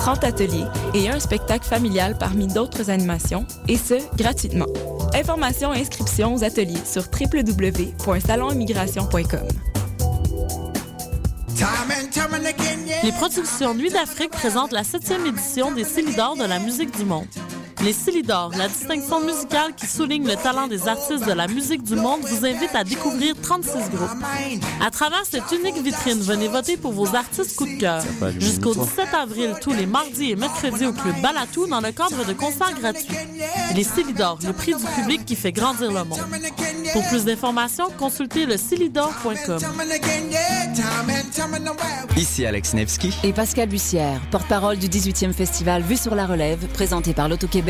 30 0.00 0.24
ateliers 0.24 0.64
et 0.94 1.08
un 1.10 1.20
spectacle 1.20 1.66
familial 1.66 2.16
parmi 2.18 2.46
d'autres 2.46 2.88
animations, 2.88 3.44
et 3.68 3.76
ce, 3.76 3.96
gratuitement. 4.16 4.64
Informations 5.14 5.74
et 5.74 5.80
inscriptions 5.80 6.34
aux 6.34 6.42
ateliers 6.42 6.80
sur 6.86 7.02
www.salonimmigration.com. 7.02 9.48
Les 13.02 13.12
productions 13.12 13.74
Nuit 13.74 13.90
d'Afrique 13.90 14.30
présentent 14.30 14.72
la 14.72 14.84
septième 14.84 15.26
édition 15.26 15.72
des 15.72 15.84
Célidors 15.84 16.36
de 16.36 16.44
la 16.44 16.58
musique 16.58 16.96
du 16.96 17.04
monde. 17.04 17.26
Les 17.82 17.94
Célidors, 17.94 18.52
la 18.58 18.68
distinction 18.68 19.20
musicale 19.20 19.74
qui 19.74 19.86
souligne 19.86 20.26
le 20.26 20.36
talent 20.36 20.66
des 20.66 20.86
artistes 20.86 21.26
de 21.26 21.32
la 21.32 21.46
musique 21.46 21.82
du 21.82 21.94
monde, 21.94 22.20
vous 22.20 22.44
invite 22.44 22.74
à 22.74 22.84
découvrir 22.84 23.34
36 23.42 23.70
groupes. 23.90 24.10
À 24.84 24.90
travers 24.90 25.24
cette 25.24 25.50
unique 25.50 25.82
vitrine, 25.82 26.20
venez 26.20 26.48
voter 26.48 26.76
pour 26.76 26.92
vos 26.92 27.14
artistes 27.14 27.56
coup 27.56 27.64
de 27.64 27.80
cœur. 27.80 28.02
Jusqu'au 28.38 28.74
17 28.74 29.14
avril, 29.14 29.54
tous 29.62 29.72
les 29.72 29.86
mardis 29.86 30.32
et 30.32 30.36
mercredis 30.36 30.86
au 30.86 30.92
Club 30.92 31.22
Balatou 31.22 31.66
dans 31.68 31.80
le 31.80 31.90
cadre 31.92 32.26
de 32.26 32.34
concerts 32.34 32.74
gratuits. 32.78 33.16
Les 33.74 33.84
Célidors, 33.84 34.38
le 34.44 34.52
prix 34.52 34.74
du 34.74 34.84
public 35.00 35.24
qui 35.24 35.34
fait 35.34 35.52
grandir 35.52 35.90
le 35.90 36.04
monde. 36.04 36.20
Pour 36.92 37.06
plus 37.08 37.24
d'informations, 37.24 37.88
consultez 37.98 38.44
le 38.44 38.56
Ici 42.16 42.44
Alex 42.44 42.74
Nevsky. 42.74 43.14
Et 43.24 43.32
Pascal 43.32 43.68
Bussière, 43.68 44.20
porte-parole 44.30 44.76
du 44.76 44.88
18e 44.88 45.32
festival 45.32 45.82
Vue 45.82 45.96
sur 45.96 46.14
la 46.14 46.26
Relève, 46.26 46.66
présenté 46.74 47.14
par 47.14 47.28
l'Auto-Québec 47.28 47.69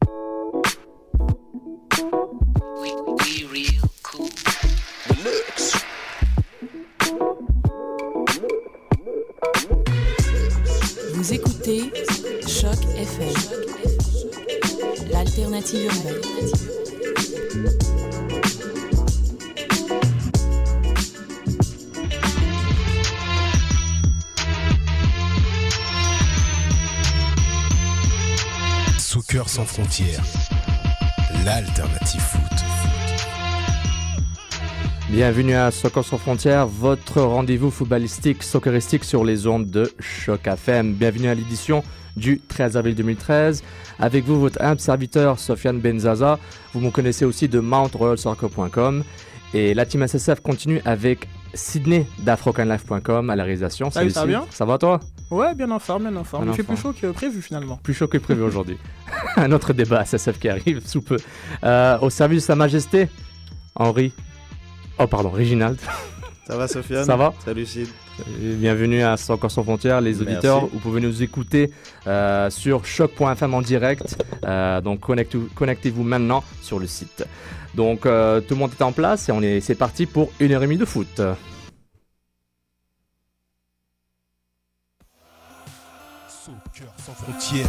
écoutez 11.61 11.91
Choc 12.47 12.77
FM, 12.95 13.33
l'alternative 15.11 15.85
urbaine. 15.85 16.21
Soccer 28.97 29.49
sans 29.49 29.65
frontières, 29.65 30.23
l'alternative 31.45 32.21
foot. 32.21 32.70
Bienvenue 35.11 35.55
à 35.55 35.71
Soccer 35.71 36.05
sans 36.05 36.17
frontières, 36.17 36.67
votre 36.67 37.21
rendez-vous 37.21 37.69
footballistique, 37.69 38.43
socceristique 38.43 39.03
sur 39.03 39.25
les 39.25 39.45
ondes 39.45 39.69
de 39.69 39.91
Choc 39.99 40.47
FM. 40.47 40.93
Bienvenue 40.93 41.27
à 41.27 41.35
l'édition 41.35 41.83
du 42.15 42.39
13 42.39 42.77
avril 42.77 42.95
2013. 42.95 43.61
Avec 43.99 44.23
vous, 44.23 44.39
votre 44.39 44.61
humble 44.61 44.79
serviteur 44.79 45.37
Sofiane 45.37 45.81
Benzaza. 45.81 46.39
Vous 46.73 46.79
me 46.79 46.91
connaissez 46.91 47.25
aussi 47.25 47.49
de 47.49 47.59
mountroyalsoccer.com. 47.59 49.03
Et 49.53 49.73
la 49.73 49.85
team 49.85 50.07
SSF 50.07 50.39
continue 50.39 50.79
avec 50.85 51.27
Sydney 51.53 52.07
d'afrocanlife.com 52.19 53.29
à 53.29 53.35
la 53.35 53.43
réalisation. 53.43 53.91
Salut, 53.91 54.11
ça 54.11 54.21
va 54.21 54.27
bien 54.27 54.45
Ça 54.49 54.63
va 54.63 54.77
toi? 54.77 55.01
Ouais, 55.29 55.53
bien 55.55 55.71
en 55.71 55.79
forme, 55.79 56.03
bien 56.03 56.15
en 56.15 56.23
forme. 56.23 56.47
Il 56.47 56.53
fait 56.53 56.63
plus 56.63 56.77
chaud 56.77 56.93
que 56.93 57.07
prévu 57.07 57.41
finalement. 57.41 57.77
Plus 57.83 57.93
chaud 57.93 58.07
que 58.07 58.17
prévu 58.17 58.43
aujourd'hui. 58.43 58.77
Un 59.35 59.51
autre 59.51 59.73
débat 59.73 60.05
SSF 60.05 60.39
qui 60.39 60.47
arrive 60.47 60.79
sous 60.87 61.01
peu. 61.01 61.17
Euh, 61.65 61.99
au 61.99 62.09
service 62.09 62.43
de 62.43 62.45
Sa 62.45 62.55
Majesté, 62.55 63.09
Henri. 63.75 64.13
Oh, 65.03 65.07
pardon, 65.07 65.29
Réginald. 65.31 65.79
Ça 66.45 66.55
va, 66.57 66.67
Sofiane 66.67 67.05
Ça 67.05 67.15
va 67.15 67.33
Salut, 67.43 67.65
Sid. 67.65 67.87
Bienvenue 68.39 69.01
à 69.01 69.17
Soccer 69.17 69.49
sans 69.49 69.63
frontières, 69.63 69.99
les 69.99 70.11
Merci. 70.11 70.21
auditeurs. 70.31 70.65
Vous 70.67 70.79
pouvez 70.79 71.01
nous 71.01 71.23
écouter 71.23 71.71
euh, 72.05 72.49
sur 72.51 72.85
choc.fm 72.85 73.53
en 73.53 73.61
direct. 73.61 74.15
Euh, 74.43 74.79
donc 74.81 74.99
connectez- 74.99 75.39
connectez-vous 75.55 76.03
maintenant 76.03 76.43
sur 76.61 76.77
le 76.77 76.85
site. 76.85 77.25
Donc 77.73 78.05
euh, 78.05 78.41
tout 78.41 78.53
le 78.53 78.59
monde 78.59 78.71
est 78.79 78.83
en 78.83 78.91
place 78.91 79.29
et 79.29 79.31
on 79.31 79.41
est, 79.41 79.59
c'est 79.61 79.75
parti 79.75 80.05
pour 80.05 80.31
une 80.39 80.51
heure 80.51 80.61
et 80.61 80.65
demie 80.67 80.77
de 80.77 80.85
foot. 80.85 81.21
Soccer 86.27 86.87
sans 86.97 87.13
frontières, 87.13 87.67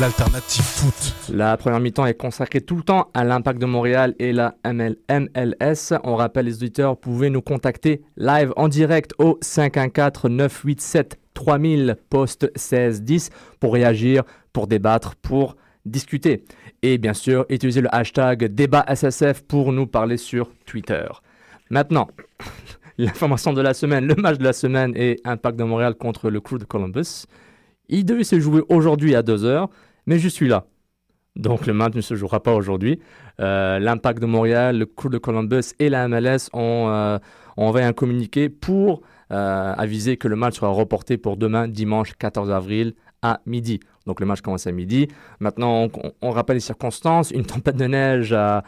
l'alternative 0.00 0.62
foot. 0.62 1.14
La 1.34 1.56
première 1.56 1.80
mi-temps 1.80 2.06
est 2.06 2.14
consacrée 2.14 2.60
tout 2.60 2.76
le 2.76 2.82
temps 2.82 3.10
à 3.14 3.24
l'impact 3.24 3.60
de 3.60 3.66
Montréal 3.66 4.14
et 4.20 4.32
la 4.32 4.54
ML 4.62 4.96
MLS. 5.10 5.98
On 6.04 6.14
rappelle 6.14 6.46
les 6.46 6.54
auditeurs, 6.56 6.90
vous 6.90 6.96
pouvez 6.96 7.30
nous 7.30 7.42
contacter 7.42 8.02
live 8.16 8.52
en 8.56 8.68
direct 8.68 9.12
au 9.18 9.40
514-987-3000 9.42 11.96
poste 12.10 12.44
1610 12.44 13.30
pour 13.58 13.72
réagir, 13.72 14.22
pour 14.52 14.68
débattre, 14.68 15.16
pour 15.16 15.56
discuter. 15.84 16.44
Et 16.82 16.98
bien 16.98 17.14
sûr, 17.14 17.44
utilisez 17.48 17.80
le 17.80 17.92
hashtag 17.92 18.54
débat 18.54 18.84
SSF 18.88 19.42
pour 19.42 19.72
nous 19.72 19.88
parler 19.88 20.16
sur 20.16 20.52
Twitter. 20.64 21.08
Maintenant, 21.70 22.06
l'information 22.98 23.52
de 23.52 23.62
la 23.62 23.74
semaine, 23.74 24.06
le 24.06 24.14
match 24.14 24.38
de 24.38 24.44
la 24.44 24.52
semaine 24.52 24.92
est 24.96 25.16
Impact 25.24 25.58
de 25.58 25.64
Montréal 25.64 25.96
contre 25.96 26.30
le 26.30 26.40
Crew 26.40 26.58
de 26.58 26.64
Columbus. 26.64 27.26
Il 27.88 28.04
devait 28.04 28.24
se 28.24 28.38
jouer 28.38 28.62
aujourd'hui 28.68 29.14
à 29.14 29.22
2h, 29.22 29.68
mais 30.08 30.18
je 30.18 30.28
suis 30.28 30.48
là. 30.48 30.64
Donc 31.36 31.66
le 31.66 31.74
match 31.74 31.94
ne 31.94 32.00
se 32.00 32.14
jouera 32.14 32.42
pas 32.42 32.54
aujourd'hui. 32.54 32.98
Euh, 33.40 33.78
L'Impact 33.78 34.20
de 34.20 34.26
Montréal, 34.26 34.78
le 34.78 34.86
Crew 34.86 35.10
de 35.10 35.18
Columbus 35.18 35.74
et 35.78 35.90
la 35.90 36.08
MLS 36.08 36.48
ont, 36.54 36.88
euh, 36.88 37.18
envoyé 37.58 37.86
un 37.86 37.92
communiqué 37.92 38.48
pour 38.48 39.02
euh, 39.30 39.74
aviser 39.76 40.16
que 40.16 40.26
le 40.26 40.34
match 40.34 40.56
sera 40.56 40.68
reporté 40.68 41.18
pour 41.18 41.36
demain, 41.36 41.68
dimanche 41.68 42.14
14 42.14 42.50
avril 42.50 42.94
à 43.20 43.40
midi. 43.44 43.80
Donc 44.06 44.20
le 44.20 44.26
match 44.26 44.40
commence 44.40 44.66
à 44.66 44.72
midi. 44.72 45.08
Maintenant, 45.40 45.88
on, 46.22 46.30
rappelle 46.30 46.56
les 46.56 46.60
circonstances. 46.60 47.30
Une 47.30 47.44
tempête 47.44 47.76
de 47.76 47.84
neige 47.84 48.32
a, 48.32 48.64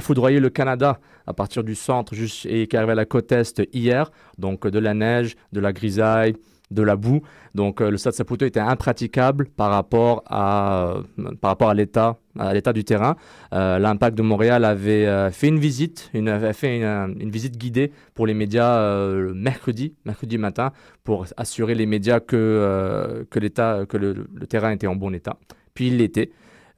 foudroyé 0.00 0.38
le 0.38 0.48
Canada 0.48 1.00
à 1.26 1.32
partir 1.34 1.64
du 1.64 1.74
centre 1.74 2.14
et 2.46 2.68
qui 2.68 2.76
arrivé 2.76 2.92
à 2.92 2.94
la 2.94 3.04
côte 3.04 3.32
est 3.32 3.68
hier. 3.74 4.12
Donc 4.38 4.64
de 4.68 4.78
la 4.78 4.94
neige, 4.94 5.34
de 5.50 5.58
la 5.58 5.72
grisaille, 5.72 6.36
de 6.72 6.82
la 6.82 6.96
boue. 6.96 7.22
Donc 7.54 7.80
euh, 7.80 7.90
le 7.90 7.96
stade 7.96 8.14
Saputo 8.14 8.44
était 8.44 8.60
impraticable 8.60 9.46
par 9.46 9.70
rapport 9.70 10.22
à, 10.26 10.94
euh, 11.18 11.34
par 11.40 11.50
rapport 11.50 11.70
à 11.70 11.74
l'état 11.74 12.16
à 12.38 12.54
l'état 12.54 12.72
du 12.72 12.82
terrain. 12.82 13.16
Euh, 13.52 13.78
L'Impact 13.78 14.16
de 14.16 14.22
Montréal 14.22 14.64
avait 14.64 15.30
fait 15.32 15.48
une 15.48 15.58
visite, 15.58 16.10
une, 16.14 16.28
avait 16.28 16.54
fait 16.54 16.78
une, 16.80 17.30
visite 17.30 17.58
guidée 17.58 17.92
pour 18.14 18.26
les 18.26 18.32
médias 18.32 18.80
le 19.12 19.34
mercredi, 19.34 19.94
mercredi 20.06 20.38
matin, 20.38 20.72
pour 21.04 21.26
assurer 21.36 21.74
les 21.74 21.84
médias 21.84 22.20
que, 22.20 23.26
que, 23.30 23.38
l'état, 23.38 23.84
que 23.86 23.98
le, 23.98 24.26
terrain 24.48 24.70
était 24.70 24.86
en 24.86 24.96
bon 24.96 25.14
état. 25.14 25.36
Puis 25.74 25.88
il 25.88 25.98
l'était. 25.98 26.30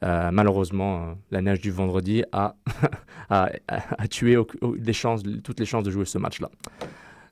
Malheureusement, 0.02 1.14
la 1.30 1.40
neige 1.40 1.60
du 1.60 1.70
vendredi 1.70 2.24
a, 2.32 2.56
a, 3.30 3.48
tué 4.10 4.36
chances, 4.92 5.22
toutes 5.44 5.60
les 5.60 5.66
chances 5.66 5.84
de 5.84 5.90
jouer 5.92 6.04
ce 6.04 6.18
match-là. 6.18 6.50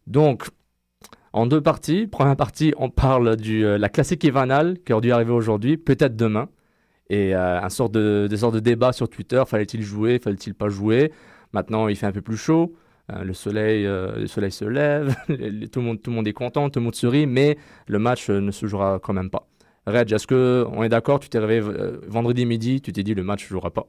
Donc, 0.07 0.49
en 1.33 1.47
deux 1.47 1.61
parties. 1.61 2.07
Première 2.07 2.37
partie, 2.37 2.73
on 2.77 2.91
parle 2.91 3.37
de 3.37 3.67
la 3.67 3.89
classique 3.89 4.25
hivernale 4.25 4.79
qui 4.85 4.93
aurait 4.93 5.03
dû 5.03 5.13
arriver 5.13 5.33
aujourd'hui, 5.33 5.77
peut-être 5.77 6.17
demain. 6.17 6.49
Et 7.11 7.35
euh, 7.35 7.61
un 7.61 7.69
sort 7.69 7.91
de, 7.91 8.27
des 8.29 8.39
sortes 8.39 8.55
de 8.55 8.61
débat 8.61 8.93
sur 8.93 9.09
Twitter, 9.09 9.43
fallait-il 9.47 9.83
jouer, 9.83 10.19
fallait-il 10.19 10.55
pas 10.55 10.69
jouer? 10.69 11.13
Maintenant, 11.53 11.89
il 11.89 11.97
fait 11.97 12.07
un 12.07 12.13
peu 12.13 12.23
plus 12.23 12.37
chaud. 12.37 12.75
Euh, 13.13 13.25
le, 13.25 13.35
soleil, 13.35 13.85
euh, 13.85 14.17
le 14.17 14.27
soleil 14.27 14.53
se 14.53 14.65
lève, 14.65 15.15
tout, 15.27 15.81
le 15.81 15.83
monde, 15.83 16.01
tout 16.01 16.11
le 16.11 16.17
monde 16.17 16.29
est 16.29 16.33
content, 16.33 16.71
tout 16.71 16.79
le 16.79 16.85
monde 16.85 16.95
sourit, 16.95 17.27
mais 17.27 17.59
le 17.89 17.99
match 17.99 18.31
euh, 18.31 18.41
ne 18.41 18.53
se 18.53 18.67
jouera 18.67 19.01
quand 19.03 19.13
même 19.13 19.29
pas. 19.29 19.49
Reg, 19.87 20.13
est-ce 20.13 20.29
que 20.29 20.65
on 20.71 20.85
est 20.85 20.89
d'accord? 20.89 21.19
Tu 21.19 21.29
t'es 21.29 21.41
réveillé 21.41 21.61
euh, 21.63 22.01
vendredi 22.07 22.47
midi, 22.47 22.81
tu 22.81 22.93
t'es 22.93 23.03
dit 23.03 23.15
le 23.15 23.25
match 23.25 23.43
ne 23.45 23.49
jouera 23.49 23.71
pas. 23.71 23.87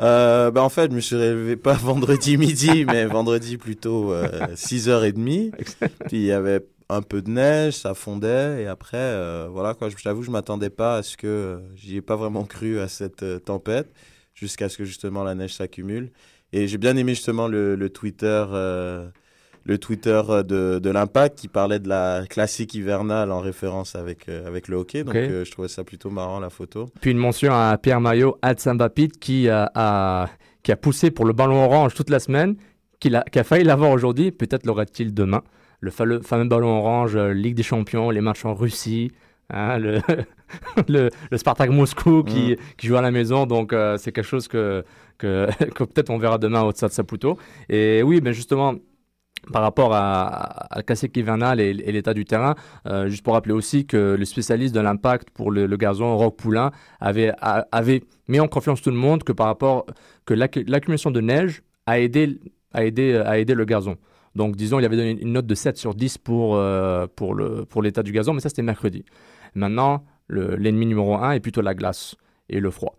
Euh, 0.00 0.50
bah 0.50 0.62
en 0.62 0.68
fait, 0.70 0.90
je 0.90 0.96
me 0.96 1.00
suis 1.00 1.16
réveillé 1.16 1.56
pas 1.56 1.74
vendredi 1.74 2.36
midi, 2.38 2.84
mais 2.86 3.04
vendredi 3.06 3.58
plutôt 3.58 4.12
euh, 4.12 4.54
6h30. 4.56 5.52
Puis 6.08 6.18
il 6.18 6.24
y 6.24 6.32
avait 6.32 6.66
un 6.88 7.02
peu 7.02 7.22
de 7.22 7.30
neige, 7.30 7.74
ça 7.74 7.94
fondait. 7.94 8.62
Et 8.62 8.66
après, 8.66 8.96
euh, 8.96 9.48
voilà 9.50 9.74
quoi, 9.74 9.88
je 9.90 9.96
t'avoue, 9.96 10.22
je 10.22 10.30
m'attendais 10.30 10.70
pas 10.70 10.96
à 10.96 11.02
ce 11.02 11.16
que. 11.16 11.26
euh, 11.26 11.58
J'y 11.76 11.96
ai 11.96 12.00
pas 12.02 12.16
vraiment 12.16 12.44
cru 12.44 12.80
à 12.80 12.88
cette 12.88 13.22
euh, 13.22 13.38
tempête, 13.38 13.92
jusqu'à 14.34 14.68
ce 14.68 14.78
que 14.78 14.84
justement 14.84 15.22
la 15.24 15.34
neige 15.34 15.54
s'accumule. 15.54 16.10
Et 16.52 16.66
j'ai 16.66 16.78
bien 16.78 16.96
aimé 16.96 17.14
justement 17.14 17.46
le, 17.46 17.76
le 17.76 17.90
Twitter. 17.90 18.44
Le 19.70 19.78
Twitter 19.78 20.20
euh, 20.28 20.42
de, 20.42 20.80
de 20.80 20.90
l'Impact 20.90 21.38
qui 21.38 21.46
parlait 21.48 21.78
de 21.78 21.88
la 21.88 22.24
classique 22.28 22.74
hivernale 22.74 23.30
en 23.30 23.38
référence 23.40 23.94
avec, 23.94 24.28
euh, 24.28 24.44
avec 24.46 24.66
le 24.66 24.76
hockey. 24.76 25.04
Donc 25.04 25.14
euh, 25.14 25.44
je 25.44 25.50
trouvais 25.52 25.68
ça 25.68 25.84
plutôt 25.84 26.10
marrant 26.10 26.40
la 26.40 26.50
photo. 26.50 26.88
Puis 27.00 27.12
une 27.12 27.18
mention 27.18 27.52
à 27.54 27.78
Pierre 27.78 28.00
Maillot, 28.00 28.36
Sambapit, 28.58 29.08
qui 29.08 29.48
a, 29.48 29.70
a- 29.74 30.28
qui 30.64 30.72
a 30.72 30.76
poussé 30.76 31.10
pour 31.12 31.24
le 31.24 31.32
ballon 31.32 31.64
orange 31.64 31.94
toute 31.94 32.10
la 32.10 32.18
semaine, 32.18 32.56
a, 33.14 33.22
qui 33.30 33.38
a 33.38 33.44
failli 33.44 33.64
l'avoir 33.64 33.92
aujourd'hui, 33.92 34.32
peut-être 34.32 34.66
l'aura-t-il 34.66 35.14
demain. 35.14 35.42
Le 35.80 35.90
fameux, 35.90 36.20
fameux 36.20 36.48
ballon 36.48 36.76
orange, 36.80 37.16
Ligue 37.16 37.54
des 37.54 37.62
Champions, 37.62 38.10
les 38.10 38.20
matchs 38.20 38.44
en 38.44 38.54
Russie, 38.54 39.12
hein, 39.50 39.78
le, 39.78 40.00
le, 40.88 41.08
le 41.30 41.38
Spartak 41.38 41.70
Moscou 41.70 42.24
qui, 42.24 42.56
qui 42.76 42.88
joue 42.88 42.96
à 42.96 43.02
la 43.02 43.10
maison, 43.10 43.46
donc 43.46 43.72
euh, 43.72 43.96
c'est 43.98 44.12
quelque 44.12 44.26
chose 44.26 44.48
que, 44.48 44.84
que, 45.16 45.48
que 45.74 45.84
peut-être 45.84 46.10
on 46.10 46.18
verra 46.18 46.36
demain 46.38 46.62
au 46.62 46.72
Stade 46.72 46.90
Saputo. 46.90 47.38
Et 47.68 48.02
oui, 48.02 48.20
ben 48.20 48.32
justement, 48.32 48.74
par 49.52 49.62
rapport 49.62 49.94
à, 49.94 50.26
à 50.74 50.82
la 50.82 51.54
et, 51.62 51.72
l'état 51.72 52.14
du 52.14 52.24
terrain, 52.24 52.54
euh, 52.86 53.08
juste 53.08 53.24
pour 53.24 53.34
rappeler 53.34 53.52
aussi 53.54 53.86
que 53.86 54.16
le 54.18 54.24
spécialiste 54.24 54.74
de 54.74 54.80
l'impact 54.80 55.30
pour 55.30 55.50
le, 55.50 55.66
le 55.66 55.76
gazon, 55.76 56.16
Rock 56.16 56.36
Poulain, 56.36 56.70
avait, 57.00 57.32
avait 57.40 58.02
mis 58.28 58.40
en 58.40 58.48
confiance 58.48 58.82
tout 58.82 58.90
le 58.90 58.96
monde 58.96 59.24
que 59.24 59.32
par 59.32 59.46
rapport 59.46 59.86
que 60.24 60.34
l'accu- 60.34 60.64
l'accumulation 60.66 61.10
de 61.10 61.20
neige 61.20 61.62
a 61.86 61.98
aidé, 61.98 62.40
a 62.72 62.84
aidé, 62.84 63.16
a 63.16 63.38
aidé 63.38 63.54
le 63.54 63.64
gazon. 63.64 63.96
Donc, 64.36 64.54
disons, 64.56 64.78
il 64.78 64.84
avait 64.84 64.96
donné 64.96 65.20
une 65.20 65.32
note 65.32 65.46
de 65.46 65.54
7 65.54 65.76
sur 65.76 65.94
10 65.94 66.18
pour, 66.18 66.54
euh, 66.56 67.06
pour, 67.16 67.34
l'état 67.82 68.02
du 68.02 68.12
gazon, 68.12 68.32
mais 68.32 68.40
ça, 68.40 68.48
c'était 68.48 68.62
mercredi. 68.62 69.04
Maintenant, 69.54 70.04
le- 70.28 70.54
l'ennemi 70.54 70.86
numéro 70.86 71.16
1 71.16 71.32
est 71.32 71.40
plutôt 71.40 71.62
la 71.62 71.74
glace 71.74 72.14
et 72.48 72.60
le 72.60 72.70
froid. 72.70 72.96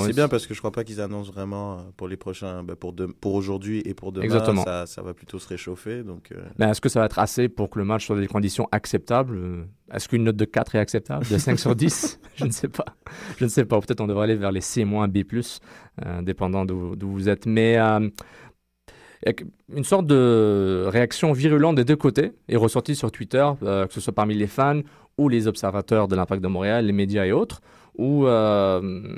C'est 0.00 0.14
bien 0.14 0.26
parce 0.28 0.46
que 0.46 0.54
je 0.54 0.58
crois 0.58 0.72
pas 0.72 0.84
qu'ils 0.84 1.00
annoncent 1.02 1.30
vraiment 1.30 1.74
euh, 1.78 1.82
pour 1.98 2.08
les 2.08 2.16
prochains, 2.16 2.62
bah, 2.62 2.76
pour, 2.76 2.92
de- 2.94 3.06
pour 3.06 3.34
aujourd'hui 3.34 3.82
et 3.84 3.92
pour 3.92 4.10
demain. 4.10 4.24
Exactement. 4.24 4.64
Ça, 4.64 4.86
ça 4.86 5.02
va 5.02 5.12
plutôt 5.12 5.38
se 5.38 5.46
réchauffer. 5.48 6.02
Donc, 6.02 6.32
euh, 6.32 6.42
Ben, 6.58 6.70
est-ce 6.70 6.80
que 6.80 6.88
ça 6.88 7.00
va 7.00 7.06
être 7.06 7.18
assez 7.18 7.48
pour 7.50 7.68
que 7.68 7.78
le 7.78 7.84
match 7.84 8.06
soit 8.06 8.16
dans 8.16 8.22
des 8.22 8.26
conditions 8.28 8.66
acceptables 8.72 9.36
Euh, 9.36 9.64
Est-ce 9.92 10.08
qu'une 10.08 10.24
note 10.24 10.36
de 10.36 10.44
4 10.46 10.74
est 10.76 10.78
acceptable 10.78 11.26
De 11.30 11.36
5 11.36 11.58
sur 11.58 11.76
10 11.76 12.18
Je 12.36 12.44
ne 12.46 12.50
sais 12.50 12.68
pas. 12.68 12.86
Je 13.36 13.44
ne 13.44 13.50
sais 13.50 13.66
pas. 13.66 13.78
Peut-être 13.80 14.00
on 14.00 14.06
devrait 14.06 14.24
aller 14.24 14.36
vers 14.36 14.50
les 14.52 14.62
C-, 14.62 14.84
B+, 14.84 15.24
euh, 16.04 16.22
dépendant 16.22 16.64
d'où 16.64 16.96
vous 17.10 17.28
êtes. 17.28 17.44
Mais 17.44 17.76
euh, 17.78 18.08
une 19.74 19.84
sorte 19.84 20.06
de 20.06 20.84
réaction 20.88 21.32
virulente 21.32 21.76
des 21.76 21.84
deux 21.84 21.96
côtés 21.96 22.32
est 22.48 22.56
ressortie 22.56 22.94
sur 22.94 23.10
Twitter, 23.10 23.46
euh, 23.62 23.86
que 23.86 23.92
ce 23.92 24.00
soit 24.00 24.14
parmi 24.14 24.34
les 24.34 24.46
fans 24.46 24.80
ou 25.18 25.28
les 25.28 25.46
observateurs 25.48 26.08
de 26.08 26.14
l'Impact 26.16 26.42
de 26.42 26.48
Montréal, 26.48 26.86
les 26.86 26.92
médias 26.92 27.24
et 27.26 27.32
autres, 27.32 27.60
où 27.98 28.26
euh, 28.26 29.16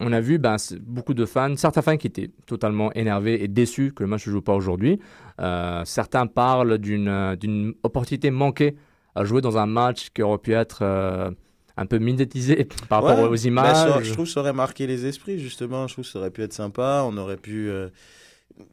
on 0.00 0.12
a 0.12 0.20
vu 0.20 0.38
ben, 0.38 0.56
beaucoup 0.80 1.14
de 1.14 1.24
fans, 1.24 1.56
certains 1.56 1.82
fans 1.82 1.96
qui 1.96 2.06
étaient 2.06 2.30
totalement 2.46 2.92
énervés 2.92 3.42
et 3.42 3.48
déçus 3.48 3.92
que 3.92 4.02
le 4.04 4.08
match 4.08 4.26
ne 4.26 4.32
joue 4.32 4.42
pas 4.42 4.54
aujourd'hui. 4.54 5.00
Euh, 5.40 5.82
certains 5.84 6.26
parlent 6.26 6.78
d'une 6.78 7.08
euh, 7.08 7.36
d'une 7.36 7.74
opportunité 7.82 8.30
manquée 8.30 8.76
à 9.14 9.24
jouer 9.24 9.40
dans 9.40 9.58
un 9.58 9.66
match 9.66 10.10
qui 10.14 10.22
aurait 10.22 10.38
pu 10.38 10.52
être 10.52 10.80
euh, 10.82 11.30
un 11.76 11.86
peu 11.86 11.98
médiatisé 11.98 12.68
par 12.88 13.02
rapport 13.02 13.24
aux 13.24 13.30
bah, 13.30 13.36
images. 13.44 13.76
ça- 13.76 14.02
je 14.02 14.12
trouve 14.12 14.26
que 14.26 14.30
ça 14.30 14.40
aurait 14.40 14.52
marqué 14.52 14.86
les 14.86 15.06
esprits, 15.06 15.38
justement. 15.38 15.86
Je 15.88 15.94
trouve 15.94 16.04
que 16.04 16.10
ça 16.10 16.18
aurait 16.20 16.30
pu 16.30 16.42
être 16.42 16.52
sympa. 16.52 17.02
On 17.04 17.16
aurait 17.16 17.36
pu. 17.36 17.68
euh, 17.68 17.88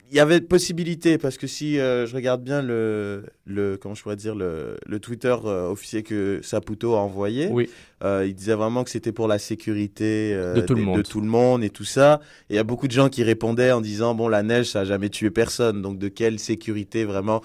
Il 0.10 0.16
y 0.16 0.20
avait 0.20 0.40
de 0.40 0.46
possibilités 0.46 1.18
parce 1.18 1.38
que 1.38 1.46
si 1.48 1.80
euh, 1.80 2.08
je 2.08 2.16
regarde 2.16 2.44
bien 2.44 2.62
le, 2.62 3.26
le 3.46 3.78
comment 3.78 3.94
je 3.96 4.02
pourrais 4.02 4.16
dire 4.16 4.34
le, 4.36 4.78
le 4.86 5.00
Twitter 5.00 5.36
euh, 5.46 5.68
officiel 5.70 6.04
que 6.04 6.40
Saputo 6.44 6.96
a 6.96 7.00
envoyé, 7.00 7.48
Oui. 7.52 7.70
euh, 8.04 8.26
il 8.28 8.34
disait 8.34 8.54
vraiment 8.56 8.84
que 8.84 8.90
c'était 8.90 9.12
pour 9.12 9.28
la 9.28 9.38
sécurité 9.40 10.32
euh, 10.34 10.54
De 10.56 10.62
tout 10.62 10.74
le 10.76 10.82
monde. 10.82 10.98
de 10.98 11.02
tout 11.02 11.22
le 11.22 11.28
monde 11.28 11.64
et 11.64 11.70
tout 11.70 11.84
ça. 11.84 12.20
Et 12.50 12.54
il 12.54 12.56
y 12.56 12.60
a 12.60 12.64
beaucoup 12.64 12.88
de 12.88 12.94
gens 12.94 13.10
qui 13.10 13.24
répondaient 13.24 13.72
en 13.72 13.82
disant 13.82 14.16
bon 14.16 14.28
la 14.28 14.42
neige 14.44 14.68
ça 14.72 14.82
a 14.82 14.86
jamais 14.86 15.10
tué 15.10 15.30
personne 15.32 15.82
donc 15.82 15.98
de 16.00 16.08
quelle 16.08 16.40
sécurité 16.40 17.04
vraiment? 17.06 17.42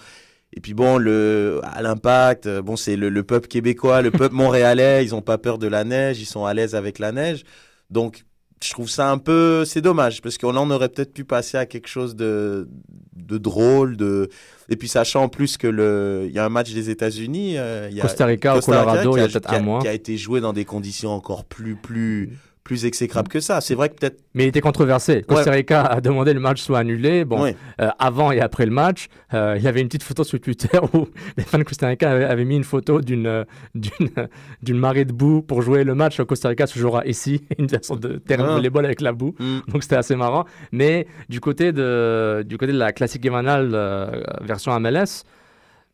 Et 0.53 0.61
puis 0.61 0.75
bon, 0.75 0.99
le, 0.99 1.61
à 1.63 1.81
l'impact, 1.81 2.49
bon, 2.61 2.75
c'est 2.75 2.97
le, 2.97 3.09
le 3.09 3.23
peuple 3.23 3.47
québécois, 3.47 4.03
le 4.03 4.11
peuple 4.11 4.35
montréalais, 4.45 5.05
ils 5.05 5.15
ont 5.15 5.23
pas 5.23 5.39
peur 5.39 5.59
de 5.59 5.69
la 5.69 5.85
neige, 5.85 6.21
ils 6.21 6.25
sont 6.27 6.45
à 6.45 6.55
l'aise 6.55 6.75
avec 6.75 6.99
la 6.99 7.13
neige. 7.13 7.45
Donc, 7.89 8.25
je 8.63 8.71
trouve 8.71 8.91
ça 8.91 9.11
un 9.11 9.19
peu, 9.19 9.65
c'est 9.65 9.81
dommage, 9.81 10.21
parce 10.21 10.37
qu'on 10.37 10.57
en 10.57 10.71
aurait 10.71 10.89
peut-être 10.91 11.13
pu 11.15 11.25
passer 11.25 11.57
à 11.57 11.65
quelque 11.67 11.89
chose 11.89 12.15
de, 12.15 12.69
de 13.17 13.39
drôle, 13.39 13.97
de, 13.97 14.29
et 14.69 14.77
puis 14.77 14.87
sachant 14.89 15.23
en 15.25 15.29
plus 15.29 15.57
que 15.57 15.67
le, 15.67 16.25
il 16.29 16.33
y 16.33 16.39
a 16.39 16.45
un 16.45 16.49
match 16.51 16.73
des 16.73 16.91
États-Unis, 16.91 17.57
euh, 17.57 17.89
il 17.91 17.97
y 17.97 18.01
a 18.01 18.03
Costa 18.03 18.27
Rica 18.27 18.53
au 18.53 18.57
Costa 18.57 18.73
Rica 18.81 18.85
Colorado, 18.85 19.17
il 19.17 19.21
y 19.21 19.23
a 19.23 19.25
a- 19.25 19.29
peut-être 19.29 19.53
un 19.53 19.61
mois. 19.61 19.81
qui 19.81 19.89
a 19.89 19.93
été 19.95 20.17
joué 20.19 20.41
dans 20.41 20.53
des 20.53 20.65
conditions 20.67 21.11
encore 21.13 21.45
plus, 21.45 21.75
plus, 21.75 22.39
plus 22.71 22.85
exécrables 22.85 23.27
que 23.29 23.41
ça. 23.41 23.61
C'est 23.61 23.75
vrai 23.75 23.89
que 23.89 23.95
peut-être, 23.97 24.21
Mais 24.33 24.45
il 24.45 24.47
était 24.47 24.61
controversé. 24.61 25.23
Costa 25.27 25.51
Rica 25.51 25.83
a 25.83 26.01
demandé 26.01 26.33
le 26.33 26.39
match 26.39 26.63
soit 26.63 26.79
annulé. 26.79 27.25
Bon, 27.25 27.43
Ouais. 27.43 27.57
euh, 27.81 27.89
avant 27.99 28.31
et 28.31 28.41
après 28.41 28.65
le 28.65 28.71
match, 28.71 29.09
euh, 29.35 29.55
il 29.59 29.63
y 29.65 29.67
avait 29.67 29.81
une 29.81 29.89
petite 29.89 30.05
photo 30.05 30.23
sur 30.23 30.39
Twitter 30.41 30.79
où 30.95 31.09
les 31.37 31.43
fans 31.43 31.59
de 31.59 31.65
Costa 31.65 31.89
Rica 31.89 32.09
avaient, 32.13 32.27
avaient 32.27 32.45
mis 32.45 32.55
une 32.55 32.63
photo 32.63 33.01
d'une 33.01 33.27
euh, 33.27 33.45
d'une 33.75 34.11
d'une 34.63 34.79
marée 34.79 35.05
de 35.05 35.13
boue 35.13 35.43
pour 35.43 35.63
jouer 35.63 35.83
le 35.83 35.97
match. 35.97 36.21
Costa 36.23 36.49
Rica 36.49 36.69
se 36.69 36.79
jouera 36.79 37.05
ici, 37.07 37.43
une 37.59 37.69
sorte 37.83 37.99
de 38.01 38.19
terrain 38.19 38.45
de 38.45 38.49
Ah. 38.51 38.55
volleyball 38.55 38.85
avec 38.85 39.01
la 39.01 39.13
boue. 39.13 39.35
Hmm. 39.41 39.59
Donc 39.67 39.83
c'était 39.83 39.97
assez 39.97 40.15
marrant. 40.15 40.45
Mais 40.71 41.09
du 41.29 41.41
côté 41.41 41.73
de 41.73 42.45
du 42.47 42.57
côté 42.57 42.71
de 42.73 42.79
la 42.79 42.93
classique 42.93 43.25
hivernale 43.25 43.73
euh, 43.75 44.23
version 44.43 44.79
MLS, 44.79 45.25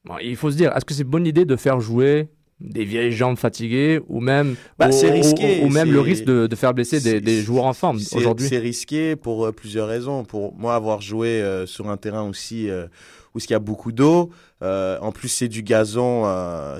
bon, 0.04 0.16
il 0.22 0.36
faut 0.36 0.50
se 0.50 0.56
dire, 0.56 0.76
est-ce 0.76 0.84
que 0.84 0.92
c'est 0.92 1.04
une 1.04 1.08
bonne 1.08 1.26
idée 1.26 1.46
de 1.46 1.56
faire 1.56 1.80
jouer 1.80 2.28
des 2.60 2.84
vieilles 2.84 3.12
jambes 3.12 3.36
fatiguées 3.36 4.00
ou 4.08 4.20
même 4.20 4.56
Bah, 4.78 4.88
ou- 4.90 5.64
ou, 5.64 5.68
même 5.68 5.92
le 5.92 6.00
risque 6.00 6.24
de, 6.24 6.46
de 6.46 6.56
faire 6.56 6.72
blesser 6.72 7.20
des, 7.20 7.42
joueurs 7.42 7.66
en 7.66 7.74
forme 7.74 7.98
C'est- 7.98 8.16
aujourd'hui 8.16 8.48
C'est 8.48 8.58
risqué 8.58 9.14
pour 9.14 9.46
euh, 9.46 9.52
plusieurs 9.52 9.88
raisons. 9.88 10.24
Pour 10.24 10.54
moi, 10.56 10.74
avoir 10.74 11.00
joué 11.02 11.42
euh, 11.42 11.66
sur 11.66 11.90
un 11.90 11.96
terrain 11.98 12.22
aussi 12.28 12.70
euh, 12.70 12.86
où 13.34 13.38
il 13.38 13.50
y 13.50 13.54
a 13.54 13.58
beaucoup 13.58 13.92
d'eau. 13.92 14.30
euh, 14.62 14.98
en 15.02 15.12
plus, 15.12 15.28
c'est 15.28 15.48
du 15.48 15.62
gazon, 15.62 16.24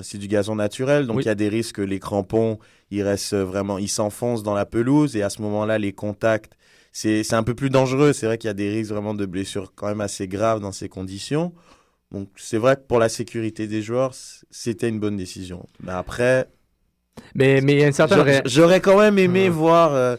c'est 0.01 0.17
du 0.17 0.27
gazon 0.27 0.55
naturel, 0.55 1.05
donc 1.05 1.17
il 1.17 1.19
Oui. 1.19 1.25
y 1.25 1.29
a 1.29 1.35
des 1.35 1.49
risques 1.49 1.75
que 1.75 1.81
les 1.83 1.99
crampons, 1.99 2.57
ils 2.89 3.03
restent 3.03 3.35
vraiment, 3.35 3.77
ils 3.77 3.87
s'enfoncent 3.89 4.41
dans 4.41 4.55
la 4.55 4.65
pelouse 4.65 5.15
et 5.15 5.21
à 5.21 5.29
ce 5.29 5.41
moment-là, 5.43 5.77
les 5.77 5.93
contacts, 5.93 6.53
c'est 6.91 7.21
c'est 7.23 7.35
un 7.35 7.43
peu 7.43 7.53
plus 7.53 7.69
dangereux. 7.69 8.13
C'est 8.13 8.25
vrai 8.25 8.39
qu'il 8.39 8.47
y 8.47 8.51
a 8.51 8.55
des 8.55 8.71
risques 8.71 8.89
vraiment 8.91 9.13
de 9.13 9.27
blessures 9.27 9.73
quand 9.75 9.85
même 9.87 10.01
assez 10.01 10.27
graves 10.27 10.59
dans 10.59 10.71
ces 10.71 10.89
conditions. 10.89 11.53
Donc 12.11 12.29
c'est 12.37 12.57
vrai 12.57 12.75
que 12.75 12.81
pour 12.87 12.99
la 12.99 13.09
sécurité 13.09 13.67
des 13.67 13.81
joueurs, 13.81 14.13
c'était 14.49 14.89
une 14.89 14.99
bonne 14.99 15.17
décision. 15.17 15.67
Mais 15.83 15.91
après, 15.91 16.47
Mais, 17.35 17.61
mais 17.61 17.73
il 17.73 17.79
y 17.79 17.83
a 17.83 17.87
une 17.87 17.93
certaine. 17.93 18.41
J'aurais 18.45 18.79
quand 18.79 18.97
même 18.99 19.17
aimé 19.19 19.49
voir 19.49 19.93
euh, 19.93 20.15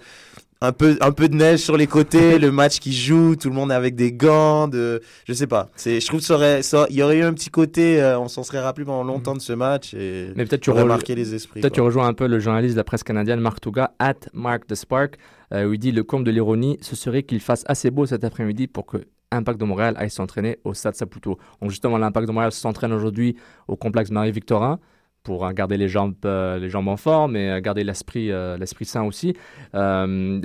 un, 0.60 0.72
peu, 0.72 0.98
un 1.00 1.12
peu 1.12 1.28
de 1.28 1.34
neige 1.36 1.60
sur 1.60 1.76
les 1.76 1.86
côtés, 1.86 2.38
le 2.38 2.50
match 2.50 2.78
qui 2.80 2.92
joue, 2.92 3.36
tout 3.36 3.48
le 3.48 3.54
monde 3.54 3.70
avec 3.72 3.94
des 3.94 4.12
gants, 4.12 4.68
de... 4.68 5.00
je 5.26 5.32
sais 5.32 5.46
pas. 5.46 5.70
C'est, 5.76 6.00
je 6.00 6.06
trouve 6.06 6.20
que 6.20 6.26
ça 6.26 6.34
aurait, 6.34 6.62
ça, 6.62 6.86
il 6.90 6.96
y 6.96 7.02
aurait 7.02 7.18
eu 7.18 7.22
un 7.22 7.32
petit 7.32 7.48
côté, 7.50 8.02
euh, 8.02 8.18
on 8.18 8.28
s'en 8.28 8.42
serait 8.42 8.60
rappelé 8.60 8.84
pendant 8.84 9.04
longtemps 9.04 9.34
de 9.34 9.40
ce 9.40 9.52
match 9.54 9.94
et 9.94 10.30
Mais 10.36 10.44
peut-être 10.44 10.60
tu 10.60 10.70
ça 10.70 10.72
aurait 10.74 10.82
re- 10.84 10.88
marqué 10.88 11.14
les 11.14 11.34
esprits. 11.34 11.60
Peut-être 11.60 11.74
tu 11.74 11.80
rejoins 11.80 12.06
un 12.08 12.14
peu 12.14 12.26
le 12.26 12.38
journaliste 12.40 12.74
de 12.74 12.80
la 12.80 12.84
presse 12.84 13.04
canadienne, 13.04 13.40
Marc 13.40 13.60
Touga, 13.60 13.92
at 13.98 14.16
Mark 14.34 14.66
the 14.66 14.74
Spark, 14.74 15.16
euh, 15.54 15.64
où 15.64 15.72
il 15.72 15.78
dit 15.78 15.92
le 15.92 16.02
comble 16.02 16.24
de 16.26 16.32
l'ironie, 16.32 16.76
ce 16.82 16.96
serait 16.96 17.22
qu'il 17.22 17.40
fasse 17.40 17.62
assez 17.66 17.90
beau 17.90 18.04
cet 18.04 18.24
après-midi 18.24 18.66
pour 18.66 18.84
que 18.84 18.98
Impact 19.30 19.60
de 19.60 19.64
Montréal 19.64 19.94
aille 19.98 20.10
s'entraîner 20.10 20.58
au 20.64 20.74
Stade 20.74 20.94
Saputo. 20.94 21.38
Donc 21.60 21.70
justement, 21.70 21.98
l'Impact 21.98 22.26
de 22.26 22.32
Montréal 22.32 22.52
s'entraîne 22.52 22.92
aujourd'hui 22.92 23.36
au 23.66 23.76
complexe 23.76 24.10
Marie-Victorin 24.10 24.78
pour 25.22 25.46
euh, 25.46 25.52
garder 25.52 25.76
les 25.76 25.88
jambes, 25.88 26.14
euh, 26.24 26.58
les 26.58 26.70
jambes 26.70 26.88
en 26.88 26.96
forme 26.96 27.36
et 27.36 27.50
euh, 27.50 27.60
garder 27.60 27.84
l'esprit, 27.84 28.30
euh, 28.30 28.56
l'esprit 28.56 28.84
sain 28.84 29.02
aussi. 29.02 29.34
Euh, 29.74 30.40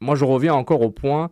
moi, 0.00 0.14
je 0.16 0.24
reviens 0.24 0.54
encore 0.54 0.82
au 0.82 0.90
point. 0.90 1.30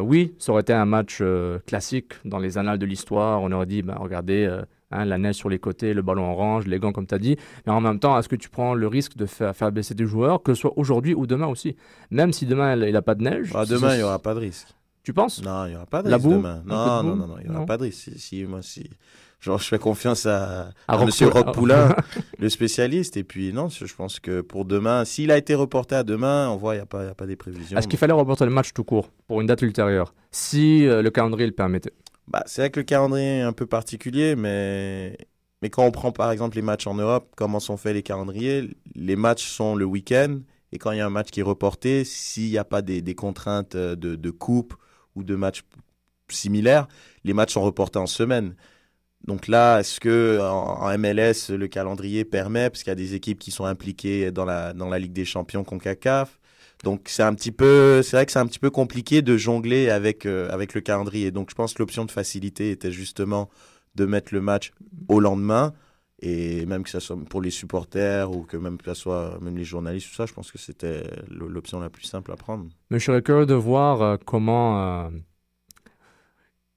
oui, 0.00 0.34
ça 0.38 0.52
aurait 0.52 0.62
été 0.62 0.74
un 0.74 0.84
match 0.84 1.22
classique 1.66 2.12
dans 2.26 2.38
les 2.38 2.58
annales 2.58 2.78
de 2.78 2.84
l'histoire. 2.84 3.40
On 3.40 3.50
aurait 3.52 3.66
dit, 3.66 3.82
ben, 3.82 3.96
regardez, 3.98 4.46
Hein, 4.92 5.06
la 5.06 5.16
neige 5.18 5.36
sur 5.36 5.48
les 5.48 5.58
côtés, 5.58 5.94
le 5.94 6.02
ballon 6.02 6.30
orange, 6.30 6.66
les 6.66 6.78
gants 6.78 6.92
comme 6.92 7.06
tu 7.06 7.14
as 7.14 7.18
dit. 7.18 7.36
Mais 7.66 7.72
en 7.72 7.80
même 7.80 7.98
temps, 7.98 8.18
est-ce 8.18 8.28
que 8.28 8.36
tu 8.36 8.50
prends 8.50 8.74
le 8.74 8.86
risque 8.86 9.16
de 9.16 9.26
faire, 9.26 9.56
faire 9.56 9.72
baisser 9.72 9.94
des 9.94 10.06
joueurs, 10.06 10.42
que 10.42 10.54
ce 10.54 10.60
soit 10.60 10.72
aujourd'hui 10.76 11.14
ou 11.14 11.26
demain 11.26 11.46
aussi? 11.46 11.76
Même 12.10 12.32
si 12.32 12.44
demain 12.44 12.76
il 12.76 12.92
n'a 12.92 13.02
pas 13.02 13.14
de 13.14 13.22
neige. 13.22 13.50
Ah, 13.54 13.64
demain, 13.64 13.94
il 13.94 13.98
n'y 13.98 14.02
aura 14.02 14.18
pas 14.18 14.34
de 14.34 14.40
risque. 14.40 14.68
Tu 15.02 15.12
penses? 15.12 15.42
Non, 15.42 15.66
il 15.66 15.70
n'y 15.70 15.76
aura 15.76 15.86
pas 15.86 16.02
de 16.02 16.12
risque 16.12 16.28
demain. 16.28 16.62
De 16.64 16.68
Non, 16.68 17.02
non, 17.02 17.16
non, 17.16 17.26
non, 17.26 17.36
il 17.42 17.50
n'y 17.50 17.56
aura 17.56 17.66
pas 17.66 17.76
de 17.76 17.82
risque. 17.84 17.98
Si, 17.98 18.18
si, 18.18 18.44
moi, 18.44 18.62
si. 18.62 18.88
Genre, 19.40 19.58
je 19.58 19.66
fais 19.66 19.78
confiance 19.78 20.24
à, 20.26 20.68
À 20.86 20.94
à 20.94 20.96
Roch 20.96 21.06
Monsieur 21.06 21.28
Poulain. 21.28 21.52
Poulain, 21.52 21.96
le 22.38 22.48
spécialiste. 22.48 23.16
Et 23.16 23.24
puis, 23.24 23.52
non, 23.52 23.68
je 23.68 23.92
pense 23.92 24.20
que 24.20 24.40
pour 24.40 24.64
demain, 24.64 25.04
s'il 25.04 25.32
a 25.32 25.36
été 25.38 25.56
reporté 25.56 25.96
à 25.96 26.04
demain, 26.04 26.48
on 26.48 26.56
voit, 26.56 26.74
il 26.74 26.78
n'y 26.78 26.82
a 26.82 26.86
pas, 26.86 27.02
il 27.02 27.06
y 27.06 27.10
a 27.10 27.14
pas 27.14 27.26
des 27.26 27.34
prévisions. 27.34 27.76
Est-ce 27.76 27.88
qu'il 27.88 27.98
fallait 27.98 28.12
reporter 28.12 28.44
le 28.44 28.52
match 28.52 28.72
tout 28.72 28.84
court 28.84 29.10
pour 29.26 29.40
une 29.40 29.48
date 29.48 29.62
ultérieure? 29.62 30.14
Si 30.30 30.86
euh, 30.86 31.02
le 31.02 31.10
calendrier 31.10 31.46
le 31.48 31.52
permettait. 31.52 31.92
Bah, 32.28 32.44
c'est 32.46 32.62
vrai 32.62 32.70
que 32.70 32.78
le 32.78 32.84
calendrier 32.84 33.38
est 33.38 33.42
un 33.42 33.52
peu 33.52 33.66
particulier, 33.66 34.36
mais... 34.36 35.18
mais 35.60 35.70
quand 35.70 35.84
on 35.84 35.90
prend 35.90 36.12
par 36.12 36.30
exemple 36.30 36.54
les 36.54 36.62
matchs 36.62 36.86
en 36.86 36.94
Europe, 36.94 37.32
comment 37.36 37.58
sont 37.58 37.76
faits 37.76 37.94
les 37.94 38.04
calendriers? 38.04 38.70
Les 38.94 39.16
matchs 39.16 39.44
sont 39.48 39.74
le 39.74 39.84
week-end, 39.84 40.38
et 40.70 40.78
quand 40.78 40.92
il 40.92 40.98
y 40.98 41.00
a 41.00 41.06
un 41.06 41.10
match 41.10 41.30
qui 41.30 41.40
est 41.40 41.42
reporté, 41.42 42.04
s'il 42.04 42.48
n'y 42.50 42.58
a 42.58 42.64
pas 42.64 42.80
des, 42.80 43.02
des 43.02 43.16
contraintes 43.16 43.74
euh, 43.74 43.96
de, 43.96 44.14
de 44.14 44.30
coupe 44.30 44.74
ou 45.14 45.24
de 45.24 45.34
matchs 45.34 45.62
similaires, 46.28 46.88
les 47.24 47.34
matchs 47.34 47.52
sont 47.52 47.62
reportés 47.62 47.98
en 47.98 48.06
semaine. 48.06 48.54
Donc 49.26 49.46
là, 49.46 49.80
est-ce 49.80 50.00
que 50.00 50.40
en 50.40 50.98
MLS, 50.98 51.54
le 51.56 51.68
calendrier 51.68 52.24
permet, 52.24 52.70
parce 52.70 52.82
qu'il 52.82 52.90
y 52.90 52.92
a 52.92 52.96
des 52.96 53.14
équipes 53.14 53.38
qui 53.38 53.52
sont 53.52 53.64
impliquées 53.64 54.32
dans 54.32 54.44
la, 54.44 54.72
dans 54.72 54.88
la 54.88 54.98
Ligue 54.98 55.12
des 55.12 55.24
Champions 55.24 55.62
CONCACAF, 55.62 56.40
donc 56.82 57.02
c'est 57.06 57.22
un 57.22 57.34
petit 57.34 57.52
peu, 57.52 58.02
c'est 58.02 58.16
vrai 58.16 58.26
que 58.26 58.32
c'est 58.32 58.40
un 58.40 58.46
petit 58.46 58.58
peu 58.58 58.70
compliqué 58.70 59.22
de 59.22 59.36
jongler 59.36 59.88
avec 59.88 60.26
euh, 60.26 60.50
avec 60.50 60.74
le 60.74 60.80
calendrier. 60.80 61.30
Donc 61.30 61.50
je 61.50 61.54
pense 61.54 61.74
que 61.74 61.78
l'option 61.78 62.04
de 62.04 62.10
facilité 62.10 62.70
était 62.70 62.90
justement 62.90 63.48
de 63.94 64.04
mettre 64.04 64.34
le 64.34 64.40
match 64.40 64.72
au 65.08 65.20
lendemain 65.20 65.72
et 66.22 66.64
même 66.66 66.84
que 66.84 66.90
ça 66.90 67.00
soit 67.00 67.16
pour 67.28 67.42
les 67.42 67.50
supporters 67.50 68.30
ou 68.30 68.42
que 68.44 68.56
même 68.56 68.78
que 68.78 68.84
ça 68.84 68.94
soit 68.94 69.38
même 69.42 69.56
les 69.56 69.64
journalistes 69.64 70.08
tout 70.08 70.14
ça, 70.14 70.24
je 70.26 70.32
pense 70.32 70.50
que 70.52 70.58
c'était 70.58 71.02
l'option 71.28 71.80
la 71.80 71.90
plus 71.90 72.04
simple 72.04 72.30
à 72.32 72.36
prendre. 72.36 72.66
Mais 72.90 72.98
je 72.98 73.04
serais 73.06 73.22
curieux 73.22 73.46
de 73.46 73.54
voir 73.54 74.00
euh, 74.02 74.16
comment. 74.24 75.04
euh, 75.06 75.10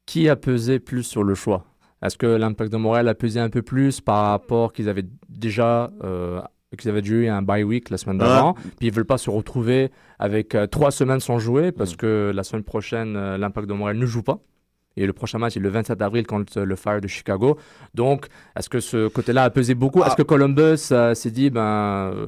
qui 0.06 0.30
a 0.30 0.36
pesé 0.36 0.80
plus 0.80 1.04
sur 1.04 1.24
le 1.24 1.36
choix 1.36 1.66
Est-ce 2.02 2.18
que 2.18 2.26
l'Impact 2.28 2.72
de 2.72 2.78
Montréal 2.78 3.08
a 3.08 3.16
pesé 3.16 3.40
un 3.40 3.50
peu 3.50 3.62
plus 3.62 4.02
par 4.02 4.26
rapport 4.28 4.74
qu'ils 4.74 4.90
avaient 4.90 5.06
déjà. 5.30 5.92
euh, 6.04 6.42
qu'ils 6.78 6.90
avaient 6.90 7.00
eu 7.00 7.28
un 7.30 7.42
bye 7.42 7.64
week 7.64 7.90
la 7.90 7.98
semaine 7.98 8.18
d'avant, 8.18 8.54
puis 8.54 8.88
ils 8.88 8.92
veulent 8.94 9.06
pas 9.06 9.18
se 9.18 9.30
retrouver 9.30 9.92
avec 10.20 10.56
euh, 10.56 10.68
trois 10.68 10.92
semaines 10.92 11.22
sans 11.22 11.40
jouer 11.40 11.72
parce 11.72 11.94
Mm. 11.94 11.98
que 11.98 12.32
la 12.36 12.44
semaine 12.44 12.64
prochaine, 12.64 13.36
l'Impact 13.38 13.68
de 13.70 13.74
Montréal 13.74 13.98
ne 13.98 14.06
joue 14.06 14.24
pas. 14.24 14.40
Et 14.98 15.06
le 15.06 15.14
prochain 15.14 15.38
match 15.40 15.58
est 15.58 15.60
le 15.60 15.70
27 15.70 16.02
avril 16.02 16.26
contre 16.26 16.62
le 16.62 16.76
Fire 16.76 17.02
de 17.02 17.08
Chicago. 17.08 17.58
Donc, 17.94 18.28
est-ce 18.58 18.70
que 18.70 18.80
ce 18.80 19.08
côté-là 19.10 19.44
a 19.44 19.50
pesé 19.50 19.76
beaucoup? 19.76 20.02
Est-ce 20.02 20.12
Ah. 20.12 20.16
que 20.16 20.24
Columbus 20.24 20.78
euh, 20.92 21.14
s'est 21.14 21.32
dit, 21.32 21.50
ben, 21.50 21.62
euh, 22.14 22.28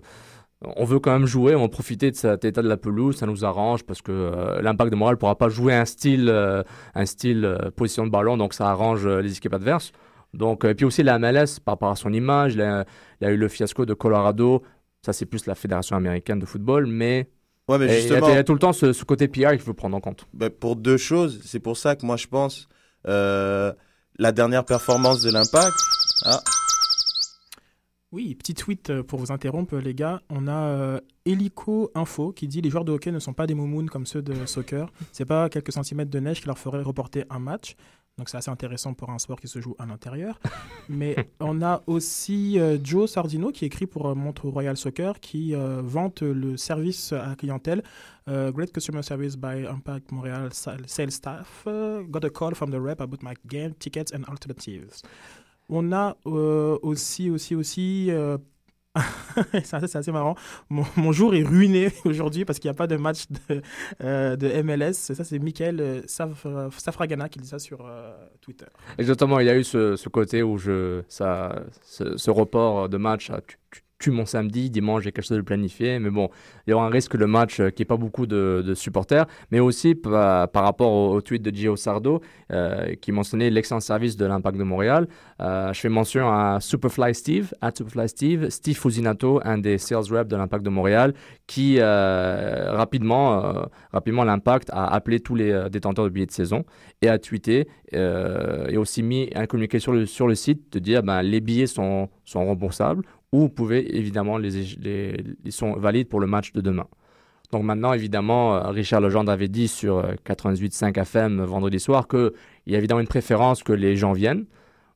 on 0.75 0.85
veut 0.85 0.99
quand 0.99 1.11
même 1.13 1.27
jouer, 1.27 1.55
on 1.55 1.61
va 1.61 1.69
profiter 1.69 2.11
de 2.11 2.15
cet 2.15 2.43
état 2.43 2.61
de 2.61 2.67
la 2.67 2.77
pelouse, 2.77 3.15
ça 3.17 3.25
nous 3.27 3.45
arrange 3.45 3.83
parce 3.83 4.01
que 4.01 4.11
euh, 4.11 4.61
l'Impact 4.61 4.91
de 4.91 4.95
Montréal 4.95 5.15
ne 5.15 5.19
pourra 5.19 5.37
pas 5.37 5.49
jouer 5.49 5.73
un 5.75 5.85
style, 5.85 6.29
euh, 6.29 6.63
un 6.95 7.05
style 7.05 7.45
euh, 7.45 7.69
position 7.75 8.05
de 8.05 8.11
ballon, 8.11 8.37
donc 8.37 8.53
ça 8.53 8.69
arrange 8.69 9.07
les 9.07 9.37
équipes 9.37 9.53
adverses. 9.53 9.91
Donc, 10.33 10.65
et 10.65 10.73
puis 10.75 10.83
aussi 10.85 11.03
la 11.03 11.19
MLS 11.19 11.59
par 11.63 11.73
rapport 11.73 11.91
à 11.91 11.95
son 11.95 12.11
image, 12.11 12.55
il 12.55 12.61
a, 12.61 12.85
il 13.21 13.27
a 13.27 13.31
eu 13.31 13.37
le 13.37 13.47
fiasco 13.47 13.85
de 13.85 13.93
Colorado, 13.93 14.61
ça 15.05 15.13
c'est 15.13 15.25
plus 15.25 15.45
la 15.45 15.55
fédération 15.55 15.95
américaine 15.95 16.39
de 16.39 16.45
football, 16.45 16.85
mais 16.87 17.29
Ouais, 17.67 17.77
mais 17.77 18.03
il 18.03 18.09
y 18.09 18.13
a- 18.13 18.39
y 18.39 18.43
tout 18.45 18.53
le 18.53 18.59
temps 18.59 18.73
ce, 18.73 18.93
ce 18.93 19.03
côté 19.03 19.27
PR 19.27 19.51
qu'il 19.51 19.59
faut 19.59 19.73
prendre 19.73 19.97
en 19.97 20.01
compte. 20.01 20.25
ben, 20.33 20.49
pour 20.49 20.75
deux 20.75 20.97
choses, 20.97 21.41
c'est 21.43 21.59
pour 21.59 21.75
ça 21.77 21.95
que 21.95 22.05
moi 22.05 22.15
je 22.17 22.27
pense 22.27 22.67
euh, 23.07 23.73
la 24.17 24.31
dernière 24.31 24.63
performance 24.65 25.21
de 25.21 25.31
l'Impact. 25.31 25.73
Ah, 26.25 26.39
Oui, 28.13 28.35
petit 28.35 28.53
tweet 28.53 28.89
euh, 28.89 29.03
pour 29.03 29.19
vous 29.19 29.31
interrompre, 29.33 29.75
les 29.77 29.93
gars. 29.93 30.21
On 30.29 30.47
a 30.47 30.55
euh, 30.69 30.99
Helico 31.25 31.91
Info 31.93 32.31
qui 32.31 32.47
dit 32.47 32.61
les 32.61 32.69
joueurs 32.69 32.85
de 32.85 32.93
hockey 32.93 33.11
ne 33.11 33.19
sont 33.19 33.33
pas 33.33 33.47
des 33.47 33.53
moumounes 33.53 33.89
comme 33.89 34.05
ceux 34.05 34.21
de 34.21 34.45
soccer. 34.45 34.89
C'est 35.11 35.25
pas 35.25 35.49
quelques 35.49 35.73
centimètres 35.73 36.09
de 36.09 36.19
neige 36.19 36.39
qui 36.39 36.47
leur 36.47 36.57
ferait 36.57 36.81
reporter 36.81 37.25
un 37.29 37.39
match. 37.39 37.75
Donc 38.17 38.29
c'est 38.29 38.37
assez 38.37 38.49
intéressant 38.49 38.93
pour 38.95 39.11
un 39.11 39.19
sport 39.19 39.39
qui 39.39 39.47
se 39.47 39.61
joue 39.61 39.75
à 39.77 39.85
l'intérieur. 39.85 40.39
Mais 40.89 41.15
on 41.39 41.61
a 41.61 41.83
aussi 41.85 42.59
euh, 42.59 42.77
Joe 42.83 43.09
Sardino 43.09 43.51
qui 43.51 43.65
écrit 43.65 43.85
pour 43.85 44.07
euh, 44.07 44.15
Montre 44.15 44.47
Royal 44.49 44.75
Soccer 44.75 45.19
qui 45.19 45.53
euh, 45.53 45.81
vante 45.83 46.23
le 46.23 46.57
service 46.57 47.13
à 47.13 47.27
la 47.27 47.35
clientèle. 47.35 47.83
Euh, 48.27 48.51
great 48.51 48.73
customer 48.73 49.03
service 49.03 49.37
by 49.37 49.67
Impact 49.67 50.11
Montréal 50.11 50.49
sa- 50.51 50.77
sales 50.87 51.11
staff. 51.11 51.65
Got 51.65 52.25
a 52.25 52.29
call 52.29 52.55
from 52.55 52.71
the 52.71 52.79
rep 52.81 53.01
about 53.01 53.19
my 53.21 53.33
game, 53.45 53.73
tickets 53.75 54.11
and 54.13 54.23
alternatives. 54.27 55.01
On 55.69 55.91
a 55.91 56.15
aussi, 56.25 57.29
aussi, 57.29 57.53
aussi. 57.55 58.09
c'est 59.63 59.95
assez, 59.95 60.11
marrant. 60.11 60.35
Mon, 60.69 61.11
jour 61.11 61.35
est 61.35 61.43
ruiné 61.43 61.91
aujourd'hui 62.05 62.45
parce 62.45 62.59
qu'il 62.59 62.69
n'y 62.69 62.75
a 62.75 62.77
pas 62.77 62.87
de 62.87 62.97
match 62.97 63.25
de, 63.29 63.61
euh, 64.03 64.63
MLS. 64.63 64.93
Ça, 64.93 65.23
c'est 65.23 65.39
Michael 65.39 65.79
euh, 65.79 66.01
Saf- 66.03 66.71
Safragana 66.77 67.29
qui 67.29 67.39
dit 67.39 67.47
ça 67.47 67.59
sur 67.59 67.85
euh, 67.85 68.13
Twitter. 68.41 68.65
Exactement, 68.97 69.39
il 69.39 69.47
y 69.47 69.49
a 69.49 69.57
eu 69.57 69.63
ce, 69.63 70.09
côté 70.09 70.43
où 70.43 70.57
je, 70.57 71.03
ça, 71.07 71.63
ce, 71.83 72.29
report 72.29 72.89
de 72.89 72.97
match 72.97 73.29
a 73.29 73.41
tu, 73.41 73.57
tu- 73.71 73.81
tue 73.99 74.11
mon 74.11 74.25
samedi, 74.25 74.69
dimanche 74.69 75.03
j'ai 75.03 75.11
quelque 75.11 75.25
chose 75.25 75.37
de 75.37 75.41
planifié, 75.41 75.99
mais 75.99 76.09
bon, 76.09 76.29
il 76.65 76.71
y 76.71 76.73
aura 76.73 76.85
un 76.85 76.89
risque 76.89 77.13
que 77.13 77.17
le 77.17 77.27
match, 77.27 77.59
euh, 77.59 77.69
n'y 77.77 77.81
ait 77.81 77.85
pas 77.85 77.97
beaucoup 77.97 78.25
de, 78.25 78.73
supporters, 78.75 79.25
mais 79.51 79.59
aussi 79.59 79.95
par, 79.95 80.49
rapport 80.53 80.91
au, 80.91 81.21
tweet 81.21 81.41
de 81.41 81.55
Gio 81.55 81.75
Sardo 81.75 82.21
euh, 82.51 82.93
qui 82.95 83.11
mentionnait 83.11 83.49
l'excellent 83.49 83.79
service 83.79 84.15
de 84.15 84.25
l'Impact 84.25 84.57
de 84.57 84.63
Montréal. 84.63 85.07
Euh, 85.41 85.73
je 85.73 85.79
fais 85.79 85.89
mention 85.89 86.29
à 86.29 86.59
Superfly 86.59 87.15
Steve, 87.15 87.53
à 87.61 87.71
Superfly 87.75 88.09
Steve, 88.09 88.49
Steve 88.49 88.77
Fusinato, 88.77 89.39
un 89.43 89.57
des 89.57 89.77
sales 89.77 90.11
reps 90.11 90.29
de 90.29 90.35
l'Impact 90.35 90.63
de 90.63 90.69
Montréal, 90.69 91.13
qui 91.47 91.79
rapidement, 91.81 93.67
rapidement 93.91 94.23
l'Impact 94.23 94.69
a 94.71 94.93
appelé 94.93 95.19
tous 95.19 95.35
les 95.35 95.67
détenteurs 95.71 96.05
de 96.05 96.09
billets 96.09 96.25
de 96.25 96.31
saison 96.31 96.65
et 97.01 97.07
a 97.07 97.17
tweeté 97.17 97.67
et 97.93 98.77
aussi 98.77 99.01
mis 99.01 99.29
un 99.35 99.45
communiqué 99.45 99.79
sur 99.79 99.93
le, 99.93 100.05
sur 100.05 100.27
le 100.27 100.35
site 100.35 100.73
de 100.73 100.79
dire 100.79 101.03
ben, 101.03 101.21
les 101.21 101.39
billets 101.39 101.67
sont, 101.67 102.09
sont 102.25 102.45
remboursables 102.45 103.03
ou 103.31 103.39
vous 103.41 103.49
pouvez 103.49 103.97
évidemment 103.97 104.37
les, 104.37 104.51
les, 104.79 105.23
ils 105.45 105.51
sont 105.51 105.73
valides 105.73 106.07
pour 106.07 106.19
le 106.19 106.27
match 106.27 106.53
de 106.53 106.61
demain. 106.61 106.87
Donc 107.51 107.63
maintenant, 107.63 107.93
évidemment, 107.93 108.55
euh, 108.55 108.69
Richard 108.69 108.99
Legendre 109.01 109.31
avait 109.31 109.47
dit 109.47 109.67
sur 109.67 109.99
euh, 109.99 110.13
88.5 110.25 110.97
FM 110.99 111.41
vendredi 111.43 111.79
soir 111.79 112.07
qu'il 112.07 112.31
y 112.67 112.75
a 112.75 112.77
évidemment 112.77 112.99
une 113.01 113.07
préférence 113.07 113.63
que 113.63 113.73
les 113.73 113.95
gens 113.95 114.11
viennent. 114.13 114.45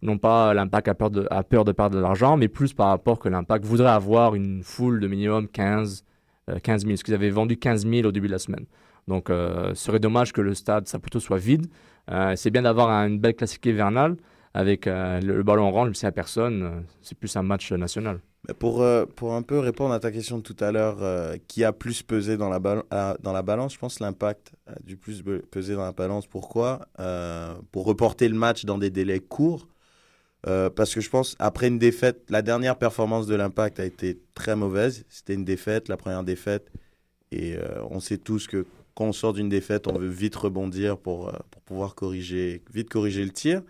Non 0.02 0.18
pas 0.18 0.54
l'impact 0.54 0.88
a 0.88 0.94
peur 0.96 1.12
de, 1.12 1.22
perdre 1.72 1.96
de 1.96 2.00
l'argent, 2.00 2.36
mais 2.36 2.48
plus 2.48 2.74
par 2.74 2.88
rapport 2.88 3.20
que 3.20 3.30
l'impact 3.30 3.64
voudrait 3.66 3.92
avoir 3.92 4.34
une 4.36 4.64
foule 4.64 5.00
de 5.00 5.08
minimum 5.08 5.48
15, 5.48 6.04
euh, 6.50 6.58
15 6.62 6.82
000. 6.82 6.92
Parce 6.94 7.04
qu'ils 7.04 7.14
avaient 7.14 7.30
vendu 7.30 7.56
15 7.58 7.86
000 7.88 8.08
au 8.08 8.12
début 8.12 8.28
de 8.28 8.32
la 8.34 8.40
semaine. 8.40 8.66
Donc, 9.08 9.30
euh, 9.30 9.70
ce 9.76 9.86
serait 9.86 10.00
dommage 10.00 10.34
que 10.34 10.42
le 10.42 10.54
stade, 10.54 10.88
ça 10.88 11.00
plutôt 11.00 11.20
soit 11.20 11.38
vide. 11.38 11.68
Euh, 12.10 12.34
c'est 12.36 12.50
bien 12.50 12.64
d'avoir 12.64 12.90
un- 12.90 13.08
une 13.08 13.20
belle 13.20 13.36
classique 13.36 13.66
hivernale 13.66 14.18
avec 14.54 14.88
euh, 14.88 15.20
le, 15.22 15.38
le 15.38 15.44
ballon 15.44 15.68
orange, 15.68 15.94
c'est 15.94 16.08
à 16.08 16.12
personne. 16.12 16.64
euh, 16.64 16.82
c'est 17.02 17.18
plus 17.18 17.36
un 17.36 17.44
match 17.44 17.72
national. 17.72 18.20
Pour, 18.60 18.82
euh, 18.82 19.06
pour 19.06 19.34
un 19.34 19.44
peu 19.44 19.60
répondre 19.60 19.94
à 19.94 20.00
ta 20.00 20.12
question 20.12 20.38
de 20.38 20.44
tout 20.44 20.56
à 20.60 20.72
l'heure, 20.72 20.98
euh, 21.02 21.38
qui 21.48 21.64
a 21.64 21.72
plus 21.72 22.02
pesé 22.02 22.38
dans 22.38 22.50
la, 22.50 22.60
à- 22.90 23.16
dans 23.22 23.34
la 23.34 23.44
balance 23.44 23.74
Je 23.74 23.80
pense 23.80 23.98
que 24.00 24.04
l'impact 24.04 24.54
a 24.68 24.74
du 24.84 24.98
plus 24.98 25.24
peser 25.52 25.76
dans 25.76 25.84
la 25.84 25.92
balance. 25.92 26.26
Pourquoi? 26.28 26.88
Pour 27.72 27.86
reporter 27.86 28.28
le 28.28 28.36
match 28.36 28.66
dans 28.66 28.78
des 28.78 28.90
délais 28.90 29.20
courts. 29.20 29.68
Parce 30.44 30.96
que 30.96 31.02
je 31.02 31.10
pense, 31.10 31.36
après 31.38 31.68
une 31.68 31.78
défaite, 31.78 32.24
la 32.30 32.42
dernière 32.42 32.78
performance 32.78 33.28
de 33.28 33.36
l'impact 33.36 33.80
a 33.80 33.86
été 33.86 34.20
très 34.34 34.56
mauvaise. 34.56 35.06
C'était 35.08 35.36
une 35.36 35.46
défaite, 35.46 35.88
la 35.88 35.98
première 35.98 36.24
défaite. 36.24 36.72
Et 37.32 37.58
on 37.92 38.00
sait 38.00 38.18
tous 38.18 38.48
que 38.48 38.66
quand 38.96 39.06
on 39.06 39.14
sort 39.14 39.34
d'une 39.34 39.50
défaite, 39.50 39.88
on 39.88 39.98
veut 39.98 40.10
vite 40.10 40.36
rebondir 40.36 40.98
pour, 40.98 41.32
pour 41.52 41.62
pouvoir 41.62 41.94
corriger, 41.94 42.64
vite 42.74 42.90
corriger 42.90 43.24
le 43.24 43.32
tir. 43.32 43.62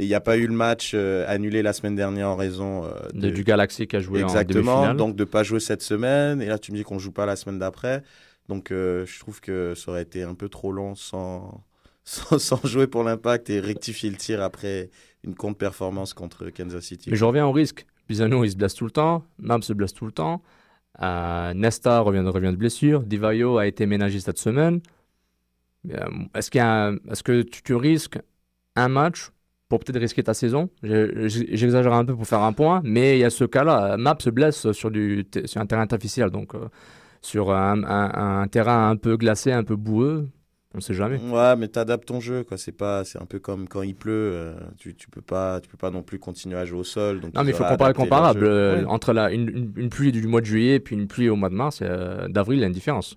Et 0.00 0.04
il 0.04 0.08
n'y 0.08 0.14
a 0.14 0.20
pas 0.20 0.36
eu 0.36 0.46
le 0.46 0.52
match 0.54 0.92
euh, 0.94 1.24
annulé 1.28 1.60
la 1.62 1.72
semaine 1.72 1.96
dernière 1.96 2.28
en 2.28 2.36
raison 2.36 2.84
euh, 2.84 2.90
De- 3.14 3.30
du 3.30 3.42
Galaxy 3.42 3.86
qui 3.88 3.96
a 3.96 4.00
joué 4.00 4.22
en 4.22 4.26
Exactement, 4.26 4.74
demi-finale. 4.74 4.96
donc 4.96 5.16
de 5.16 5.24
pas 5.24 5.42
jouer 5.42 5.58
cette 5.60 5.82
semaine. 5.82 6.40
Et 6.40 6.46
là, 6.46 6.58
tu 6.58 6.70
me 6.72 6.76
dis 6.76 6.84
qu'on 6.84 6.98
joue 7.00 7.10
pas 7.12 7.26
la 7.26 7.34
semaine 7.36 7.58
d'après. 7.58 8.02
Donc, 8.48 8.70
euh, 8.70 9.04
je 9.06 9.18
trouve 9.18 9.40
que 9.40 9.74
ça 9.74 9.90
aurait 9.90 10.02
été 10.02 10.22
un 10.22 10.34
peu 10.34 10.48
trop 10.48 10.70
long 10.72 10.94
sans, 10.94 11.64
sans, 12.04 12.38
sans 12.38 12.64
jouer 12.64 12.86
pour 12.86 13.02
l'impact 13.02 13.50
et 13.50 13.58
rectifier 13.60 14.08
le 14.10 14.16
tir 14.16 14.40
après 14.40 14.90
une 15.24 15.34
contre-performance 15.34 16.14
contre 16.14 16.48
Kansas 16.50 16.84
City. 16.84 17.10
Mais 17.10 17.16
je 17.16 17.24
reviens 17.24 17.46
au 17.46 17.52
risque. 17.52 17.84
Pisano, 18.06 18.44
il 18.44 18.50
se 18.52 18.56
blesse 18.56 18.74
tout 18.74 18.84
le 18.84 18.90
temps. 18.92 19.24
Mab 19.38 19.62
se 19.62 19.72
blesse 19.72 19.92
tout 19.92 20.06
le 20.06 20.12
temps. 20.12 20.42
Nesta 21.00 22.00
revient, 22.00 22.20
revient 22.26 22.50
de 22.52 22.56
blessure. 22.56 23.02
Divayo 23.02 23.58
a 23.58 23.66
été 23.66 23.84
ménagé 23.86 24.20
cette 24.20 24.38
semaine. 24.38 24.80
Est-ce 26.34 26.50
qu'il 26.50 26.58
y 26.58 26.62
a 26.62 26.86
un- 26.88 26.96
est-ce 27.10 27.22
que 27.22 27.42
tu, 27.42 27.62
tu 27.62 27.74
risques 27.74 28.18
un 28.76 28.88
match 28.88 29.30
pour 29.68 29.80
peut-être 29.80 30.00
risquer 30.00 30.22
ta 30.22 30.34
saison 30.34 30.70
Je- 30.82 31.28
je- 31.28 31.44
J'exagère 31.52 31.92
un 31.92 32.04
peu 32.04 32.14
pour 32.16 32.26
faire 32.26 32.42
un 32.42 32.52
point, 32.52 32.80
mais 32.84 33.18
il 33.18 33.20
y 33.20 33.24
a 33.24 33.30
ce 33.30 33.44
cas-là. 33.44 33.96
Map 33.96 34.16
se 34.20 34.30
blesse 34.30 34.72
sur, 34.72 34.90
du, 34.90 35.26
sur 35.44 35.60
un 35.60 35.66
terrain 35.66 35.82
artificiel, 35.82 36.30
donc 36.30 36.54
euh, 36.54 36.68
sur 37.22 37.50
un, 37.52 37.82
un- 37.84 38.40
un 38.42 38.48
terrain 38.48 38.90
un 38.90 38.96
peu 38.96 39.16
glacé, 39.16 39.52
un 39.52 39.64
peu 39.64 39.76
boueux. 39.76 40.28
On 40.74 40.80
sait 40.80 40.92
jamais. 40.94 41.18
Ouais, 41.18 41.56
mais 41.56 41.68
t'adaptes 41.68 42.06
ton 42.06 42.20
jeu, 42.20 42.44
quoi. 42.44 42.58
C'est 42.58 42.72
pas, 42.72 43.02
c'est 43.02 43.20
un 43.20 43.24
peu 43.24 43.38
comme 43.38 43.66
quand 43.68 43.80
il 43.82 43.94
pleut. 43.94 44.12
euh, 44.34 44.54
tu, 44.78 44.94
tu 44.94 45.08
peux 45.08 45.22
pas, 45.22 45.60
tu 45.60 45.68
peux 45.68 45.78
pas 45.78 45.90
non 45.90 46.02
plus 46.02 46.18
continuer 46.18 46.58
à 46.58 46.66
jouer 46.66 46.80
au 46.80 46.84
sol. 46.84 47.20
Donc 47.20 47.34
Non, 47.34 47.42
mais 47.42 47.50
il 47.52 47.54
faut 47.56 47.64
comparer 47.64 47.94
comparable. 47.94 48.44
Euh, 48.44 48.80
Ouais. 48.80 48.84
Entre 48.86 49.14
la, 49.14 49.30
une, 49.32 49.48
une- 49.48 49.72
une 49.76 49.88
pluie 49.88 50.12
du 50.12 50.26
mois 50.26 50.42
de 50.42 50.46
juillet 50.46 50.74
et 50.74 50.80
puis 50.80 50.94
une 50.94 51.08
pluie 51.08 51.30
au 51.30 51.36
mois 51.36 51.48
de 51.48 51.54
mars, 51.54 51.80
euh, 51.82 52.28
d'avril, 52.28 52.58
il 52.58 52.60
y 52.60 52.64
a 52.64 52.66
une 52.66 52.72
différence. 52.74 53.16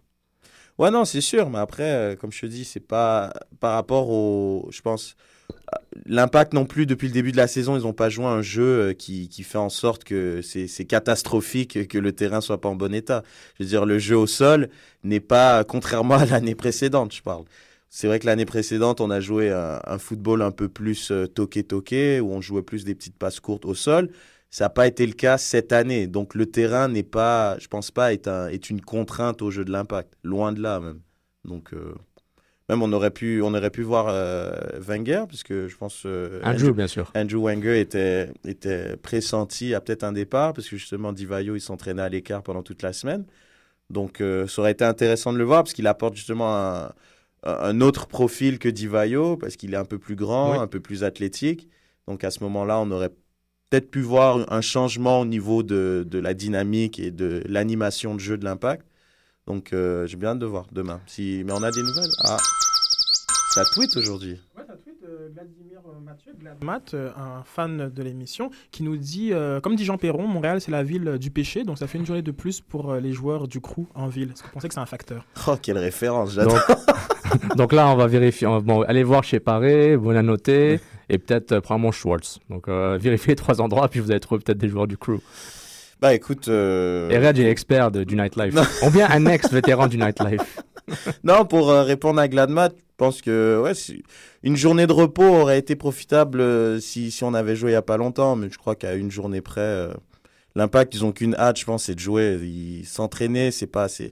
Ouais, 0.79 0.89
non, 0.91 1.03
c'est 1.05 1.22
sûr, 1.22 1.50
mais 1.50 1.60
après, 1.60 2.17
comme 2.20 2.31
je 2.31 2.39
te 2.41 2.46
dis, 2.46 2.63
c'est 2.63 2.79
pas 2.79 3.34
par 3.60 3.74
rapport 3.75 4.10
au. 4.10 4.67
Je 4.72 4.81
pense. 4.81 5.15
Euh, 5.51 5.77
L'impact 6.05 6.53
non 6.53 6.65
plus, 6.65 6.86
depuis 6.86 7.08
le 7.08 7.13
début 7.13 7.31
de 7.31 7.38
la 7.38 7.48
saison, 7.48 7.77
ils 7.77 7.84
n'ont 7.84 7.93
pas 7.93 8.10
joué 8.10 8.25
un 8.25 8.41
jeu 8.41 8.63
euh, 8.63 8.93
qui, 8.93 9.27
fait 9.43 9.58
en 9.58 9.70
sorte 9.70 10.03
que 10.03 10.41
c'est 10.41 10.86
catastrophique 10.86 11.88
que 11.88 11.98
le 11.98 12.12
terrain 12.13 12.41
soit 12.41 12.60
pas 12.62 12.70
en 12.70 12.75
bon 12.75 12.93
état. 12.93 13.24
Je 13.58 13.63
veux 13.63 13.70
dire, 13.70 13.86
le 13.86 14.00
jeu 14.00 14.17
au 14.17 14.27
sol 14.27 14.70
n'est 15.03 15.20
pas, 15.20 15.63
contrairement 15.63 16.15
à 16.15 16.25
l'année 16.25 16.55
précédente, 16.55 17.13
je 17.13 17.22
parle. 17.22 17.46
C'est 17.89 18.08
vrai 18.08 18.20
que 18.20 18.25
l'année 18.25 18.46
précédente, 18.46 19.01
on 19.01 19.12
a 19.12 19.20
joué 19.20 19.51
un, 19.51 19.98
football 19.98 20.41
un 20.41 20.51
peu 20.51 20.70
plus 20.70 21.12
euh, 21.12 21.27
toqué-toqué, 21.27 22.22
où 22.22 22.31
on 22.31 22.39
jouait 22.39 22.62
plus 22.63 22.86
des 22.86 22.96
petites 22.96 23.17
passes 23.17 23.41
courtes 23.41 23.65
au 23.65 23.75
sol. 23.75 24.10
Ça 24.50 24.65
n'a 24.65 24.70
pas 24.70 24.88
été 24.88 25.05
le 25.05 25.13
cas 25.13 25.38
cette 25.38 25.74
année. 25.74 26.08
Donc 26.08 26.34
le 26.34 26.46
terrain 26.46 26.88
n'est 26.88 27.03
pas, 27.03 27.60
je 27.60 27.67
pense 27.67 27.91
pas, 27.91 28.13
est 28.13 28.70
une 28.70 28.81
contrainte 28.81 29.41
au 29.41 29.51
jeu 29.51 29.65
de 29.65 29.72
l'impact. 29.72 30.13
Loin 30.24 30.53
de 30.53 30.62
là 30.62 30.79
même. 30.79 31.01
Donc 31.46 31.74
euh, 31.74 31.93
même 32.72 32.82
on 32.82 32.92
aurait 32.94 33.12
pu, 33.12 33.42
on 33.44 33.54
aurait 33.54 33.70
pu 33.70 33.84
voir 33.84 34.08
euh, 34.10 34.51
Wenger, 34.80 35.25
parce 35.28 35.44
que 35.44 35.68
je 35.68 35.75
pense 35.78 36.04
euh, 36.06 36.40
Andrew, 36.44 36.72
bien 36.72 36.88
sûr. 36.88 37.12
Andrew 37.16 37.44
Wenger 37.44 37.80
était, 37.80 38.32
était 38.46 38.96
pressenti 38.98 39.75
à 39.75 39.82
peut-être 39.82 40.04
un 40.04 40.13
départ, 40.13 40.54
parce 40.54 40.68
que 40.70 40.78
justement 40.78 41.13
Divayo 41.13 41.56
il 41.56 41.62
s'entraînait 41.62 42.01
à 42.01 42.10
l'écart 42.10 42.42
pendant 42.42 42.63
toute 42.63 42.82
la 42.82 42.94
semaine. 42.94 43.25
Donc 43.90 44.22
euh, 44.22 44.48
ça 44.48 44.62
aurait 44.62 44.72
été 44.72 44.86
intéressant 44.86 45.34
de 45.34 45.38
le 45.38 45.44
voir, 45.44 45.63
parce 45.63 45.74
qu'il 45.74 45.86
apporte 45.86 46.16
justement 46.16 46.56
un, 46.56 46.94
un 47.44 47.82
autre 47.82 48.08
profil 48.08 48.58
que 48.58 48.70
Divayo, 48.70 49.36
parce 49.38 49.58
qu'il 49.58 49.74
est 49.74 49.78
un 49.78 49.86
peu 49.86 50.00
plus 50.00 50.16
grand, 50.16 50.54
Oui. 50.54 50.58
un 50.58 50.68
peu 50.68 50.80
plus 50.80 51.04
athlétique. 51.04 51.68
Donc 52.08 52.24
à 52.24 52.32
ce 52.32 52.42
moment-là, 52.44 52.80
on 52.80 52.90
aurait 52.92 53.12
peut-être 53.70 53.92
pu 53.92 54.01
voir 54.01 54.46
un 54.51 54.62
changement 54.62 55.20
au 55.22 55.25
niveau 55.25 55.62
de, 55.63 56.06
de 56.10 56.20
la 56.20 56.34
dynamique 56.34 57.00
et 57.00 57.12
de 57.12 57.42
l'animation 57.48 58.16
de 58.16 58.20
jeu 58.20 58.38
de 58.38 58.46
l'impact. 58.46 58.86
Donc 59.48 59.74
euh, 59.74 60.06
j'ai 60.08 60.18
bien 60.18 60.30
hâte 60.30 60.40
de 60.40 60.46
voir 60.46 60.68
demain. 60.72 61.01
Si... 61.08 61.44
Mais 61.46 61.51
on 61.51 61.63
a 61.63 61.72
des 61.72 61.82
nouvelles. 61.82 62.12
Ah, 62.24 62.38
ça 63.53 63.65
tweet 63.65 63.96
aujourd'hui. 63.98 64.39
Ouais, 64.58 64.63
t'as 64.65 64.75
tweet 64.75 64.96
euh, 65.03 65.29
Vladimir 65.34 65.79
euh, 65.86 66.00
Mathieu, 66.00 66.31
Gladmat, 66.39 66.81
euh, 66.93 67.12
un 67.17 67.43
fan 67.43 67.89
de 67.89 68.03
l'émission, 68.03 68.50
qui 68.72 68.84
nous 68.84 68.96
dit, 68.96 69.34
euh, 69.34 69.60
comme 69.60 69.75
dit 69.75 69.84
Jean 69.84 69.98
Perron, 69.98 70.25
Montréal 70.25 70.62
c'est 70.62 70.72
la 70.72 70.84
ville 70.84 71.17
du 71.20 71.31
péché, 71.31 71.63
donc 71.63 71.77
ça 71.77 71.88
fait 71.88 71.98
une 71.98 72.05
journée 72.05 72.22
de 72.22 72.31
plus 72.31 72.62
pour 72.62 72.91
euh, 72.91 73.00
les 73.01 73.12
joueurs 73.12 73.50
du 73.50 73.60
crew 73.60 73.88
en 73.93 74.08
ville. 74.08 74.31
Est-ce 74.31 74.43
que 74.43 74.48
vous 74.48 74.53
pensez 74.53 74.70
que 74.70 74.74
c'est 74.74 74.79
un 74.79 74.86
facteur? 74.86 75.25
Oh, 75.48 75.55
quelle 75.62 75.77
référence, 75.77 76.34
j'adore. 76.34 76.53
Donc, 76.53 77.55
donc 77.58 77.74
là, 77.74 77.89
on 77.89 77.96
va 77.96 78.08
vérifier. 78.08 78.48
Bon, 78.63 78.84
allez 78.84 79.03
voir 79.03 79.24
chez 79.24 79.41
Paré, 79.41 79.98
vous 79.98 80.12
la 80.12 80.22
noter, 80.22 80.79
et 81.10 81.17
peut-être 81.17 81.51
euh, 81.51 81.62
probablement 81.62 81.91
Schwartz. 81.91 82.39
Donc, 82.50 82.70
euh, 82.70 82.98
vérifiez 83.00 83.34
les 83.34 83.36
trois 83.43 83.60
endroits, 83.60 83.89
puis 83.89 84.00
vous 84.00 84.12
allez 84.12 84.22
trouver 84.22 84.41
peut-être 84.41 84.58
des 84.58 84.70
joueurs 84.70 84.88
du 84.88 84.98
crew. 84.98 85.20
Bah 86.01 86.13
écoute. 86.15 86.48
euh, 86.48 87.10
Et 87.12 87.13
est 87.15 87.50
expert 87.50 87.91
de- 87.91 88.03
du 88.03 88.15
nightlife. 88.15 88.55
Ou 88.86 88.89
bien 88.89 89.08
un 89.10 89.25
ex-vétéran 89.27 89.88
du 89.88 89.98
nightlife. 89.98 90.60
non, 91.24 91.46
pour 91.46 91.70
euh, 91.70 91.84
répondre 91.84 92.20
à 92.20 92.27
Gladmat, 92.27 92.70
je 92.70 92.81
pense 92.98 93.22
que 93.22 93.62
ouais, 93.63 93.74
une 94.43 94.55
journée 94.58 94.88
de 94.88 94.93
repos 94.93 95.24
aurait 95.24 95.60
été 95.60 95.75
profitable 95.75 96.41
euh, 96.41 96.79
si, 96.79 97.12
si 97.12 97.24
on 97.24 97.34
avait 97.36 97.55
joué 97.55 97.70
il 97.70 97.74
n'y 97.74 97.77
a 97.77 97.81
pas 97.84 97.98
longtemps, 97.98 98.36
mais 98.36 98.48
je 98.51 98.58
crois 98.58 98.75
qu'à 98.75 98.96
une 98.96 99.12
journée 99.12 99.41
près, 99.41 99.62
euh, 99.62 99.93
l'impact, 100.55 100.96
ils 100.96 101.05
ont 101.05 101.12
qu'une 101.12 101.36
hâte, 101.36 101.60
je 101.60 101.65
pense, 101.65 101.84
c'est 101.86 101.96
de 101.96 102.00
jouer. 102.00 102.39
Ils- 102.41 102.86
S'entraîner, 102.86 103.51
c'est 103.51 103.67
pas, 103.67 103.88
c'est 103.88 104.12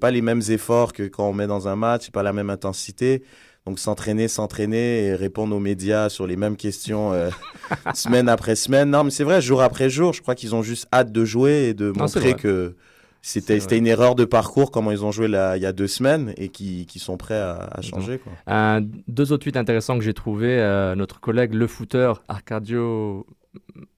pas 0.00 0.10
les 0.10 0.22
mêmes 0.22 0.42
efforts 0.48 0.94
que 0.94 1.02
quand 1.02 1.28
on 1.28 1.34
met 1.34 1.46
dans 1.46 1.68
un 1.68 1.76
match, 1.76 2.04
c'est 2.06 2.14
pas 2.14 2.22
la 2.22 2.32
même 2.32 2.48
intensité. 2.50 3.22
Donc 3.66 3.78
s'entraîner, 3.78 4.28
s'entraîner 4.28 5.06
et 5.06 5.14
répondre 5.14 5.56
aux 5.56 5.60
médias 5.60 6.10
sur 6.10 6.26
les 6.26 6.36
mêmes 6.36 6.56
questions 6.56 7.14
euh, 7.14 7.30
semaine 7.94 8.28
après 8.28 8.56
semaine. 8.56 8.90
Non, 8.90 9.04
mais 9.04 9.10
c'est 9.10 9.24
vrai, 9.24 9.40
jour 9.40 9.62
après 9.62 9.88
jour, 9.88 10.12
je 10.12 10.20
crois 10.20 10.34
qu'ils 10.34 10.54
ont 10.54 10.62
juste 10.62 10.86
hâte 10.92 11.12
de 11.12 11.24
jouer 11.24 11.68
et 11.68 11.74
de 11.74 11.86
Non, 11.86 12.00
montrer 12.00 12.34
que 12.34 12.76
c'était, 13.22 13.56
une 13.78 13.86
erreur 13.86 14.16
de 14.16 14.26
parcours, 14.26 14.70
comment 14.70 14.90
ils 14.90 15.02
ont 15.02 15.12
joué 15.12 15.28
là, 15.28 15.56
il 15.56 15.62
y 15.62 15.66
a 15.66 15.72
deux 15.72 15.86
semaines 15.86 16.34
et 16.36 16.50
qui, 16.50 16.84
qui 16.84 16.98
sont 16.98 17.16
prêts 17.16 17.38
à, 17.40 17.54
à 17.72 17.80
changer. 17.80 18.18
Quoi. 18.18 18.32
Un- 18.46 18.82
deux 19.08 19.32
autres 19.32 19.44
tweets 19.44 19.56
intéressants 19.56 19.96
que 19.96 20.04
j'ai 20.04 20.12
trouvé. 20.12 20.58
notre 20.94 21.20
collègue 21.20 21.54
le 21.54 21.66
footeur 21.66 22.22
Arcadio 22.28 23.24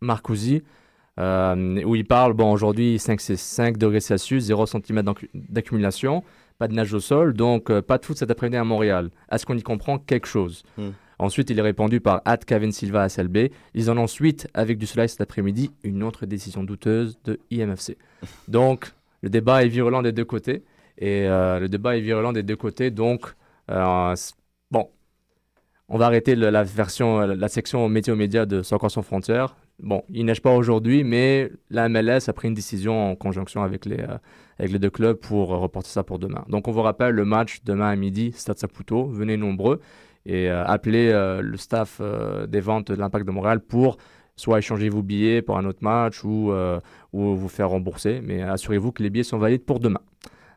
Marcusi, 0.01 0.63
euh, 1.19 1.83
où 1.85 1.97
il 1.97 2.05
parle, 2.05 2.35
bon, 2.35 2.53
aujourd'hui 2.53 3.01
5, 3.01 3.21
c'est 3.21 3.35
5 3.37 3.79
degrés 3.79 3.99
Celsius, 3.99 4.45
0 4.45 4.65
cm 4.67 5.03
d'accumulation, 5.35 6.23
pas 6.59 6.69
de 6.69 6.75
neige 6.75 6.93
au 6.95 7.01
sol, 7.01 7.35
donc 7.35 7.71
euh, 7.71 7.83
pas 7.83 7.99
de 7.99 8.05
foot 8.05 8.17
cet 8.17 8.31
après-midi 8.31 8.57
à 8.57 8.65
Montréal. 8.65 9.11
Est-ce 9.31 9.45
qu'on 9.47 9.57
y 9.57 9.63
comprend 9.63 9.99
quelque 9.99 10.27
chose 10.27 10.63
Hmm. 10.77 10.91
Ensuite, 11.19 11.49
il 11.49 11.59
est 11.59 11.63
répondu 11.63 12.01
par 12.03 12.21
At 12.27 12.37
Kevin 12.37 12.73
Silva 12.73 13.03
à 13.03 13.09
SLB. 13.09 13.51
Ils 13.73 13.91
en 13.91 13.97
ont 13.97 14.03
ensuite, 14.03 14.49
avec 14.53 14.77
du 14.77 14.85
soleil 14.85 15.09
cet 15.09 15.23
après-midi, 15.23 15.71
une 15.83 16.03
autre 16.03 16.27
décision 16.27 16.63
douteuse 16.63 17.19
de 17.25 17.39
IMFC. 17.51 17.97
Donc, 18.49 18.93
le 19.23 19.31
débat 19.31 19.65
est 19.65 19.69
virulent 19.69 20.03
des 20.03 20.13
deux 20.13 20.27
côtés. 20.27 20.63
Et 20.99 21.27
euh, 21.27 21.59
le 21.59 21.71
débat 21.71 21.97
est 21.97 22.01
virulent 22.03 22.33
des 22.35 22.43
deux 22.43 22.57
côtés. 22.57 22.91
Donc, 22.91 23.33
euh, 23.71 24.15
bon, 24.71 24.91
on 25.89 25.97
va 25.97 26.05
arrêter 26.07 26.35
le- 26.37 26.51
la 26.51 26.65
version, 26.65 27.21
la 27.21 27.49
section 27.49 27.89
météo 27.89 28.15
média 28.15 28.45
de 28.45 28.63
Soccer 28.63 28.91
sans 28.91 29.03
frontières. 29.03 29.57
Bon, 29.79 30.03
il 30.11 30.25
neige 30.27 30.43
pas 30.43 30.55
aujourd'hui, 30.55 31.03
mais 31.03 31.51
la 31.71 31.89
MLS 31.89 32.29
a 32.29 32.33
pris 32.35 32.49
une 32.49 32.55
décision 32.55 33.11
en 33.13 33.15
conjonction 33.17 33.63
avec 33.63 33.87
les, 33.87 34.01
euh, 34.01 34.19
avec 34.59 34.73
les 34.73 34.79
deux 34.79 34.91
clubs 34.91 35.17
pour 35.17 35.49
reporter 35.49 35.91
ça 35.91 36.03
pour 36.03 36.19
demain. 36.19 36.45
Donc, 36.49 36.69
on 36.69 36.73
vous 36.73 36.83
rappelle 36.83 37.15
le 37.15 37.25
match 37.25 37.61
demain 37.65 37.89
à 37.89 37.97
midi, 37.97 38.33
Stade 38.35 38.59
Saputo. 38.59 39.07
Venez 39.07 39.37
nombreux 39.37 39.81
et 40.27 40.51
euh, 40.51 40.65
appelez 40.67 41.11
euh, 41.13 41.41
le 41.41 41.57
staff 41.57 41.99
euh, 42.01 42.47
des 42.47 42.61
ventes 42.61 42.91
de 42.91 42.97
l'Impact 42.97 43.25
de 43.25 43.31
Montréal 43.31 43.61
pour 43.61 43.97
soit 44.35 44.59
échanger 44.59 44.89
vos 44.89 45.03
billets 45.03 45.41
pour 45.41 45.57
un 45.57 45.65
autre 45.65 45.79
match 45.83 46.23
ou, 46.23 46.53
ou 47.15 47.37
vous 47.37 47.49
faire 47.49 47.71
rembourser. 47.71 48.21
Mais 48.23 48.43
assurez-vous 48.43 48.93
que 48.93 49.03
les 49.03 49.09
billets 49.09 49.25
sont 49.25 49.39
valides 49.39 49.65
pour 49.65 49.81
demain. 49.81 50.03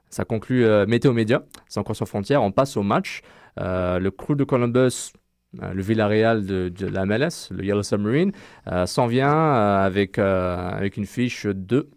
Ça 0.09 0.25
conclut 0.25 0.65
Météo 0.85 1.13
Média, 1.13 1.43
c'est 1.69 1.79
encore 1.79 1.95
sans 1.95 2.05
frontières. 2.05 2.43
On 2.43 2.51
passe 2.51 2.75
au 2.75 2.83
match. 2.83 3.21
Le 3.55 4.09
crew 4.09 4.35
de 4.35 4.43
Columbus, 4.43 5.13
le 5.53 5.81
Villarreal 5.81 6.45
de, 6.45 6.67
de 6.67 6.87
la 6.87 7.05
MLS, 7.05 7.51
le 7.51 7.63
Yellow 7.63 7.83
Submarine, 7.83 8.33
s'en 8.85 9.07
vient 9.07 9.53
avec, 9.53 10.19
avec 10.19 10.97
une 10.97 11.05
fiche 11.05 11.45
de. 11.45 11.89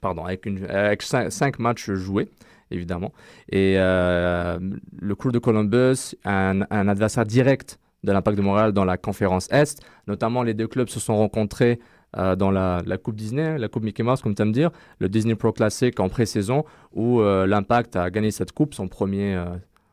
Pardon, 0.00 0.24
avec, 0.24 1.02
cinq, 1.02 1.58
matchs 1.58 1.90
joués, 1.90 2.28
évidemment. 2.70 3.12
Et 3.50 3.74
euh, 3.78 4.58
le 5.00 5.14
crew 5.14 5.32
de 5.32 5.38
Columbus, 5.38 6.14
un, 6.24 6.62
adversaire 6.70 7.26
direct 7.26 7.78
de 8.04 8.12
l'Impact 8.12 8.36
de 8.36 8.42
Montréal 8.42 8.72
dans 8.72 8.84
la 8.84 8.96
conférence 8.96 9.48
Est. 9.50 9.80
Notamment, 10.06 10.42
les 10.42 10.54
deux 10.54 10.68
clubs 10.68 10.88
se 10.88 11.00
sont 11.00 11.16
rencontrés 11.16 11.80
euh, 12.16 12.36
dans 12.36 12.50
la, 12.50 12.82
Coupe 13.02 13.16
Disney, 13.16 13.58
la 13.58 13.68
Coupe 13.68 13.82
Mickey 13.82 14.02
Mouse, 14.02 14.22
comme 14.22 14.34
tu 14.34 14.42
aimes 14.42 14.52
dire, 14.52 14.70
le 15.00 15.08
Disney 15.08 15.34
Pro 15.34 15.52
Classic 15.52 15.98
en 15.98 16.08
pré-saison, 16.08 16.64
où 16.92 17.20
euh, 17.20 17.46
l'Impact 17.46 17.96
a 17.96 18.10
gagné 18.10 18.30
cette 18.30 18.52
coupe, 18.52 18.74
son 18.74 18.88
premier, 18.88 19.42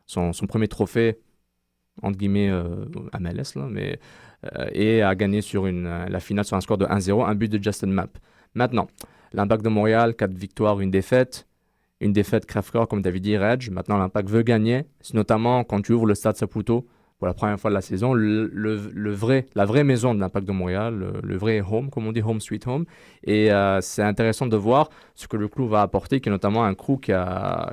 son, 0.06 0.32
premier 0.48 0.68
trophée, 0.68 1.18
entre 2.02 2.16
guillemets, 2.16 2.50
MLS, 3.18 3.56
là, 3.56 3.66
mais, 3.68 3.98
et 4.70 5.02
a 5.02 5.14
gagné 5.16 5.40
sur 5.40 5.66
la 5.66 6.20
finale 6.20 6.44
sur 6.44 6.56
un 6.56 6.60
score 6.60 6.78
de 6.78 6.86
1-0, 6.86 7.26
un 7.26 7.34
but 7.34 7.50
de 7.50 7.60
Justin 7.60 7.88
Mapp. 7.88 8.18
Maintenant, 8.54 8.86
l'Impact 9.36 9.62
de 9.64 9.68
Montréal, 9.68 10.16
4 10.16 10.32
victoires, 10.32 10.80
une 10.80 10.90
défaite. 10.90 11.46
Une 12.00 12.12
défaite 12.12 12.44
crève-cœur, 12.44 12.88
comme 12.88 13.02
avais 13.04 13.20
dit. 13.20 13.38
Maintenant, 13.70 13.96
l'Impact 13.96 14.28
veut 14.28 14.42
gagner. 14.42 14.84
C'est 15.00 15.14
notamment 15.14 15.64
quand 15.64 15.80
tu 15.80 15.92
ouvres 15.92 16.06
le 16.06 16.14
stade 16.14 16.36
Saputo 16.36 16.86
pour 17.18 17.26
la 17.26 17.32
première 17.32 17.58
fois 17.58 17.70
de 17.70 17.74
la 17.74 17.80
saison, 17.80 18.12
le, 18.12 19.10
vrai, 19.12 19.46
la 19.54 19.64
vraie 19.64 19.84
maison 19.84 20.14
de 20.14 20.20
l'Impact 20.20 20.46
de 20.46 20.52
Montréal, 20.52 21.20
le, 21.22 21.36
vrai 21.38 21.62
home, 21.62 21.88
comme 21.88 22.06
on 22.06 22.12
dit, 22.12 22.20
home 22.20 22.40
sweet 22.40 22.66
home. 22.66 22.84
Et 23.24 23.50
euh, 23.50 23.80
c'est 23.80 24.02
intéressant 24.02 24.46
de 24.46 24.56
voir 24.56 24.90
ce 25.14 25.26
que 25.26 25.38
le 25.38 25.48
crew 25.48 25.66
va 25.66 25.80
apporter, 25.80 26.20
qui 26.20 26.28
est 26.28 26.32
notamment 26.32 26.64
un 26.64 26.74
crew 26.74 26.98
qui 27.00 27.12
a, 27.12 27.72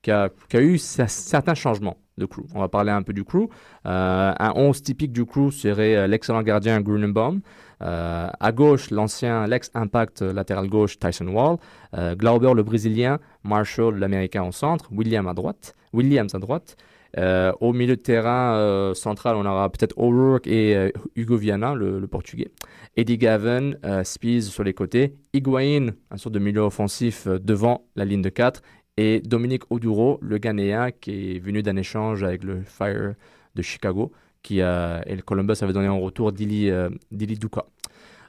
qui 0.00 0.10
a, 0.10 0.30
eu 0.54 0.76
cer- 0.76 1.08
certains 1.08 1.54
changements 1.54 1.98
de 2.16 2.24
crew. 2.24 2.44
On 2.54 2.60
va 2.60 2.68
parler 2.68 2.90
un 2.90 3.02
peu 3.02 3.12
du 3.12 3.24
crew. 3.24 3.48
Euh, 3.86 4.32
un 4.38 4.52
11 4.54 4.82
typique 4.82 5.12
du 5.12 5.26
crew 5.26 5.50
serait 5.50 5.96
euh, 5.96 6.06
l'excellent 6.06 6.42
gardien 6.42 6.80
Grunenbaum. 6.80 7.40
Euh, 7.82 8.28
à 8.38 8.52
gauche, 8.52 8.90
l'ancien, 8.90 9.46
l'ex-impact 9.46 10.22
latéral 10.22 10.68
gauche 10.68 10.98
Tyson 10.98 11.28
Wall. 11.28 11.56
Euh, 11.96 12.14
Glauber, 12.14 12.52
le 12.54 12.62
brésilien. 12.62 13.18
Marshall, 13.44 13.98
l'américain 13.98 14.44
au 14.44 14.52
centre. 14.52 14.88
William 14.92 15.26
à 15.28 15.34
droite. 15.34 15.74
Williams 15.92 16.34
à 16.34 16.38
droite. 16.38 16.76
Euh, 17.18 17.52
au 17.60 17.72
milieu 17.72 17.96
de 17.96 18.00
terrain 18.00 18.92
central, 18.94 19.34
on 19.36 19.44
aura 19.44 19.68
peut-être 19.70 19.98
O'Rourke 19.98 20.46
et 20.46 20.92
Hugo 21.16 21.36
Viana, 21.36 21.74
le, 21.74 21.98
le 21.98 22.06
portugais. 22.06 22.52
Eddie 22.96 23.18
Gavin, 23.18 23.72
Spies 24.04 24.42
sur 24.42 24.62
les 24.62 24.74
côtés. 24.74 25.16
Higuain, 25.32 25.88
un 26.10 26.16
sort 26.16 26.30
de 26.30 26.38
milieu 26.38 26.60
offensif 26.60 27.26
devant 27.26 27.84
la 27.96 28.04
ligne 28.04 28.22
de 28.22 28.28
4. 28.28 28.62
Et 28.96 29.20
Dominique 29.20 29.62
Oduro, 29.70 30.18
le 30.20 30.38
Ghanéen, 30.38 30.90
qui 30.90 31.36
est 31.36 31.38
venu 31.38 31.62
d'un 31.62 31.76
échange 31.76 32.22
avec 32.22 32.44
le 32.44 32.62
Fire 32.62 33.14
de 33.54 33.62
Chicago, 33.62 34.12
qui 34.42 34.62
a, 34.62 35.02
et 35.06 35.16
le 35.16 35.22
Columbus 35.22 35.54
avait 35.62 35.72
donné 35.72 35.88
en 35.88 36.00
retour 36.00 36.32
Dili, 36.32 36.70
euh, 36.70 36.90
Dili 37.10 37.36
Duka. 37.38 37.66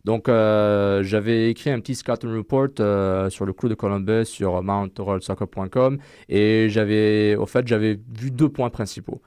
Donc, 0.03 0.29
euh, 0.29 1.03
j'avais 1.03 1.51
écrit 1.51 1.69
un 1.69 1.79
petit 1.79 1.95
scouting 1.95 2.31
report 2.31 2.69
euh, 2.79 3.29
sur 3.29 3.45
le 3.45 3.53
crew 3.53 3.67
de 3.67 3.75
Columbus 3.75 4.25
sur 4.25 4.63
mountrollsoccer.com 4.63 5.99
et 6.27 6.67
j'avais, 6.69 7.35
au 7.35 7.45
fait, 7.45 7.67
j'avais 7.67 7.99
vu 8.17 8.31
deux 8.31 8.49
points 8.49 8.69
principaux. 8.69 9.21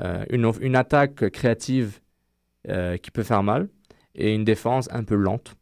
Euh, 0.00 0.24
une, 0.30 0.52
une, 0.60 0.76
attaque 0.76 1.30
créative 1.30 2.00
qui 3.02 3.10
peut 3.10 3.22
faire 3.22 3.42
mal 3.42 3.68
et 4.14 4.34
une 4.34 4.44
défense 4.44 4.88
un 4.92 5.02
peu 5.02 5.14
lente 5.14 5.54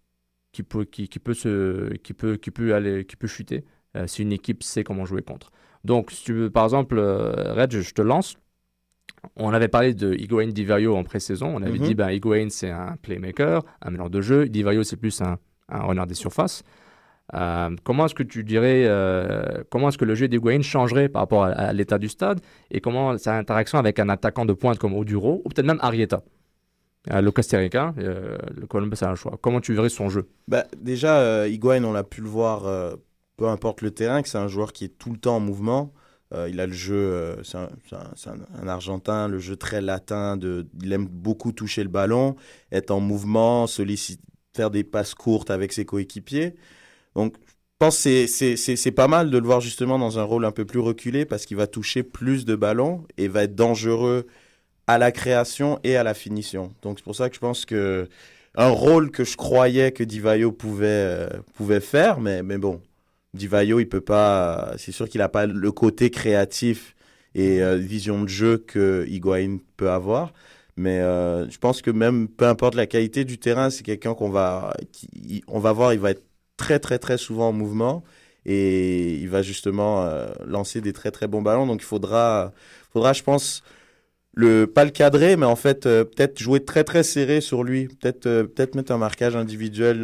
qui 0.50 0.64
peut, 0.64 0.84
qui 0.84 1.06
peut, 1.06 1.34
se, 1.34 1.94
qui 1.98 2.14
peut, 2.14 2.36
qui 2.36 2.50
peut, 2.50 2.74
aller, 2.74 3.04
qui 3.04 3.14
peut 3.14 3.28
chuter 3.28 3.64
si 4.06 4.22
une 4.22 4.32
équipe 4.32 4.64
sait 4.64 4.82
comment 4.82 5.04
jouer 5.04 5.22
contre. 5.22 5.52
Donc, 5.84 6.10
si 6.10 6.24
tu 6.24 6.32
veux, 6.32 6.50
par 6.50 6.64
exemple, 6.64 6.98
Red, 6.98 7.70
je 7.80 7.94
te 7.94 8.02
lance 8.02 8.36
on 9.36 9.52
avait 9.52 9.68
parlé 9.68 9.94
de 9.94 10.14
Higuain 10.14 10.48
Divario 10.48 10.96
en 10.96 11.04
pré-saison. 11.04 11.52
On 11.54 11.62
avait 11.62 11.78
mhm. 11.78 11.86
dit 11.86 11.94
ben, 11.94 12.10
Higuain, 12.10 12.48
c'est 12.50 12.70
un 12.70 12.96
playmaker, 13.02 13.62
un 13.82 13.90
meneur 13.90 14.10
de 14.10 14.20
jeu. 14.20 14.48
Divario, 14.48 14.82
c'est 14.82 14.96
plus 14.96 15.20
un, 15.20 15.38
un 15.68 15.80
renard 15.80 16.06
des 16.06 16.14
surfaces. 16.14 16.62
Euh, 17.34 17.74
comment 17.82 18.06
est-ce 18.06 18.14
que 18.14 18.22
tu 18.22 18.44
dirais, 18.44 18.84
euh, 18.86 19.64
comment 19.70 19.88
est-ce 19.88 19.98
que 19.98 20.04
le 20.04 20.14
jeu 20.14 20.28
d'Higuain 20.28 20.62
changerait 20.62 21.08
par 21.08 21.22
rapport 21.22 21.44
à, 21.44 21.72
l'état 21.72 21.98
du 21.98 22.08
stade 22.08 22.40
et 22.70 22.80
comment 22.80 23.18
sa 23.18 23.36
interaction 23.36 23.78
avec 23.78 23.98
un 23.98 24.08
attaquant 24.08 24.44
de 24.44 24.52
pointe 24.52 24.78
comme 24.78 24.94
Oduro 24.94 25.42
ou 25.44 25.48
peut-être 25.48 25.66
même 25.66 25.80
Arieta 25.80 26.22
euh, 27.12 27.20
le 27.20 27.30
Costa 27.30 27.58
Rica, 27.58 27.94
le 27.96 28.66
Columbus 28.66 28.96
a 29.02 29.10
un 29.10 29.14
choix. 29.14 29.38
Comment 29.40 29.60
tu 29.60 29.74
verrais 29.74 29.88
son 29.88 30.08
jeu? 30.08 30.28
Bah, 30.48 30.64
Déjà, 30.76 31.46
Higuain, 31.46 31.84
on 31.84 31.92
l'a 31.92 32.02
pu 32.02 32.20
le 32.20 32.28
voir, 32.28 32.64
peu 33.36 33.46
importe 33.46 33.80
le 33.82 33.92
terrain, 33.92 34.22
que 34.22 34.28
c'est 34.28 34.38
un 34.38 34.48
joueur 34.48 34.72
qui 34.72 34.86
est 34.86 34.98
tout 34.98 35.12
le 35.12 35.16
temps 35.16 35.36
en 35.36 35.40
mouvement. 35.40 35.92
Euh, 36.34 36.48
il 36.50 36.60
a 36.60 36.66
le 36.66 36.72
jeu, 36.72 36.96
euh, 36.96 37.42
c'est 37.44 37.56
un, 37.56 38.68
Argentin, 38.68 39.28
le 39.28 39.38
jeu 39.38 39.56
très 39.56 39.80
latin, 39.80 40.38
il 40.82 40.92
aime 40.92 41.06
beaucoup 41.06 41.52
toucher 41.52 41.82
le 41.84 41.88
ballon, 41.88 42.36
être 42.72 42.90
en 42.90 43.00
mouvement, 43.00 43.66
faire 44.56 44.70
des 44.70 44.84
passes 44.84 45.14
courtes 45.14 45.50
avec 45.50 45.72
ses 45.72 45.84
coéquipiers. 45.84 46.54
Donc, 47.14 47.36
je 47.38 47.86
pense 47.86 48.02
que 48.02 48.26
c'est 48.26 48.90
pas 48.92 49.06
mal 49.06 49.30
de 49.30 49.38
le 49.38 49.46
voir 49.46 49.60
justement 49.60 49.98
dans 49.98 50.18
un 50.18 50.22
rôle 50.22 50.44
un 50.44 50.50
peu 50.50 50.64
plus 50.64 50.80
reculé 50.80 51.26
parce 51.26 51.46
qu'il 51.46 51.56
va 51.56 51.66
toucher 51.66 52.02
plus 52.02 52.44
de 52.44 52.56
ballons 52.56 53.04
et 53.18 53.28
va 53.28 53.44
être 53.44 53.54
dangereux 53.54 54.26
à 54.86 54.98
la 54.98 55.12
création 55.12 55.78
et 55.84 55.96
à 55.96 56.02
la 56.02 56.14
finition. 56.14 56.72
Donc, 56.82 56.98
c'est 56.98 57.04
pour 57.04 57.14
ça 57.14 57.28
que 57.28 57.34
je 57.34 57.40
pense 57.40 57.66
que 57.66 58.08
un 58.56 58.68
rôle 58.68 59.10
que 59.10 59.24
je 59.24 59.36
croyais 59.36 59.92
que 59.92 60.02
Divayo 60.02 60.50
pouvait, 60.50 60.86
euh, 60.86 61.28
pouvait 61.54 61.80
faire, 61.80 62.20
mais 62.20 62.42
bon, 62.42 62.80
Divayo, 63.36 63.80
il 63.80 63.88
peut 63.88 64.00
pas. 64.00 64.72
C'est 64.78 64.92
sûr 64.92 65.08
qu'il 65.08 65.20
n'a 65.20 65.28
pas 65.28 65.46
le 65.46 65.72
côté 65.72 66.10
créatif 66.10 66.96
et 67.36 67.62
euh, 67.62 67.76
vision 67.76 68.22
de 68.22 68.28
jeu 68.28 68.58
que 68.58 69.04
Higuain 69.08 69.58
peut 69.76 69.90
avoir. 69.90 70.32
Mais 70.76 71.00
euh, 71.00 71.48
je 71.50 71.58
pense 71.58 71.82
que 71.82 71.90
même 71.90 72.28
peu 72.28 72.46
importe 72.46 72.74
la 72.74 72.86
qualité 72.86 73.24
du 73.24 73.38
terrain, 73.38 73.70
c'est 73.70 73.82
quelqu'un 73.82 74.14
qu'on 74.14 74.30
va, 74.30 74.74
va 75.48 75.72
voir, 75.72 75.92
il 75.92 76.00
va 76.00 76.10
être 76.10 76.24
très 76.56 76.78
très 76.78 76.98
très 76.98 77.18
souvent 77.18 77.48
en 77.48 77.52
mouvement 77.52 78.02
et 78.46 79.14
il 79.16 79.28
va 79.28 79.42
justement 79.42 80.04
euh, 80.04 80.26
lancer 80.46 80.80
des 80.80 80.92
très 80.92 81.10
très 81.10 81.28
bons 81.28 81.42
ballons. 81.42 81.66
Donc 81.66 81.82
il 81.82 81.84
faudra, 81.84 82.52
faudra, 82.92 83.12
je 83.12 83.22
pense, 83.22 83.62
le 84.34 84.66
pas 84.66 84.84
le 84.84 84.90
cadrer, 84.90 85.36
mais 85.36 85.46
en 85.46 85.56
fait 85.56 85.82
peut-être 85.84 86.38
jouer 86.38 86.64
très 86.64 86.84
très 86.84 87.02
serré 87.02 87.40
sur 87.42 87.64
lui, 87.64 87.88
peut-être 87.88 88.22
peut-être 88.22 88.74
mettre 88.76 88.92
un 88.92 88.98
marquage 88.98 89.36
individuel, 89.36 90.02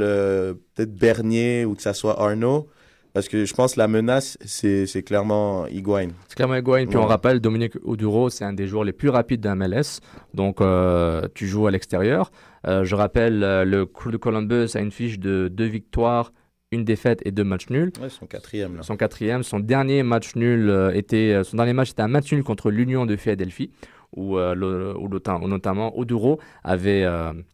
peut-être 0.75 0.95
Bernier 0.95 1.65
ou 1.65 1.75
que 1.75 1.83
ça 1.83 1.95
soit 1.95 2.21
Arnaud 2.21 2.69
parce 3.13 3.29
que 3.29 3.45
je 3.45 3.55
pense 3.55 3.75
que 3.75 3.79
la 3.79 3.89
menace, 3.89 4.39
c'est 4.45 5.03
clairement 5.05 5.67
Higuain. 5.67 6.09
C'est 6.29 6.37
clairement 6.37 6.55
Higuain. 6.55 6.87
Puis 6.87 6.97
on 6.97 7.07
rappelle, 7.07 7.41
Dominique 7.41 7.75
Oduro, 7.85 8.31
c'est 8.31 8.45
un 8.45 8.55
des 8.55 8.67
joueurs 8.67 8.85
les 8.85 8.93
plus 8.93 9.11
rapides 9.11 9.41
d'un 9.41 9.55
MLS. 9.55 10.01
Donc 10.33 10.61
euh, 10.61 11.29
tu 11.35 11.47
joues 11.47 11.67
à 11.67 11.71
l'extérieur. 11.71 12.31
Euh, 12.67 12.85
je 12.85 12.95
rappelle, 12.95 13.43
euh, 13.43 13.65
le 13.65 13.85
Crew 13.85 14.11
de 14.11 14.17
Columbus 14.17 14.69
a 14.75 14.81
une 14.81 14.91
fiche 14.91 15.19
de 15.19 15.49
deux 15.49 15.67
victoires, 15.67 16.33
une 16.71 16.85
défaite 16.85 17.21
et 17.27 17.33
deux 17.33 17.45
matchs 17.45 17.69
nuls. 17.69 17.93
Ouais, 18.01 18.09
son 18.09 18.27
quatrième. 18.27 18.77
Là. 18.77 18.83
Son 18.83 18.97
quatrième. 18.97 19.43
Son 19.43 19.61
dernier 19.61 20.03
match 20.03 20.35
nul 20.35 20.73
était, 20.95 21.45
son 21.45 21.59
dernier 21.59 21.75
match 21.75 21.91
était 21.91 22.03
un 22.03 22.09
match 22.09 22.33
nul 22.33 22.43
contre 22.43 22.71
l'Union 22.71 23.05
de 23.05 23.17
Philadelphie. 23.17 23.71
Où, 24.15 24.39
où, 24.39 25.09
notamment 25.49 25.99
Oduro 25.99 26.39
avait, 26.65 27.07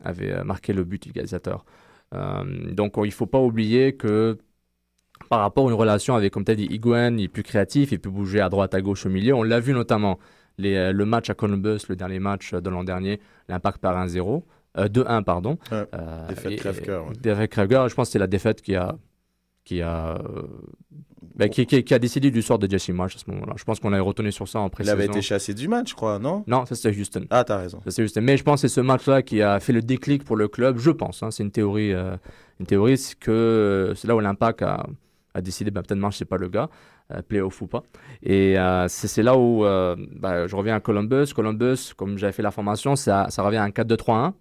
avait 0.04 0.42
marqué 0.42 0.72
le 0.72 0.82
but 0.82 1.06
égalisateur. 1.06 1.64
donc 2.12 2.94
il 2.96 3.02
ne 3.04 3.10
faut 3.10 3.26
pas 3.26 3.38
oublier 3.38 3.92
que 3.92 4.38
par 5.28 5.40
rapport 5.40 5.66
à 5.66 5.70
une 5.70 5.76
relation 5.76 6.14
avec, 6.14 6.32
comme 6.32 6.44
tu 6.44 6.52
as 6.52 6.54
dit, 6.54 6.66
Higuain, 6.70 7.16
il 7.16 7.24
est 7.24 7.28
plus 7.28 7.42
créatif, 7.42 7.92
il 7.92 7.98
peut 7.98 8.10
bouger 8.10 8.40
à 8.40 8.48
droite, 8.48 8.74
à 8.74 8.80
gauche, 8.80 9.06
au 9.06 9.08
milieu. 9.08 9.34
On 9.34 9.42
l'a 9.42 9.60
vu 9.60 9.72
notamment 9.72 10.18
les, 10.58 10.74
euh, 10.74 10.92
le 10.92 11.04
match 11.04 11.30
à 11.30 11.34
Columbus, 11.34 11.80
le 11.88 11.96
dernier 11.96 12.18
match 12.18 12.54
de 12.54 12.70
l'an 12.70 12.84
dernier, 12.84 13.20
l'impact 13.48 13.78
par 13.78 13.96
1-0. 13.96 14.42
2-1, 14.76 15.24
pardon. 15.24 15.58
Ouais, 15.72 15.84
euh, 15.94 16.28
défaite. 16.28 16.52
Défaite 17.20 17.50
crève-cœur. 17.50 17.88
Je 17.88 17.94
pense 17.94 18.08
que 18.08 18.12
c'est 18.12 18.18
la 18.18 18.28
défaite 18.28 18.62
qui 18.62 18.76
a, 18.76 18.96
qui 19.64 19.82
a, 19.82 20.18
ben, 21.34 21.48
qui, 21.48 21.66
qui, 21.66 21.94
a 21.94 21.98
décidé 21.98 22.30
du 22.30 22.42
sort 22.42 22.58
de 22.58 22.70
Jesse 22.70 22.90
Marsh 22.90 23.16
à 23.16 23.18
ce 23.18 23.30
moment-là. 23.30 23.54
Je 23.56 23.64
pense 23.64 23.80
qu'on 23.80 23.92
avait 23.92 24.02
retenu 24.02 24.30
sur 24.30 24.46
ça 24.46 24.60
en 24.60 24.68
pré 24.68 24.84
Il 24.84 24.90
avait 24.90 25.06
été 25.06 25.20
chassé 25.20 25.52
du 25.52 25.66
match, 25.66 25.90
je 25.90 25.94
crois, 25.94 26.18
non? 26.18 26.44
Non, 26.46 26.64
ça 26.64 26.76
c'était 26.76 26.96
Houston. 26.96 27.24
Ah, 27.30 27.42
t'as 27.44 27.58
raison. 27.58 27.80
Ça, 27.86 28.02
Houston. 28.02 28.20
Mais 28.22 28.36
je 28.36 28.44
pense 28.44 28.62
que 28.62 28.68
c'est 28.68 28.74
ce 28.74 28.80
match-là 28.80 29.22
qui 29.22 29.42
a 29.42 29.58
fait 29.58 29.72
le 29.72 29.82
déclic 29.82 30.22
pour 30.22 30.36
le 30.36 30.46
club. 30.48 30.78
Je 30.78 30.90
pense. 30.90 31.22
Hein, 31.22 31.30
c'est 31.30 31.42
une 31.42 31.50
théorie. 31.50 31.92
une 31.92 32.66
théorie, 32.66 32.98
c'est 32.98 33.18
que 33.18 33.94
c'est 33.96 34.06
là 34.06 34.14
où 34.14 34.20
l'impact 34.20 34.62
a 34.62 34.86
a 35.34 35.40
décidé, 35.40 35.70
ben, 35.70 35.82
peut-être 35.82 36.14
c'est 36.14 36.24
pas 36.24 36.36
le 36.36 36.48
gars, 36.48 36.68
euh, 37.12 37.22
playoff 37.22 37.60
ou 37.62 37.66
pas. 37.66 37.82
Et 38.22 38.58
euh, 38.58 38.86
c'est 38.88 39.22
là 39.22 39.36
où 39.36 39.64
euh, 39.64 39.96
ben, 40.16 40.46
je 40.46 40.56
reviens 40.56 40.76
à 40.76 40.80
Columbus. 40.80 41.32
Columbus, 41.34 41.92
comme 41.96 42.18
j'avais 42.18 42.32
fait 42.32 42.42
la 42.42 42.50
formation, 42.50 42.96
ça, 42.96 43.26
ça 43.30 43.42
revient 43.42 43.58
à 43.58 43.64
un 43.64 43.70
4-2-3-1, 43.70 44.32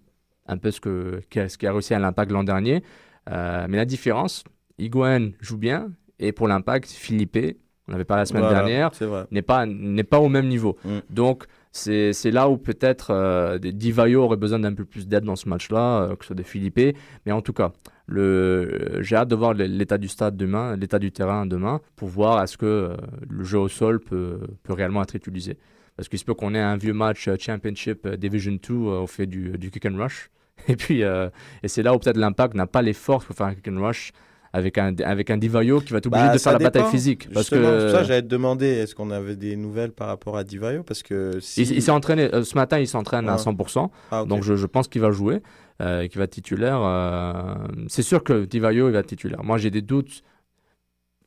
un 0.46 0.56
peu 0.58 0.70
ce, 0.70 0.80
que, 0.80 1.20
ce 1.32 1.58
qui 1.58 1.66
a 1.66 1.72
réussi 1.72 1.94
à 1.94 1.98
l'impact 1.98 2.32
l'an 2.32 2.44
dernier. 2.44 2.82
mais 3.26 3.76
la 3.76 3.84
différence, 3.84 4.44
Higuain 4.78 5.30
joue 5.40 5.58
bien, 5.58 5.90
et 6.18 6.32
pour 6.32 6.48
l'impact, 6.48 6.88
Philippe, 6.88 7.38
on 7.86 7.94
avait 7.94 8.04
parlé 8.04 8.22
la 8.22 8.26
semaine 8.26 8.48
dernière, 8.48 8.90
n'est 9.30 9.42
pas, 9.42 9.64
pas 10.10 10.18
au 10.18 10.28
même 10.28 10.48
niveau. 10.48 10.76
Mm. 10.84 10.98
Donc, 11.10 11.44
c'est 11.70 12.30
là 12.30 12.48
où 12.48 12.56
peut-être 12.56 13.58
Divayo 13.58 14.24
aurait 14.24 14.36
besoin 14.36 14.58
d'un 14.58 14.74
peu 14.74 14.84
plus 14.84 15.06
d'aide 15.06 15.24
dans 15.24 15.36
ce 15.36 15.48
match-là, 15.48 16.08
que 16.16 16.24
ce 16.24 16.28
soit 16.28 16.36
de 16.36 16.42
Philippe. 16.42 16.96
Mais 17.24 17.32
en 17.32 17.40
tout 17.40 17.52
cas, 17.52 17.72
j'ai 18.10 19.16
hâte 19.16 19.28
de 19.28 19.34
voir 19.34 19.54
l'état 19.54 19.98
du 19.98 20.08
stade 20.08 20.36
demain, 20.36 20.76
l'état 20.76 20.98
du 20.98 21.12
terrain 21.12 21.46
demain, 21.46 21.80
pour 21.96 22.08
voir 22.08 22.42
est-ce 22.42 22.56
que 22.56 22.66
euh, 22.66 22.96
le 23.28 23.44
jeu 23.44 23.58
au 23.58 23.68
sol 23.68 24.00
peut, 24.00 24.40
peut 24.62 24.72
réellement 24.72 25.02
être 25.02 25.14
utilisé. 25.14 25.58
Parce 25.96 26.08
qu'il 26.08 26.18
se 26.18 26.24
peut 26.24 26.34
qu'on 26.34 26.54
ait 26.54 26.60
un 26.60 26.76
vieux 26.76 26.92
match 26.92 27.28
euh, 27.28 27.36
Championship 27.38 28.06
euh, 28.06 28.16
Division 28.16 28.58
2 28.66 28.74
au 28.74 29.06
fait 29.06 29.26
du, 29.26 29.58
du 29.58 29.70
kick 29.70 29.86
and 29.86 29.96
rush. 29.96 30.30
Et 30.68 30.74
puis, 30.74 31.02
et 31.02 31.68
c'est 31.68 31.84
là 31.84 31.94
où 31.94 31.98
peut-être 32.00 32.16
l'impact 32.16 32.54
n'a 32.54 32.66
pas 32.66 32.82
les 32.82 32.92
forces 32.92 33.24
pour 33.24 33.36
faire 33.36 33.46
un 33.46 33.54
kick 33.54 33.68
and 33.68 33.80
rush 33.80 34.12
avec 34.52 34.76
un, 34.76 34.92
avec 35.04 35.30
un 35.30 35.36
Divayo 35.36 35.80
qui 35.80 35.92
va 35.92 35.98
être 35.98 36.06
obligé 36.06 36.26
bah, 36.26 36.32
de 36.32 36.38
faire 36.38 36.52
la 36.54 36.58
bataille 36.58 36.90
physique. 36.90 37.28
Parce 37.32 37.48
que... 37.48 37.90
Ça 37.90 38.02
j'allais 38.02 38.22
te 38.22 38.26
demander, 38.26 38.66
est-ce 38.66 38.94
qu'on 38.94 39.10
avait 39.12 39.36
des 39.36 39.54
nouvelles 39.54 39.92
par 39.92 40.08
rapport 40.08 40.36
à 40.36 40.42
Divayo? 40.42 40.82
Parce 40.82 41.04
que 41.04 41.38
Il, 41.56 41.82
s'est 41.82 41.90
entraîné, 41.92 42.28
ce 42.42 42.54
matin, 42.56 42.80
il 42.80 42.88
s'entraîne 42.88 43.28
à 43.28 43.36
100%, 43.36 43.88
ah, 44.10 44.24
donc 44.24 44.42
je, 44.42 44.56
je 44.56 44.66
pense 44.66 44.88
qu'il 44.88 45.00
va 45.00 45.12
jouer. 45.12 45.42
Euh, 45.80 46.08
qui 46.08 46.18
va 46.18 46.24
être 46.24 46.32
titulaire. 46.32 46.80
Euh, 46.82 47.54
c'est 47.86 48.02
sûr 48.02 48.24
que 48.24 48.44
Divayo 48.44 48.88
il 48.88 48.92
va 48.92 48.98
être 48.98 49.06
titulaire. 49.06 49.44
Moi, 49.44 49.58
j'ai 49.58 49.70
des 49.70 49.82
doutes. 49.82 50.24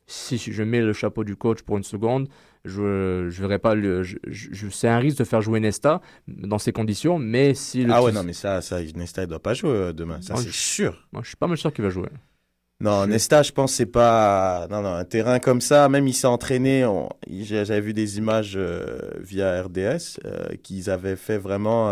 Si 0.07 0.37
je 0.37 0.63
mets 0.63 0.81
le 0.81 0.91
chapeau 0.91 1.23
du 1.23 1.37
coach 1.37 1.61
pour 1.61 1.77
une 1.77 1.85
seconde, 1.85 2.27
je 2.65 3.29
je 3.29 3.41
verrai 3.41 3.59
pas 3.59 3.75
le. 3.75 4.03
Je, 4.03 4.17
je, 4.27 4.67
c'est 4.67 4.89
un 4.89 4.97
risque 4.97 5.19
de 5.19 5.23
faire 5.23 5.41
jouer 5.41 5.61
Nesta 5.61 6.01
dans 6.27 6.57
ces 6.57 6.73
conditions, 6.73 7.17
mais 7.17 7.53
si. 7.53 7.85
Le 7.85 7.93
ah 7.93 8.03
ouais, 8.03 8.11
non, 8.11 8.23
mais 8.23 8.33
ça, 8.33 8.59
ça 8.59 8.81
Nesta, 8.81 9.23
il 9.23 9.27
doit 9.27 9.41
pas 9.41 9.53
jouer 9.53 9.69
euh, 9.69 9.93
demain. 9.93 10.21
Ça, 10.21 10.35
c'est 10.35 10.51
sûr. 10.51 11.07
Moi, 11.13 11.21
je 11.23 11.29
suis 11.29 11.37
pas 11.37 11.47
mal 11.47 11.55
sûr 11.55 11.71
qu'il 11.71 11.85
va 11.85 11.89
jouer. 11.89 12.09
Non, 12.81 13.07
Nesta, 13.07 13.43
je 13.43 13.53
pense 13.53 13.71
c'est 13.71 13.85
pas 13.85 14.67
non 14.69 14.81
non 14.81 14.95
un 14.95 15.05
terrain 15.05 15.39
comme 15.39 15.61
ça. 15.61 15.87
Même 15.87 16.09
il 16.09 16.13
s'est 16.13 16.27
entraîné. 16.27 16.85
J'avais 17.29 17.79
vu 17.79 17.93
des 17.93 18.17
images 18.17 18.59
via 19.17 19.63
RDS 19.63 20.19
qu'ils 20.61 20.89
avaient 20.89 21.15
fait 21.15 21.37
vraiment 21.37 21.89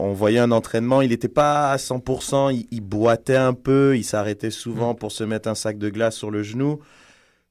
on 0.00 0.12
voyait 0.12 0.38
un 0.38 0.50
entraînement, 0.50 1.02
il 1.02 1.10
n'était 1.10 1.28
pas 1.28 1.70
à 1.70 1.76
100%, 1.76 2.66
il, 2.70 2.80
boitait 2.80 3.36
un 3.36 3.52
peu, 3.52 3.96
il 3.96 4.04
s'arrêtait 4.04 4.50
souvent 4.50 4.94
mm. 4.94 4.96
pour 4.96 5.12
se 5.12 5.24
mettre 5.24 5.48
un 5.48 5.54
sac 5.54 5.78
de 5.78 5.88
glace 5.90 6.16
sur 6.16 6.30
le 6.30 6.42
genou. 6.42 6.80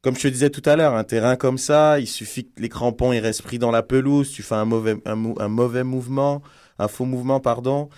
Comme 0.01 0.15
je 0.15 0.21
te 0.21 0.27
disais 0.29 0.49
tout 0.49 0.61
à 0.65 0.75
l'heure, 0.75 0.95
un 0.95 1.03
terrain 1.03 1.35
comme 1.35 1.57
ça, 1.57 1.99
il 1.99 2.07
suffit 2.07 2.45
que 2.45 2.61
les 2.61 2.69
crampons 2.69 3.11
ils 3.11 3.19
restent 3.19 3.41
pris 3.43 3.59
dans 3.59 3.71
la 3.71 3.83
pelouse, 3.83 4.31
tu 4.31 4.43
fais 4.43 4.55
un 4.55 4.65
mauvais, 4.65 4.95
un, 5.05 5.15
mauvais 5.15 5.83
mouvement, 5.83 6.41
un 6.79 6.87
faux 6.87 7.05
mouvement, 7.05 7.39
pardon. 7.39 7.89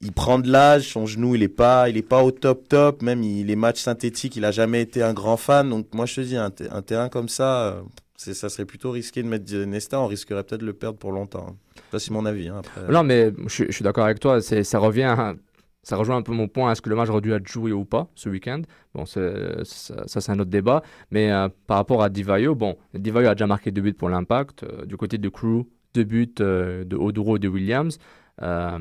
Il 0.00 0.12
prend 0.12 0.38
de 0.38 0.48
l'âge, 0.48 0.92
son 0.92 1.06
genou 1.06 1.34
il 1.34 1.42
est 1.42 1.48
pas, 1.48 1.88
il 1.88 1.96
est 1.96 2.02
pas 2.02 2.22
au 2.22 2.30
top 2.30 2.68
top, 2.68 3.02
même 3.02 3.22
il, 3.22 3.46
les 3.46 3.56
matchs 3.56 3.80
synthétiques, 3.80 4.36
il 4.36 4.44
a 4.44 4.52
jamais 4.52 4.82
été 4.82 5.02
un 5.02 5.14
grand 5.14 5.36
fan. 5.36 5.70
Donc 5.70 5.86
moi 5.94 6.06
je 6.06 6.16
te 6.16 6.20
dis, 6.20 6.36
un, 6.36 6.50
terrain 6.50 7.08
comme 7.08 7.28
ça, 7.28 7.68
euh, 7.68 7.80
ça 8.18 8.48
serait 8.48 8.64
plutôt 8.64 8.90
risqué 8.90 9.22
de 9.22 9.28
mettre 9.28 9.54
Nesta, 9.54 10.00
on 10.00 10.06
risquerait 10.06 10.42
peut-être 10.42 10.60
de 10.60 10.66
le 10.66 10.72
perdre 10.72 10.98
pour 10.98 11.12
longtemps. 11.12 11.56
Ça, 11.92 12.00
c'est 12.00 12.10
mon 12.10 12.26
avis. 12.26 12.48
Hein, 12.48 12.62
non, 12.90 13.04
mais 13.04 13.32
je, 13.46 13.70
suis 13.70 13.82
d'accord 13.82 14.04
avec 14.04 14.18
toi. 14.18 14.40
Ça 14.42 14.78
revient. 14.78 15.34
ça 15.84 15.96
rejoint 15.96 16.16
un 16.16 16.22
peu 16.22 16.32
mon 16.32 16.48
point. 16.48 16.72
Est-ce 16.72 16.82
que 16.82 16.90
le 16.90 16.96
match 16.96 17.08
aurait 17.08 17.20
dû 17.20 17.32
être 17.32 17.46
joué 17.46 17.70
ou 17.70 17.84
pas 17.84 18.08
ce 18.16 18.28
week-end? 18.28 18.62
Bon, 18.92 19.06
ça, 19.06 19.20
c'est 19.64 20.30
un 20.30 20.38
autre 20.40 20.50
débat. 20.50 20.82
Mais 21.12 21.30
euh, 21.30 21.48
par 21.68 21.76
rapport 21.76 22.02
à 22.02 22.08
Divayo, 22.08 22.56
bon, 22.56 22.76
Divayo 22.92 23.28
a 23.28 23.34
déjà 23.34 23.46
marqué 23.46 23.70
deux 23.70 23.82
buts 23.82 23.92
pour 23.92 24.08
l'impact. 24.08 24.64
Euh, 24.64 24.84
du 24.84 24.96
côté 24.96 25.18
de 25.18 25.28
Crew, 25.28 25.62
deux 25.94 26.04
buts 26.04 26.34
euh, 26.40 26.84
de 26.84 26.96
Oduro 26.96 27.36
et 27.36 27.38
de 27.38 27.48
Williams. 27.48 27.98
par 28.36 28.80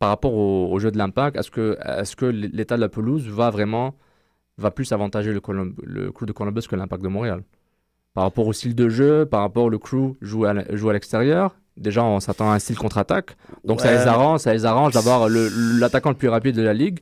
rapport 0.00 0.34
au, 0.34 0.78
jeu 0.80 0.90
de 0.90 0.98
l'impact, 0.98 1.36
est-ce 1.36 2.16
que, 2.16 2.26
l'état 2.26 2.74
de 2.74 2.80
la 2.80 2.88
pelouse 2.88 3.28
va 3.28 3.50
vraiment 3.50 3.94
va 4.58 4.70
plus 4.70 4.92
avantager 4.92 5.32
le 5.32 5.40
crew 5.40 6.26
de 6.26 6.32
Columbus 6.32 6.62
que 6.68 6.76
l'impact 6.76 7.02
de 7.02 7.08
Montréal? 7.08 7.42
Par 8.14 8.24
rapport 8.24 8.46
au 8.46 8.52
style 8.52 8.74
de 8.74 8.88
jeu, 8.88 9.24
par 9.24 9.40
rapport 9.40 9.64
au 9.64 9.78
crew 9.78 10.16
joue 10.20 10.44
à, 10.44 10.54
joue 10.74 10.90
à 10.90 10.92
l'extérieur, 10.92 11.56
déjà 11.76 12.04
on 12.04 12.20
s'attend 12.20 12.50
à 12.50 12.54
un 12.54 12.58
style 12.58 12.76
contre-attaque. 12.76 13.36
Donc 13.64 13.80
ça 13.80 13.90
les 13.90 14.06
arrange, 14.06 14.40
ça 14.40 14.52
les 14.52 14.66
arrange 14.66 14.92
d'avoir 14.92 15.28
l'attaquant 15.28 16.10
le, 16.10 16.16
plus 16.16 16.28
rapide 16.28 16.56
de 16.56 16.62
la 16.62 16.74
ligue. 16.74 17.00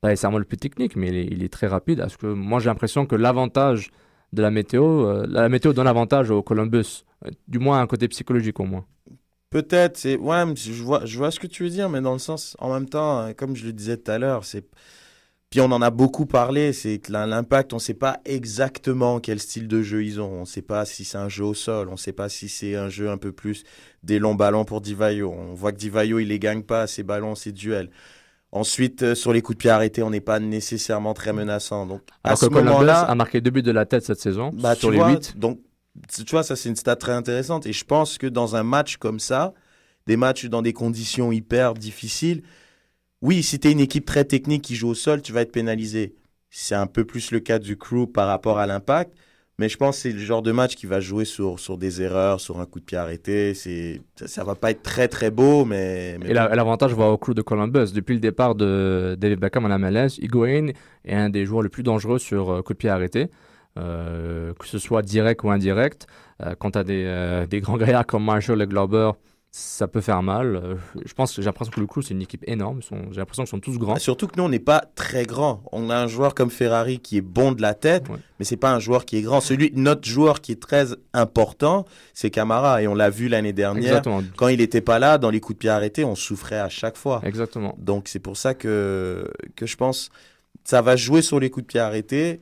Pas 0.00 0.08
nécessairement 0.08 0.38
le 0.38 0.44
plus 0.44 0.56
technique, 0.56 0.96
mais 0.96 1.08
il 1.08 1.42
est, 1.42 1.52
très 1.52 1.66
rapide. 1.66 2.00
Parce 2.00 2.16
que 2.16 2.26
moi 2.26 2.60
j'ai 2.60 2.66
l'impression 2.66 3.06
que 3.06 3.16
l'avantage 3.16 3.90
de 4.32 4.42
la 4.42 4.50
météo, 4.50 5.06
euh, 5.06 5.26
la 5.28 5.48
météo 5.48 5.72
donne 5.72 5.86
avantage 5.86 6.30
au 6.30 6.42
Columbus, 6.42 7.04
euh, 7.24 7.30
du 7.48 7.58
moins 7.58 7.80
un 7.80 7.86
côté 7.86 8.08
psychologique 8.08 8.58
au 8.60 8.64
moins. 8.64 8.84
Peut-être, 9.50 10.04
ouais, 10.16 10.54
je 10.56 10.82
vois, 10.82 11.04
je 11.04 11.16
vois 11.16 11.30
ce 11.30 11.38
que 11.38 11.46
tu 11.46 11.62
veux 11.62 11.70
dire, 11.70 11.88
mais 11.88 12.00
dans 12.00 12.12
le 12.12 12.18
sens, 12.18 12.56
en 12.58 12.72
même 12.72 12.88
temps, 12.88 13.20
euh, 13.20 13.32
comme 13.32 13.54
je 13.56 13.64
le 13.64 13.72
disais 13.72 13.96
tout 13.96 14.10
à 14.10 14.18
l'heure, 14.18 14.44
c'est 14.44 14.64
puis 15.56 15.62
on 15.62 15.72
en 15.72 15.80
a 15.80 15.88
beaucoup 15.88 16.26
parlé, 16.26 16.74
c'est 16.74 16.98
que 16.98 17.10
l'impact, 17.10 17.72
on 17.72 17.76
ne 17.76 17.80
sait 17.80 17.94
pas 17.94 18.20
exactement 18.26 19.20
quel 19.20 19.40
style 19.40 19.68
de 19.68 19.80
jeu 19.80 20.04
ils 20.04 20.20
ont. 20.20 20.30
On 20.30 20.40
ne 20.40 20.44
sait 20.44 20.60
pas 20.60 20.84
si 20.84 21.02
c'est 21.02 21.16
un 21.16 21.30
jeu 21.30 21.44
au 21.44 21.54
sol, 21.54 21.88
on 21.88 21.92
ne 21.92 21.96
sait 21.96 22.12
pas 22.12 22.28
si 22.28 22.50
c'est 22.50 22.76
un 22.76 22.90
jeu 22.90 23.08
un 23.08 23.16
peu 23.16 23.32
plus 23.32 23.64
des 24.02 24.18
longs 24.18 24.34
ballons 24.34 24.66
pour 24.66 24.82
Divayo. 24.82 25.32
On 25.32 25.54
voit 25.54 25.72
que 25.72 25.78
Divayo, 25.78 26.18
il 26.18 26.28
les 26.28 26.38
gagne 26.38 26.62
pas, 26.62 26.86
ces 26.86 27.04
ballons, 27.04 27.34
ces 27.34 27.52
duels. 27.52 27.88
Ensuite, 28.52 29.02
euh, 29.02 29.14
sur 29.14 29.32
les 29.32 29.40
coups 29.40 29.56
de 29.56 29.60
pied 29.60 29.70
arrêtés, 29.70 30.02
on 30.02 30.10
n'est 30.10 30.20
pas 30.20 30.40
nécessairement 30.40 31.14
très 31.14 31.32
menaçant. 31.32 31.86
Donc, 31.86 32.02
à 32.22 32.36
ce 32.36 32.44
moment-là, 32.50 33.00
a 33.00 33.14
marqué 33.14 33.40
deux 33.40 33.50
buts 33.50 33.62
de 33.62 33.72
la 33.72 33.86
tête 33.86 34.04
cette 34.04 34.20
saison 34.20 34.50
bah, 34.52 34.74
sur 34.74 34.90
les 34.90 34.98
huit. 34.98 35.38
Donc, 35.38 35.60
tu 36.14 36.30
vois, 36.32 36.42
ça 36.42 36.54
c'est 36.54 36.68
une 36.68 36.76
stat 36.76 36.96
très 36.96 37.12
intéressante. 37.12 37.64
Et 37.64 37.72
je 37.72 37.84
pense 37.86 38.18
que 38.18 38.26
dans 38.26 38.56
un 38.56 38.62
match 38.62 38.98
comme 38.98 39.20
ça, 39.20 39.54
des 40.06 40.18
matchs 40.18 40.44
dans 40.44 40.60
des 40.60 40.74
conditions 40.74 41.32
hyper 41.32 41.72
difficiles, 41.72 42.42
oui, 43.22 43.42
si 43.42 43.58
tu 43.58 43.68
es 43.68 43.72
une 43.72 43.80
équipe 43.80 44.04
très 44.04 44.24
technique 44.24 44.62
qui 44.62 44.76
joue 44.76 44.88
au 44.88 44.94
sol, 44.94 45.22
tu 45.22 45.32
vas 45.32 45.42
être 45.42 45.52
pénalisé. 45.52 46.14
C'est 46.50 46.74
un 46.74 46.86
peu 46.86 47.04
plus 47.04 47.30
le 47.30 47.40
cas 47.40 47.58
du 47.58 47.76
crew 47.76 48.06
par 48.12 48.28
rapport 48.28 48.58
à 48.58 48.66
l'impact. 48.66 49.12
Mais 49.58 49.70
je 49.70 49.78
pense 49.78 49.96
que 49.96 50.02
c'est 50.02 50.12
le 50.12 50.18
genre 50.18 50.42
de 50.42 50.52
match 50.52 50.74
qui 50.74 50.84
va 50.84 51.00
jouer 51.00 51.24
sur, 51.24 51.58
sur 51.58 51.78
des 51.78 52.02
erreurs, 52.02 52.40
sur 52.40 52.60
un 52.60 52.66
coup 52.66 52.78
de 52.78 52.84
pied 52.84 52.98
arrêté. 52.98 53.54
C'est, 53.54 54.02
ça, 54.26 54.44
va 54.44 54.54
pas 54.54 54.70
être 54.70 54.82
très 54.82 55.08
très 55.08 55.30
beau, 55.30 55.64
mais. 55.64 56.18
Et 56.26 56.34
l'avantage 56.34 56.92
va 56.92 57.06
au 57.06 57.16
crew 57.16 57.32
de 57.32 57.40
Columbus. 57.40 57.92
Depuis 57.94 58.12
le 58.12 58.20
départ 58.20 58.54
de 58.54 59.16
David 59.18 59.40
Beckham 59.40 59.64
en 59.64 59.78
MLS, 59.78 60.18
Higuain 60.18 60.72
est 61.06 61.14
un 61.14 61.30
des 61.30 61.46
joueurs 61.46 61.62
les 61.62 61.70
plus 61.70 61.82
dangereux 61.82 62.18
sur 62.18 62.50
euh, 62.50 62.62
coup 62.62 62.74
de 62.74 62.78
pied 62.78 62.90
arrêté. 62.90 63.30
Euh, 63.78 64.52
que 64.54 64.66
ce 64.66 64.78
soit 64.78 65.00
direct 65.00 65.42
ou 65.42 65.50
indirect. 65.50 66.06
Euh, 66.42 66.54
quand 66.58 66.72
tu 66.72 66.78
as 66.78 66.84
des, 66.84 67.46
des 67.48 67.60
grands 67.60 67.76
gaillards 67.78 68.06
comme 68.06 68.24
Marshall 68.24 68.60
et 68.60 68.66
Glober 68.66 69.12
ça 69.58 69.88
peut 69.88 70.02
faire 70.02 70.22
mal. 70.22 70.56
Euh, 70.56 70.74
je 71.06 71.14
pense 71.14 71.34
j'ai 71.34 71.42
l'impression 71.42 71.72
que 71.72 71.80
le 71.80 71.86
crew, 71.86 72.02
c'est 72.02 72.12
une 72.12 72.20
équipe 72.20 72.44
énorme. 72.46 72.80
J'ai 73.10 73.16
l'impression 73.16 73.44
qu'ils 73.44 73.50
sont 73.50 73.58
tous 73.58 73.78
grands. 73.78 73.96
Surtout 73.98 74.26
que 74.26 74.36
nous, 74.36 74.42
on 74.42 74.50
n'est 74.50 74.58
pas 74.58 74.84
très 74.96 75.24
grands. 75.24 75.62
On 75.72 75.88
a 75.88 75.96
un 75.96 76.08
joueur 76.08 76.34
comme 76.34 76.50
Ferrari 76.50 76.98
qui 76.98 77.16
est 77.16 77.22
bon 77.22 77.52
de 77.52 77.62
la 77.62 77.72
tête, 77.72 78.04
mais 78.38 78.44
c'est 78.44 78.58
pas 78.58 78.74
un 78.74 78.80
joueur 78.80 79.06
qui 79.06 79.16
est 79.16 79.22
grand. 79.22 79.40
Celui, 79.40 79.72
notre 79.74 80.06
joueur 80.06 80.42
qui 80.42 80.52
est 80.52 80.60
très 80.60 80.88
important, 81.14 81.86
c'est 82.12 82.28
Camara. 82.28 82.82
Et 82.82 82.86
on 82.86 82.94
l'a 82.94 83.08
vu 83.08 83.28
l'année 83.28 83.54
dernière. 83.54 84.02
Quand 84.36 84.48
il 84.48 84.58
n'était 84.58 84.82
pas 84.82 84.98
là, 84.98 85.16
dans 85.16 85.30
les 85.30 85.40
coups 85.40 85.56
de 85.56 85.60
pied 85.60 85.70
arrêtés, 85.70 86.04
on 86.04 86.16
souffrait 86.16 86.58
à 86.58 86.68
chaque 86.68 86.98
fois. 86.98 87.22
Exactement. 87.24 87.74
Donc 87.78 88.08
c'est 88.08 88.18
pour 88.18 88.36
ça 88.36 88.52
que, 88.52 89.30
que 89.56 89.64
je 89.64 89.76
pense 89.76 90.10
ça 90.64 90.82
va 90.82 90.96
jouer 90.96 91.22
sur 91.22 91.40
les 91.40 91.48
coups 91.48 91.64
de 91.64 91.68
pied 91.68 91.80
arrêtés. 91.80 92.40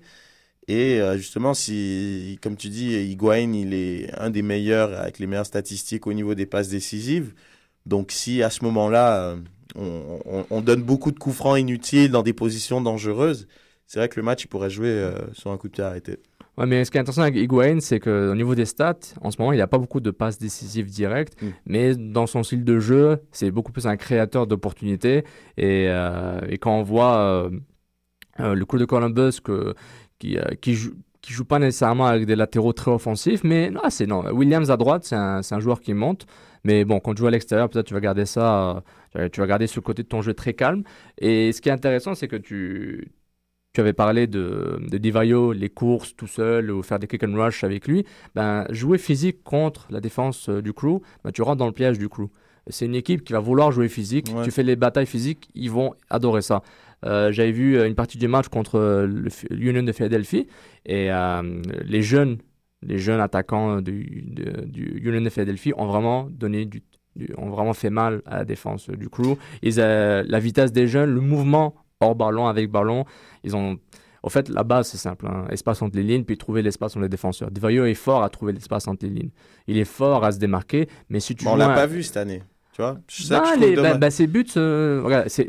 Et 0.69 1.01
euh, 1.01 1.17
justement, 1.17 1.53
si, 1.53 2.39
comme 2.43 2.57
tu 2.57 2.69
dis, 2.69 2.95
Higuain, 2.95 3.53
il 3.53 3.75
est 3.75 4.11
un 4.19 4.31
des 4.31 4.43
meilleurs 4.43 4.99
avec 4.99 5.19
les 5.19 5.27
meilleures 5.27 5.47
statistiques 5.47 6.07
au 6.07 6.13
niveau 6.13 6.35
des 6.35 6.47
passes 6.47 6.69
décisives. 6.69 7.35
Donc, 7.85 8.13
si 8.13 8.43
à 8.43 8.49
ce 8.49 8.65
moment-là, 8.65 9.37
euh, 9.77 10.45
on, 10.51 10.61
donne 10.63 10.83
beaucoup 10.83 11.13
de 11.13 11.19
coups 11.19 11.37
francs 11.37 11.59
inutiles 11.59 12.11
dans 12.11 12.23
des 12.23 12.33
positions 12.33 12.81
dangereuses, 12.81 13.47
c'est 13.87 13.99
vrai 13.99 14.09
que 14.09 14.17
le 14.17 14.23
match 14.23 14.45
il 14.45 14.47
pourrait 14.47 14.71
jouer 14.71 14.89
euh, 14.89 15.13
sur 15.35 15.51
un 15.51 15.59
coup 15.59 15.69
de 15.69 15.73
pied 15.75 15.85
arrêté. 15.85 16.17
Ouais, 16.57 16.67
mais 16.67 16.85
ce 16.85 16.91
qui 16.91 16.97
est 16.97 17.01
intéressant 17.01 17.23
avec 17.23 17.35
Higuain, 17.35 17.81
c'est 17.81 18.01
qu'au 18.01 18.35
niveau 18.35 18.55
des 18.55 18.65
stats, 18.65 18.95
en 19.21 19.31
ce 19.31 19.37
moment, 19.39 19.53
il 19.53 19.59
n'a 19.59 19.67
pas 19.67 19.79
beaucoup 19.79 20.01
de 20.01 20.13
passes 20.13 20.39
décisives 20.39 20.87
directes, 20.87 21.35
mm. 21.43 21.49
mais 21.67 21.95
dans 21.97 22.27
son 22.27 22.43
style 22.43 22.65
de 22.65 22.79
jeu, 22.79 23.19
c'est 23.33 23.51
beaucoup 23.51 23.73
plus 23.73 23.87
un 23.87 23.97
créateur 23.97 24.47
d'opportunités. 24.47 25.25
Et, 25.59 25.87
et, 25.87 26.59
quand 26.59 26.79
on 26.79 26.85
voit 26.85 27.51
le 28.39 28.65
coup 28.65 28.79
de 28.79 28.85
Columbus 28.85 29.41
que 29.43 29.75
qui, 30.25 30.39
euh, 30.39 30.43
qui, 30.61 30.75
joue, 30.75 30.95
qui 31.21 31.33
joue 31.33 31.45
pas 31.45 31.59
nécessairement 31.59 32.07
avec 32.07 32.27
des 32.27 32.37
latéraux 32.37 32.73
très 32.73 32.91
offensifs, 32.91 33.45
mais 33.45 33.71
non, 33.71 33.83
c'est 33.91 34.07
non. 34.07 34.25
Williams 34.33 34.71
à 34.71 34.77
droite, 34.77 35.05
c'est 35.05 35.17
un, 35.17 35.41
un, 35.49 35.61
joueur 35.61 35.81
qui 35.81 35.95
monte. 35.95 36.27
Mais 36.65 36.85
bon, 36.85 36.99
quand 36.99 37.15
tu 37.15 37.21
joues 37.21 37.27
à 37.27 37.31
l'extérieur, 37.31 37.69
peut-être 37.69 37.87
tu 37.87 37.95
vas 37.95 38.01
garder 38.01 38.25
ça, 38.25 38.83
euh, 39.17 39.29
tu 39.31 39.41
vas 39.41 39.47
garder 39.47 39.67
ce 39.67 39.81
côté 39.81 40.03
de 40.03 40.09
ton 40.09 40.23
jeu 40.23 40.33
très 40.33 40.55
calme. 40.55 40.83
Et 41.19 41.53
ce 41.53 41.61
qui 41.61 41.69
est 41.69 41.73
intéressant, 41.73 42.15
c'est 42.15 42.29
que 42.29 42.37
tu, 42.37 43.13
tu 43.75 43.81
avais 43.81 43.93
parlé 43.93 44.27
de, 44.27 44.79
de 44.81 44.99
Divayo, 44.99 45.53
les 45.53 45.69
courses 45.69 46.17
tout 46.17 46.27
seul 46.27 46.71
ou 46.71 46.83
faire 46.83 46.99
des 46.99 47.07
kick 47.07 47.23
and 47.23 47.35
rush 47.35 47.65
avec 47.65 47.87
lui. 47.87 48.07
Ben, 48.35 48.67
jouer 48.71 48.97
physique 48.97 49.45
contre 49.45 49.87
la 49.91 50.01
défense 50.01 50.49
euh, 50.49 50.63
du 50.63 50.73
crew, 50.73 51.03
ben, 51.23 51.33
tu 51.33 51.43
rentres 51.43 51.59
dans 51.59 51.67
le 51.67 51.73
piège 51.73 51.99
du 51.99 52.09
crew. 52.09 52.31
C'est 52.69 52.87
une 52.87 52.95
équipe 52.95 53.25
qui 53.25 53.35
va 53.35 53.41
vouloir 53.41 53.73
jouer 53.73 53.89
physique. 53.89 54.33
Tu 54.43 54.51
fais 54.51 54.63
les 54.63 54.75
batailles 54.75 55.05
physiques, 55.05 55.51
ils 55.55 55.71
vont 55.71 55.95
adorer 56.09 56.41
ça. 56.41 56.63
Euh, 57.05 57.33
j'avais 57.33 57.53
vu 57.53 57.77
euh, 57.77 57.87
une 57.87 57.95
partie 57.95 58.19
du 58.19 58.29
match 58.29 58.49
contre 58.49 59.09
l'Union 59.51 59.83
de 59.83 59.93
Philadelphie 59.93 60.47
et 60.87 61.13
euh, 61.13 61.63
les 61.85 62.03
jeunes, 62.03 62.39
les 62.83 62.99
jeunes 62.99 63.21
attaquants 63.21 63.81
du, 63.81 64.25
du 64.67 65.03
Union 65.05 65.21
de 65.21 65.31
Philadelphie 65.31 65.73
ont 65.77 65.87
vraiment 65.87 66.29
donné 66.31 66.65
du, 66.65 66.83
ont 67.37 67.51
vraiment 67.51 67.75
fait 67.75 67.91
mal 67.91 68.23
à 68.27 68.39
la 68.39 68.45
défense 68.45 68.89
du 68.91 69.09
crew. 69.09 69.37
Ils, 69.63 69.77
la 69.77 70.39
vitesse 70.39 70.73
des 70.73 70.89
jeunes, 70.89 71.11
le 71.11 71.21
mouvement 71.21 71.75
hors 72.01 72.15
ballon 72.15 72.47
avec 72.47 72.71
ballon, 72.71 73.05
ils 73.45 73.55
ont 73.55 73.79
en 74.25 74.31
fait, 74.31 74.49
la 74.49 74.65
base, 74.65 74.89
c'est 74.89 74.97
simple. 74.97 75.27
Hein. 75.27 75.45
Espace 75.51 75.83
entre 75.83 75.99
les 75.99 76.03
lignes, 76.03 76.25
puis 76.25 76.39
trouver 76.39 76.63
l'espace 76.63 76.93
entre 76.93 77.03
les 77.03 77.11
défenseurs. 77.11 77.51
Divayo 77.51 77.85
est 77.85 77.93
fort 77.93 78.23
à 78.23 78.31
trouver 78.31 78.55
l'espace 78.55 78.89
entre 78.89 79.05
les 79.05 79.13
lignes. 79.13 79.31
Il 79.67 79.77
est 79.77 79.85
fort 79.85 80.25
à 80.25 80.33
se 80.33 80.39
démarquer, 80.39 80.89
mais 81.11 81.21
si 81.21 81.37
tu. 81.37 81.47
on 81.47 81.57
l'a 81.57 81.75
pas 81.75 81.87
vu 81.87 82.03
cette 82.03 82.17
année. 82.17 82.43
Tu 82.75 82.83
vois 82.83 82.99
bah, 83.77 83.95
bah, 83.95 84.11
Ses 84.11 84.27
buts, 84.27 84.45
euh, 84.57 85.25
c'est, 85.29 85.49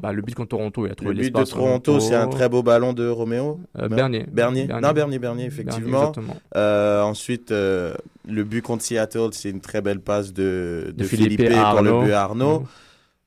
bah, 0.00 0.12
le 0.12 0.22
but 0.22 0.34
contre 0.34 0.48
Toronto, 0.48 0.86
il 0.86 0.90
a 0.90 0.94
trouvé 0.96 1.14
l'espace. 1.14 1.40
Le 1.40 1.44
but 1.44 1.50
de 1.50 1.56
Toronto, 1.56 2.00
c'est 2.00 2.16
un 2.16 2.26
très 2.26 2.48
beau 2.48 2.64
ballon 2.64 2.92
de 2.92 3.08
Roméo 3.08 3.60
euh, 3.78 3.88
Bernier. 3.88 4.26
Bernier. 4.28 4.66
Non, 4.66 4.92
Bernier, 4.92 5.20
Bernier, 5.20 5.46
effectivement. 5.46 6.12
Euh, 6.56 7.02
ensuite, 7.02 7.50
le 7.50 8.42
but 8.44 8.62
contre 8.62 8.82
Seattle, 8.82 9.28
c'est 9.32 9.50
une 9.50 9.60
très 9.60 9.82
belle 9.82 10.00
passe 10.00 10.32
de, 10.32 10.92
de, 10.96 11.04
Philippe, 11.04 11.48
pour 11.48 11.82
le 11.82 12.04
but 12.04 12.12
à 12.12 12.22
Arnaud. 12.22 12.60
Mmh. 12.60 12.66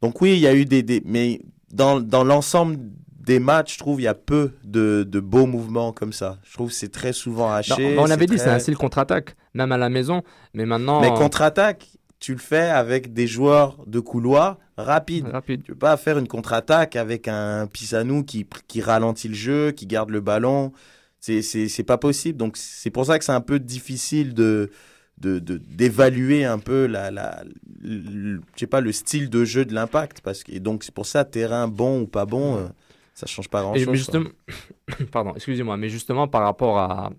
Donc 0.01 0.21
oui, 0.21 0.33
il 0.33 0.39
y 0.39 0.47
a 0.47 0.53
eu 0.53 0.65
des... 0.65 0.83
des 0.83 1.01
mais 1.05 1.39
dans, 1.73 1.99
dans 1.99 2.23
l'ensemble 2.23 2.77
des 3.25 3.39
matchs, 3.39 3.73
je 3.73 3.79
trouve, 3.79 3.99
il 3.99 4.03
y 4.03 4.07
a 4.07 4.13
peu 4.13 4.51
de, 4.63 5.03
de, 5.07 5.19
beaux 5.19 5.47
mouvements 5.47 5.91
comme 5.91 6.13
ça. 6.13 6.37
Je 6.43 6.53
trouve 6.53 6.69
que 6.69 6.75
c'est 6.75 6.91
très 6.91 7.11
souvent 7.11 7.51
haché. 7.51 7.97
on 7.97 8.09
avait 8.09 8.27
dit, 8.27 8.37
c'est 8.37 8.49
un 8.49 8.59
style 8.59 8.77
contre-attaque, 8.77 9.35
même 9.53 9.71
à 9.71 9.77
la 9.77 9.89
maison. 9.89 10.21
Mais 10.53 10.65
maintenant... 10.65 11.01
Mais 11.01 11.09
contre-attaque, 11.09 11.87
tu 12.25 12.31
le 12.31 12.39
fais 12.39 12.71
avec 12.71 13.13
des 13.13 13.27
joueurs 13.27 13.77
de 13.85 13.99
couloir 13.99 14.57
rapides. 14.77 15.27
Rapide. 15.27 15.61
Tu 15.61 15.73
peux 15.73 15.77
pas 15.77 15.95
faire 15.95 16.17
une 16.17 16.27
contre-attaque 16.27 16.95
avec 16.95 17.27
un 17.27 17.67
Pisanou 17.67 18.23
qui, 18.23 18.47
qui 18.67 18.81
ralentit 18.81 19.27
le 19.27 19.35
jeu, 19.35 19.71
qui 19.71 19.85
garde 19.85 20.09
le 20.09 20.21
ballon. 20.21 20.71
C'est, 21.19 21.43
c'est, 21.43 21.83
pas 21.83 21.99
possible. 21.99 22.39
Donc, 22.39 22.57
c'est 22.57 22.89
pour 22.89 23.05
ça 23.05 23.19
que 23.19 23.25
c'est 23.25 23.31
un 23.31 23.41
peu 23.41 23.59
difficile 23.59 24.33
de, 24.33 24.71
de, 25.19 25.37
d'évaluer 25.37 26.45
un 26.45 26.57
peu 26.57 26.87
la, 26.87 27.11
la, 27.11 27.43
le, 27.83 28.41
je 28.55 28.59
sais 28.59 28.65
pas, 28.65 28.81
le 28.81 28.91
style 28.91 29.29
de 29.29 29.45
jeu 29.45 29.63
de 29.63 29.75
l'impact. 29.75 30.21
Parce 30.21 30.43
que, 30.43 30.51
et 30.51 30.59
donc, 30.59 30.83
c'est 30.83 30.95
pour 30.95 31.05
ça, 31.05 31.25
terrain 31.25 31.67
bon 31.67 32.01
ou 32.01 32.07
pas 32.07 32.25
bon, 32.25 32.57
euh, 32.57 32.67
ça 33.13 33.27
change 33.27 33.49
pas 33.49 33.61
grand-chose. 33.61 33.93
Justement, 33.93 34.29
pardon, 35.11 35.33
excusez-moi, 35.35 35.77
mais 35.77 35.89
justement, 35.89 36.27
par 36.27 36.41
rapport 36.41 36.79
à, 36.79 37.11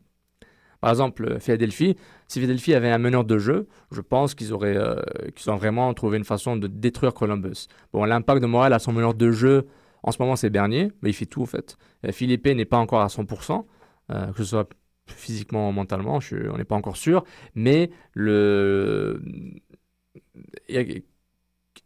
par 0.81 0.91
exemple, 0.91 1.39
Philadelphie, 1.41 1.97
si 2.29 2.41
Philadelphie 2.41 2.75
avait 2.75 2.91
un 2.91 2.99
meneur 2.99 3.25
de 3.25 3.39
jeu, 3.39 3.69
je 3.91 4.01
pense 4.01 4.35
qu'ils 4.35 4.53
auraient, 4.53 4.77
euh, 4.77 5.01
ont 5.49 5.57
vraiment 5.57 5.93
trouvé 5.95 6.19
une 6.19 6.25
façon 6.25 6.57
de 6.57 6.67
détruire 6.67 7.15
Columbus. 7.15 7.69
Bon, 7.93 8.05
l'impact 8.05 8.43
de 8.43 8.47
Montréal 8.47 8.73
à 8.73 8.79
son 8.79 8.93
meneur 8.93 9.15
de 9.15 9.31
jeu, 9.31 9.67
en 10.03 10.13
ce 10.13 10.21
moment, 10.21 10.37
c'est 10.37 10.51
Bernier, 10.51 10.93
mais 11.03 11.11
il 11.11 11.15
fait 11.15 11.27
tout, 11.27 11.43
en 11.43 11.47
fait. 11.47 11.77
Euh, 12.05 12.13
Philippe 12.13 12.47
n'est 12.47 12.65
pas 12.65 12.79
encore 12.79 13.01
à 13.01 13.09
100%, 13.09 13.67
euh, 14.11 14.33
que 14.33 14.39
ce 14.39 14.45
soit 14.45 14.69
physiquement 15.07 15.69
ou 15.69 15.73
mentalement, 15.73 16.19
on 16.51 16.57
n'est 16.57 16.65
pas 16.65 16.75
encore 16.75 16.97
sûr, 16.97 17.25
mais 17.55 17.91
le... 18.13 19.21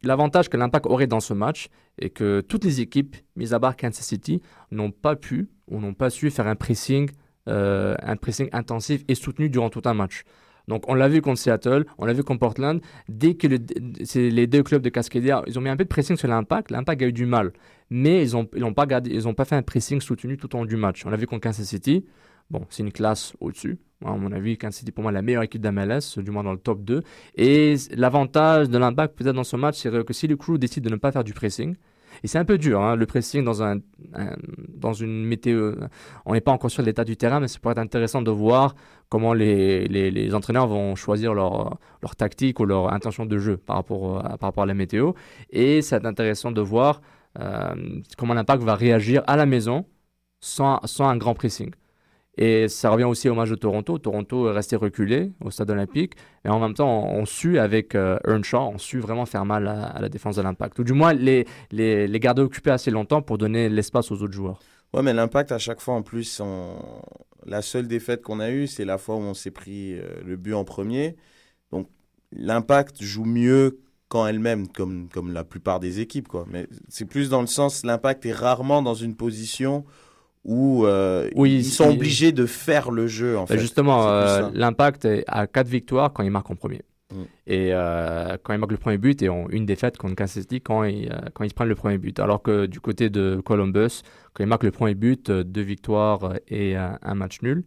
L'avantage 0.02 0.48
que 0.48 0.56
l'Impact 0.56 0.86
aurait 0.86 1.06
dans 1.06 1.20
ce 1.20 1.34
match 1.34 1.68
est 1.98 2.08
que 2.08 2.40
toutes 2.40 2.64
les 2.64 2.80
équipes, 2.80 3.16
mis 3.36 3.52
à 3.52 3.60
part 3.60 3.76
Kansas 3.76 4.06
City, 4.06 4.40
n'ont 4.70 4.90
pas 4.90 5.16
pu 5.16 5.50
ou 5.66 5.80
n'ont 5.80 5.92
pas 5.92 6.08
su 6.08 6.30
faire 6.30 6.46
un 6.46 6.54
pressing 6.54 7.10
euh, 7.50 7.94
un 8.02 8.16
pressing 8.16 8.48
intensif 8.52 9.04
et 9.08 9.14
soutenu 9.14 9.50
durant 9.50 9.70
tout 9.70 9.82
un 9.84 9.94
match. 9.94 10.24
Donc 10.68 10.84
on 10.88 10.94
l'a 10.94 11.08
vu 11.08 11.20
contre 11.20 11.38
Seattle, 11.38 11.84
on 11.98 12.06
l'a 12.06 12.12
vu 12.12 12.22
contre 12.22 12.40
Portland. 12.40 12.80
Dès 13.08 13.34
que 13.34 13.48
c'est 14.04 14.30
les 14.30 14.46
deux 14.46 14.62
clubs 14.62 14.82
de 14.82 14.88
Cascadia, 14.88 15.42
ils 15.46 15.58
ont 15.58 15.62
mis 15.62 15.68
un 15.68 15.76
peu 15.76 15.84
de 15.84 15.88
pressing 15.88 16.16
sur 16.16 16.28
l'impact. 16.28 16.70
L'impact 16.70 17.02
a 17.02 17.06
eu 17.06 17.12
du 17.12 17.26
mal, 17.26 17.52
mais 17.90 18.24
ils 18.24 18.32
n'ont 18.34 18.72
pas, 18.72 18.86
pas 18.86 19.44
fait 19.44 19.56
un 19.56 19.62
pressing 19.62 20.00
soutenu 20.00 20.36
tout 20.36 20.54
au 20.54 20.58
long 20.58 20.66
du 20.66 20.76
match. 20.76 21.04
On 21.04 21.10
l'a 21.10 21.16
vu 21.16 21.26
contre 21.26 21.42
Kansas 21.42 21.66
City. 21.66 22.04
Bon, 22.50 22.66
c'est 22.68 22.82
une 22.82 22.92
classe 22.92 23.34
au-dessus. 23.40 23.78
À 24.04 24.12
mon 24.12 24.32
avis, 24.32 24.56
Kansas 24.56 24.78
City, 24.78 24.92
pour 24.92 25.02
moi, 25.02 25.12
la 25.12 25.22
meilleure 25.22 25.42
équipe 25.42 25.60
d'MLS, 25.60 26.18
du 26.18 26.30
moins 26.30 26.42
dans 26.42 26.52
le 26.52 26.58
top 26.58 26.82
2. 26.84 27.02
Et 27.36 27.74
l'avantage 27.92 28.68
de 28.68 28.78
l'impact 28.78 29.16
peut-être 29.16 29.36
dans 29.36 29.44
ce 29.44 29.56
match, 29.56 29.76
c'est 29.78 30.04
que 30.04 30.12
si 30.12 30.26
le 30.26 30.36
crew 30.36 30.56
décide 30.58 30.84
de 30.84 30.90
ne 30.90 30.96
pas 30.96 31.12
faire 31.12 31.24
du 31.24 31.32
pressing, 31.32 31.76
et 32.22 32.26
c'est 32.26 32.38
un 32.38 32.44
peu 32.44 32.58
dur, 32.58 32.80
hein, 32.80 32.96
le 32.96 33.06
pressing 33.06 33.44
dans, 33.44 33.62
un, 33.62 33.78
dans 34.68 34.92
une 34.92 35.24
météo. 35.24 35.74
On 36.26 36.34
n'est 36.34 36.40
pas 36.40 36.52
encore 36.52 36.70
sur 36.70 36.82
l'état 36.82 37.04
du 37.04 37.16
terrain, 37.16 37.40
mais 37.40 37.48
ça 37.48 37.58
pourrait 37.58 37.72
être 37.72 37.78
intéressant 37.78 38.22
de 38.22 38.30
voir 38.30 38.74
comment 39.08 39.32
les, 39.32 39.86
les, 39.88 40.10
les 40.10 40.34
entraîneurs 40.34 40.66
vont 40.66 40.94
choisir 40.94 41.34
leur, 41.34 41.78
leur, 42.02 42.16
tactique 42.16 42.60
ou 42.60 42.64
leur 42.64 42.92
intention 42.92 43.26
de 43.26 43.38
jeu 43.38 43.56
par 43.56 43.76
rapport, 43.76 44.18
à, 44.18 44.38
par 44.38 44.48
rapport 44.48 44.62
à 44.64 44.66
la 44.66 44.74
météo. 44.74 45.12
Et 45.50 45.82
c'est 45.82 46.04
intéressant 46.04 46.52
de 46.52 46.60
voir 46.60 47.00
euh, 47.38 47.74
comment 48.18 48.34
l'impact 48.34 48.62
va 48.62 48.74
réagir 48.74 49.22
à 49.26 49.36
la 49.36 49.46
maison 49.46 49.86
sans, 50.40 50.80
sans 50.84 51.08
un 51.08 51.16
grand 51.16 51.34
pressing. 51.34 51.70
Et 52.40 52.68
ça 52.68 52.88
revient 52.88 53.04
aussi 53.04 53.28
au 53.28 53.34
match 53.34 53.50
de 53.50 53.54
Toronto. 53.54 53.98
Toronto 53.98 54.48
est 54.48 54.52
resté 54.52 54.74
reculé 54.74 55.30
au 55.44 55.50
stade 55.50 55.70
olympique. 55.70 56.14
Et 56.46 56.48
en 56.48 56.58
même 56.58 56.72
temps, 56.72 57.06
on, 57.06 57.26
suit 57.26 57.58
avec 57.58 57.94
euh, 57.94 58.18
Earnshaw, 58.26 58.70
on 58.72 58.78
suit 58.78 58.98
vraiment 58.98 59.26
faire 59.26 59.44
mal 59.44 59.68
à, 59.68 60.00
la 60.00 60.08
défense 60.08 60.36
de 60.36 60.42
l'impact. 60.42 60.78
Ou 60.78 60.84
du 60.84 60.94
moins, 60.94 61.12
les, 61.12 61.46
les, 61.70 62.08
les, 62.08 62.18
garder 62.18 62.40
occupés 62.40 62.70
assez 62.70 62.90
longtemps 62.90 63.20
pour 63.20 63.36
donner 63.36 63.68
l'espace 63.68 64.10
aux 64.10 64.22
autres 64.22 64.32
joueurs. 64.32 64.58
Ouais, 64.94 65.02
mais 65.02 65.12
l'impact, 65.12 65.52
à 65.52 65.58
chaque 65.58 65.82
fois, 65.82 65.92
en 65.92 66.00
plus, 66.00 66.40
la 67.44 67.60
seule 67.60 67.86
défaite 67.86 68.22
qu'on 68.22 68.40
a 68.40 68.50
eue, 68.50 68.66
c'est 68.66 68.86
la 68.86 68.96
fois 68.96 69.16
où 69.16 69.20
on 69.20 69.34
s'est 69.34 69.50
pris 69.50 69.98
euh, 69.98 70.06
le 70.24 70.36
but 70.36 70.54
en 70.54 70.64
premier. 70.64 71.16
Donc, 71.72 71.88
l'impact 72.32 73.02
joue 73.02 73.26
mieux 73.26 73.80
quand 74.08 74.26
elle-même, 74.26 74.66
comme, 74.66 75.10
comme 75.12 75.30
la 75.34 75.44
plupart 75.44 75.78
des 75.78 76.00
équipes. 76.00 76.26
Quoi. 76.26 76.46
Mais 76.50 76.68
c'est 76.88 77.04
plus 77.04 77.28
dans 77.28 77.42
le 77.42 77.46
sens, 77.46 77.84
l'impact 77.84 78.24
est 78.24 78.32
rarement 78.32 78.80
dans 78.80 78.94
une 78.94 79.14
position 79.14 79.84
où 80.44 80.86
euh, 80.86 81.28
ils 81.36 81.64
sont 81.64 81.90
obligés 81.90 82.32
de 82.32 82.46
faire 82.46 82.90
le 82.90 83.06
jeu. 83.06 83.36
En 83.36 83.42
bah, 83.42 83.54
fait. 83.54 83.58
Justement, 83.58 84.08
euh, 84.08 84.50
l'impact 84.54 85.06
a 85.26 85.46
quatre 85.46 85.68
victoires 85.68 86.12
quand 86.12 86.22
ils 86.22 86.30
marquent 86.30 86.50
en 86.50 86.56
premier. 86.56 86.82
Mm. 87.12 87.22
Et 87.46 87.70
euh, 87.72 88.36
quand 88.42 88.54
ils 88.54 88.58
marquent 88.58 88.72
le 88.72 88.78
premier 88.78 88.98
but 88.98 89.20
et 89.22 89.28
ont 89.28 89.48
une 89.50 89.66
défaite 89.66 89.98
contre 89.98 90.14
Kansas 90.14 90.40
City 90.42 90.60
quand 90.60 90.84
ils, 90.84 91.10
quand 91.34 91.44
ils 91.44 91.52
prennent 91.52 91.68
le 91.68 91.74
premier 91.74 91.98
but. 91.98 92.18
Alors 92.20 92.42
que 92.42 92.66
du 92.66 92.80
côté 92.80 93.10
de 93.10 93.40
Columbus, 93.44 94.02
quand 94.32 94.42
ils 94.44 94.48
marquent 94.48 94.64
le 94.64 94.70
premier 94.70 94.94
but, 94.94 95.30
deux 95.30 95.62
victoires 95.62 96.34
et 96.48 96.76
un 96.76 97.14
match 97.14 97.42
nul. 97.42 97.64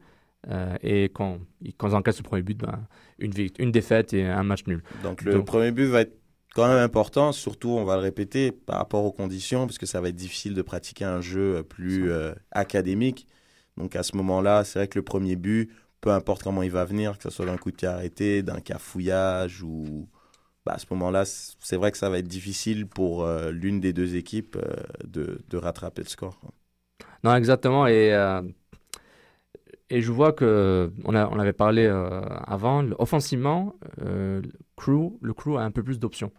et 0.81 1.05
quand, 1.05 1.39
quand 1.77 1.89
ils 1.89 1.95
encaissent 1.95 2.19
le 2.19 2.23
premier 2.23 2.41
but, 2.41 2.57
ben, 2.57 2.87
une, 3.19 3.33
une 3.59 3.71
défaite 3.71 4.13
et 4.13 4.25
un 4.25 4.43
match 4.43 4.65
nul. 4.65 4.81
Donc 5.03 5.21
le 5.21 5.43
premier 5.43 5.71
but 5.71 5.85
va 5.85 6.01
être 6.01 6.22
quand 6.53 6.67
même 6.67 6.77
important, 6.77 7.31
surtout, 7.31 7.69
on 7.69 7.83
va 7.83 7.95
le 7.95 8.01
répéter, 8.01 8.51
par 8.51 8.77
rapport 8.77 9.03
aux 9.03 9.11
conditions, 9.11 9.65
parce 9.65 9.79
que 9.79 9.85
ça 9.85 9.99
va 10.01 10.09
être 10.09 10.15
difficile 10.15 10.53
de 10.53 10.61
pratiquer 10.61 11.03
un 11.03 11.19
jeu 11.19 11.57
euh, 11.57 11.63
plus 11.63 12.11
euh, 12.11 12.33
académique. 12.51 13.27
Donc 13.75 13.95
à 13.95 14.03
ce 14.03 14.15
moment-là, 14.17 14.63
c'est 14.63 14.79
vrai 14.79 14.87
que 14.87 14.99
le 14.99 15.03
premier 15.03 15.35
but, 15.35 15.71
peu 15.99 16.11
importe 16.11 16.43
comment 16.43 16.61
il 16.61 16.71
va 16.71 16.85
venir, 16.85 17.17
que 17.17 17.23
ce 17.23 17.31
soit 17.31 17.47
d'un 17.47 17.57
coup 17.57 17.71
de 17.71 17.75
pied 17.75 17.87
arrêté, 17.87 18.43
d'un 18.43 18.61
cafouillage 18.61 19.63
ou... 19.63 20.07
Bah, 20.65 20.73
à 20.75 20.79
ce 20.79 20.85
moment-là, 20.91 21.25
c'est 21.25 21.75
vrai 21.75 21.91
que 21.91 21.97
ça 21.97 22.09
va 22.09 22.19
être 22.19 22.27
difficile 22.27 22.87
pour 22.87 23.25
euh, 23.25 23.51
l'une 23.51 23.81
des 23.81 23.91
deux 23.91 24.15
équipes 24.15 24.57
de, 25.03 25.41
de, 25.49 25.57
rattraper 25.57 26.03
le 26.03 26.07
score. 26.07 26.39
Non, 27.25 27.35
exactement. 27.35 27.85
Et, 27.85 28.11
et 29.89 30.01
je 30.01 30.11
vois 30.11 30.31
que 30.31 30.89
on, 31.03 31.15
a, 31.15 31.27
on 31.27 31.37
avait 31.37 31.51
parlé 31.51 31.85
avant, 32.47 32.85
offensivement, 32.97 33.75
crew, 34.77 35.17
le 35.21 35.33
crew 35.33 35.57
a 35.57 35.63
un 35.63 35.71
peu 35.71 35.83
plus 35.83 35.99
d'options. 35.99 36.31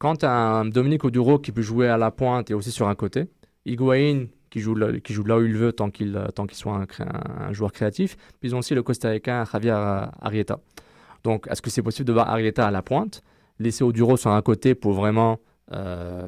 Quand 0.00 0.16
tu 0.16 0.26
un 0.26 0.64
Dominique 0.64 1.04
Oduro 1.04 1.38
qui 1.38 1.52
peut 1.52 1.60
jouer 1.60 1.86
à 1.86 1.98
la 1.98 2.10
pointe 2.10 2.50
et 2.50 2.54
aussi 2.54 2.70
sur 2.70 2.88
un 2.88 2.94
côté, 2.94 3.26
Higuain 3.66 4.28
qui 4.48 4.58
joue, 4.58 4.74
là, 4.74 4.98
qui 4.98 5.12
joue 5.12 5.24
là 5.24 5.36
où 5.36 5.44
il 5.44 5.54
veut 5.54 5.74
tant 5.74 5.90
qu'il 5.90 6.18
tant 6.34 6.46
qu'il 6.46 6.56
soit 6.56 6.86
un, 6.98 7.52
joueur 7.52 7.70
créatif, 7.70 8.16
puis 8.40 8.48
ils 8.48 8.54
ont 8.54 8.60
aussi 8.60 8.74
le 8.74 8.82
Costa-Ricain 8.82 9.44
Javier 9.44 9.72
Arrieta. 10.22 10.58
Donc, 11.22 11.46
est-ce 11.50 11.60
que 11.60 11.68
c'est 11.68 11.82
possible 11.82 12.06
de 12.06 12.14
voir 12.14 12.30
Arrieta 12.30 12.66
à 12.66 12.70
la 12.70 12.80
pointe, 12.80 13.22
laisser 13.58 13.84
Oduro 13.84 14.16
sur 14.16 14.30
un 14.30 14.40
côté 14.40 14.74
pour 14.74 14.94
vraiment 14.94 15.38
euh, 15.72 16.26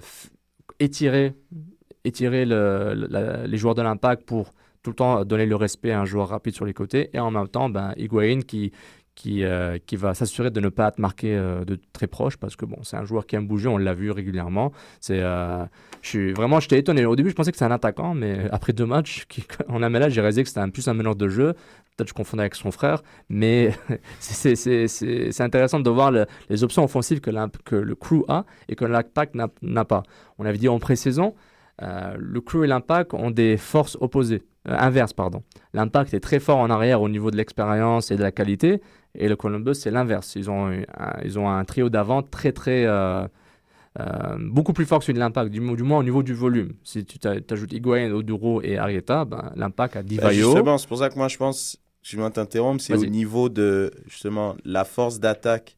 étirer, 0.79 1.33
étirer 2.05 2.45
les 2.45 3.57
joueurs 3.57 3.75
de 3.75 3.81
l'impact 3.81 4.27
pour 4.27 4.53
tout 4.83 4.91
le 4.91 4.97
temps 4.97 5.25
donner 5.25 5.47
le 5.47 5.57
respect 5.57 5.93
à 5.93 6.01
un 6.03 6.05
joueur 6.05 6.29
rapide 6.29 6.55
sur 6.55 6.67
les 6.67 6.75
côtés, 6.75 7.09
et 7.15 7.19
en 7.19 7.31
même 7.31 7.49
temps, 7.49 7.71
ben, 7.71 7.95
Higuain 7.97 8.41
qui, 8.43 8.71
qui, 9.15 9.45
euh, 9.45 9.79
qui 9.87 9.97
va 9.97 10.15
s'assurer 10.15 10.51
de 10.51 10.61
ne 10.61 10.69
pas 10.69 10.89
être 10.89 10.99
marqué 10.99 11.37
euh, 11.37 11.65
de 11.65 11.79
très 11.93 12.07
proche 12.07 12.37
parce 12.37 12.57
que 12.57 12.65
bon, 12.65 12.79
c'est 12.83 12.97
un 12.97 13.05
joueur 13.05 13.27
qui 13.27 13.37
aime 13.37 13.47
bouger, 13.47 13.69
on 13.69 13.77
l'a 13.77 13.95
vu 13.95 14.11
régulièrement. 14.11 14.73
C'est, 15.01 15.21
euh, 15.21 15.65
je 16.01 16.09
suis 16.09 16.33
vraiment, 16.33 16.61
j'étais 16.61 16.79
étonné. 16.79 17.05
Au 17.05 17.15
début, 17.15 17.31
je 17.31 17.35
pensais 17.35 17.51
que 17.51 17.57
c'était 17.57 17.71
un 17.71 17.75
attaquant, 17.75 18.15
mais 18.15 18.49
après 18.51 18.73
deux 18.73 18.87
matchs 18.87 19.27
qui, 19.29 19.45
en 19.69 19.81
là 19.81 20.09
j'ai 20.09 20.21
réalisé 20.21 20.43
que 20.43 20.49
c'était 20.49 20.61
un, 20.61 20.71
plus 20.71 20.89
un 20.89 20.95
meneur 20.95 21.17
de 21.17 21.29
jeu. 21.29 21.55
Peut-être 21.97 22.09
je 22.09 22.15
confondais 22.15 22.43
avec 22.43 22.55
son 22.55 22.71
frère, 22.71 23.03
mais 23.29 23.73
c'est, 24.19 24.57
c'est, 24.57 25.41
intéressant 25.43 25.79
de 25.79 25.91
voir 25.91 26.11
les 26.49 26.65
options 26.65 26.83
offensives 26.83 27.21
que, 27.21 27.31
que 27.65 27.77
le 27.77 27.95
crew 27.95 28.25
a 28.29 28.47
et 28.69 28.77
que 28.77 28.87
l'impact 28.87 29.35
n'a, 29.35 29.85
pas. 29.85 30.03
On 30.39 30.47
avait 30.47 30.57
dit 30.57 30.71
en 30.71 30.79
pré-saison, 30.79 31.35
le 31.81 32.41
crew 32.41 32.65
et 32.65 32.67
l'impact 32.67 33.13
ont 33.13 33.31
des 33.31 33.59
forces 33.59 33.99
opposées. 34.01 34.43
inverses, 34.65 35.13
pardon. 35.13 35.43
L'impact 35.75 36.15
est 36.15 36.21
très 36.21 36.41
fort 36.41 36.59
en 36.59 36.71
arrière 36.71 37.03
au 37.03 37.11
niveau 37.11 37.31
de 37.31 37.37
l'expérience 37.37 38.11
et 38.11 38.17
de 38.17 38.23
la 38.23 38.33
qualité, 38.33 38.81
et 39.15 39.29
le 39.29 39.37
Columbus, 39.37 39.75
c'est 39.75 39.91
l'inverse. 39.91 40.35
Ils 40.37 40.51
ont, 40.51 40.69
un, 40.69 40.83
ils 41.25 41.39
ont 41.39 41.49
un 41.49 41.65
trio 41.65 41.89
d'avant 41.91 42.23
très, 42.23 42.53
très. 42.53 42.85
Euh, 42.87 43.27
euh, 44.01 44.39
beaucoup 44.41 44.73
plus 44.73 44.87
fort 44.87 45.01
que 45.01 45.05
celui 45.05 45.17
de 45.17 45.19
l'impact, 45.19 45.51
du, 45.51 45.61
moins 45.61 45.99
au 45.99 46.03
niveau 46.03 46.23
du 46.23 46.33
volume. 46.33 46.73
Si 46.83 47.05
tu 47.05 47.19
ajoutes 47.27 47.73
Higuain, 47.75 48.11
Oduro 48.11 48.63
et 48.63 48.79
Arieta, 48.79 49.27
ben, 49.27 49.53
l'impact 49.55 49.97
a 49.97 50.03
Divayo. 50.03 50.29
Bah, 50.29 50.33
justement, 50.33 50.79
c'est 50.79 50.89
pour 50.89 50.99
ça 50.99 51.11
que 51.11 51.17
moi 51.17 51.29
je 51.29 51.37
pense, 51.37 51.77
je 52.01 52.19
vais 52.19 52.31
t'interrompre, 52.31 52.83
c'est 52.83 52.95
au 52.95 53.05
niveau 53.05 53.51
de 53.51 53.91
justement 54.07 54.57
la 54.65 54.85
force 54.85 55.21
d'attaque 55.21 55.77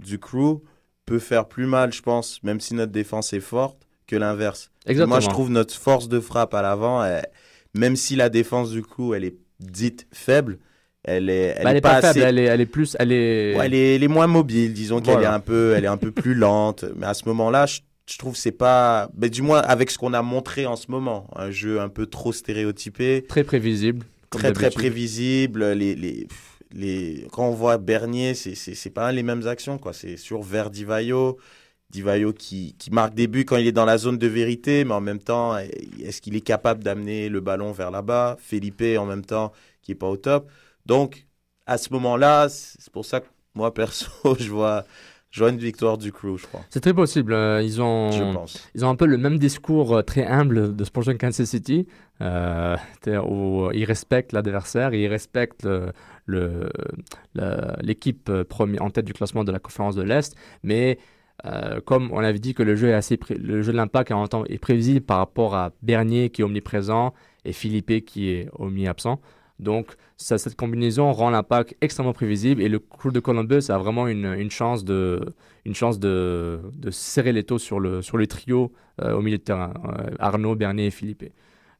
du 0.00 0.18
crew 0.18 0.62
peut 1.06 1.20
faire 1.20 1.46
plus 1.46 1.66
mal, 1.66 1.92
je 1.92 2.02
pense, 2.02 2.42
même 2.42 2.58
si 2.58 2.74
notre 2.74 2.90
défense 2.90 3.32
est 3.32 3.40
forte, 3.40 3.86
que 4.08 4.16
l'inverse. 4.16 4.72
Moi 4.88 5.20
je 5.20 5.28
trouve 5.28 5.50
notre 5.50 5.74
force 5.74 6.08
de 6.08 6.18
frappe 6.18 6.54
à 6.54 6.62
l'avant, 6.62 7.08
même 7.72 7.94
si 7.94 8.16
la 8.16 8.30
défense 8.30 8.72
du 8.72 8.82
crew 8.82 9.14
elle 9.14 9.24
est 9.24 9.36
dite 9.60 10.08
faible, 10.12 10.58
elle 11.04 11.28
est, 11.28 11.54
elle, 11.56 11.64
bah, 11.64 11.74
est, 11.74 11.80
pas, 11.80 12.00
faible, 12.00 12.20
elle 12.20 12.38
est, 12.38 12.44
elle 12.44 12.60
est 12.60 12.66
plus, 12.66 12.96
elle 12.98 13.12
est. 13.12 13.54
Ouais, 13.56 13.66
elle 13.66 13.74
est, 13.74 13.96
elle 13.96 14.02
est 14.02 14.08
moins 14.08 14.26
mobile, 14.26 14.72
disons 14.72 15.00
qu'elle 15.00 15.22
est 15.22 15.26
un 15.26 15.40
peu, 15.40 15.74
elle 15.76 15.84
est 15.84 15.88
un 15.88 15.98
peu 15.98 16.10
plus 16.10 16.34
lente. 16.34 16.84
Mais 16.96 17.06
à 17.06 17.14
ce 17.14 17.28
moment-là, 17.28 17.66
je, 17.66 17.80
je 18.06 18.18
trouve 18.18 18.36
c'est 18.36 18.52
pas, 18.52 19.10
mais 19.16 19.28
du 19.28 19.42
moins 19.42 19.60
avec 19.60 19.90
ce 19.90 19.98
qu'on 19.98 20.14
a 20.14 20.22
montré 20.22 20.66
en 20.66 20.76
ce 20.76 20.90
moment, 20.90 21.26
un 21.36 21.50
jeu 21.50 21.80
un 21.80 21.88
peu 21.88 22.06
trop 22.06 22.32
stéréotypé, 22.32 23.24
très 23.28 23.44
prévisible, 23.44 24.06
très 24.30 24.52
très 24.52 24.70
prévisible. 24.70 25.72
Les, 25.72 25.94
les, 25.94 26.26
les, 26.72 27.26
quand 27.32 27.46
on 27.48 27.54
voit 27.54 27.78
Bernier, 27.78 28.34
c'est 28.34 28.54
c'est 28.54 28.90
pas 28.90 29.12
les 29.12 29.22
mêmes 29.22 29.46
actions 29.46 29.78
quoi. 29.78 29.92
C'est 29.92 30.16
sur 30.16 30.42
vers 30.42 30.70
Divayo. 30.70 31.38
Divayo 31.90 32.32
qui, 32.32 32.74
qui 32.76 32.90
marque 32.90 33.14
des 33.14 33.28
buts 33.28 33.44
quand 33.44 33.56
il 33.56 33.68
est 33.68 33.72
dans 33.72 33.84
la 33.84 33.98
zone 33.98 34.18
de 34.18 34.26
vérité, 34.26 34.84
mais 34.84 34.94
en 34.94 35.00
même 35.00 35.20
temps, 35.20 35.56
est-ce 35.56 36.20
qu'il 36.20 36.34
est 36.34 36.40
capable 36.40 36.82
d'amener 36.82 37.28
le 37.28 37.40
ballon 37.40 37.70
vers 37.70 37.92
là-bas? 37.92 38.36
Felipe, 38.40 38.82
en 38.98 39.06
même 39.06 39.24
temps, 39.24 39.52
qui 39.80 39.92
est 39.92 39.94
pas 39.94 40.08
au 40.08 40.16
top. 40.16 40.50
Donc, 40.86 41.26
à 41.66 41.78
ce 41.78 41.92
moment-là, 41.92 42.48
c'est 42.48 42.92
pour 42.92 43.04
ça 43.04 43.20
que 43.20 43.26
moi, 43.54 43.72
perso, 43.72 44.10
je 44.38 44.50
vois, 44.50 44.84
je 45.34 45.44
une 45.44 45.58
victoire 45.58 45.98
du 45.98 46.12
crew, 46.12 46.36
je 46.36 46.46
crois. 46.46 46.60
C'est 46.70 46.80
très 46.80 46.94
possible. 46.94 47.32
Euh, 47.32 47.60
ils, 47.60 47.82
ont, 47.82 48.08
ils 48.76 48.84
ont 48.84 48.88
un 48.88 48.94
peu 48.94 49.06
le 49.06 49.18
même 49.18 49.36
discours 49.36 49.96
euh, 49.96 50.02
très 50.02 50.24
humble 50.24 50.76
de 50.76 50.84
Sporting 50.84 51.18
Kansas 51.18 51.48
City, 51.48 51.88
euh, 52.20 52.76
où 53.26 53.68
ils 53.72 53.84
respectent 53.84 54.32
l'adversaire, 54.32 54.94
ils 54.94 55.08
respectent 55.08 55.66
l'équipe 56.28 58.28
le, 58.28 58.80
en 58.80 58.90
tête 58.90 59.04
du 59.04 59.12
classement 59.12 59.42
de 59.42 59.50
la 59.50 59.58
conférence 59.58 59.96
de 59.96 60.02
l'Est, 60.02 60.36
mais 60.62 61.00
comme 61.84 62.12
on 62.12 62.18
avait 62.18 62.38
dit 62.38 62.54
que 62.54 62.62
le 62.62 62.76
jeu 62.76 62.90
est 62.90 62.94
assez 62.94 63.18
le 63.28 63.60
jeu 63.60 63.72
de 63.72 63.76
l'impact 63.76 64.12
est 64.48 64.58
prévisible 64.58 65.04
par 65.04 65.18
rapport 65.18 65.56
à 65.56 65.72
Bernier 65.82 66.30
qui 66.30 66.42
est 66.42 66.44
omniprésent 66.44 67.12
et 67.44 67.52
Philippe 67.52 68.04
qui 68.04 68.30
est 68.30 68.48
omni-absent. 68.56 69.20
Donc, 69.60 69.94
cette 70.16 70.56
combinaison 70.56 71.12
rend 71.12 71.30
l'impact 71.30 71.76
extrêmement 71.80 72.12
prévisible 72.12 72.60
et 72.60 72.68
le 72.68 72.78
crew 72.80 73.12
de 73.12 73.20
Columbus 73.20 73.70
a 73.70 73.78
vraiment 73.78 74.08
une, 74.08 74.50
chance, 74.50 74.84
de, 74.84 75.24
serrer 76.90 77.32
les 77.32 77.44
taux 77.44 77.58
sur 77.58 77.78
le, 77.78 78.26
trio 78.26 78.72
euh, 79.00 79.14
au 79.14 79.22
milieu 79.22 79.38
de 79.38 79.42
terrain, 79.42 79.72
euh, 79.84 80.10
Arnaud, 80.18 80.56
Bernier 80.56 80.86
et 80.86 80.90
Philippe. 80.90 81.24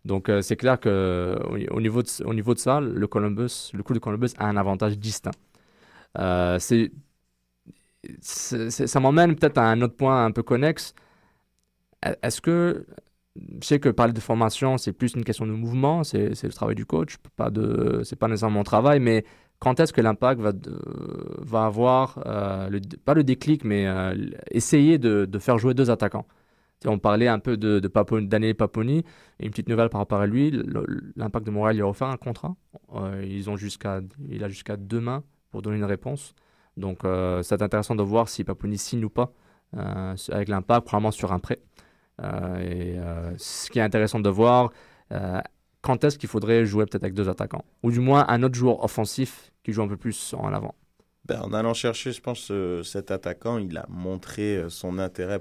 Donc, 0.04 0.28
euh, 0.28 0.40
c'est 0.42 0.56
clair 0.56 0.78
qu'au 0.78 0.90
au 0.90 1.80
niveau, 1.80 2.02
de, 2.02 2.58
ça, 2.58 2.80
le, 2.80 3.06
Columbus, 3.08 3.70
le 3.72 3.82
crew 3.82 3.94
de 3.94 3.98
Columbus 3.98 4.34
a 4.38 4.46
un 4.46 4.56
avantage 4.56 4.98
distinct. 4.98 5.32
ça 8.20 9.00
m'emmène 9.00 9.34
peut-être 9.34 9.58
à 9.58 9.68
un 9.70 9.82
autre 9.82 9.96
point 9.96 10.24
un 10.26 10.30
peu 10.30 10.42
connexe. 10.42 10.94
Est-ce 12.22 12.40
que 12.40 12.86
je 13.36 13.66
sais 13.66 13.80
que 13.80 13.88
parler 13.88 14.12
de 14.12 14.20
formation, 14.20 14.78
c'est 14.78 14.92
plus 14.92 15.14
une 15.14 15.24
question 15.24 15.46
de 15.46 15.52
mouvement, 15.52 16.04
c'est 16.04 16.42
le 16.42 16.52
travail 16.52 16.76
du 16.76 16.86
coach, 16.86 17.16
pas 17.36 17.50
de, 17.50 18.02
c'est 18.04 18.16
pas 18.16 18.28
nécessairement 18.28 18.58
mon 18.58 18.64
travail, 18.64 19.00
mais 19.00 19.24
quand 19.58 19.80
est-ce 19.80 19.92
que 19.92 20.00
l'impact 20.00 20.40
va, 20.40 20.52
va 21.38 21.64
avoir, 21.64 22.22
euh, 22.26 22.78
pas 23.04 23.14
le 23.14 23.24
déclic, 23.24 23.64
mais 23.64 23.86
euh, 23.86 24.14
essayer 24.50 24.98
de, 24.98 25.24
de, 25.24 25.38
faire 25.38 25.58
jouer 25.58 25.74
deux 25.74 25.90
attaquants? 25.90 26.26
On 26.86 26.98
parlait 26.98 27.28
un 27.28 27.38
peu 27.38 27.56
de, 27.56 27.80
de 27.80 27.88
Paponi, 27.88 28.26
Daniel 28.26 28.54
Paponi. 28.54 29.04
Et 29.40 29.46
une 29.46 29.50
petite 29.50 29.70
nouvelle 29.70 29.88
par 29.88 30.00
rapport 30.00 30.20
à 30.20 30.26
lui, 30.26 30.50
l'Impact 31.16 31.46
de 31.46 31.50
Montréal 31.50 31.76
lui 31.76 31.82
a 31.82 31.88
offert 31.88 32.08
un 32.08 32.18
contrat. 32.18 32.56
Euh, 32.94 33.24
ils 33.26 33.48
ont 33.48 33.56
jusqu'à, 33.56 34.02
il 34.28 34.44
a 34.44 34.48
jusqu'à 34.48 34.76
demain 34.76 35.24
pour 35.50 35.62
donner 35.62 35.78
une 35.78 35.84
réponse. 35.84 36.34
Donc 36.76 36.98
c'est 37.42 37.62
intéressant 37.62 37.94
de 37.94 38.02
voir 38.02 38.28
si 38.28 38.44
Paponi 38.44 38.76
signe 38.76 39.04
ou 39.04 39.08
pas 39.08 39.32
avec 39.72 40.48
l'Impact, 40.48 40.86
probablement 40.86 41.10
sur 41.10 41.32
un 41.32 41.38
prêt. 41.38 41.60
Et 42.22 42.96
ce 43.36 43.70
qui 43.70 43.78
est 43.78 43.82
intéressant 43.82 44.20
de 44.20 44.30
voir, 44.30 44.70
quand 45.80 46.04
est-ce 46.04 46.18
qu'il 46.18 46.28
faudrait 46.28 46.64
jouer 46.64 46.86
peut-être 46.86 47.04
avec 47.04 47.14
deux 47.14 47.28
attaquants? 47.28 47.64
Ou 47.82 47.90
du 47.90 48.00
moins 48.00 48.24
un 48.28 48.42
autre 48.42 48.54
joueur 48.54 48.82
offensif 48.84 49.52
qui 49.62 49.72
joue 49.72 49.82
un 49.82 49.88
peu 49.88 49.96
plus 49.96 50.34
en 50.38 50.52
avant. 50.52 50.74
Ben, 51.26 51.40
en 51.40 51.52
allant 51.52 51.74
chercher, 51.74 52.12
je 52.12 52.20
pense, 52.20 52.52
cet 52.82 53.10
attaquant, 53.10 53.58
il 53.58 53.76
a 53.76 53.86
montré 53.88 54.64
son 54.68 54.98
intérêt 54.98 55.40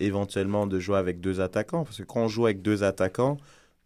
éventuellement 0.00 0.66
de 0.66 0.78
jouer 0.78 0.98
avec 0.98 1.20
deux 1.20 1.40
attaquants. 1.40 1.84
Parce 1.84 1.98
que 1.98 2.02
quand 2.02 2.20
on 2.20 2.28
joue 2.28 2.46
avec 2.46 2.62
deux 2.62 2.82
attaquants, 2.82 3.36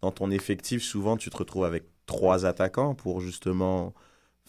dans 0.01 0.11
ton 0.11 0.31
effectif, 0.31 0.83
souvent 0.83 1.17
tu 1.17 1.29
te 1.29 1.37
retrouves 1.37 1.65
avec 1.65 1.83
trois 2.05 2.45
attaquants 2.45 2.95
pour 2.95 3.21
justement 3.21 3.93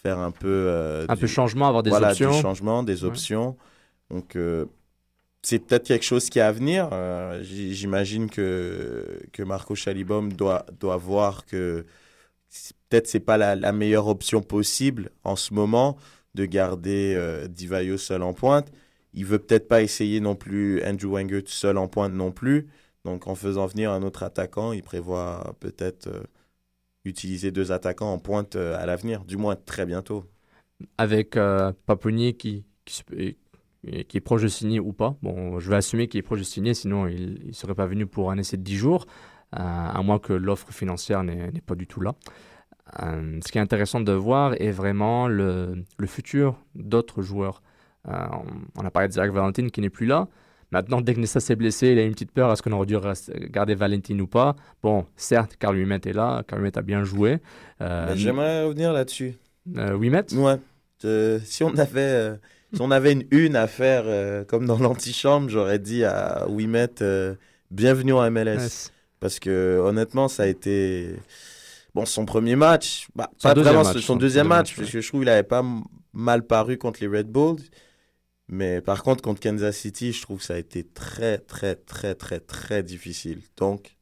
faire 0.03 0.18
un 0.18 0.31
peu. 0.31 0.49
Euh, 0.49 1.07
un 1.09 1.16
peu 1.16 1.27
changement, 1.27 1.66
avoir 1.66 1.83
des 1.83 1.91
voilà, 1.91 2.11
options. 2.11 2.31
Des 2.31 2.41
changements, 2.41 2.83
des 2.83 3.05
options. 3.05 3.57
Donc, 4.11 4.37
euh, 4.37 4.66
c'est 5.43 5.59
peut-être 5.59 5.86
quelque 5.86 6.05
chose 6.05 6.28
qui 6.30 6.38
est 6.38 6.43
à 6.43 6.53
venir. 6.53 6.88
Euh, 6.93 7.43
j'imagine 7.43 8.30
que, 8.30 9.20
que 9.32 9.43
Marco 9.43 9.74
Chalibom 9.74 10.32
doit, 10.32 10.66
doit 10.78 10.97
voir 10.97 11.47
que 11.47 11.86
peut-être 12.88 13.07
c'est 13.07 13.20
pas 13.20 13.38
la, 13.38 13.72
meilleure 13.72 14.09
option 14.09 14.43
possible 14.43 15.11
en 15.24 15.36
ce 15.36 15.55
moment 15.55 15.97
de 16.34 16.45
garder 16.45 17.47
Divayo 17.49 17.97
seul 17.97 18.22
en 18.22 18.32
pointe. 18.34 18.70
Il 19.14 19.24
veut 19.24 19.38
peut-être 19.38 19.68
pas 19.68 19.82
essayer 19.82 20.20
non 20.20 20.36
plus 20.36 20.82
Andrew 20.84 21.12
Wenger 21.12 21.43
seul 21.47 21.78
en 21.78 21.88
pointe 21.88 22.12
non 22.12 22.32
plus. 22.32 22.68
Donc 23.05 23.26
en 23.26 23.34
faisant 23.34 23.66
venir 23.66 23.91
un 23.93 24.03
autre 24.03 24.22
attaquant, 24.22 24.72
il 24.72 24.82
prévoit 24.82 25.57
peut-être 25.61 26.09
euh, 26.09 26.22
utiliser 27.05 27.51
deux 27.51 27.72
attaquants 27.72 28.12
en 28.12 28.18
pointe 28.18 28.57
euh, 28.57 28.76
à 28.78 28.86
l'avenir, 28.86 29.24
du 29.24 29.36
moins 29.36 29.57
très 29.57 29.86
bientôt. 29.86 30.24
Avec 30.99 31.36
euh, 31.36 31.72
qui, 32.38 32.64
qui, 32.84 33.36
qui, 34.09 34.16
est 34.16 34.20
proche 34.20 34.43
de 34.43 34.49
signer 34.49 34.81
ou 34.81 34.93
pas. 34.93 35.16
Bon, 35.22 35.59
je 35.59 35.70
vais 35.70 35.76
assumer 35.76 36.09
qu'il 36.09 36.18
est 36.18 36.22
proche 36.22 36.41
de 36.41 36.45
signer, 36.45 36.74
sinon 36.74 37.07
il 37.07 37.47
ne 37.49 37.53
serait 37.53 37.74
pas 37.74 37.87
venu 37.87 38.07
pour 38.07 38.31
un 38.31 38.39
essai 38.39 38.57
de 38.57 38.62
10 38.62 38.76
jours, 38.76 39.07
euh, 39.55 39.59
à 39.59 40.03
moins 40.03 40.18
que 40.18 40.33
l'offre 40.33 40.70
financière 40.72 41.22
n'est 41.24 41.53
pas 41.64 41.74
du 41.74 41.87
tout 41.87 42.01
là. 42.01 42.14
ce 42.99 43.51
qui 43.53 43.59
est 43.59 43.61
intéressant 43.61 44.01
de 44.01 44.12
voir 44.12 44.55
est 44.61 44.70
vraiment 44.70 45.28
le, 45.28 45.85
le 45.99 46.07
futur 46.07 46.57
d'autres 46.74 47.22
joueurs. 47.22 47.62
Euh, 48.09 48.12
on 48.76 48.85
a 48.85 48.91
parlé 48.91 49.09
de 49.09 49.12
Zach 49.12 49.31
Valentin 49.31 49.68
qui 49.68 49.81
n'est 49.81 49.91
plus 49.91 50.07
là. 50.07 50.28
Maintenant, 50.72 51.01
dès 51.01 51.14
que 51.14 51.20
Nessa 51.20 51.41
s'est 51.41 51.57
blessé, 51.57 51.89
il 51.89 51.99
a 51.99 52.05
une 52.05 52.12
petite 52.12 52.31
peur. 52.31 52.53
Est-ce 52.53 52.62
qu'on 52.62 52.72
aurait 52.72 52.87
dû 52.87 52.97
garder 53.51 53.74
Valentin 53.74 54.18
ou 54.20 54.28
pas? 54.28 54.55
Bon, 54.83 55.05
certes, 55.16 55.57
Carl 55.59 55.76
Wimet 55.76 56.01
est 56.05 56.12
là. 56.12 56.45
Carl 56.47 56.61
Wimet 56.62 56.78
a 56.78 56.83
bien 56.83 57.03
joué. 57.03 57.39
Euh, 57.81 58.12
J'aimerais 58.14 58.64
revenir 58.64 58.93
là-dessus. 58.93 59.35
Euh, 59.76 59.95
Wimet 59.97 60.26
Ouais. 60.35 60.59
si 61.43 61.64
on 61.64 61.76
avait, 61.76 62.01
euh, 62.01 62.37
si 62.73 62.81
on 62.81 62.91
avait 62.91 63.12
une 63.12 63.27
une 63.31 63.57
à 63.57 63.66
faire, 63.66 64.47
comme 64.47 64.66
dans 64.66 64.79
l'antichambre, 64.79 65.49
j'aurais 65.49 65.79
dit 65.79 66.05
à 66.05 66.47
Wimet 66.49 66.89
bienvenue 67.71 68.12
en 68.12 68.31
MLS. 68.31 68.91
Parce 69.21 69.39
que 69.39 69.79
honnêtement, 69.85 70.29
ça 70.29 70.45
a 70.45 70.47
été. 70.47 71.14
Bon, 71.95 72.07
son 72.07 72.25
premier 72.25 72.57
match, 72.57 73.09
bah, 73.14 73.31
pas 73.43 73.53
vraiment 73.53 73.85
son 73.85 74.16
deuxième 74.16 74.49
match, 74.49 74.75
parce 74.75 74.91
que 74.91 75.01
je 75.01 75.09
trouve 75.09 75.21
qu'il 75.21 75.27
n'avait 75.27 75.43
pas 75.43 75.64
mal 76.12 76.47
paru 76.47 76.79
contre 76.79 77.01
les 77.01 77.07
Red 77.07 77.27
Bulls. 77.29 77.61
Mais 78.49 78.81
par 78.81 79.03
contre, 79.03 79.23
contre 79.23 79.41
Kansas 79.41 79.77
City, 79.77 80.12
je 80.12 80.23
trouve 80.23 80.39
que 80.39 80.45
ça 80.45 80.55
a 80.55 80.59
été 80.59 80.85
très, 80.85 81.39
très, 81.39 81.77
très, 81.77 82.14
très, 82.14 82.41
très 82.41 82.83
difficile. 82.83 83.43
Donc, 83.57 83.97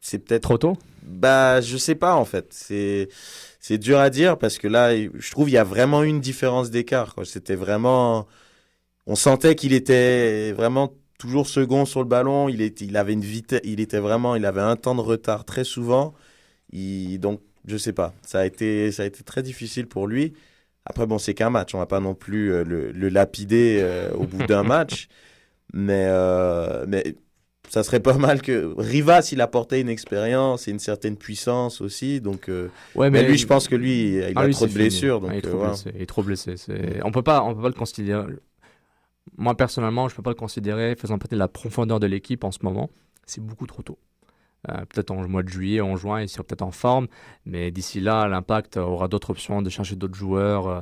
c'est 0.00 0.18
peut-être. 0.18 0.42
Trop 0.42 0.58
tôt? 0.58 0.76
Bah, 1.02 1.60
je 1.60 1.76
sais 1.76 1.94
pas, 1.94 2.14
en 2.14 2.24
fait. 2.24 2.52
C'est, 2.52 3.08
c'est 3.60 3.78
dur 3.78 3.98
à 3.98 4.10
dire 4.10 4.38
parce 4.38 4.58
que 4.58 4.66
là, 4.68 4.96
je 4.96 5.30
trouve 5.30 5.46
qu'il 5.46 5.54
y 5.54 5.58
a 5.58 5.64
vraiment 5.64 6.02
une 6.02 6.20
différence 6.20 6.70
d'écart. 6.70 7.14
C'était 7.24 7.54
vraiment. 7.56 8.26
On 9.06 9.16
sentait 9.16 9.54
qu'il 9.54 9.74
était 9.74 10.52
vraiment 10.52 10.94
toujours 11.18 11.46
second 11.46 11.84
sur 11.84 12.00
le 12.00 12.06
ballon. 12.06 12.48
Il, 12.48 12.62
était, 12.62 12.86
il 12.86 12.96
avait 12.96 13.12
une 13.12 13.20
vitesse. 13.20 13.60
Il 13.64 13.80
était 13.80 13.98
vraiment. 14.00 14.34
Il 14.34 14.46
avait 14.46 14.62
un 14.62 14.76
temps 14.76 14.94
de 14.94 15.02
retard 15.02 15.44
très 15.44 15.64
souvent. 15.64 16.14
Il, 16.72 17.18
donc, 17.18 17.40
je 17.66 17.76
sais 17.76 17.92
pas. 17.92 18.14
Ça 18.22 18.40
a 18.40 18.46
été, 18.46 18.90
ça 18.92 19.02
a 19.04 19.06
été 19.06 19.22
très 19.22 19.42
difficile 19.42 19.86
pour 19.86 20.06
lui. 20.08 20.32
Après, 20.86 21.06
bon, 21.06 21.18
c'est 21.18 21.34
qu'un 21.34 21.50
match. 21.50 21.74
On 21.74 21.78
va 21.78 21.86
pas 21.86 22.00
non 22.00 22.14
plus 22.14 22.52
euh, 22.52 22.64
le, 22.64 23.08
lapider 23.10 23.78
euh, 23.82 24.10
au 24.14 24.26
bout 24.26 24.46
d'un 24.46 24.62
match. 24.64 25.08
Mais, 25.74 26.06
euh, 26.08 26.86
mais 26.88 27.16
ça 27.68 27.82
serait 27.82 28.00
pas 28.00 28.16
mal 28.16 28.42
que 28.42 28.74
Rivas, 28.78 29.30
il 29.32 29.40
apportait 29.40 29.80
une 29.80 29.88
expérience 29.88 30.66
et 30.66 30.70
une 30.70 30.78
certaine 30.78 31.16
puissance 31.16 31.80
aussi. 31.80 32.20
Donc, 32.20 32.50
ouais, 32.96 33.10
mais, 33.10 33.22
lui, 33.22 33.38
je 33.38 33.46
pense 33.46 33.68
que 33.68 33.76
lui, 33.76 34.16
il 34.16 34.22
a 34.22 34.40
ah, 34.40 34.48
trop 34.48 34.66
de 34.66 34.72
blessures. 34.72 35.20
Donc, 35.20 35.30
il, 35.32 35.38
est 35.38 35.42
trop 35.42 35.58
blessé, 35.58 35.92
il 35.94 36.02
est 36.02 36.06
trop 36.06 36.22
blessé. 36.22 36.54
On 37.04 37.12
peut 37.12 37.22
pas, 37.22 37.42
on 37.42 37.54
peut 37.54 37.62
pas 37.62 37.68
le 37.68 37.74
considérer. 37.74 38.24
Moi, 39.36 39.56
personnellement, 39.56 40.08
je 40.08 40.16
peux 40.16 40.22
pas 40.22 40.30
le 40.30 40.36
considérer 40.36 40.96
faisant 40.96 41.18
partie 41.18 41.34
de 41.34 41.38
la 41.38 41.48
profondeur 41.48 42.00
de 42.00 42.06
l'équipe 42.06 42.44
en 42.44 42.50
ce 42.50 42.58
moment. 42.62 42.90
C'est 43.26 43.44
beaucoup 43.44 43.66
trop 43.66 43.82
tôt. 43.82 43.98
Euh, 44.68 44.84
peut-être 44.86 45.10
en 45.10 45.26
mois 45.26 45.42
de 45.42 45.48
juillet, 45.48 45.80
en 45.80 45.96
juin, 45.96 46.20
il 46.20 46.28
sera 46.28 46.44
peut-être 46.44 46.62
en 46.62 46.70
forme. 46.70 47.06
Mais 47.46 47.70
d'ici 47.70 48.00
là, 48.00 48.28
l'impact 48.28 48.76
aura 48.76 49.08
d'autres 49.08 49.30
options 49.30 49.62
de 49.62 49.70
chercher 49.70 49.96
d'autres 49.96 50.14
joueurs. 50.14 50.68
Euh, 50.68 50.80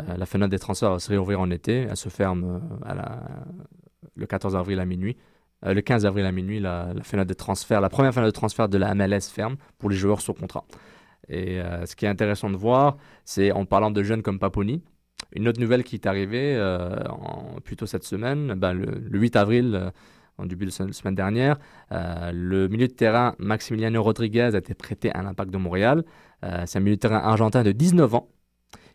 euh, 0.00 0.16
la 0.16 0.26
fenêtre 0.26 0.50
des 0.50 0.58
transferts 0.58 0.92
va 0.92 0.98
se 0.98 1.10
réouvrir 1.10 1.40
en 1.40 1.50
été. 1.50 1.86
Elle 1.88 1.96
se 1.96 2.08
ferme 2.08 2.60
à 2.84 2.94
la, 2.94 3.22
le 4.16 4.26
14 4.26 4.56
avril 4.56 4.80
à 4.80 4.84
minuit. 4.84 5.16
Le 5.62 5.80
15 5.80 6.06
avril 6.06 6.24
à 6.24 6.32
minuit, 6.32 6.60
la, 6.60 6.92
la 6.94 7.88
première 7.88 8.14
fenêtre 8.14 8.26
de 8.26 8.30
transfert 8.30 8.68
de 8.68 8.78
la 8.78 8.94
MLS 8.94 9.30
ferme 9.32 9.56
pour 9.78 9.90
les 9.90 9.96
joueurs 9.96 10.20
sous 10.20 10.32
contrat. 10.32 10.64
Et 11.28 11.60
ce 11.84 11.94
qui 11.94 12.06
est 12.06 12.08
intéressant 12.08 12.50
de 12.50 12.56
voir, 12.56 12.96
c'est 13.24 13.52
en 13.52 13.64
parlant 13.66 13.90
de 13.90 14.02
jeunes 14.02 14.22
comme 14.22 14.38
Paponi, 14.38 14.82
une 15.32 15.46
autre 15.48 15.60
nouvelle 15.60 15.84
qui 15.84 15.96
est 15.96 16.06
arrivée 16.06 16.58
en, 17.08 17.60
plutôt 17.62 17.86
cette 17.86 18.04
semaine, 18.04 18.54
ben, 18.54 18.72
le, 18.72 18.86
le, 18.86 19.18
8 19.18 19.36
avril, 19.36 19.92
en 20.40 20.46
début 20.46 20.64
de 20.64 20.70
semaine 20.70 21.14
dernière. 21.14 21.58
Euh, 21.92 22.32
le 22.32 22.68
milieu 22.68 22.88
de 22.88 22.92
terrain 22.92 23.34
Maximiliano 23.38 24.02
Rodriguez 24.02 24.50
a 24.54 24.58
été 24.58 24.74
prêté 24.74 25.10
à 25.12 25.22
l'Impact 25.22 25.50
de 25.50 25.58
Montréal. 25.58 26.04
Euh, 26.44 26.64
c'est 26.66 26.78
un 26.78 26.82
milieu 26.82 26.96
de 26.96 27.00
terrain 27.00 27.18
argentin 27.18 27.62
de 27.62 27.72
19 27.72 28.14
ans 28.14 28.28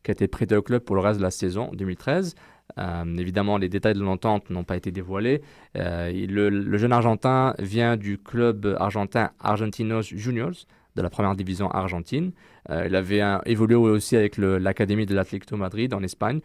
qui 0.03 0.11
a 0.11 0.13
été 0.13 0.27
prêté 0.27 0.55
au 0.55 0.61
club 0.61 0.83
pour 0.83 0.95
le 0.95 1.01
reste 1.01 1.19
de 1.19 1.23
la 1.23 1.31
saison 1.31 1.71
2013. 1.73 2.35
Euh, 2.77 3.17
évidemment, 3.17 3.57
les 3.57 3.69
détails 3.69 3.93
de 3.93 4.01
l'entente 4.01 4.49
n'ont 4.49 4.63
pas 4.63 4.75
été 4.75 4.91
dévoilés. 4.91 5.41
le, 5.75 6.77
jeune 6.77 6.91
Argentin 6.91 7.53
vient 7.59 7.95
du 7.97 8.17
club 8.17 8.75
argentin 8.79 9.31
Argentinos 9.39 10.03
Juniors 10.03 10.65
de 10.95 11.01
la 11.01 11.09
première 11.09 11.35
division 11.35 11.69
argentine. 11.69 12.31
il 12.69 12.95
avait 12.95 13.21
évolué 13.45 13.75
aussi 13.75 14.15
avec 14.15 14.37
l'académie 14.37 15.05
de 15.05 15.13
l'Atlético 15.13 15.57
Madrid 15.57 15.93
en 15.93 16.01
Espagne 16.03 16.39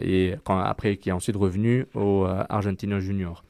et 0.00 0.34
après 0.46 0.96
qui 0.96 1.08
est 1.08 1.12
ensuite 1.12 1.36
revenu 1.36 1.86
au 1.94 2.26
Argentinos 2.48 3.00
Juniors. 3.00 3.42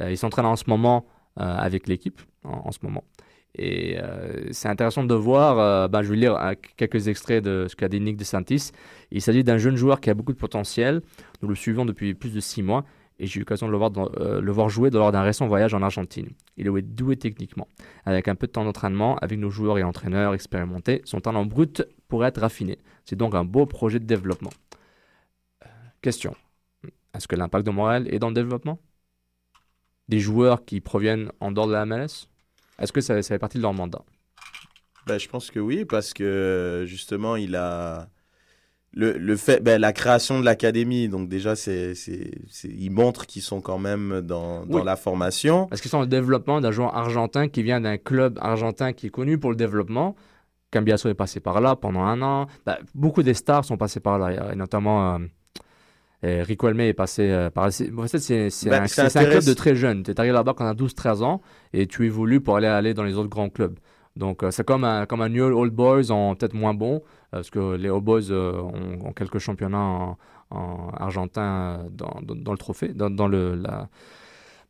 Euh, 0.00 0.10
il 0.10 0.18
s'entraîne 0.18 0.46
en 0.46 0.56
ce 0.56 0.64
moment 0.66 1.06
euh, 1.40 1.56
avec 1.56 1.86
l'équipe, 1.88 2.20
en, 2.44 2.72
ce 2.72 2.78
moment. 2.82 3.04
Et 3.58 3.98
euh, 3.98 4.48
c'est 4.52 4.68
intéressant 4.68 5.04
de 5.04 5.14
voir, 5.14 5.88
ben, 5.88 6.02
je 6.02 6.10
vais 6.10 6.16
lire 6.16 6.38
quelques 6.76 7.08
extraits 7.08 7.42
de 7.42 7.66
ce 7.68 7.74
qu'a 7.76 7.88
dit 7.88 8.00
Nick 8.00 8.16
DeSantis. 8.16 8.70
Il 9.10 9.20
s'agit 9.20 9.42
d'un 9.42 9.58
jeune 9.58 9.76
joueur 9.76 10.00
qui 10.00 10.10
a 10.10 10.14
beaucoup 10.14 10.32
de 10.32 10.38
potentiel. 10.38 11.02
Nous 11.42 11.48
le 11.48 11.54
suivons 11.54 11.84
depuis 11.84 12.14
plus 12.14 12.32
de 12.32 12.40
six 12.40 12.62
mois 12.62 12.84
et 13.18 13.26
j'ai 13.26 13.36
eu 13.36 13.40
l'occasion 13.40 13.66
de 13.66 13.72
le 13.72 13.78
voir, 13.78 13.90
le 14.40 14.52
voir 14.52 14.68
jouer 14.68 14.90
lors 14.90 15.10
d'un 15.10 15.22
récent 15.22 15.48
voyage 15.48 15.74
en 15.74 15.82
Argentine. 15.82 16.30
Il 16.56 16.68
est 16.68 16.82
doué 16.82 17.16
techniquement. 17.16 17.66
Avec 18.04 18.28
un 18.28 18.36
peu 18.36 18.46
de 18.46 18.52
temps 18.52 18.64
d'entraînement, 18.64 19.16
avec 19.16 19.38
nos 19.38 19.50
joueurs 19.50 19.78
et 19.78 19.82
entraîneurs 19.82 20.34
expérimentés, 20.34 21.02
son 21.04 21.20
talent 21.20 21.44
brut 21.44 21.82
pourrait 22.06 22.28
être 22.28 22.40
raffiné. 22.40 22.78
C'est 23.04 23.16
donc 23.16 23.34
un 23.34 23.44
beau 23.44 23.66
projet 23.66 23.98
de 23.98 24.04
développement. 24.04 24.50
question. 26.00 26.34
Est-ce 27.14 27.26
que 27.26 27.34
l'impact 27.34 27.66
de 27.66 27.72
Montréal 27.72 28.06
est 28.12 28.18
dans 28.18 28.28
le 28.28 28.34
développement? 28.34 28.78
Des 30.08 30.20
joueurs 30.20 30.64
qui 30.64 30.80
proviennent 30.80 31.32
en 31.40 31.50
dehors 31.50 31.66
de 31.66 31.72
la 31.72 31.84
MLS 31.84 32.28
Est-ce 32.78 32.92
que 32.92 33.00
ça, 33.00 33.20
fait 33.22 33.38
partie 33.38 33.58
de 33.58 33.62
leur 33.62 33.74
mandat 33.74 34.02
ben, 35.06 35.18
Je 35.18 35.28
pense 35.28 35.50
que 35.50 35.58
oui, 35.60 35.84
parce 35.84 36.12
que 36.12 36.84
justement, 36.86 37.36
il 37.36 37.56
a. 37.56 38.08
Le, 38.94 39.18
le 39.18 39.36
fait, 39.36 39.62
ben, 39.62 39.78
la 39.78 39.92
création 39.92 40.40
de 40.40 40.44
l'académie, 40.46 41.08
donc 41.08 41.28
déjà, 41.28 41.54
c'est, 41.54 41.94
c'est, 41.94 42.30
ils 42.64 42.90
montrent 42.90 43.26
qu'ils 43.26 43.42
sont 43.42 43.60
quand 43.60 43.78
même 43.78 44.22
dans, 44.22 44.64
dans 44.64 44.82
la 44.82 44.96
formation. 44.96 45.66
Parce 45.66 45.82
qu'ils 45.82 45.90
sont 45.90 46.00
le 46.00 46.06
développement 46.06 46.62
d'un 46.62 46.70
joueur 46.70 46.96
argentin 46.96 47.48
qui 47.48 47.62
vient 47.62 47.82
d'un 47.82 47.98
club 47.98 48.38
argentin 48.40 48.94
qui 48.94 49.08
est 49.08 49.10
connu 49.10 49.38
pour 49.38 49.50
le 49.50 49.56
développement. 49.56 50.16
Cambiasso 50.70 51.08
est 51.08 51.14
passé 51.14 51.38
par 51.38 51.60
là 51.60 51.76
pendant 51.76 52.00
un 52.00 52.22
an. 52.22 52.46
Ben, 52.64 52.78
beaucoup 52.94 53.22
des 53.22 53.34
stars 53.34 53.64
sont 53.64 53.76
passés 53.76 54.00
par 54.00 54.18
là, 54.18 54.52
et 54.52 54.56
notamment 54.56 55.14
euh, 55.14 55.18
Rico 56.22 56.66
Almé 56.66 56.88
est 56.88 56.94
passé 56.94 57.30
euh, 57.30 57.50
par. 57.50 57.72
c'est 57.72 57.90
ben, 57.90 58.02
un, 58.02 58.86
club 58.86 59.44
de 59.44 59.54
très 59.54 59.76
jeunes. 59.76 60.02
Tu 60.02 60.10
es 60.10 60.18
arrivé 60.18 60.32
là-bas 60.32 60.54
quand 60.56 60.74
tu 60.74 60.82
as 60.82 60.86
12-13 60.86 61.22
ans 61.22 61.40
et 61.72 61.86
tu 61.86 62.06
évolues 62.06 62.40
pour 62.40 62.56
aller, 62.56 62.66
aller 62.66 62.94
dans 62.94 63.04
les 63.04 63.14
autres 63.16 63.28
grands 63.28 63.48
clubs. 63.48 63.78
Donc, 64.16 64.42
euh, 64.42 64.50
c'est 64.50 64.64
comme 64.64 64.82
un, 64.82 65.06
comme 65.06 65.20
un 65.20 65.28
New 65.28 65.44
Old 65.44 65.72
Boys 65.72 66.10
en 66.10 66.34
peut-être 66.34 66.54
moins 66.54 66.74
bon, 66.74 66.96
euh, 66.96 67.00
parce 67.30 67.50
que 67.50 67.76
les 67.76 67.88
Old 67.88 68.02
Boys 68.02 68.32
ont, 68.32 69.12
quelques 69.14 69.38
championnats 69.38 70.16
en, 70.50 70.90
argentin 70.96 71.84
dans, 71.92 72.20
dans, 72.22 72.52
le 72.52 72.58
trophée, 72.58 72.88
dans, 72.88 73.10
dans 73.10 73.28
le, 73.28 73.54
la, 73.54 73.88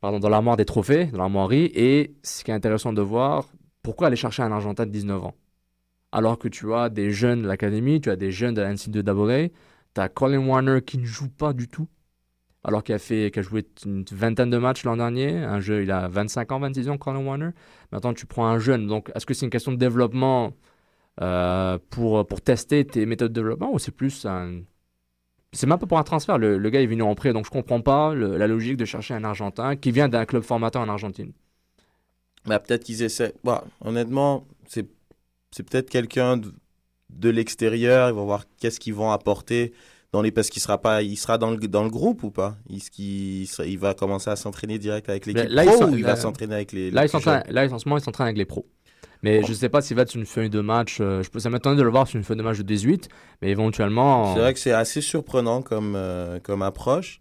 pardon, 0.00 0.18
dans 0.18 0.28
l'armoire 0.28 0.56
des 0.56 0.64
trophées, 0.64 1.06
dans 1.06 1.18
l'armoirie. 1.18 1.70
Et 1.74 2.14
ce 2.22 2.44
qui 2.44 2.50
est 2.50 2.54
intéressant 2.54 2.92
de 2.92 3.00
voir, 3.00 3.46
pourquoi 3.82 4.08
aller 4.08 4.16
chercher 4.16 4.42
un 4.42 4.52
Argentin 4.52 4.86
de 4.86 4.90
19 4.90 5.24
ans? 5.24 5.34
Alors 6.12 6.38
que 6.38 6.48
tu 6.48 6.72
as 6.74 6.88
des 6.88 7.10
jeunes 7.10 7.42
de 7.42 7.48
l'académie, 7.48 8.00
tu 8.00 8.10
as 8.10 8.16
des 8.16 8.30
jeunes 8.30 8.54
de 8.54 8.60
la 8.60 8.74
NC2AA, 8.74 9.48
tu 9.48 9.54
as 9.98 10.08
Colin 10.08 10.46
Warner 10.46 10.80
qui 10.82 10.98
ne 10.98 11.04
joue 11.04 11.28
pas 11.28 11.52
du 11.52 11.68
tout, 11.68 11.88
alors 12.64 12.82
qu'il 12.82 12.94
a, 12.94 12.98
a 12.98 13.42
joué 13.42 13.66
une 13.84 14.04
vingtaine 14.10 14.50
de 14.50 14.58
matchs 14.58 14.84
l'an 14.84 14.96
dernier. 14.96 15.36
Un 15.36 15.60
jeu, 15.60 15.82
il 15.82 15.90
a 15.90 16.08
25 16.08 16.52
ans, 16.52 16.60
26 16.60 16.88
ans, 16.88 16.98
Colin 16.98 17.24
Warner. 17.24 17.50
Maintenant, 17.92 18.14
tu 18.14 18.26
prends 18.26 18.46
un 18.46 18.58
jeune. 18.58 18.86
Donc, 18.86 19.10
est-ce 19.14 19.26
que 19.26 19.34
c'est 19.34 19.46
une 19.46 19.50
question 19.50 19.72
de 19.72 19.76
développement 19.76 20.52
euh, 21.20 21.78
pour, 21.90 22.24
pour 22.26 22.40
tester 22.40 22.84
tes 22.86 23.04
méthodes 23.04 23.32
de 23.32 23.40
développement 23.40 23.72
ou 23.72 23.78
c'est 23.80 23.90
plus 23.90 24.24
un. 24.24 24.60
C'est 25.52 25.66
même 25.66 25.78
pas 25.78 25.86
pour 25.86 25.98
un 25.98 26.04
transfert. 26.04 26.38
Le, 26.38 26.58
gars 26.70 26.80
est 26.80 26.86
venu 26.86 27.02
en 27.02 27.14
prêt, 27.14 27.32
donc 27.32 27.46
je 27.46 27.50
comprends 27.50 27.80
pas 27.80 28.14
la 28.14 28.46
logique 28.46 28.76
de 28.76 28.84
chercher 28.84 29.14
un 29.14 29.24
Argentin 29.24 29.76
qui 29.76 29.90
vient 29.90 30.08
d'un 30.08 30.26
club 30.26 30.42
formateur 30.42 30.82
en 30.82 30.88
Argentine. 30.88 31.32
Bah, 32.44 32.60
peut-être 32.60 32.84
qu'ils 32.84 33.02
essaient. 33.02 33.34
Bah, 33.44 33.64
honnêtement, 33.80 34.46
c'est 34.68 34.84
peut-être 35.64 35.90
quelqu'un 35.90 36.36
de, 36.36 36.52
de 37.10 37.28
l'extérieur. 37.30 38.08
Ils 38.08 38.14
vont 38.14 38.24
voir 38.24 38.44
qu'est-ce 38.58 38.80
qu'ils 38.80 38.94
vont 38.94 39.10
apporter 39.10 39.72
dans 40.12 40.22
les 40.22 40.30
parce 40.30 40.48
qu'il 40.50 40.62
sera 40.62 40.78
pas, 40.80 41.02
il 41.02 41.16
sera 41.16 41.36
dans 41.38 41.50
le 41.50 41.58
dans 41.58 41.84
le 41.84 41.90
groupe 41.90 42.22
ou 42.22 42.30
pas? 42.30 42.56
Il, 42.70 42.80
il, 42.98 43.46
sera- 43.46 43.66
il 43.66 43.78
va 43.78 43.94
commencer 43.94 44.30
à 44.30 44.36
s'entraîner 44.36 44.78
direct 44.78 45.08
avec 45.08 45.26
l'équipe 45.26 45.48
là, 45.50 45.64
pro 45.64 45.76
sont- 45.76 45.90
ou 45.92 45.96
il 45.96 46.02
là- 46.02 46.14
va 46.14 46.16
s'entraîner 46.16 46.54
avec 46.54 46.72
les. 46.72 46.90
Là, 46.90 47.02
les 47.02 47.08
jeunes? 47.08 47.42
là, 47.48 47.66
en 47.70 47.78
ce 47.78 47.86
moment, 47.88 47.98
ils 47.98 48.04
s'entraînent 48.04 48.26
avec 48.28 48.38
les 48.38 48.46
pros. 48.46 48.66
Mais 49.22 49.42
je 49.42 49.52
sais 49.52 49.68
pas 49.68 49.80
s'il 49.82 49.96
va 49.96 50.02
être 50.02 50.10
sur 50.10 50.20
une 50.20 50.26
feuille 50.26 50.48
de 50.48 50.60
match. 50.60 50.98
euh, 51.00 51.22
je 51.24 51.28
peux, 51.30 51.40
ça 51.40 51.50
m'étonnerait 51.50 51.76
de 51.78 51.82
le 51.82 51.90
voir 51.90 52.06
sur 52.06 52.16
une 52.18 52.22
feuille 52.24 52.36
de 52.36 52.42
match 52.42 52.56
de 52.58 52.62
18, 52.62 53.08
mais 53.42 53.50
éventuellement. 53.50 54.32
C'est 54.34 54.40
vrai 54.40 54.54
que 54.54 54.60
c'est 54.60 54.70
assez 54.72 55.00
surprenant 55.00 55.60
comme 55.60 55.94
euh, 55.96 56.38
comme 56.40 56.62
approche, 56.62 57.20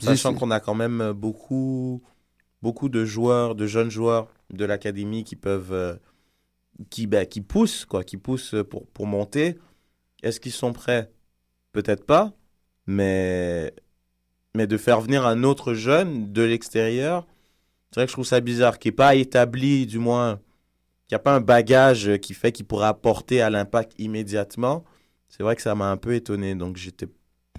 sachant 0.00 0.34
qu'on 0.34 0.50
a 0.50 0.60
quand 0.60 0.74
même 0.74 1.12
beaucoup 1.12 2.02
beaucoup 2.62 2.88
de 2.88 3.04
joueurs, 3.04 3.54
de 3.54 3.66
jeunes 3.66 3.90
joueurs 3.90 4.28
de 4.50 4.64
l'académie 4.64 5.24
qui 5.24 5.36
peuvent 5.36 5.72
euh, 5.72 5.94
qui 6.90 7.06
bah, 7.06 7.26
qui 7.26 7.40
poussent 7.40 7.84
quoi, 7.84 8.04
qui 8.04 8.16
poussent 8.16 8.54
pour 8.70 8.86
pour 8.88 9.06
monter. 9.06 9.58
Est-ce 10.22 10.40
qu'ils 10.40 10.52
sont 10.52 10.72
prêts? 10.72 11.10
Peut-être 11.72 12.04
pas, 12.06 12.32
mais 12.86 13.74
mais 14.54 14.66
de 14.66 14.76
faire 14.78 15.00
venir 15.00 15.26
un 15.26 15.42
autre 15.44 15.74
jeune 15.74 16.32
de 16.32 16.42
l'extérieur, 16.42 17.26
c'est 17.90 18.00
vrai 18.00 18.06
que 18.06 18.10
je 18.10 18.14
trouve 18.14 18.26
ça 18.26 18.40
bizarre, 18.40 18.78
qui 18.78 18.88
n'est 18.88 18.92
pas 18.92 19.14
établi, 19.16 19.86
du 19.86 19.98
moins, 19.98 20.40
qui 21.08 21.14
n'a 21.14 21.18
pas 21.18 21.34
un 21.34 21.40
bagage 21.40 22.18
qui 22.18 22.34
fait 22.34 22.52
qu'il 22.52 22.66
pourra 22.66 22.88
apporter 22.88 23.40
à 23.40 23.50
l'impact 23.50 23.94
immédiatement. 23.98 24.84
C'est 25.28 25.42
vrai 25.42 25.56
que 25.56 25.62
ça 25.62 25.74
m'a 25.74 25.90
un 25.90 25.96
peu 25.96 26.14
étonné, 26.14 26.54
donc 26.54 26.76
j'étais, 26.76 27.08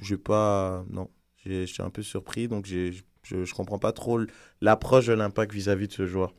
j'ai 0.01 0.17
pas, 0.17 0.85
non, 0.89 1.09
j'étais 1.37 1.81
un 1.81 1.89
peu 1.89 2.01
surpris, 2.03 2.47
donc 2.47 2.65
j'ai, 2.65 2.93
je, 3.23 3.43
je 3.45 3.53
comprends 3.53 3.79
pas 3.79 3.91
trop 3.91 4.19
l'approche 4.61 5.07
de 5.07 5.13
l'impact 5.13 5.53
vis-à-vis 5.53 5.87
de 5.87 5.93
ce 5.93 6.05
joueur. 6.05 6.33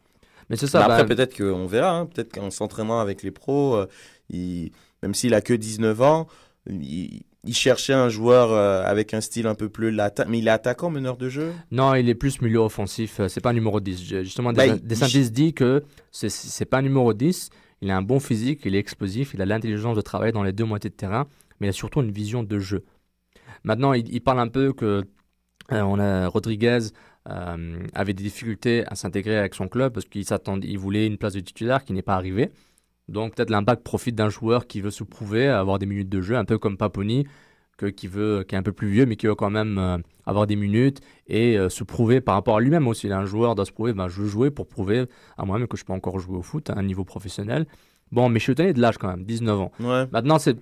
Mais 0.50 0.56
c'est 0.56 0.66
ça, 0.66 0.78
Mais 0.78 0.84
après, 0.84 1.04
bah- 1.04 1.14
peut-être 1.14 1.36
qu'on 1.36 1.66
verra, 1.66 1.90
hein, 1.98 2.06
peut-être 2.06 2.32
qu'en 2.32 2.50
s'entraînant 2.50 3.00
avec 3.00 3.22
les 3.22 3.30
pros, 3.30 3.74
euh, 3.76 3.86
il- 4.30 4.70
même 5.02 5.14
s'il 5.14 5.34
a 5.34 5.40
que 5.40 5.52
19 5.54 6.00
ans, 6.02 6.26
il, 6.68 7.22
il 7.44 7.54
cherchait 7.54 7.92
un 7.92 8.08
joueur 8.08 8.50
euh, 8.52 8.82
avec 8.84 9.14
un 9.14 9.20
style 9.20 9.46
un 9.46 9.54
peu 9.54 9.68
plus 9.68 9.90
latin, 9.90 10.24
mais 10.28 10.38
il 10.38 10.46
est 10.48 10.50
attaquant, 10.50 10.90
meneur 10.90 11.16
de 11.16 11.28
jeu? 11.28 11.52
Non, 11.70 11.94
il 11.94 12.08
est 12.08 12.14
plus 12.14 12.40
milieu 12.40 12.58
offensif. 12.58 13.20
euh, 13.20 13.28
C'est 13.28 13.40
pas 13.40 13.50
un 13.50 13.54
numéro 13.54 13.80
10. 13.80 14.02
J'ai- 14.02 14.24
Justement, 14.24 14.52
Bah, 14.52 14.66
Des- 14.66 14.74
il- 14.82 15.30
dit 15.32 15.52
que 15.54 15.84
c'est- 16.10 16.28
c'est 16.28 16.64
pas 16.64 16.78
un 16.78 16.82
numéro 16.82 17.12
10. 17.12 17.50
Il 17.82 17.90
a 17.90 17.96
un 17.96 18.02
bon 18.02 18.20
physique, 18.20 18.62
il 18.64 18.74
est 18.74 18.78
explosif, 18.78 19.32
il 19.34 19.42
a 19.42 19.46
l'intelligence 19.46 19.96
de 19.96 20.00
travailler 20.00 20.32
dans 20.32 20.42
les 20.42 20.52
deux 20.52 20.64
moitiés 20.64 20.90
de 20.90 20.94
terrain, 20.94 21.26
mais 21.60 21.66
il 21.66 21.70
a 21.70 21.72
surtout 21.72 22.00
une 22.00 22.10
vision 22.10 22.42
de 22.42 22.58
jeu. 22.58 22.84
Maintenant, 23.64 23.92
il, 23.92 24.12
il 24.12 24.20
parle 24.20 24.40
un 24.40 24.48
peu 24.48 24.72
que 24.72 25.04
euh, 25.72 25.82
on 25.82 25.98
a 25.98 26.26
Rodriguez 26.28 26.78
euh, 27.28 27.78
avait 27.94 28.14
des 28.14 28.22
difficultés 28.22 28.84
à 28.86 28.94
s'intégrer 28.94 29.36
avec 29.36 29.54
son 29.54 29.68
club 29.68 29.92
parce 29.92 30.06
qu'il 30.06 30.24
s'attendait, 30.24 30.68
il 30.68 30.78
voulait 30.78 31.06
une 31.06 31.18
place 31.18 31.34
de 31.34 31.40
titulaire 31.40 31.84
qui 31.84 31.92
n'est 31.92 32.02
pas 32.02 32.14
arrivée. 32.14 32.50
Donc 33.08 33.34
peut-être 33.34 33.50
l'impact 33.50 33.82
profite 33.82 34.14
d'un 34.14 34.28
joueur 34.28 34.66
qui 34.66 34.80
veut 34.80 34.90
se 34.90 35.04
prouver, 35.04 35.46
avoir 35.48 35.78
des 35.78 35.86
minutes 35.86 36.08
de 36.08 36.20
jeu, 36.20 36.36
un 36.36 36.44
peu 36.44 36.58
comme 36.58 36.76
Paponi, 36.76 37.26
que, 37.76 37.86
qui 37.86 38.08
veut, 38.08 38.44
qui 38.48 38.54
est 38.54 38.58
un 38.58 38.62
peu 38.62 38.72
plus 38.72 38.88
vieux, 38.88 39.06
mais 39.06 39.16
qui 39.16 39.26
veut 39.26 39.34
quand 39.34 39.50
même 39.50 39.78
euh, 39.78 39.98
avoir 40.24 40.46
des 40.46 40.56
minutes 40.56 41.00
et 41.26 41.58
euh, 41.58 41.68
se 41.68 41.84
prouver 41.84 42.20
par 42.20 42.34
rapport 42.34 42.56
à 42.56 42.60
lui-même 42.60 42.88
aussi. 42.88 43.10
Un 43.12 43.26
joueur 43.26 43.54
doit 43.54 43.64
se 43.66 43.72
prouver, 43.72 43.92
ben, 43.92 44.08
je 44.08 44.22
veux 44.22 44.28
jouer 44.28 44.50
pour 44.50 44.66
prouver 44.66 45.06
à 45.36 45.44
moi-même 45.44 45.68
que 45.68 45.76
je 45.76 45.84
peux 45.84 45.92
encore 45.92 46.18
jouer 46.18 46.36
au 46.36 46.42
foot 46.42 46.70
à 46.70 46.74
un 46.78 46.82
niveau 46.82 47.04
professionnel. 47.04 47.66
Bon, 48.12 48.28
mais 48.28 48.38
je 48.38 48.44
suis 48.44 48.52
étonné 48.52 48.72
de 48.72 48.80
l'âge 48.80 48.98
quand 48.98 49.08
même, 49.08 49.24
19 49.24 49.60
ans. 49.60 49.72
Ouais. 49.80 50.06
Maintenant, 50.12 50.38
c'est 50.38 50.56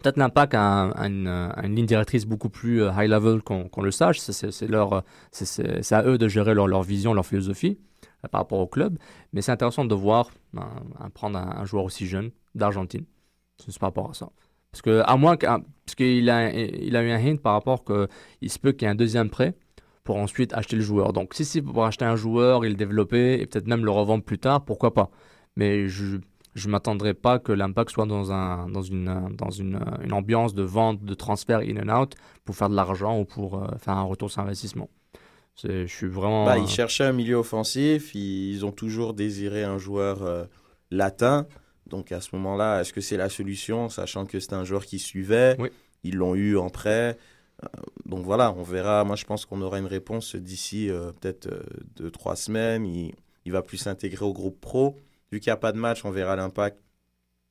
peut-être 0.00 0.16
l'impact 0.16 0.54
à, 0.54 0.90
à 0.90 1.06
une, 1.06 1.74
ligne 1.74 1.86
directrice 1.86 2.26
beaucoup 2.26 2.48
plus 2.48 2.82
euh, 2.82 2.90
high 2.96 3.08
level 3.08 3.42
qu'on 3.42 3.82
le 3.82 3.90
sache. 3.90 4.18
Euh, 4.28 5.02
c'est- 5.32 5.92
à 5.92 6.04
eux 6.04 6.18
de 6.18 6.28
gérer 6.28 6.54
leur, 6.54 6.82
vision, 6.82 7.14
leur 7.14 7.26
philosophie 7.26 7.78
euh, 8.24 8.28
par 8.28 8.42
rapport 8.42 8.58
au 8.58 8.66
club. 8.66 8.98
Mais 9.32 9.42
c'est 9.42 9.52
intéressant 9.52 9.84
de 9.84 9.94
voir 9.94 10.30
ben, 10.52 10.68
prendre 11.14 11.38
un, 11.38 11.64
joueur 11.64 11.84
aussi 11.84 12.06
jeune 12.06 12.30
d'Argentine. 12.54 13.04
Par 13.78 13.88
rapport 13.88 14.10
à 14.10 14.14
ça. 14.14 14.30
Parce 14.72 14.80
que 14.80 15.02
à 15.04 15.16
moins 15.18 15.36
qu'il 15.36 16.30
a, 16.30 16.50
il 16.50 16.96
a 16.96 17.02
eu 17.02 17.10
un 17.10 17.18
hint 17.18 17.36
par 17.36 17.52
rapport 17.52 17.84
que 17.84 18.08
il 18.40 18.50
se 18.50 18.58
peut 18.58 18.72
qu'il 18.72 18.86
y 18.86 18.88
ait 18.88 18.92
un 18.92 18.94
deuxième 18.94 19.28
prêt 19.28 19.54
pour 20.02 20.16
ensuite 20.16 20.54
acheter 20.54 20.76
le 20.76 20.82
joueur. 20.82 21.12
Donc 21.12 21.34
si 21.34 21.44
c'est 21.44 21.60
pour 21.60 21.84
acheter 21.84 22.06
un 22.06 22.16
joueur 22.16 22.64
et 22.64 22.70
le 22.70 22.74
développer 22.74 23.34
et 23.34 23.46
peut-être 23.46 23.66
même 23.66 23.84
le 23.84 23.90
revendre 23.90 24.24
plus 24.24 24.38
tard, 24.38 24.64
pourquoi 24.64 24.94
pas? 24.94 25.10
Mais 25.56 25.88
je 25.88 26.18
je 26.60 26.68
m'attendrais 26.68 27.14
pas 27.14 27.38
que 27.38 27.52
l'impact 27.52 27.90
soit 27.90 28.06
dans 28.06 28.30
un 28.32 28.68
dans 28.68 28.82
une 28.82 29.08
euh, 29.08 29.28
dans 29.32 29.50
une, 29.50 29.76
euh, 29.76 30.04
une 30.04 30.12
ambiance 30.12 30.54
de 30.54 30.62
vente 30.62 31.02
de 31.04 31.14
transfert 31.14 31.60
in 31.60 31.76
and 31.88 32.02
out 32.02 32.14
pour 32.44 32.54
faire 32.54 32.68
de 32.68 32.76
l'argent 32.76 33.18
ou 33.20 33.24
pour 33.24 33.62
euh, 33.62 33.66
faire 33.78 33.94
un 33.96 34.02
retour 34.02 34.30
sur 34.30 34.42
investissement. 34.42 34.88
C'est- 35.56 35.86
Je 35.86 35.94
suis 35.94 36.06
vraiment 36.08 36.44
Bah, 36.44 36.54
euh, 36.56 36.58
ils 36.58 36.68
cherchaient 36.68 37.04
un 37.04 37.12
milieu 37.12 37.36
offensif, 37.36 38.14
ils, 38.14 38.64
ont 38.64 38.72
toujours 38.72 39.14
désiré 39.14 39.64
un 39.64 39.78
joueur 39.78 40.22
euh, 40.22 40.44
latin. 40.90 41.46
Donc 41.86 42.12
à 42.12 42.20
ce 42.20 42.34
moment-là, 42.36 42.80
est-ce 42.80 42.92
que 42.92 43.00
c'est 43.00 43.16
la 43.16 43.28
solution, 43.28 43.88
sachant 43.88 44.24
que 44.26 44.38
c'était 44.38 44.54
un 44.54 44.64
joueur 44.64 44.84
qui 44.86 44.98
suivait? 44.98 45.56
Oui. 45.58 45.68
Ils 46.04 46.14
l'ont 46.16 46.34
eu 46.34 46.56
en 46.56 46.70
prêt. 46.70 47.18
Euh, 47.64 47.66
donc 48.06 48.24
voilà, 48.24 48.52
on 48.56 48.62
verra. 48.62 49.04
Moi, 49.04 49.16
je 49.16 49.24
pense 49.24 49.44
qu'on 49.44 49.60
aura 49.60 49.78
une 49.78 49.86
réponse 49.86 50.36
d'ici 50.36 50.88
euh, 50.88 51.12
peut-être 51.12 51.48
euh, 51.48 51.62
deux, 51.96 52.10
trois 52.10 52.36
semaines. 52.36 52.86
Il, 52.86 53.12
il 53.44 53.52
va 53.52 53.62
plus 53.62 53.76
s'intégrer 53.76 54.24
au 54.24 54.32
groupe 54.32 54.60
pro. 54.60 54.96
Vu 55.32 55.40
qu'il 55.40 55.50
n'y 55.50 55.54
a 55.54 55.56
pas 55.56 55.72
de 55.72 55.78
match, 55.78 56.04
on 56.04 56.10
verra 56.10 56.36
l'impact. 56.36 56.78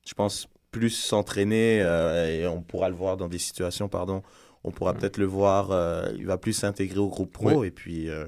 Je 0.06 0.14
pense 0.14 0.48
plus 0.70 0.90
s'entraîner 0.90 1.80
euh, 1.82 2.26
et 2.42 2.46
on 2.46 2.62
pourra 2.62 2.88
le 2.88 2.94
voir 2.94 3.16
dans 3.16 3.28
des 3.28 3.38
situations, 3.38 3.88
pardon. 3.88 4.22
On 4.64 4.70
pourra 4.70 4.94
peut-être 4.94 5.18
le 5.18 5.24
voir. 5.24 5.70
euh, 5.70 6.10
il 6.16 6.26
va 6.26 6.38
plus 6.38 6.52
s'intégrer 6.52 6.98
au 7.00 7.08
groupe 7.08 7.32
pro 7.32 7.60
Oui. 7.60 7.66
et 7.68 7.70
puis 7.70 8.08
euh, 8.08 8.26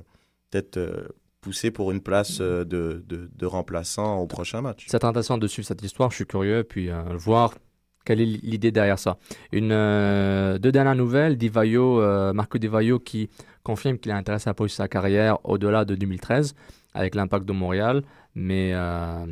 peut-être 0.51 0.81
pousser 1.41 1.71
pour 1.71 1.91
une 1.93 2.01
place 2.01 2.39
de, 2.41 2.65
de, 2.65 3.31
de 3.35 3.47
remplaçant 3.47 4.19
au 4.19 4.27
prochain 4.27 4.61
match. 4.61 4.85
C'est 4.89 5.05
intéressant 5.05 5.39
de 5.39 5.47
suivre 5.47 5.67
cette 5.67 5.83
histoire, 5.83 6.11
je 6.11 6.17
suis 6.17 6.27
curieux, 6.27 6.63
puis 6.65 6.89
voir 7.17 7.55
quelle 8.05 8.21
est 8.21 8.27
l'idée 8.27 8.71
derrière 8.73 8.99
ça. 8.99 9.17
Une, 9.53 9.73
euh, 9.73 10.59
deux 10.59 10.73
dernières 10.73 10.95
nouvelles, 10.95 11.37
Divayo, 11.37 12.01
euh, 12.01 12.33
Marco 12.33 12.59
Divayo 12.59 12.99
qui 12.99 13.29
confirme 13.63 13.99
qu'il 13.99 14.11
est 14.11 14.15
intéressé 14.15 14.51
à 14.51 14.55
poursuivre 14.55 14.77
sa 14.77 14.89
carrière 14.89 15.39
au-delà 15.45 15.85
de 15.85 15.95
2013 15.95 16.55
avec 16.95 17.15
l'impact 17.15 17.45
de 17.47 17.53
Montréal, 17.53 18.03
mais 18.35 18.73
euh, 18.75 19.27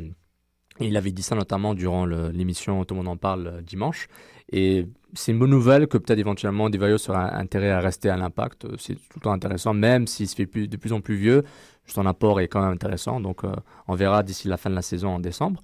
il 0.79 0.97
avait 0.97 1.11
dit 1.11 1.23
ça 1.23 1.35
notamment 1.35 1.73
durant 1.73 2.05
l'émission 2.05 2.83
Tout 2.85 2.95
le 2.95 2.99
monde 2.99 3.07
en 3.07 3.17
parle 3.17 3.47
euh, 3.47 3.61
dimanche. 3.61 4.07
Et 4.51 4.87
c'est 5.13 5.31
une 5.31 5.39
bonne 5.39 5.49
nouvelle 5.49 5.87
que 5.87 5.97
peut-être 5.97 6.19
éventuellement 6.19 6.69
Divayo 6.69 6.97
sera 6.97 7.35
intérêt 7.35 7.71
à 7.71 7.79
rester 7.79 8.09
à 8.09 8.17
l'impact. 8.17 8.65
Euh, 8.65 8.75
C'est 8.77 8.95
tout 8.95 9.17
le 9.17 9.21
temps 9.21 9.31
intéressant, 9.31 9.73
même 9.73 10.07
s'il 10.07 10.27
se 10.27 10.35
fait 10.35 10.45
de 10.45 10.77
plus 10.77 10.93
en 10.93 11.01
plus 11.01 11.15
vieux. 11.15 11.43
Son 11.85 12.05
apport 12.05 12.39
est 12.39 12.47
quand 12.47 12.61
même 12.61 12.73
intéressant, 12.73 13.19
donc 13.19 13.41
on 13.87 13.95
verra 13.95 14.23
d'ici 14.23 14.47
la 14.47 14.55
fin 14.55 14.69
de 14.69 14.75
la 14.75 14.83
saison 14.83 15.15
en 15.15 15.19
décembre. 15.19 15.61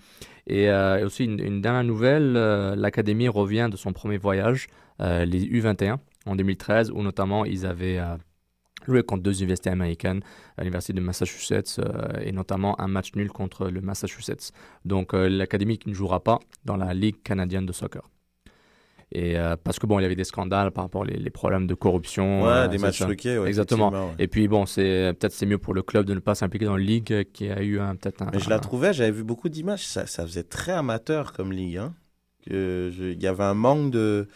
Et, 0.48 0.70
aussi 1.06 1.24
une, 1.24 1.62
dernière 1.62 1.84
nouvelle, 1.84 2.34
l'Académie 2.34 3.30
revient 3.30 3.70
de 3.72 3.78
son 3.78 3.94
premier 3.94 4.18
voyage, 4.18 4.68
les 5.00 5.46
U21, 5.46 5.98
en 6.26 6.36
2013, 6.36 6.92
où 6.92 7.02
notamment 7.02 7.46
ils 7.46 7.66
avaient 7.66 8.02
joué 8.86 9.04
contre 9.04 9.24
deux 9.24 9.38
universités 9.40 9.70
américaines, 9.70 10.22
l'Université 10.58 10.94
de 10.94 11.02
Massachusetts, 11.02 11.80
euh, 11.80 12.20
et 12.22 12.32
notamment 12.32 12.80
un 12.80 12.88
match 12.88 13.14
nul 13.16 13.30
contre 13.32 13.70
le 13.70 13.82
Massachusetts. 13.82 14.52
Donc 14.86 15.14
euh, 15.14 15.28
l'Académie 15.28 15.78
qui 15.78 15.90
ne 15.90 15.94
jouera 15.94 16.24
pas 16.24 16.40
dans 16.66 16.78
la 16.78 16.94
Ligue 16.94 17.22
canadienne 17.24 17.66
de 17.66 17.74
soccer. 17.74 18.02
Et 19.12 19.38
euh, 19.38 19.56
parce 19.62 19.80
que 19.80 19.86
bon, 19.86 20.00
il 20.00 20.04
y 20.04 20.06
avait 20.06 20.16
des 20.16 20.26
scandales 20.26 20.72
par 20.72 20.84
rapport 20.84 21.02
aux 21.02 21.06
les, 21.06 21.16
les 21.16 21.30
problèmes 21.30 21.66
de 21.66 21.74
corruption. 21.74 22.44
Ouais, 22.44 22.50
euh, 22.50 22.68
des 22.68 22.78
matchs 22.78 23.00
truqués, 23.00 23.38
ouais, 23.38 23.48
Exactement. 23.48 23.90
ouais. 23.90 24.16
Et 24.20 24.28
puis 24.28 24.48
bon, 24.50 24.66
c'est 24.66 25.14
peut-être 25.18 25.32
c'est 25.32 25.46
mieux 25.46 25.58
pour 25.58 25.74
le 25.74 25.82
club 25.82 26.06
de 26.06 26.14
ne 26.14 26.20
pas 26.20 26.36
s'impliquer 26.36 26.66
dans 26.66 26.78
une 26.78 26.86
ligue 26.86 27.32
qui 27.32 27.50
a 27.50 27.62
eu 27.62 27.80
un 27.80 27.96
peut-être 27.96 28.22
un. 28.22 28.30
Mais 28.34 28.40
je 28.40 28.50
la 28.50 28.60
trouvais, 28.60 28.94
j'avais 28.94 29.12
vu 29.12 29.24
beaucoup 29.24 29.48
d'images, 29.48 29.88
ça, 29.88 30.06
ça 30.08 30.24
faisait 30.24 30.44
très 30.44 30.74
amateur 30.74 31.32
comme 31.32 31.54
ligue. 31.54 31.78
Hein. 31.78 31.94
Il 32.50 33.18
y 33.22 33.28
avait 33.28 33.44
un 33.44 33.54
manque 33.54 33.92
de, 33.92 34.28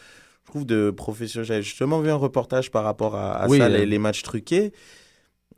trouve, 0.52 0.66
de 0.66 0.92
profession. 0.92 1.44
J'avais 1.44 1.64
justement 1.64 2.00
vu 2.02 2.10
un 2.12 2.16
reportage 2.16 2.70
par 2.72 2.84
rapport 2.84 3.16
à, 3.16 3.32
à 3.34 3.48
Oui, 3.48 3.58
ça, 3.58 3.66
euh. 3.66 3.70
les, 3.70 3.86
les 3.86 4.00
matchs 4.00 4.22
truqués. 4.24 4.72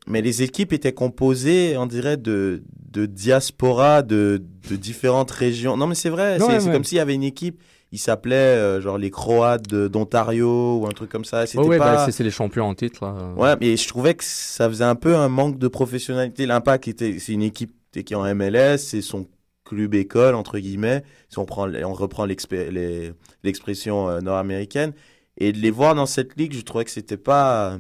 Mais 0.08 0.22
les 0.22 0.42
équipes 0.44 0.74
étaient 0.74 0.94
composées, 0.94 1.78
on 1.78 1.86
dirait, 1.86 2.18
de, 2.18 2.64
de 2.92 3.06
diaspora 3.06 4.02
de, 4.02 4.42
de 4.70 4.76
différentes 4.76 5.32
régions. 5.32 5.78
Non, 5.78 5.88
mais 5.88 5.96
c'est 5.96 6.10
vrai, 6.10 6.38
c'est 6.40 6.46
ouais. 6.66 6.72
comme 6.72 6.84
s'il 6.84 6.98
y 6.98 7.02
avait 7.02 7.16
une 7.16 7.24
équipe 7.24 7.62
ils 7.94 8.00
s'appelaient 8.00 8.36
euh, 8.58 8.82
genre 8.82 8.98
les 8.98 9.12
Croates 9.12 9.68
d'Ontario 9.70 10.80
ou 10.80 10.88
un 10.88 10.92
truc 10.94 11.12
comme 11.12 11.26
ça. 11.26 11.46
C'était 11.46 11.64
ouais, 11.64 11.78
pas... 11.78 11.94
bah, 11.98 12.06
c'est- 12.06 12.12
c'est 12.12 12.24
les 12.24 12.32
champions 12.32 12.66
en 12.66 12.74
titre. 12.74 13.06
là. 13.06 13.14
Ouais, 13.38 13.56
mais 13.62 13.78
je 13.78 13.88
trouvais 13.88 14.16
que 14.16 14.24
ça 14.24 14.68
faisait 14.68 14.84
un 14.84 14.96
peu 14.96 15.16
un 15.16 15.30
manque 15.30 15.60
de 15.60 15.68
professionnalité. 15.68 16.48
L'Impact 16.48 16.88
était, 16.88 17.20
c'est 17.20 17.34
une 17.34 17.44
équipe 17.44 17.72
qui 17.92 18.00
est 18.00 18.16
en 18.16 18.24
MLS, 18.34 18.78
c'est 18.80 19.04
son 19.04 19.28
club 19.64 19.94
école 19.96 20.36
entre 20.36 20.60
guillemets. 20.60 21.04
Si 21.30 21.40
on 21.40 21.46
prend, 21.46 21.70
on 21.74 21.94
reprend 21.94 22.26
l'expression 22.26 24.10
euh, 24.10 24.22
nord-américaine 24.22 24.94
et 25.38 25.52
de 25.52 25.58
les 25.58 25.72
voir 25.72 25.96
dans 25.96 26.06
cette 26.06 26.38
ligue, 26.38 26.54
je 26.54 26.62
trouvais 26.62 26.86
que 26.86 26.92
c'était 26.92 27.18
pas. 27.18 27.80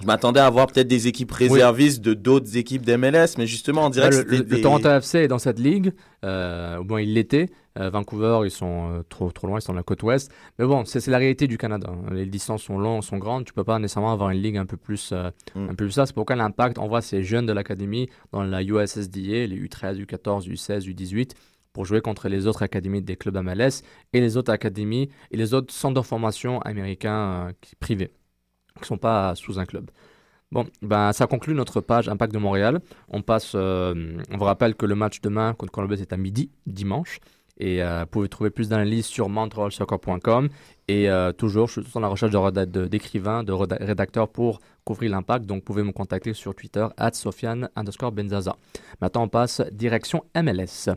Je 0.00 0.06
m'attendais 0.06 0.40
à 0.40 0.48
voir 0.48 0.66
peut-être 0.66 0.88
des 0.88 1.08
équipes 1.08 1.32
réservistes 1.32 2.00
de 2.00 2.14
d'autres 2.14 2.56
équipes 2.56 2.86
d'MLS, 2.86 3.36
mais 3.36 3.46
justement 3.46 3.86
on 3.86 3.90
dirait 3.90 4.14
Ouais, 4.14 4.24
que 4.24 4.34
le, 4.34 4.60
Toronto 4.60 4.88
FC 4.88 5.18
est 5.18 5.28
dans 5.28 5.38
cette 5.38 5.58
ligue. 5.58 5.92
Euh, 6.24 6.78
au 6.78 6.84
moins, 6.84 7.02
il 7.02 7.12
l'était. 7.14 7.50
Euh, 7.78 7.88
Vancouver, 7.90 8.40
ils 8.44 8.50
sont 8.50 8.90
euh, 8.92 9.02
trop, 9.08 9.30
trop 9.30 9.46
loin, 9.46 9.58
ils 9.58 9.62
sont 9.62 9.72
de 9.72 9.76
la 9.78 9.84
côte 9.84 10.02
ouest. 10.02 10.32
Mais 10.58 10.66
bon, 10.66 10.84
c'est 10.84 11.06
la 11.06 11.18
réalité 11.18 11.46
du 11.46 11.56
Canada. 11.56 11.92
Les 12.10 12.26
distances 12.26 12.62
sont 12.64 12.78
longues, 12.78 13.02
sont 13.02 13.18
grandes. 13.18 13.44
Tu 13.44 13.52
peux 13.52 13.62
pas 13.64 13.78
nécessairement 13.78 14.12
avoir 14.12 14.30
une 14.30 14.40
ligue 14.42 14.56
un 14.56 14.66
peu 14.66 14.76
plus, 14.76 15.10
euh, 15.12 15.30
Mm. 15.54 15.64
un 15.64 15.68
peu 15.68 15.84
plus 15.86 15.92
ça. 15.92 16.04
C'est 16.06 16.14
pourquoi 16.14 16.34
l'impact, 16.36 16.78
on 16.78 16.88
voit 16.88 17.00
ces 17.00 17.22
jeunes 17.22 17.46
de 17.46 17.52
l'académie 17.52 18.08
dans 18.32 18.42
la 18.42 18.62
USSDA, 18.62 19.46
les 19.46 19.56
U13, 19.56 19.98
U14, 19.98 20.48
U16, 20.48 20.86
U18, 20.88 21.34
pour 21.72 21.84
jouer 21.84 22.00
contre 22.00 22.28
les 22.28 22.48
autres 22.48 22.62
académies 22.62 23.02
des 23.02 23.14
clubs 23.16 23.36
MLS 23.36 23.82
et 24.12 24.20
les 24.20 24.36
autres 24.36 24.52
académies 24.52 25.08
et 25.30 25.36
les 25.36 25.54
autres 25.54 25.72
centres 25.72 26.00
de 26.00 26.04
formation 26.04 26.60
américains 26.62 27.46
euh, 27.48 27.52
qui- 27.60 27.76
privés, 27.76 28.10
qui 28.80 28.88
sont 28.88 28.98
pas 28.98 29.36
sous 29.36 29.60
un 29.60 29.64
club. 29.66 29.88
Bon, 30.50 30.66
ben, 30.82 31.12
ça 31.12 31.28
conclut 31.28 31.54
notre 31.54 31.80
page 31.80 32.08
Impact 32.08 32.34
de 32.34 32.38
Montréal. 32.38 32.80
On 33.08 33.22
passe, 33.22 33.52
euh, 33.54 34.16
on 34.32 34.36
vous 34.36 34.44
rappelle 34.44 34.74
que 34.74 34.84
le 34.84 34.96
match 34.96 35.20
demain 35.20 35.54
contre 35.54 35.70
Columbus 35.70 36.00
est 36.00 36.12
à 36.12 36.16
midi, 36.16 36.50
dimanche. 36.66 37.20
Et 37.62 37.82
euh, 37.82 38.00
vous 38.00 38.06
pouvez 38.06 38.28
trouver 38.28 38.50
plus 38.50 38.68
d'analyses 38.70 39.04
sur 39.06 39.28
montrealsoccer.com. 39.28 40.48
Et 40.88 41.08
euh, 41.10 41.30
toujours, 41.32 41.68
je 41.68 41.82
suis 41.82 41.90
sur 41.90 42.00
la 42.00 42.08
recherche 42.08 42.32
de 42.32 42.38
reda- 42.38 42.64
de- 42.66 42.86
d'écrivains, 42.86 43.44
de, 43.44 43.52
reda- 43.52 43.76
rédacteurs 43.80 44.28
pour 44.28 44.60
couvrir 44.84 45.10
l'impact. 45.12 45.44
Donc, 45.46 45.58
vous 45.58 45.64
pouvez 45.64 45.82
me 45.82 45.92
contacter 45.92 46.32
sur 46.32 46.54
Twitter, 46.54 46.86
at 46.96 47.12
underscore 47.76 48.12
Benzaza. 48.12 48.56
Maintenant, 49.00 49.24
on 49.24 49.28
passe 49.28 49.60
direction 49.72 50.24
MLS. 50.34 50.88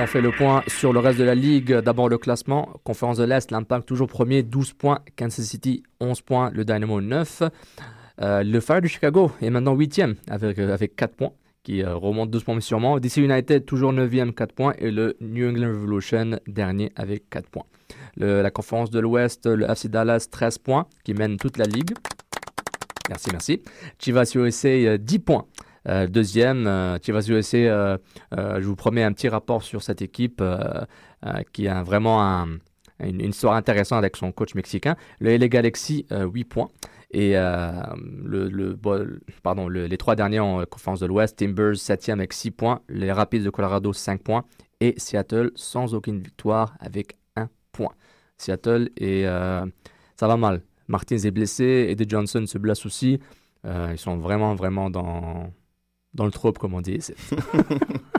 On 0.00 0.06
fait 0.06 0.20
le 0.20 0.30
point 0.30 0.62
sur 0.68 0.92
le 0.92 1.00
reste 1.00 1.18
de 1.18 1.24
la 1.24 1.34
ligue. 1.34 1.72
D'abord 1.80 2.08
le 2.08 2.18
classement. 2.18 2.68
Conférence 2.84 3.16
de 3.18 3.24
l'Est, 3.24 3.50
l'Impact 3.50 3.86
toujours 3.86 4.06
premier, 4.06 4.44
12 4.44 4.74
points. 4.74 5.00
Kansas 5.16 5.44
City, 5.44 5.82
11 6.00 6.20
points. 6.22 6.50
Le 6.52 6.64
Dynamo, 6.64 7.00
9. 7.00 7.42
Euh, 8.20 8.42
le 8.44 8.60
Fire 8.60 8.80
de 8.80 8.86
Chicago 8.86 9.32
est 9.42 9.50
maintenant 9.50 9.76
8e 9.76 10.14
avec, 10.28 10.58
avec 10.58 10.94
4 10.96 11.14
points, 11.16 11.32
qui 11.62 11.82
euh, 11.82 11.94
remonte 11.96 12.30
doucement 12.30 12.54
mais 12.54 12.60
sûrement. 12.60 12.98
DC 12.98 13.18
United, 13.18 13.64
toujours 13.64 13.92
9e, 13.92 14.32
4 14.32 14.52
points. 14.54 14.74
Et 14.78 14.90
le 14.90 15.16
New 15.20 15.48
England 15.48 15.68
Revolution, 15.68 16.38
dernier 16.46 16.90
avec 16.96 17.28
4 17.30 17.48
points. 17.48 17.64
La 18.16 18.50
conférence 18.50 18.90
de 18.90 18.98
l'Ouest, 19.00 19.46
le 19.46 19.64
FC 19.70 19.88
Dallas, 19.88 20.26
13 20.30 20.58
points, 20.58 20.86
qui 21.04 21.14
mène 21.14 21.36
toute 21.36 21.56
la 21.56 21.64
ligue. 21.66 21.92
Merci, 23.08 23.28
merci. 23.32 23.62
Chivas 23.98 24.32
USA, 24.34 24.68
euh, 24.68 24.98
10 24.98 25.18
points. 25.20 25.46
Euh, 25.88 26.06
deuxième, 26.06 26.66
euh, 26.66 26.98
Chivas 27.02 27.26
USA, 27.30 27.56
euh, 27.56 27.98
euh, 28.36 28.60
je 28.60 28.66
vous 28.66 28.76
promets 28.76 29.02
un 29.02 29.12
petit 29.12 29.28
rapport 29.28 29.62
sur 29.62 29.82
cette 29.82 30.02
équipe 30.02 30.40
euh, 30.42 30.58
euh, 31.24 31.32
qui 31.52 31.68
a 31.68 31.82
vraiment 31.82 32.22
un- 32.22 32.58
une, 33.00 33.20
une 33.20 33.30
histoire 33.30 33.54
intéressante 33.54 33.98
avec 33.98 34.16
son 34.16 34.32
coach 34.32 34.54
mexicain. 34.54 34.96
Le 35.20 35.30
LA 35.38 35.48
Galaxy, 35.48 36.04
euh, 36.12 36.26
8 36.26 36.44
points. 36.44 36.68
Et 37.10 37.36
euh, 37.38 37.72
le, 38.22 38.48
le- 38.48 38.78
pardon, 39.42 39.66
le- 39.68 39.86
les 39.86 39.96
trois 39.96 40.14
derniers 40.14 40.40
en 40.40 40.60
euh, 40.60 40.64
conférence 40.66 41.00
de 41.00 41.06
l'Ouest, 41.06 41.36
Timbers 41.38 41.74
7e 41.74 42.12
avec 42.14 42.32
6 42.32 42.50
points, 42.50 42.80
les 42.88 43.10
Rapids 43.12 43.40
de 43.42 43.50
Colorado 43.50 43.92
5 43.92 44.20
points 44.22 44.44
et 44.80 44.94
Seattle 44.98 45.50
sans 45.54 45.94
aucune 45.94 46.20
victoire 46.20 46.74
avec 46.80 47.16
1 47.36 47.48
point. 47.72 47.92
Seattle 48.36 48.90
et 48.98 49.26
euh, 49.26 49.64
ça 50.16 50.28
va 50.28 50.36
mal. 50.36 50.62
Martins 50.86 51.16
est 51.16 51.30
blessé, 51.30 51.86
Eddie 51.90 52.06
Johnson 52.08 52.44
se 52.46 52.58
blesse 52.58 52.84
aussi. 52.86 53.18
Ils 53.64 53.98
sont 53.98 54.16
vraiment, 54.16 54.54
vraiment 54.54 54.88
dans, 54.88 55.52
dans 56.14 56.24
le 56.24 56.30
trope, 56.30 56.58
comme 56.58 56.72
on 56.74 56.80
dit. 56.80 57.00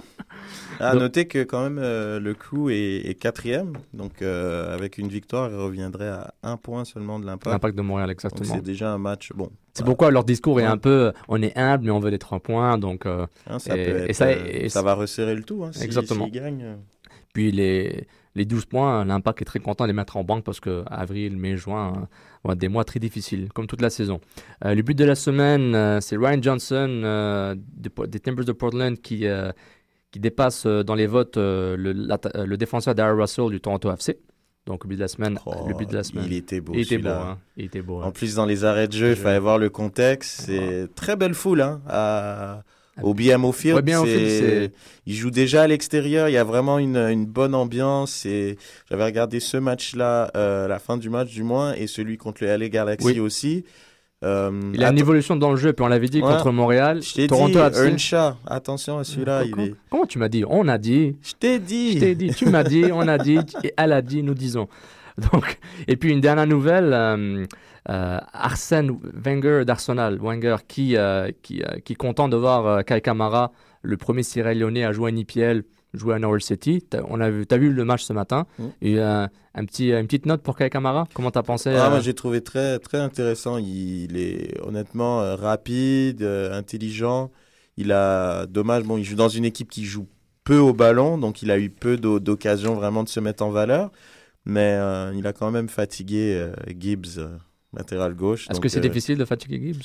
À 0.79 0.93
Donc- 0.93 1.01
noter 1.01 1.25
que 1.27 1.43
quand 1.43 1.61
même 1.63 1.77
euh, 1.79 2.19
le 2.19 2.33
crew 2.33 2.69
est, 2.69 3.09
est 3.09 3.15
quatrième, 3.15 3.73
donc 3.93 4.21
euh, 4.21 4.73
avec 4.73 4.97
une 4.97 5.07
victoire, 5.07 5.49
il 5.51 5.55
reviendrait 5.57 6.07
à 6.09 6.33
un 6.43 6.57
point 6.57 6.85
seulement 6.85 7.19
de 7.19 7.25
l'impact. 7.25 7.51
L'impact 7.53 7.77
de 7.77 7.81
Montréal, 7.81 8.09
exactement. 8.11 8.53
c'est 8.55 8.63
déjà 8.63 8.93
un 8.93 8.97
match 8.97 9.31
bon. 9.35 9.49
C'est 9.73 9.83
voilà. 9.83 9.85
pourquoi 9.91 10.11
leur 10.11 10.23
discours 10.23 10.59
est 10.59 10.65
un 10.65 10.77
peu 10.77 11.11
on 11.27 11.41
est 11.41 11.57
humble, 11.57 11.85
mais 11.85 11.91
on 11.91 11.99
veut 11.99 12.09
les 12.11 12.19
trois 12.19 12.39
points. 12.39 12.77
Donc, 12.77 13.05
euh, 13.05 13.25
Hein, 13.47 13.59
ça, 13.59 13.77
et- 13.77 13.85
peut 13.85 13.99
et 13.99 14.03
être, 14.09 14.15
ça- 14.15 14.25
euh, 14.27 14.45
et 14.49 14.69
ça 14.69 14.79
ça- 14.79 14.85
va 14.85 14.93
resserrer 14.93 15.35
le 15.35 15.43
tout. 15.43 15.63
Hein, 15.63 15.71
si- 15.73 15.83
Exactement. 15.83 16.27
gagnent, 16.27 16.63
euh. 16.63 16.75
Puis 17.33 17.51
les, 17.51 18.07
les 18.35 18.45
12 18.45 18.65
points, 18.65 19.05
l'impact 19.05 19.41
est 19.43 19.45
très 19.45 19.59
content 19.59 19.83
de 19.83 19.89
les 19.89 19.93
mettre 19.93 20.17
en 20.17 20.23
banque 20.23 20.43
parce 20.43 20.59
que 20.59 20.83
avril, 20.87 21.37
mai, 21.37 21.55
juin 21.57 22.07
euh, 22.47 22.55
des 22.55 22.67
mois 22.69 22.83
très 22.83 22.99
difficiles, 22.99 23.49
comme 23.53 23.67
toute 23.67 23.81
la 23.81 23.89
saison. 23.91 24.19
Euh, 24.65 24.73
le 24.73 24.81
but 24.81 24.97
de 24.97 25.05
la 25.05 25.13
semaine, 25.15 25.75
euh, 25.75 25.99
c'est 26.01 26.17
Ryan 26.17 26.41
Johnson 26.41 26.87
euh, 27.03 27.55
des, 27.57 27.91
des 28.07 28.19
Timbers 28.19 28.45
de 28.45 28.51
Portland 28.51 28.97
qui, 28.99 29.27
euh, 29.27 29.51
qui 30.11 30.19
dépasse 30.19 30.65
euh, 30.65 30.83
dans 30.83 30.95
les 30.95 31.07
votes 31.07 31.37
euh, 31.37 31.75
le, 31.77 31.91
euh, 32.35 32.45
le 32.45 32.57
défenseur 32.57 32.95
Darryl 32.95 33.19
Russell 33.19 33.49
du 33.49 33.59
Toronto 33.61 33.91
FC. 33.91 34.17
Donc 34.65 34.83
le 34.83 34.89
but 34.89 34.95
de 34.97 35.01
la 35.01 35.07
semaine. 35.07 35.39
Oh, 35.45 35.53
le 35.67 35.73
but 35.73 35.89
de 35.89 35.95
la 35.95 36.03
semaine. 36.03 36.25
Il 36.27 36.33
était 36.33 36.61
beau. 36.61 36.73
Il 36.75 36.81
était 36.81 36.97
beau. 36.97 37.09
hein. 37.09 37.37
Il 37.57 37.65
était 37.65 37.81
beau. 37.81 38.01
En 38.01 38.07
hein. 38.07 38.11
plus, 38.11 38.35
dans 38.35 38.45
les 38.45 38.65
arrêts 38.65 38.87
de 38.87 38.93
jeu, 38.93 39.09
il 39.11 39.15
fallait 39.15 39.39
voir 39.39 39.57
le 39.57 39.69
contexte. 39.69 40.41
C'est 40.45 40.87
très 40.95 41.15
belle 41.15 41.33
foule 41.33 41.61
hein, 41.61 41.81
à- 41.87 42.61
au 43.01 43.13
BMO 43.13 43.51
Field. 43.53 43.77
Ouais, 43.77 43.81
BMO 43.81 44.03
Field, 44.05 44.71
Il 45.05 45.13
joue 45.15 45.31
déjà 45.31 45.61
à 45.63 45.67
l'extérieur. 45.67 46.27
Il 46.27 46.33
y 46.33 46.37
a 46.37 46.43
vraiment 46.43 46.77
une, 46.79 46.97
une 46.97 47.25
bonne 47.25 47.55
ambiance. 47.55 48.25
Et 48.25 48.57
j'avais 48.89 49.05
regardé 49.05 49.39
ce 49.39 49.55
match-là, 49.57 50.29
euh, 50.35 50.67
la 50.67 50.79
fin 50.79 50.97
du 50.97 51.09
match 51.09 51.29
du 51.31 51.43
moins, 51.43 51.73
et 51.73 51.87
celui 51.87 52.17
contre 52.17 52.43
le 52.43 52.49
LA 52.55 52.67
Galaxy 52.69 53.07
Oui. 53.07 53.19
aussi. 53.21 53.63
Euh, 54.23 54.51
Il 54.73 54.83
a 54.83 54.89
une 54.91 54.97
évolution 54.97 55.35
dans 55.37 55.51
le 55.51 55.57
jeu, 55.57 55.71
puis 55.71 55.85
on 55.85 55.87
l'avait 55.87 56.07
dit 56.09 56.21
Ouais. 56.21 56.27
contre 56.33 56.51
Montréal. 56.51 57.01
Je 57.01 57.25
Toronto 57.27 57.53
dit. 57.69 57.77
Earnshaw, 57.79 58.33
attention 58.45 58.97
à 58.97 59.03
celui-là. 59.05 59.43
il 59.45 59.51
Comment, 59.51 59.65
est... 59.65 59.73
comment 59.89 60.05
tu 60.05 60.19
m'as 60.19 60.27
dit? 60.27 60.43
On 60.47 60.67
a 60.67 60.77
dit. 60.77 61.15
Je 61.21 61.33
t'ai 61.33 61.59
dit. 61.59 61.93
Je 61.93 61.99
t'ai 61.99 62.15
dit, 62.15 62.33
tu 62.33 62.45
m'as 62.47 62.63
dit, 62.63 62.85
on 62.91 63.07
a 63.07 63.17
dit, 63.17 63.39
et 63.63 63.73
elle 63.77 63.93
a 63.93 64.01
dit, 64.01 64.21
nous 64.23 64.33
disons. 64.33 64.67
Donc, 65.31 65.57
et 65.87 65.95
puis 65.95 66.11
une 66.11 66.21
dernière 66.21 66.47
nouvelle, 66.47 66.91
euh, 66.93 67.45
euh, 67.89 68.17
Arsène 68.33 68.91
Wenger 69.13 69.63
d'Arsenal, 69.65 70.17
Wenger, 70.19 70.57
qui, 70.67 70.95
euh, 70.97 71.29
qui, 71.41 71.61
euh, 71.61 71.79
qui 71.83 71.93
est 71.93 71.97
content 71.97 72.27
de 72.29 72.35
voir 72.37 72.83
Kai 72.85 73.01
Kamara, 73.01 73.51
le 73.81 73.95
premier 73.97 74.23
Sierra 74.23 74.53
Leone 74.53 74.77
à 74.79 74.91
jouer 74.91 75.11
à 75.11 75.15
IPL, 75.15 75.63
jouer 75.93 76.15
à 76.15 76.19
Norwich 76.19 76.43
City. 76.43 76.81
T'as, 76.87 77.01
on 77.07 77.19
a 77.19 77.29
vu, 77.29 77.45
le 77.49 77.85
match 77.85 78.03
ce 78.03 78.13
matin 78.13 78.45
Mm. 78.59 78.63
Et 78.81 78.99
euh, 78.99 79.27
un 79.55 79.65
petit, 79.65 79.89
une 79.91 80.05
petite 80.05 80.25
note 80.25 80.41
pour 80.41 80.55
Kai 80.57 80.69
Kamara 80.69 81.07
Comment 81.13 81.31
t'as 81.31 81.43
pensé 81.43 81.69
Ah, 81.75 81.87
euh, 81.87 81.89
moi 81.89 81.99
j'ai 81.99 82.13
trouvé 82.13 82.41
très 82.41 82.79
très 82.79 82.97
intéressant. 82.99 83.57
Il 83.57 84.17
est 84.17 84.59
honnêtement 84.61 85.21
euh, 85.21 85.35
rapide, 85.35 86.21
euh, 86.21 86.57
intelligent. 86.57 87.31
Il 87.77 87.91
a 87.91 88.45
dommage 88.45 88.83
bon, 88.83 88.97
il 88.97 89.03
joue 89.03 89.15
dans 89.15 89.29
une 89.29 89.45
équipe 89.45 89.69
qui 89.69 89.85
joue 89.85 90.07
peu 90.43 90.57
au 90.57 90.73
ballon, 90.73 91.17
donc 91.17 91.41
il 91.41 91.51
a 91.51 91.57
eu 91.59 91.69
peu 91.69 91.97
d'o- 91.97 92.19
d'occasions 92.19 92.75
vraiment 92.75 93.03
de 93.03 93.09
se 93.09 93.19
mettre 93.19 93.43
en 93.43 93.49
valeur. 93.51 93.91
Mais 94.45 94.77
il 95.15 95.27
a 95.27 95.33
quand 95.33 95.51
même 95.51 95.69
fatigué 95.69 96.49
Gibbs, 96.79 97.19
latéral 97.73 98.15
gauche. 98.15 98.47
Est-ce 98.49 98.59
que 98.59 98.67
c'est 98.69 98.79
euh, 98.79 98.81
difficile 98.81 99.17
de 99.17 99.25
fatiguer 99.25 99.59
Gibbs? 99.73 99.83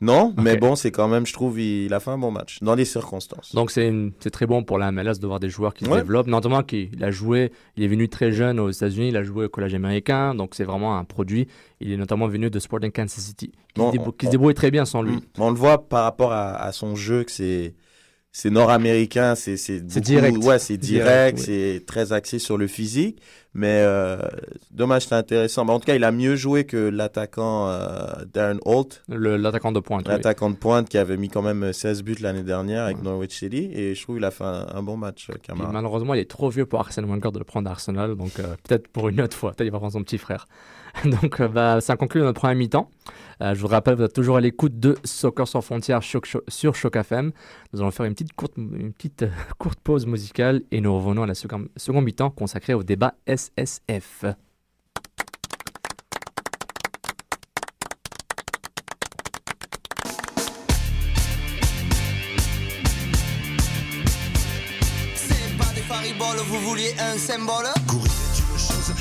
Non, 0.00 0.34
mais 0.36 0.56
bon, 0.56 0.74
c'est 0.74 0.90
quand 0.90 1.06
même, 1.08 1.26
je 1.26 1.32
trouve, 1.32 1.60
il, 1.60 1.92
a 1.94 2.00
fait 2.00 2.10
un 2.10 2.18
bon 2.18 2.30
match 2.30 2.58
dans 2.62 2.74
les 2.74 2.84
circonstances. 2.84 3.54
Donc 3.54 3.70
c'est 3.70 3.86
une- 3.86 4.12
très 4.32 4.46
bon 4.46 4.64
pour 4.64 4.78
la 4.78 4.90
MLS 4.90 5.18
de 5.20 5.26
voir 5.26 5.38
des 5.40 5.48
joueurs 5.48 5.74
qui 5.74 5.84
se 5.84 5.90
Ouais. 5.90 5.98
développent, 5.98 6.26
notamment 6.26 6.62
qu'il 6.62 7.02
a 7.04 7.10
joué, 7.10 7.52
il 7.76 7.84
est 7.84 7.88
venu 7.88 8.08
très 8.08 8.32
jeune 8.32 8.58
aux 8.58 8.70
États-Unis, 8.70 9.08
il 9.08 9.16
a 9.16 9.22
joué 9.22 9.44
au 9.44 9.48
collège 9.48 9.74
américain, 9.74 10.34
donc 10.34 10.54
c'est 10.54 10.64
vraiment 10.64 10.96
un 10.98 11.04
produit. 11.04 11.46
Il 11.80 11.92
est 11.92 11.96
notamment 11.96 12.26
venu 12.26 12.50
de 12.50 12.58
Sporting 12.58 12.90
Kansas 12.90 13.24
City, 13.24 13.52
qui, 13.74 13.80
se, 13.80 13.86
on- 14.26 14.30
débrouille 14.30 14.54
très 14.54 14.70
bien 14.70 14.84
sans 14.84 15.02
lui. 15.02 15.18
On 15.38 15.50
le 15.50 15.56
voit 15.56 15.88
par 15.88 16.04
rapport 16.04 16.32
à, 16.32 16.54
à 16.56 16.72
son 16.72 16.96
jeu 16.96 17.22
que 17.24 17.30
c'est 17.30 17.74
c'est 18.32 18.50
nord-américain, 18.50 19.34
c'est 19.34 19.56
c'est 19.56 19.80
beaucoup- 19.80 20.00
direct. 20.00 20.36
Ouais, 20.44 20.58
c'est 20.58 20.76
Direct, 20.76 21.38
c'est 21.38 21.82
très 21.86 22.12
axé 22.12 22.38
sur 22.38 22.56
le 22.58 22.66
physique. 22.66 23.20
Mais 23.52 23.82
euh, 23.84 24.16
dommage, 24.70 25.06
c'est 25.08 25.16
intéressant. 25.16 25.64
Mais 25.64 25.72
en 25.72 25.80
tout 25.80 25.86
cas, 25.86 25.96
il 25.96 26.04
a 26.04 26.12
mieux 26.12 26.36
joué 26.36 26.62
que 26.64 26.76
l'attaquant 26.76 27.68
euh, 27.68 28.06
Darren 28.32 28.58
Holt, 28.64 29.02
Le- 29.08 29.36
L'attaquant 29.36 29.72
de 29.72 29.80
pointe. 29.80 30.02
oui. 30.06 30.12
l'attaquant 30.12 30.50
de 30.50 30.54
pointe 30.54 30.88
qui 30.88 30.96
avait 30.98 31.16
mis 31.16 31.28
quand 31.28 31.42
même 31.42 31.72
16 31.72 32.04
buts 32.04 32.14
l'année 32.20 32.44
dernière 32.44 32.84
avec 32.84 33.02
Norwich 33.02 33.36
City. 33.36 33.68
Et 33.74 33.96
je 33.96 34.02
trouve 34.02 34.16
qu'il 34.16 34.24
a 34.24 34.30
fait 34.30 34.44
un, 34.44 34.68
un 34.72 34.82
bon 34.84 34.96
match, 34.96 35.28
euh, 35.30 35.34
Camara. 35.42 35.72
malheureusement, 35.72 36.14
il 36.14 36.20
est 36.20 36.30
trop 36.30 36.48
vieux 36.50 36.66
pour 36.66 36.78
Arsène 36.78 37.06
Wenger 37.06 37.32
de 37.32 37.38
le 37.40 37.44
prendre 37.44 37.68
à 37.68 37.72
Arsenal, 37.72 38.14
donc 38.14 38.38
euh, 38.38 38.54
peut-être 38.68 38.86
pour 38.86 39.08
une 39.08 39.20
autre 39.20 39.36
fois. 39.36 39.50
Peut-être 39.52 39.66
il 39.66 39.72
va 39.72 39.78
prendre 39.78 39.94
son 39.94 40.02
petit 40.04 40.18
frère. 40.18 40.46
donc 41.04 41.40
euh, 41.40 41.48
bah, 41.48 41.80
ça 41.80 41.96
conclut 41.96 42.20
notre 42.20 42.40
première 42.40 42.56
mi-temps. 42.56 42.90
Euh, 43.42 43.54
je 43.54 43.60
vous 43.60 43.68
rappelle, 43.68 43.94
vous 43.94 44.02
êtes 44.02 44.12
toujours 44.12 44.36
à 44.36 44.40
l'écoute 44.40 44.78
de 44.78 44.96
Soccer 45.02 45.48
sans 45.48 45.62
frontières 45.62 46.02
sur, 46.02 46.20
sur 46.48 46.74
Choc 46.74 46.96
FM. 46.96 47.32
Nous 47.72 47.80
allons 47.80 47.90
faire 47.90 48.06
une 48.06 48.12
petite 48.12 48.34
courte, 48.34 48.52
une 48.56 48.92
petite, 48.92 49.22
euh, 49.22 49.30
courte 49.58 49.80
pause 49.80 50.06
musicale 50.06 50.62
et 50.70 50.80
nous 50.80 50.94
revenons 50.94 51.22
à 51.22 51.26
la 51.26 51.34
seconde, 51.34 51.68
seconde 51.76 52.04
mi-temps 52.04 52.30
consacrée 52.30 52.74
au 52.74 52.82
débat 52.82 53.14
SSF. 53.26 54.24
C'est 65.14 65.92
Haribol, 65.92 66.36
vous 66.46 66.58
vouliez 66.60 66.94
un 66.98 67.16
symbole? 67.16 67.66
Courir 67.88 68.19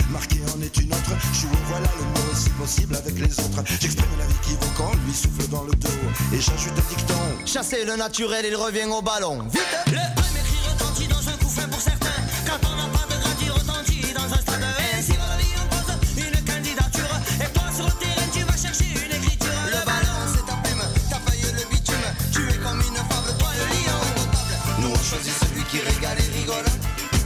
marquer 0.09 0.41
en 0.55 0.61
est 0.61 0.77
une 0.77 0.91
autre. 0.93 1.11
Jouer, 1.33 1.49
voilà 1.67 1.87
le 1.97 2.05
mot 2.05 2.35
si 2.35 2.49
possible 2.51 2.95
avec 2.95 3.15
les 3.19 3.39
autres. 3.39 3.63
J'exprime 3.79 4.09
la 4.17 4.25
vie 4.25 4.39
qui 4.43 4.53
vaut 4.53 4.71
quand 4.77 4.91
lui 5.05 5.13
souffle 5.13 5.47
dans 5.49 5.63
le 5.63 5.71
dos. 5.71 5.89
Et 6.33 6.39
j'ajoute 6.39 6.73
un 6.77 6.95
dicton. 6.95 7.13
Chasser 7.45 7.85
le 7.85 7.95
naturel, 7.95 8.45
il 8.47 8.55
revient 8.55 8.85
au 8.85 9.01
ballon. 9.01 9.43
Vite 9.43 9.61
Le 9.87 9.93
premier 10.15 10.43
cri 10.43 10.59
retentit 10.69 11.07
dans 11.07 11.27
un 11.29 11.37
coup 11.37 11.49
fin 11.49 11.67
pour 11.67 11.79
certains. 11.79 12.19
Quand 12.45 12.59
on 12.67 12.75
n'a 12.75 12.87
pas 12.97 13.05
de 13.13 13.21
gratis 13.21 13.49
retentit 13.49 14.13
dans 14.13 14.33
un 14.33 14.41
stade. 14.41 14.63
Ainsi 14.97 15.11
va 15.13 15.27
la 15.29 15.37
vie 15.37 15.55
en 15.61 15.67
pose 15.69 15.93
une 16.17 16.45
candidature. 16.45 17.15
Et 17.43 17.53
toi 17.53 17.63
sur 17.75 17.85
le 17.85 17.91
terrain, 17.93 18.27
tu 18.33 18.43
vas 18.43 18.57
chercher 18.57 18.89
une 18.93 19.15
écriture. 19.15 19.61
Le 19.67 19.85
ballon, 19.85 20.17
c'est 20.33 20.45
ta 20.45 20.57
plume, 20.63 20.83
ta 21.09 21.19
feuille, 21.25 21.53
le 21.53 21.65
bitume. 21.69 22.09
Tu 22.33 22.41
es 22.49 22.57
comme 22.57 22.79
une 22.79 23.01
fable, 23.09 23.31
toi 23.37 23.49
le 23.57 23.65
lion 23.73 23.99
potable. 24.15 24.55
Nous 24.81 24.89
on 24.89 25.03
choisit 25.03 25.33
celui 25.33 25.63
qui 25.63 25.79
régale 25.79 26.17
et 26.17 26.39
rigole. 26.39 26.65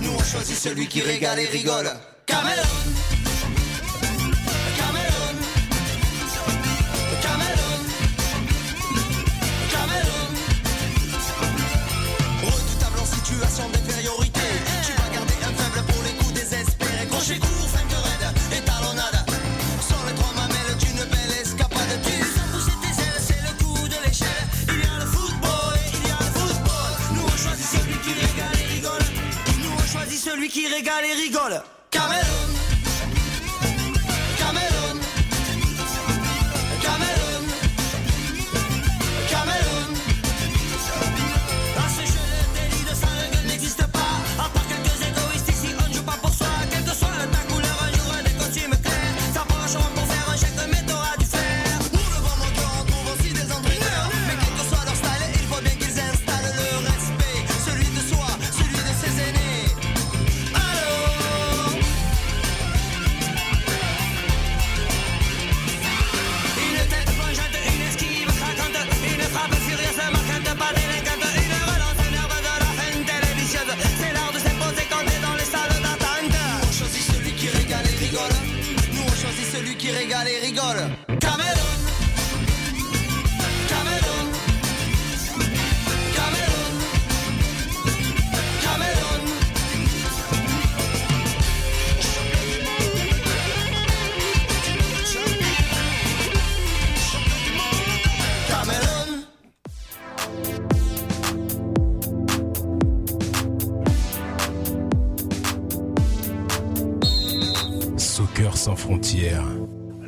Nous 0.01 0.11
on 0.11 0.23
choisit 0.23 0.57
celui 0.57 0.87
qui 0.87 1.01
régale 1.01 1.39
et 1.39 1.47
rigole. 1.47 1.91
Cameroun. 2.25 2.93
Cameroun. 4.77 5.37
Cameroun. 7.21 7.81
Cameroun. 9.71 10.33
Redoutable 12.43 12.99
en 13.01 13.05
situation 13.05 13.69
d'infériorité. 13.69 14.39
Tu 14.85 14.93
vas 14.93 15.09
garder 15.13 15.33
un 15.43 15.53
faible 15.53 15.85
pour 15.87 16.03
les 16.03 16.11
coups 16.11 16.33
désespérés. 16.33 17.07
Crochet 17.09 17.39
court, 17.39 17.69
feinte 17.69 17.91
raide 17.91 18.57
et 18.57 18.61
talonnade. 18.61 19.25
Sur 19.85 20.01
les 20.07 20.15
trois 20.15 20.33
mamelles 20.33 20.77
d'une 20.79 21.03
belle 21.09 21.33
escapade. 21.41 21.99
Tu 22.03 22.23
Sans 22.23 22.47
pousser 22.51 22.77
tes 22.81 23.01
ailes, 23.03 23.19
c'est 23.19 23.41
le 23.41 23.53
coup 23.63 23.87
de 23.87 23.97
l'échelle. 24.05 24.47
Il 24.69 24.79
y 24.79 24.87
a 24.87 24.99
le 24.99 25.05
football 25.05 25.75
et 25.75 25.91
il 25.93 26.07
y 26.07 26.11
a 26.11 26.19
le 26.19 26.31
football. 26.39 26.91
Nous 27.15 27.23
on 27.25 27.37
choisit 27.37 27.67
celui 27.67 27.97
qui 30.47 30.67
régale 30.67 31.05
et 31.05 31.13
rigole. 31.15 31.61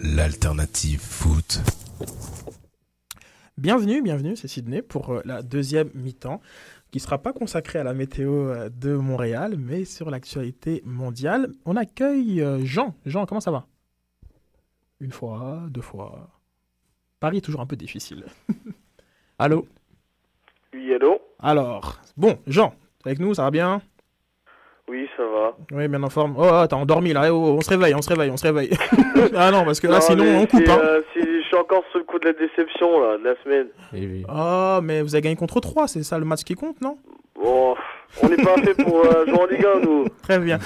L'alternative 0.03 0.99
foot. 0.99 1.59
Bienvenue, 3.57 4.01
bienvenue, 4.01 4.35
c'est 4.35 4.47
Sydney 4.47 4.81
pour 4.81 5.11
euh, 5.11 5.21
la 5.23 5.41
deuxième 5.41 5.89
mi-temps 5.93 6.41
qui 6.91 6.97
ne 6.97 7.01
sera 7.01 7.17
pas 7.17 7.31
consacrée 7.31 7.79
à 7.79 7.83
la 7.83 7.93
météo 7.93 8.49
euh, 8.49 8.69
de 8.69 8.95
Montréal, 8.95 9.55
mais 9.57 9.85
sur 9.85 10.09
l'actualité 10.09 10.81
mondiale. 10.85 11.53
On 11.65 11.75
accueille 11.77 12.41
euh, 12.41 12.65
Jean. 12.65 12.95
Jean, 13.05 13.25
comment 13.25 13.39
ça 13.39 13.51
va? 13.51 13.67
Une 14.99 15.11
fois, 15.11 15.63
deux 15.69 15.81
fois. 15.81 16.29
Paris 17.19 17.37
est 17.37 17.41
toujours 17.41 17.61
un 17.61 17.65
peu 17.65 17.75
difficile. 17.77 18.25
Allô? 19.39 19.67
Oui, 20.73 20.93
allô? 20.93 21.19
Alors, 21.39 22.01
bon, 22.17 22.37
Jean, 22.47 22.73
avec 23.05 23.19
nous, 23.19 23.33
ça 23.33 23.43
va 23.43 23.51
bien? 23.51 23.81
Oui, 24.87 25.07
ça 25.17 25.23
va. 25.23 25.55
Oui, 25.71 25.87
bien 25.87 26.03
en 26.03 26.09
forme. 26.09 26.35
Oh, 26.37 26.65
t'as 26.69 26.75
endormi 26.75 27.11
là, 27.11 27.23
Eh, 27.25 27.29
oh, 27.31 27.55
on 27.57 27.61
se 27.61 27.69
réveille, 27.71 27.95
on 27.95 28.01
se 28.03 28.09
réveille, 28.09 28.29
on 28.29 28.37
se 28.37 28.43
réveille. 28.45 28.69
ah 29.35 29.49
non, 29.51 29.65
parce 29.65 29.79
que 29.79 29.87
là, 29.87 29.95
Non, 29.95 30.01
sinon, 30.01 30.25
on 30.41 30.45
coupe. 30.45 30.67
Hein. 30.69 30.79
euh, 30.83 31.01
je 31.15 31.41
suis 31.41 31.55
encore 31.57 31.83
sous 31.91 31.97
le 31.97 32.03
coup 32.03 32.19
de 32.19 32.25
la 32.25 32.33
déception, 32.33 32.99
là, 33.01 33.17
de 33.17 33.23
la 33.23 33.33
semaine. 33.43 33.67
Oh, 34.29 34.79
mais 34.83 35.01
vous 35.01 35.15
avez 35.15 35.23
gagné 35.23 35.35
contre 35.35 35.59
3, 35.59 35.87
c'est 35.87 36.03
ça 36.03 36.19
le 36.19 36.25
match 36.25 36.43
qui 36.43 36.53
compte, 36.53 36.79
non? 36.81 36.97
Bon, 37.35 37.75
on 38.23 38.29
n'est 38.29 38.37
pas 38.37 38.55
fait 38.61 38.75
pour 38.81 39.05
euh, 39.05 39.25
jouer 39.25 39.37
en 39.39 39.45
Ligue 39.47 39.65
1, 39.75 39.79
nous. 39.81 40.05
Très 40.21 40.39
bien. 40.39 40.57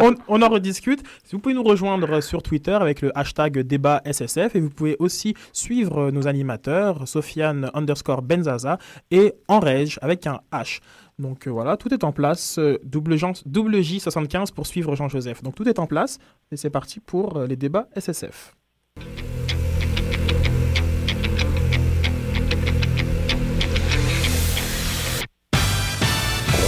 On, 0.00 0.08
on- 0.08 0.14
on 0.26 0.42
en 0.42 0.48
rediscute. 0.48 1.02
Vous 1.30 1.38
pouvez 1.38 1.54
nous 1.54 1.62
rejoindre 1.62 2.20
sur 2.20 2.42
Twitter 2.42 2.72
avec 2.72 3.00
le 3.02 3.16
hashtag 3.16 3.58
débat 3.60 4.00
SSF 4.04 4.56
et 4.56 4.60
vous 4.60 4.70
pouvez 4.70 4.96
aussi 4.98 5.34
suivre 5.52 6.10
nos 6.10 6.26
animateurs, 6.26 7.06
Sofiane 7.06 7.70
underscore 7.74 8.22
Benzaza 8.22 8.78
et 9.10 9.34
Enrège 9.46 9.98
avec 10.02 10.26
un 10.26 10.40
H. 10.52 10.80
Donc 11.18 11.46
euh, 11.46 11.50
voilà, 11.50 11.76
tout 11.76 11.92
est 11.92 12.04
en 12.04 12.12
place. 12.12 12.58
euh, 12.58 12.78
double, 12.84 13.16
Jean- 13.16 13.32
double 13.46 13.80
J75 13.80 14.52
pour 14.52 14.66
suivre 14.66 14.94
Jean-Joseph. 14.94 15.42
Donc 15.42 15.54
tout 15.54 15.68
est 15.68 15.78
en 15.78 15.86
place 15.86 16.18
et 16.52 16.56
c'est 16.56 16.70
parti 16.70 17.00
pour 17.00 17.36
euh, 17.36 17.46
les 17.46 17.56
débats 17.56 17.88
SSF. 17.96 18.54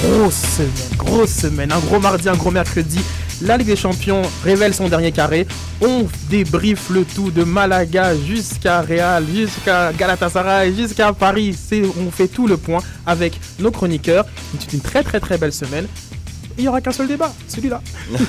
Grosse 0.03 0.35
semaine, 0.35 0.97
grosse 0.97 1.31
semaine, 1.31 1.73
un 1.73 1.79
gros 1.79 2.01
mardi, 2.01 2.29
un 2.29 2.37
gros 2.37 2.51
mercredi. 2.51 3.01
La 3.43 3.57
Ligue 3.57 3.69
des 3.69 3.77
Champions 3.77 4.21
révèle 4.45 4.75
son 4.75 4.89
dernier 4.89 5.13
carré. 5.13 5.47
On 5.81 6.07
débriefe 6.29 6.91
le 6.91 7.05
tout 7.05 7.31
de 7.31 7.43
Malaga 7.43 8.15
jusqu'à 8.15 8.83
Real, 8.83 9.25
jusqu'à 9.27 9.93
Galatasaray, 9.95 10.75
jusqu'à 10.75 11.15
Paris. 11.15 11.57
On 11.99 12.11
fait 12.11 12.29
tout 12.29 12.47
le 12.47 12.59
point 12.59 12.81
avec 13.07 13.41
nos 13.59 13.71
chroniqueurs. 13.71 14.27
C'est 14.59 14.75
une 14.75 14.81
très 14.81 15.03
très 15.03 15.21
très 15.21 15.39
belle 15.39 15.55
semaine. 15.55 15.87
Il 16.59 16.63
n'y 16.63 16.69
aura 16.69 16.83
qu'un 16.83 16.93
seul 16.93 17.09
débat, 17.09 17.33
celui-là. 17.49 17.81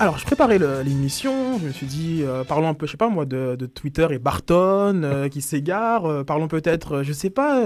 Alors, 0.00 0.16
je 0.16 0.24
préparais 0.24 0.58
l'émission, 0.82 1.58
je 1.58 1.66
me 1.66 1.72
suis 1.72 1.84
dit, 1.84 2.22
euh, 2.22 2.42
parlons 2.42 2.68
un 2.68 2.72
peu, 2.74 2.86
je 2.86 2.92
sais 2.92 2.96
pas 2.96 3.10
moi, 3.10 3.26
de, 3.26 3.54
de 3.54 3.66
Twitter 3.66 4.06
et 4.10 4.18
Barton 4.18 5.02
euh, 5.04 5.28
qui 5.28 5.42
s'égare, 5.42 6.06
euh, 6.06 6.24
parlons 6.24 6.48
peut-être, 6.48 7.02
je 7.02 7.12
sais 7.12 7.28
pas, 7.28 7.62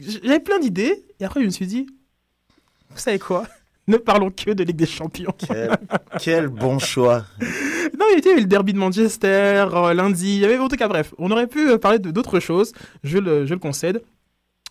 j'avais 0.00 0.40
plein 0.40 0.58
d'idées, 0.58 1.04
et 1.20 1.26
après 1.26 1.40
je 1.40 1.44
me 1.44 1.50
suis 1.50 1.66
dit, 1.66 1.86
vous 2.88 2.98
savez 2.98 3.18
quoi? 3.18 3.44
Ne 3.86 3.98
parlons 3.98 4.30
que 4.30 4.50
de 4.50 4.64
Ligue 4.64 4.76
des 4.76 4.86
Champions. 4.86 5.34
Quel, 5.36 5.76
quel 6.18 6.48
bon 6.48 6.78
choix. 6.78 7.26
Non, 8.00 8.06
il 8.16 8.24
y 8.24 8.28
avait 8.30 8.40
le 8.40 8.46
derby 8.46 8.72
de 8.72 8.78
Manchester, 8.78 9.66
lundi, 9.94 10.36
il 10.36 10.40
y 10.40 10.44
avait 10.46 10.56
en 10.58 10.68
tout 10.68 10.76
cas, 10.76 10.88
bref, 10.88 11.12
on 11.18 11.30
aurait 11.30 11.46
pu 11.46 11.78
parler 11.78 11.98
de 11.98 12.10
d'autres 12.10 12.40
choses, 12.40 12.72
je 13.04 13.18
le, 13.18 13.44
je 13.44 13.52
le 13.52 13.60
concède. 13.60 14.02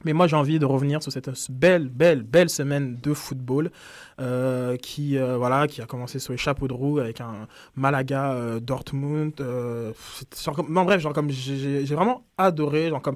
Mais 0.05 0.13
moi, 0.13 0.27
j'ai 0.27 0.35
envie 0.35 0.59
de 0.59 0.65
revenir 0.65 1.01
sur 1.01 1.11
cette 1.11 1.29
belle, 1.49 1.89
belle, 1.89 2.23
belle 2.23 2.49
semaine 2.49 2.97
de 3.01 3.13
football 3.13 3.71
euh, 4.19 4.77
qui, 4.77 5.17
euh, 5.17 5.37
voilà, 5.37 5.67
qui 5.67 5.81
a 5.81 5.85
commencé 5.85 6.19
sur 6.19 6.33
les 6.33 6.37
chapeaux 6.37 6.67
de 6.67 6.73
roue 6.73 6.99
avec 6.99 7.21
un 7.21 7.47
Malaga 7.75 8.33
euh, 8.33 8.59
Dortmund. 8.59 9.33
genre 9.37 10.65
non, 10.69 10.83
bref, 10.83 11.01
genre 11.01 11.13
comme 11.13 11.29
j'ai- 11.29 11.83
vraiment 11.85 12.23
adoré, 12.37 12.89
genre 12.89 13.01
comme 13.01 13.15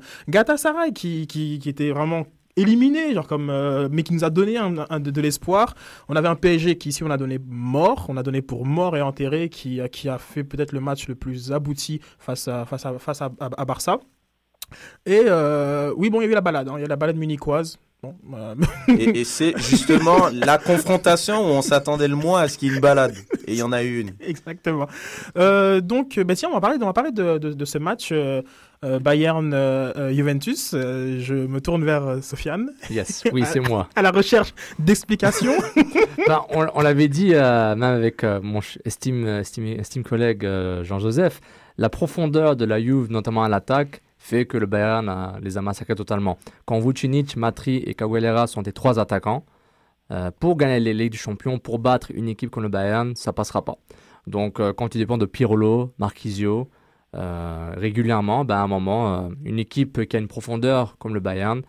qui, 0.94 1.28
qui, 1.28 1.60
qui 1.60 1.70
était 1.70 1.92
vraiment 1.92 2.26
éliminé, 2.56 3.14
genre 3.14 3.28
comme, 3.28 3.52
mais 3.92 4.04
qui 4.04 4.14
nous 4.14 4.24
a 4.24 4.30
donné 4.30 4.58
un, 4.58 5.00
de, 5.00 5.22
l'espoir. 5.22 5.76
On 6.10 6.16
avait 6.16 6.28
un 6.28 6.36
PSG 6.36 6.78
qui 6.78 6.90
ici 6.90 7.04
on 7.04 7.12
a 7.12 7.18
donné 7.18 7.40
mort, 7.48 8.06
on 8.10 8.18
a 8.18 8.24
donné 8.24 8.42
pour 8.42 8.66
mort 8.66 8.98
et 8.98 9.02
enterré, 9.02 9.50
qui, 9.50 9.80
qui 9.92 10.10
a 10.10 10.18
fait 10.18 10.44
peut-être 10.44 10.72
le 10.72 10.80
match 10.80 11.08
le 11.08 11.16
plus 11.16 11.52
abouti 11.52 12.00
face 12.18 12.48
à, 12.48 12.66
face 12.66 12.86
à, 12.86 12.98
face 12.98 13.22
à 13.22 13.30
Barça. 13.66 14.00
Et 15.06 15.24
euh, 15.26 15.94
oui, 15.96 16.10
bon, 16.10 16.22
il 16.22 16.26
y 16.26 16.28
a 16.28 16.32
eu 16.32 16.34
la 16.36 16.42
balade, 16.42 16.68
hein, 16.70 16.74
il 16.78 16.82
y 16.82 16.86
a 16.86 16.88
la 16.88 16.96
balade 16.96 17.18
munichoise. 17.18 17.78
Bon, 18.04 18.16
euh, 18.36 18.54
Et, 18.90 19.22
et 19.22 19.24
c'est 19.24 19.58
justement 19.70 20.28
la 20.32 20.60
confrontation 20.60 21.40
où 21.40 21.50
on 21.54 21.64
s'attendait 21.64 22.08
le 22.08 22.16
moins 22.16 22.42
à 22.42 22.48
ce 22.48 22.58
qu'il 22.58 22.70
y 22.70 22.72
ait 22.72 22.76
une 22.76 22.82
balade. 22.82 23.16
Et 23.48 23.54
il 23.54 23.58
y 23.58 23.64
en 23.64 23.72
a 23.72 23.82
eu 23.84 24.02
une. 24.02 24.12
Exactement. 24.20 24.88
Euh, 25.38 25.82
donc, 25.82 26.20
bah, 26.20 26.36
tiens, 26.36 26.50
on 26.52 26.54
va 26.54 26.62
parler, 26.62 26.78
on 26.80 26.86
va 26.86 26.94
parler 26.94 27.12
de, 27.12 27.40
de, 27.40 27.54
de 27.54 27.66
ce 27.66 27.80
match 27.80 28.10
euh, 28.84 29.00
Bayern-Juventus. 29.00 30.72
Euh, 30.74 31.18
je 31.20 31.34
me 31.34 31.60
tourne 31.60 31.84
vers 31.84 32.24
Sofiane. 32.24 32.70
Yes, 32.90 33.24
oui, 33.32 33.44
c'est 33.46 33.60
moi. 33.60 33.90
À 33.96 34.02
la 34.02 34.12
recherche 34.12 34.54
d'explications. 34.80 35.56
Ben, 36.28 36.42
on 36.50 36.68
on 36.74 36.82
l'avait 36.82 37.08
dit, 37.08 37.34
euh, 37.34 37.74
même 37.76 37.96
avec 37.96 38.24
euh, 38.26 38.42
mon 38.44 38.60
estime, 38.84 39.26
estime, 39.28 39.68
estime 39.68 40.04
collègue 40.04 40.46
euh, 40.46 40.84
Jean-Joseph, 40.84 41.40
la 41.78 41.88
profondeur 41.90 42.58
de 42.58 42.66
la 42.66 42.82
Juve, 42.82 43.10
notamment 43.10 43.44
à 43.44 43.50
l'attaque, 43.50 44.02
fait 44.28 44.46
que 44.46 44.58
le 44.58 44.66
Bayern 44.66 45.08
a- 45.08 45.38
les 45.42 45.58
a 45.58 45.62
massacrés 45.62 45.96
totalement. 45.96 46.38
Quand 46.66 46.80
Vucinic, 46.80 47.38
Matri 47.38 47.78
et 47.78 47.94
Caguelera 47.94 48.46
sont 48.48 48.62
des 48.62 48.74
trois 48.74 49.00
attaquants, 49.00 49.46
euh, 50.12 50.32
pour 50.40 50.58
gagner 50.58 50.80
les 50.82 50.94
Ligues 50.94 51.14
des 51.14 51.18
Champions, 51.18 51.60
pour 51.60 51.80
battre 51.80 52.12
une 52.14 52.28
équipe 52.28 52.50
comme 52.52 52.64
le 52.64 52.70
Bayern, 52.70 53.16
ça 53.16 53.32
passera 53.32 53.64
pas. 53.64 53.78
Donc, 54.26 54.60
euh, 54.60 54.74
quand 54.74 54.90
tu 54.90 54.98
dépends 54.98 55.18
de 55.18 55.26
Pirlo, 55.26 55.94
Marquisio, 55.98 56.70
euh, 57.16 57.72
régulièrement, 57.78 58.44
ben, 58.44 58.56
à 58.58 58.64
un 58.64 58.68
moment, 58.68 59.02
euh, 59.16 59.30
une 59.46 59.60
équipe 59.60 60.06
qui 60.08 60.16
a 60.18 60.20
une 60.20 60.28
profondeur 60.28 60.98
comme 60.98 61.14
le 61.14 61.22
Bayern, 61.22 61.60
euh, 61.60 61.62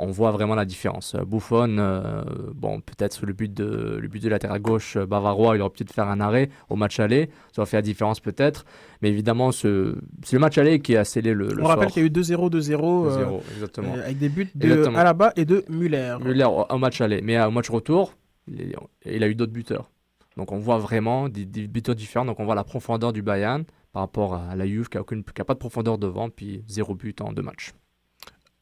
on 0.00 0.10
voit 0.10 0.30
vraiment 0.32 0.54
la 0.54 0.64
différence. 0.64 1.14
Euh, 1.14 1.24
Buffon, 1.24 1.76
euh, 1.78 2.22
bon, 2.54 2.80
peut-être 2.80 3.12
sur 3.12 3.26
le 3.26 3.32
but 3.32 3.52
de 3.52 3.98
le 4.00 4.08
but 4.08 4.22
de 4.22 4.28
latéral 4.28 4.60
gauche 4.60 4.96
euh, 4.96 5.06
bavarois, 5.06 5.56
il 5.56 5.60
aurait 5.60 5.70
peut-être 5.70 5.92
faire 5.92 6.08
un 6.08 6.20
arrêt 6.20 6.50
au 6.68 6.76
match 6.76 6.98
aller, 7.00 7.30
ça 7.52 7.62
aurait 7.62 7.70
fait 7.70 7.76
la 7.76 7.82
différence 7.82 8.20
peut-être. 8.20 8.64
Mais 9.02 9.10
évidemment, 9.10 9.52
ce- 9.52 9.96
c'est 10.24 10.36
le 10.36 10.40
match 10.40 10.58
aller 10.58 10.80
qui 10.80 10.96
a 10.96 11.04
scellé 11.04 11.34
le, 11.34 11.48
le 11.48 11.62
On 11.62 11.66
rappelle 11.66 11.90
qu'il 11.90 12.02
y 12.02 12.04
a 12.04 12.08
eu 12.08 12.10
2-0, 12.10 12.50
2-0. 12.50 13.06
euh, 13.06 13.24
2-0, 13.24 13.40
exactement. 13.54 13.94
euh, 13.96 14.04
avec 14.04 14.18
des 14.18 14.28
buts 14.28 14.50
de 14.54 14.66
Exactement. 14.66 14.98
Alaba 14.98 15.32
et 15.36 15.44
de 15.44 15.64
Müller. 15.68 16.16
Müller 16.22 16.44
au, 16.70 16.78
match 16.78 17.00
aller, 17.00 17.20
mais 17.22 17.40
au 17.42 17.50
match 17.50 17.70
retour, 17.70 18.14
il, 18.48 19.22
a 19.22 19.28
eu 19.28 19.34
d'autres 19.34 19.52
buteurs. 19.52 19.90
Donc 20.36 20.52
on 20.52 20.58
voit 20.58 20.78
vraiment 20.78 21.28
des, 21.28 21.44
des 21.44 21.66
buteurs 21.68 21.94
différents. 21.94 22.24
Donc 22.24 22.40
on 22.40 22.44
voit 22.44 22.54
la 22.54 22.64
profondeur 22.64 23.12
du 23.12 23.22
Bayern 23.22 23.64
par 23.92 24.02
rapport 24.02 24.34
à 24.34 24.54
la 24.56 24.66
Juve 24.66 24.88
qui 24.88 24.98
n'a 24.98 25.44
pas 25.44 25.54
de 25.54 25.58
profondeur 25.58 25.98
devant, 25.98 26.30
puis 26.30 26.62
zéro 26.66 26.94
but 26.94 27.20
en 27.20 27.32
deux 27.32 27.42
matchs. 27.42 27.72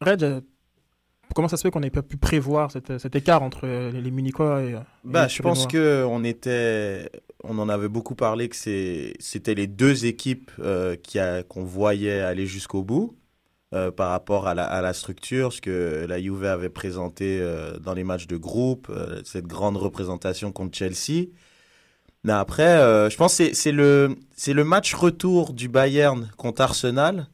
Euh, 0.06 0.40
comment 1.36 1.48
ça 1.48 1.56
se 1.56 1.62
fait 1.62 1.70
qu'on 1.70 1.80
n'ait 1.80 1.90
pas 1.90 2.02
pu 2.02 2.16
prévoir 2.16 2.72
cette- 2.72 2.98
cet 2.98 3.14
écart 3.14 3.42
entre 3.42 3.60
euh, 3.64 3.90
les 3.92 4.10
Munichois 4.10 4.62
et, 4.62 4.74
euh, 4.74 4.78
et 4.78 4.82
Bah, 5.04 5.24
les 5.24 5.28
je 5.28 5.42
pense 5.42 5.68
Turinois 5.68 6.02
que 6.02 6.04
on 6.08 6.24
était, 6.24 7.10
on 7.44 7.58
en 7.58 7.68
avait 7.68 7.88
beaucoup 7.88 8.14
parlé 8.16 8.48
que 8.48 8.56
c'était 8.56 9.54
les 9.54 9.66
deux 9.66 10.06
équipes 10.06 10.50
euh, 10.58 10.96
qu'on 11.48 11.62
voyait 11.64 12.20
aller 12.20 12.46
jusqu'au 12.46 12.82
bout 12.82 13.16
euh, 13.74 13.90
par 13.90 14.10
rapport 14.10 14.48
à 14.48 14.54
la, 14.54 14.64
à 14.64 14.80
la 14.80 14.92
structure, 14.94 15.52
ce 15.52 15.60
que 15.60 16.06
la 16.08 16.20
Juve 16.20 16.44
avait 16.44 16.68
présenté 16.70 17.38
euh, 17.40 17.78
dans 17.78 17.94
les 17.94 18.04
matchs 18.04 18.26
de 18.26 18.36
groupe, 18.38 18.90
cette 19.24 19.46
grande 19.46 19.76
représentation 19.76 20.50
contre 20.52 20.76
Chelsea. 20.76 21.26
Mais 22.24 22.32
après, 22.32 23.10
je 23.10 23.16
pense 23.16 23.36
que 23.36 23.44
c'est, 23.44 23.54
c'est 23.54 23.72
le, 23.72 24.16
c'est 24.34 24.52
le 24.54 24.64
match 24.64 24.94
retour 24.94 25.52
du 25.52 25.68
Bayern 25.68 26.28
contre 26.36 26.62
Arsenal 26.62 27.28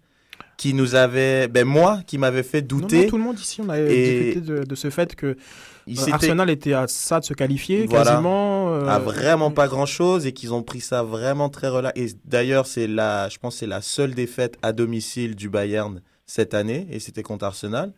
qui 0.63 0.75
nous 0.75 0.95
avait, 0.95 1.49
ben 1.49 1.65
moi, 1.67 2.03
qui 2.07 2.19
m'avait 2.19 2.45
fait 2.45 2.63
douter. 2.63 3.03
non, 3.03 3.09
tout 3.09 3.17
le 3.17 3.25
monde 3.25 3.41
ici, 3.41 3.61
on 3.61 3.69
avait 3.69 3.89
discuté 3.89 4.41
de, 4.41 4.63
de 4.63 4.75
ce 4.77 4.91
fait 4.91 5.17
que 5.17 5.27
euh, 5.27 6.13
Arsenal 6.13 6.51
était 6.51 6.73
à 6.73 6.87
ça 6.87 7.19
de 7.19 7.25
se 7.25 7.35
qualifier 7.35 7.87
Voilà. 7.87 8.13
quasiment. 8.13 8.73
euh, 8.73 8.87
à 8.87 9.01
vraiment 9.01 9.51
pas 9.51 9.67
grand 9.67 9.87
chose 9.87 10.25
et 10.25 10.31
qu'ils 10.33 10.55
ont 10.55 10.63
pris 10.63 10.81
ça 10.81 11.03
vraiment 11.03 11.49
très 11.49 11.67
relax. 11.67 11.99
Et 12.01 12.13
d'ailleurs, 12.27 12.67
c'est 12.69 12.87
la, 12.87 13.29
je 13.29 13.39
pense, 13.39 13.55
que 13.55 13.59
c'est 13.59 13.67
la 13.67 13.83
seule 13.83 14.15
défaite 14.15 14.57
à 14.63 14.73
domicile 14.73 15.35
du 15.35 15.49
Bayern 15.49 16.01
cette 16.27 16.55
année 16.55 16.87
et 16.93 17.01
c'était 17.01 17.25
contre 17.25 17.45
Arsenal. 17.45 17.93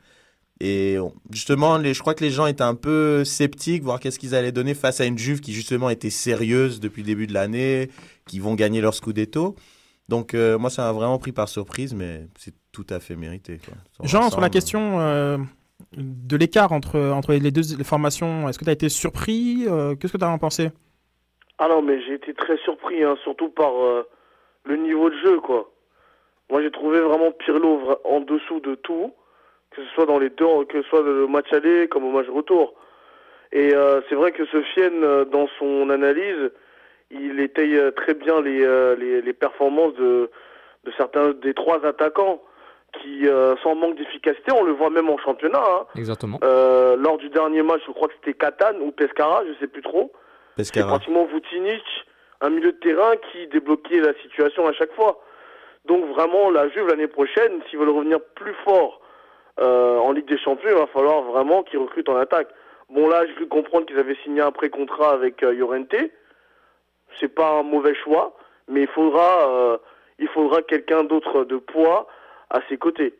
Et 0.61 0.97
justement, 1.31 1.77
les, 1.77 1.93
je 1.93 2.01
crois 2.01 2.15
que 2.15 2.25
les 2.25 2.31
gens 2.31 2.47
étaient 2.47 2.63
un 2.63 2.77
peu 2.77 3.27
sceptiques, 3.27 3.83
voir 3.83 4.01
qu'est-ce 4.01 4.19
qu'ils 4.19 4.35
allaient 4.35 4.53
donner 4.53 4.73
face 4.73 5.03
à 5.03 5.05
une 5.05 5.19
Juve 5.19 5.41
qui 5.41 5.53
justement 5.53 5.91
était 5.91 6.09
sérieuse 6.09 6.81
depuis 6.81 7.03
le 7.03 7.09
début 7.09 7.27
de 7.27 7.35
l'année, 7.35 7.91
qui 8.27 8.39
vont 8.39 8.55
gagner 8.55 8.81
leur 8.81 8.95
Scudetto. 8.95 9.55
Donc 10.09 10.35
euh, 10.35 10.59
moi, 10.59 10.71
ça 10.71 10.83
m'a 10.83 10.93
vraiment 10.93 11.19
pris 11.19 11.33
par 11.33 11.49
surprise, 11.49 11.95
mais 11.95 12.23
c'est 12.37 12.55
tout 12.73 12.87
à 12.91 13.01
fait 13.01 13.17
mérité. 13.17 13.59
Quoi. 13.65 13.75
Jean, 14.07 14.31
sur 14.31 14.41
la 14.41 14.51
question 14.51 15.01
euh, 15.01 15.39
de 15.97 16.37
l'écart 16.37 16.73
entre, 16.73 17.01
entre 17.01 17.33
les 17.33 17.51
deux 17.51 17.77
les 17.77 17.85
formations, 17.85 18.49
est-ce 18.49 18.59
que 18.59 18.65
tu 18.65 18.71
as 18.71 18.75
été 18.75 18.89
surpris 18.89 19.65
Euh, 19.69 19.95
Qu'est-ce 19.95 20.13
que 20.13 20.19
tu 20.19 20.25
as 20.25 20.29
en 20.29 20.39
pensé? 20.39 20.71
Ah 21.59 21.69
non, 21.69 21.83
mais 21.83 22.01
j'ai 22.03 22.15
été 22.15 22.35
très 22.35 22.57
surpris, 22.59 23.03
hein, 23.05 23.17
surtout 23.23 23.49
par 23.49 23.73
euh, 23.81 24.07
le 24.65 24.77
niveau 24.77 25.09
de 25.09 25.17
jeu, 25.25 25.41
quoi. 25.41 25.71
Moi, 26.51 26.63
j'ai 26.63 26.71
trouvé 26.71 27.01
vraiment 27.01 27.31
Pirlo 27.33 27.81
en 28.05 28.21
dessous 28.21 28.61
de 28.61 28.75
tout, 28.75 29.13
que 29.71 29.83
ce 29.83 29.89
soit 29.95 30.07
dans 30.07 30.19
les 30.19 30.31
deux, 30.31 30.65
que 30.69 30.83
ce 30.83 30.89
soit 30.89 31.03
le 31.03 31.27
match 31.27 31.53
aller 31.53 31.89
comme 31.89 32.05
au 32.05 32.11
match 32.11 32.29
retour. 32.29 32.75
Et 33.53 33.73
euh, 33.73 34.01
c'est 34.09 34.17
vrai 34.17 34.33
que 34.33 34.45
Sofiane, 34.47 35.05
euh, 35.05 35.25
dans 35.25 35.49
son 35.59 35.89
analyse, 35.91 36.51
il 37.15 37.41
étaye 37.41 37.77
euh, 37.77 37.91
très 37.91 38.15
bien 38.15 38.41
les, 38.41 38.63
euh, 38.65 38.97
les, 38.97 39.23
les 39.23 39.33
performances 39.33 39.95
de, 39.95 40.31
de 40.85 40.93
certains 40.97 41.31
des 41.31 41.55
trois 41.55 41.85
attaquants 41.87 42.43
qui, 43.03 43.27
euh, 43.27 43.57
sans 43.63 43.75
manque 43.75 43.97
d'efficacité, 43.97 44.53
on 44.53 44.63
le 44.63 44.73
voit 44.73 44.91
même 44.91 45.09
en 45.11 45.19
championnat. 45.19 45.59
hein. 45.63 45.87
Exactement. 45.97 46.39
Euh, 46.45 46.97
lors 46.97 47.19
du 47.19 47.29
dernier 47.29 47.63
match, 47.63 47.81
je 47.87 47.93
crois 47.93 48.09
que 48.09 48.15
c'était 48.15 48.35
Catane 48.39 48.81
ou 48.81 48.93
Pescara, 48.93 49.43
je 49.47 49.59
sais 49.59 49.67
plus 49.67 49.83
trop. 49.83 50.13
C'est 50.57 50.63
Pescara. 50.73 50.89
pratiquement 50.89 51.25
Vucinic, 51.25 51.83
un 52.41 52.51
milieu 52.51 52.71
de 52.73 52.79
terrain 52.79 53.15
qui 53.33 53.49
débloquait 53.49 53.99
la 54.01 54.15
situation 54.23 54.67
à 54.69 54.73
chaque 54.73 54.93
fois. 54.93 55.21
Donc 55.87 56.05
vraiment, 56.15 56.51
la 56.51 56.69
Juve 56.69 56.87
l'année 56.87 57.09
prochaine, 57.09 57.61
s'ils 57.69 57.79
veulent 57.81 57.89
revenir 57.91 58.21
plus 58.37 58.55
fort 58.65 59.01
euh, 59.61 59.99
en 59.99 60.13
Ligue 60.13 60.29
des 60.29 60.39
Champions, 60.39 60.71
il 60.71 60.77
va 60.77 60.87
falloir 60.87 61.23
vraiment 61.23 61.63
qu'ils 61.65 61.79
recrutent 61.81 62.09
en 62.09 62.17
attaque. 62.17 62.49
Bon 62.91 63.09
là, 63.09 63.27
j'ai 63.27 63.35
cru 63.35 63.49
comprendre 63.49 63.87
qu'ils 63.87 63.99
avaient 63.99 64.17
signé 64.23 64.41
un 64.41 64.53
pré-contrat 64.53 65.11
avec 65.13 65.43
euh, 65.43 65.53
Llorente. 65.53 65.95
C'est 67.21 67.35
pas 67.35 67.59
un 67.61 67.63
mauvais 67.63 67.95
choix, 68.05 68.37
mais 68.69 68.83
il 68.83 68.89
faudra, 68.89 69.49
euh, 69.49 69.77
il 70.19 70.29
faudra 70.29 70.63
quelqu'un 70.63 71.05
d'autre 71.05 71.45
de 71.45 71.57
poids 71.57 72.07
à 72.51 72.61
ses 72.69 72.77
côtés. 72.77 73.15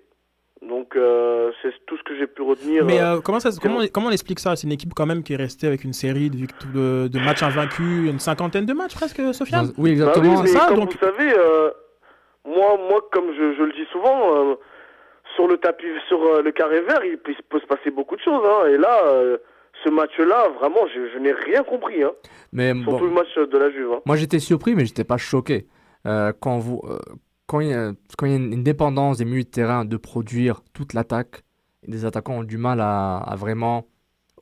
Donc 0.63 0.97
euh, 0.97 1.51
c'est 1.61 1.73
tout 1.87 1.97
ce 1.99 2.03
que 2.05 2.17
j'ai 2.17 2.27
pu 2.27 2.41
retenir. 2.43 2.85
Mais 2.85 3.01
euh, 3.01 3.21
comment, 3.21 3.39
ça, 3.41 3.51
comment, 3.61 3.81
comment 3.93 4.07
on 4.07 4.11
explique 4.11 4.39
ça? 4.41 4.57
C'est 4.57 4.67
une 4.67 4.73
équipe 4.73 4.95
quand 4.95 5.05
même 5.05 5.23
qui 5.23 5.35
est 5.35 5.37
restée 5.37 5.67
avec 5.67 5.85
une 5.85 5.93
série 5.93 6.31
de, 6.31 6.37
vict- 6.37 6.73
de, 6.73 7.09
de 7.09 7.19
matchs 7.19 7.43
invaincus, 7.43 8.11
une 8.11 8.19
cinquantaine 8.19 8.65
de 8.65 8.73
matchs 8.73 8.95
presque, 8.95 9.21
Sofiane? 9.35 9.73
Oui, 9.77 9.91
Bah 9.91 10.07
exactement. 10.07 10.35
oui, 10.37 10.41
mais 10.43 10.49
c'est 10.49 10.59
ça, 10.59 10.67
comme 10.69 10.81
donc- 10.81 10.93
vous 10.93 10.99
savez, 10.99 11.35
euh, 11.37 11.71
moi, 12.47 12.79
moi, 12.89 13.07
comme 13.13 13.33
je, 13.35 13.55
je 13.55 13.63
le 13.63 13.73
dis 13.73 13.85
souvent, 13.93 14.37
euh, 14.37 14.55
sur 15.35 15.49
le 15.49 15.59
tapis, 15.59 15.87
sur 16.09 16.23
euh, 16.25 16.41
le 16.43 16.53
carré 16.53 16.81
vert, 16.81 17.05
il 17.05 17.19
peut, 17.19 17.33
il 17.37 17.43
peut 17.45 17.61
se 17.61 17.67
passer 17.67 17.91
beaucoup 17.91 18.17
de 18.17 18.23
choses. 18.23 18.43
hein. 18.47 18.69
et 18.69 18.79
là, 18.79 19.05
euh, 19.07 19.37
ce 19.85 19.91
match-là, 19.91 20.49
vraiment, 20.59 20.81
je, 20.95 21.11
je 21.13 21.19
n'ai 21.19 21.33
rien 21.33 21.63
compris. 21.63 22.03
Hein, 22.03 22.13
Mais 22.53 22.73
surtout 22.75 22.91
bon, 22.99 23.05
le 23.05 23.11
match 23.11 23.35
de 23.37 23.59
la 23.59 23.71
Juve. 23.71 23.93
hein. 23.93 24.01
Moi, 24.07 24.17
j'étais 24.17 24.39
surpris, 24.39 24.75
mais 24.75 24.85
j'étais 24.87 25.05
pas 25.05 25.17
choqué. 25.19 25.67
Euh, 26.07 26.33
quand, 26.41 26.59
vous, 26.59 26.81
euh, 26.85 26.99
quand, 27.47 27.61
il 27.61 27.69
y 27.69 27.75
a, 27.75 27.91
y 27.91 28.35
une, 28.37 28.63
dépendance 28.63 29.19
des 29.19 29.25
milieux 29.25 29.45
de 29.45 29.49
terrain 29.49 29.85
de 29.85 29.97
produire 29.97 30.63
toute 30.73 30.95
l'attaque, 30.95 31.43
et 31.87 31.91
des 31.91 32.05
attaquants 32.05 32.39
ont 32.39 32.45
du 32.45 32.57
mal 32.59 32.81
à, 32.81 33.19
à 33.19 33.37
vraiment 33.37 33.87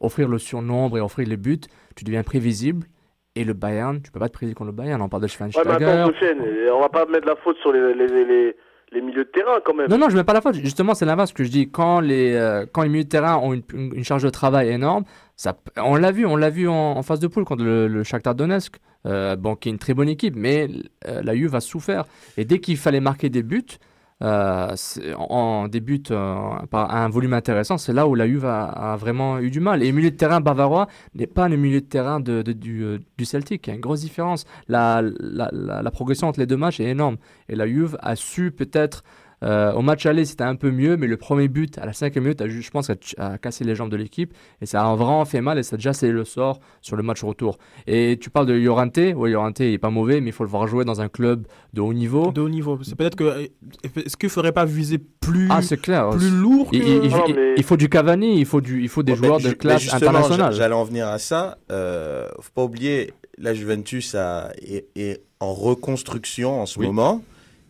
offrir 0.01 0.29
le 0.29 0.39
surnombre 0.39 0.99
et 0.99 1.01
offrir 1.01 1.29
les 1.29 1.37
buts, 1.37 1.61
tu 1.97 2.05
deviens 2.05 2.23
prévisible. 2.23 2.87
Et 3.35 3.45
le 3.45 3.55
Bayern, 3.55 4.03
tu 4.03 4.11
peux 4.11 4.21
pas 4.21 4.29
te 4.29 4.35
prédire 4.35 4.55
contre 4.55 4.71
le 4.71 4.77
Bayern. 4.77 5.01
On 5.01 5.09
parle 5.09 5.23
de 5.23 5.27
Ouais, 5.27 5.33
mais 5.47 5.51
Schweinsteiger. 5.53 5.71
attends, 5.71 6.77
on 6.77 6.81
va 6.81 6.89
pas 6.91 7.07
mettre 7.07 7.27
la 7.27 7.37
faute 7.37 7.57
sur 7.59 7.73
les, 7.73 7.95
les, 7.95 8.07
les, 8.07 8.25
les 8.27 8.57
milieux 9.01 9.25
de 9.25 9.31
terrain 9.31 9.59
quand 9.65 9.75
même. 9.75 9.89
Non, 9.89 9.99
non, 9.99 10.09
je 10.09 10.17
mets 10.17 10.25
pas 10.25 10.33
la 10.33 10.41
faute. 10.41 10.55
Justement, 10.55 10.95
c'est 10.95 11.07
l'inverse 11.07 11.33
que 11.33 11.45
je 11.45 11.51
dis. 11.51 11.71
Quand 11.71 12.01
les, 12.01 12.35
euh, 12.35 12.67
quand 12.71 12.83
les 12.83 12.89
milieux 12.89 13.05
de 13.05 13.09
terrain 13.09 13.37
ont 13.37 13.55
une, 13.55 14.05
charge 14.05 14.23
de 14.23 14.31
travail 14.31 14.69
énorme, 14.69 15.05
ça, 15.37 15.57
on 15.77 15.97
l'a 15.97 16.13
vu, 16.13 16.27
on 16.27 16.37
l'a 16.37 16.51
vu 16.51 16.69
en, 16.69 17.03
phase 17.03 17.21
de 17.21 17.27
poule 17.27 17.45
contre 17.45 17.65
le, 17.65 17.89
le 17.89 18.03
Shakhtar 18.03 18.35
Donetsk, 18.35 18.77
euh, 19.07 19.37
qui 19.61 19.69
est 19.69 19.73
une 19.73 19.79
très 19.79 19.95
bonne 19.95 20.09
équipe, 20.09 20.35
mais 20.37 20.69
euh, 21.09 21.23
la 21.23 21.35
Juve 21.35 21.55
a 21.55 21.61
souffert. 21.61 22.05
Et 22.37 22.45
dès 22.45 22.59
qu'il 22.59 22.77
fallait 22.77 23.01
marquer 23.01 23.31
des 23.31 23.43
buts, 23.43 23.79
euh, 24.23 25.69
des 25.69 25.81
buts 25.81 26.03
euh, 26.11 26.37
par 26.71 26.95
un 26.95 27.09
volume 27.09 27.33
intéressant, 27.33 27.79
c'est 27.79 27.93
là 27.93 28.07
où 28.07 28.15
la 28.15 28.27
Juve 28.27 28.45
a, 28.45 28.97
vraiment 28.99 29.39
eu 29.39 29.51
du 29.51 29.61
mal. 29.61 29.83
Et 29.83 29.87
le 29.87 29.93
milieu 29.93 30.11
de 30.11 30.17
terrain 30.17 30.41
bavarois 30.41 30.87
n'est 31.15 31.27
pas 31.27 31.49
le 31.49 31.57
milieu 31.57 31.81
de 31.81 31.87
terrain 31.87 32.23
euh, 32.29 32.43
du 32.43 33.25
Celtic. 33.25 33.67
Il 33.67 33.71
y 33.71 33.73
a 33.73 33.75
une 33.75 33.81
grosse 33.81 34.03
différence. 34.03 34.45
La, 34.69 35.03
la, 35.03 35.49
la, 35.53 35.83
la 35.83 35.91
progression 35.91 36.29
entre 36.29 36.41
les 36.41 36.47
deux 36.47 36.57
matchs 36.57 36.81
est 36.81 36.89
énorme. 36.89 37.17
Et 37.49 37.57
la 37.57 37.67
Juve 37.67 37.99
a 38.01 38.17
su 38.17 38.53
peut-être 38.53 39.03
euh, 39.43 39.73
au 39.73 39.83
match 39.83 40.07
aller, 40.07 40.25
c'était 40.25 40.45
un 40.45 40.55
peu 40.55 40.71
mieux, 40.71 40.97
mais 40.97 41.07
le 41.07 41.17
premier 41.17 41.49
but 41.49 41.77
à 41.79 41.87
la 41.87 41.93
cinquième 41.93 42.25
minute, 42.25 42.41
a, 42.41 42.49
je 42.49 42.71
pense, 42.71 42.91
a, 42.91 42.95
a 43.19 43.39
cassé 43.39 43.65
les 43.65 43.75
jambes 43.75 43.91
de 43.91 43.97
l'équipe 43.97 44.33
et 44.61 44.67
ça 44.67 44.83
a 44.89 44.95
vraiment 44.95 45.25
fait 45.25 45.41
mal 45.41 45.59
et 45.59 45.63
ça 45.63 45.75
a 45.75 45.77
déjà 45.77 45.93
scellé 45.93 46.13
le 46.13 46.25
sort 46.25 46.61
sur 46.81 46.97
le 46.97 47.03
match 47.03 47.23
retour. 47.25 47.59
Et 47.87 48.19
tu 48.21 48.31
parles 48.31 48.47
de 48.47 48.53
Llorente, 48.55 48.99
oui, 49.17 49.33
Llorente 49.33 49.61
il 49.61 49.73
est 49.75 49.79
pas 49.79 49.91
mauvais, 49.91 50.21
mais 50.21 50.29
il 50.29 50.33
faut 50.33 50.45
le 50.45 50.51
voir 50.51 50.67
jouer 50.69 50.85
dans 50.85 51.01
un 51.01 51.09
club 51.09 51.47
de 51.73 51.81
haut 51.81 51.93
niveau. 51.93 52.31
De 52.33 52.41
haut 52.41 52.49
niveau. 52.49 52.79
C'est 52.83 52.95
peut-être 52.95 53.17
que. 53.17 53.49
Est-ce 53.97 54.17
qu'il 54.17 54.29
faudrait 54.29 54.53
pas 54.53 54.65
viser 54.65 54.99
plus, 54.99 55.49
Ah, 55.51 55.61
clair. 55.77 56.11
plus 56.11 56.31
lourd 56.31 56.71
que... 56.71 56.77
Il, 56.77 56.83
il- 56.83 57.05
il- 57.05 57.11
Non, 57.11 57.25
il- 57.29 57.35
mais- 57.35 57.55
il 57.57 57.63
faut 57.65 57.77
du 57.77 57.89
Cavani, 57.89 58.39
il 58.39 58.47
faut, 58.47 58.61
du, 58.61 58.83
il 58.83 58.89
faut 58.89 59.03
des 59.03 59.15
joueurs 59.17 59.39
ben, 59.39 59.45
de 59.45 59.49
ben, 59.51 59.55
classe 59.57 59.83
justement, 59.83 60.11
internationale. 60.11 60.53
j'a- 60.53 60.59
J'allais 60.59 60.75
en 60.75 60.85
venir 60.85 61.09
à 61.09 61.19
ça. 61.19 61.59
Euh, 61.71 62.29
faut 62.41 62.53
pas 62.55 62.63
oublier, 62.65 63.13
la 63.39 63.55
Juventus 63.55 64.15
a- 64.15 64.51
est, 64.61 64.87
est 64.97 65.23
en 65.41 65.53
reconstruction 65.55 66.61
en 66.61 66.67
ce 66.67 66.79
Oui. 66.79 66.87
moment. 66.87 67.23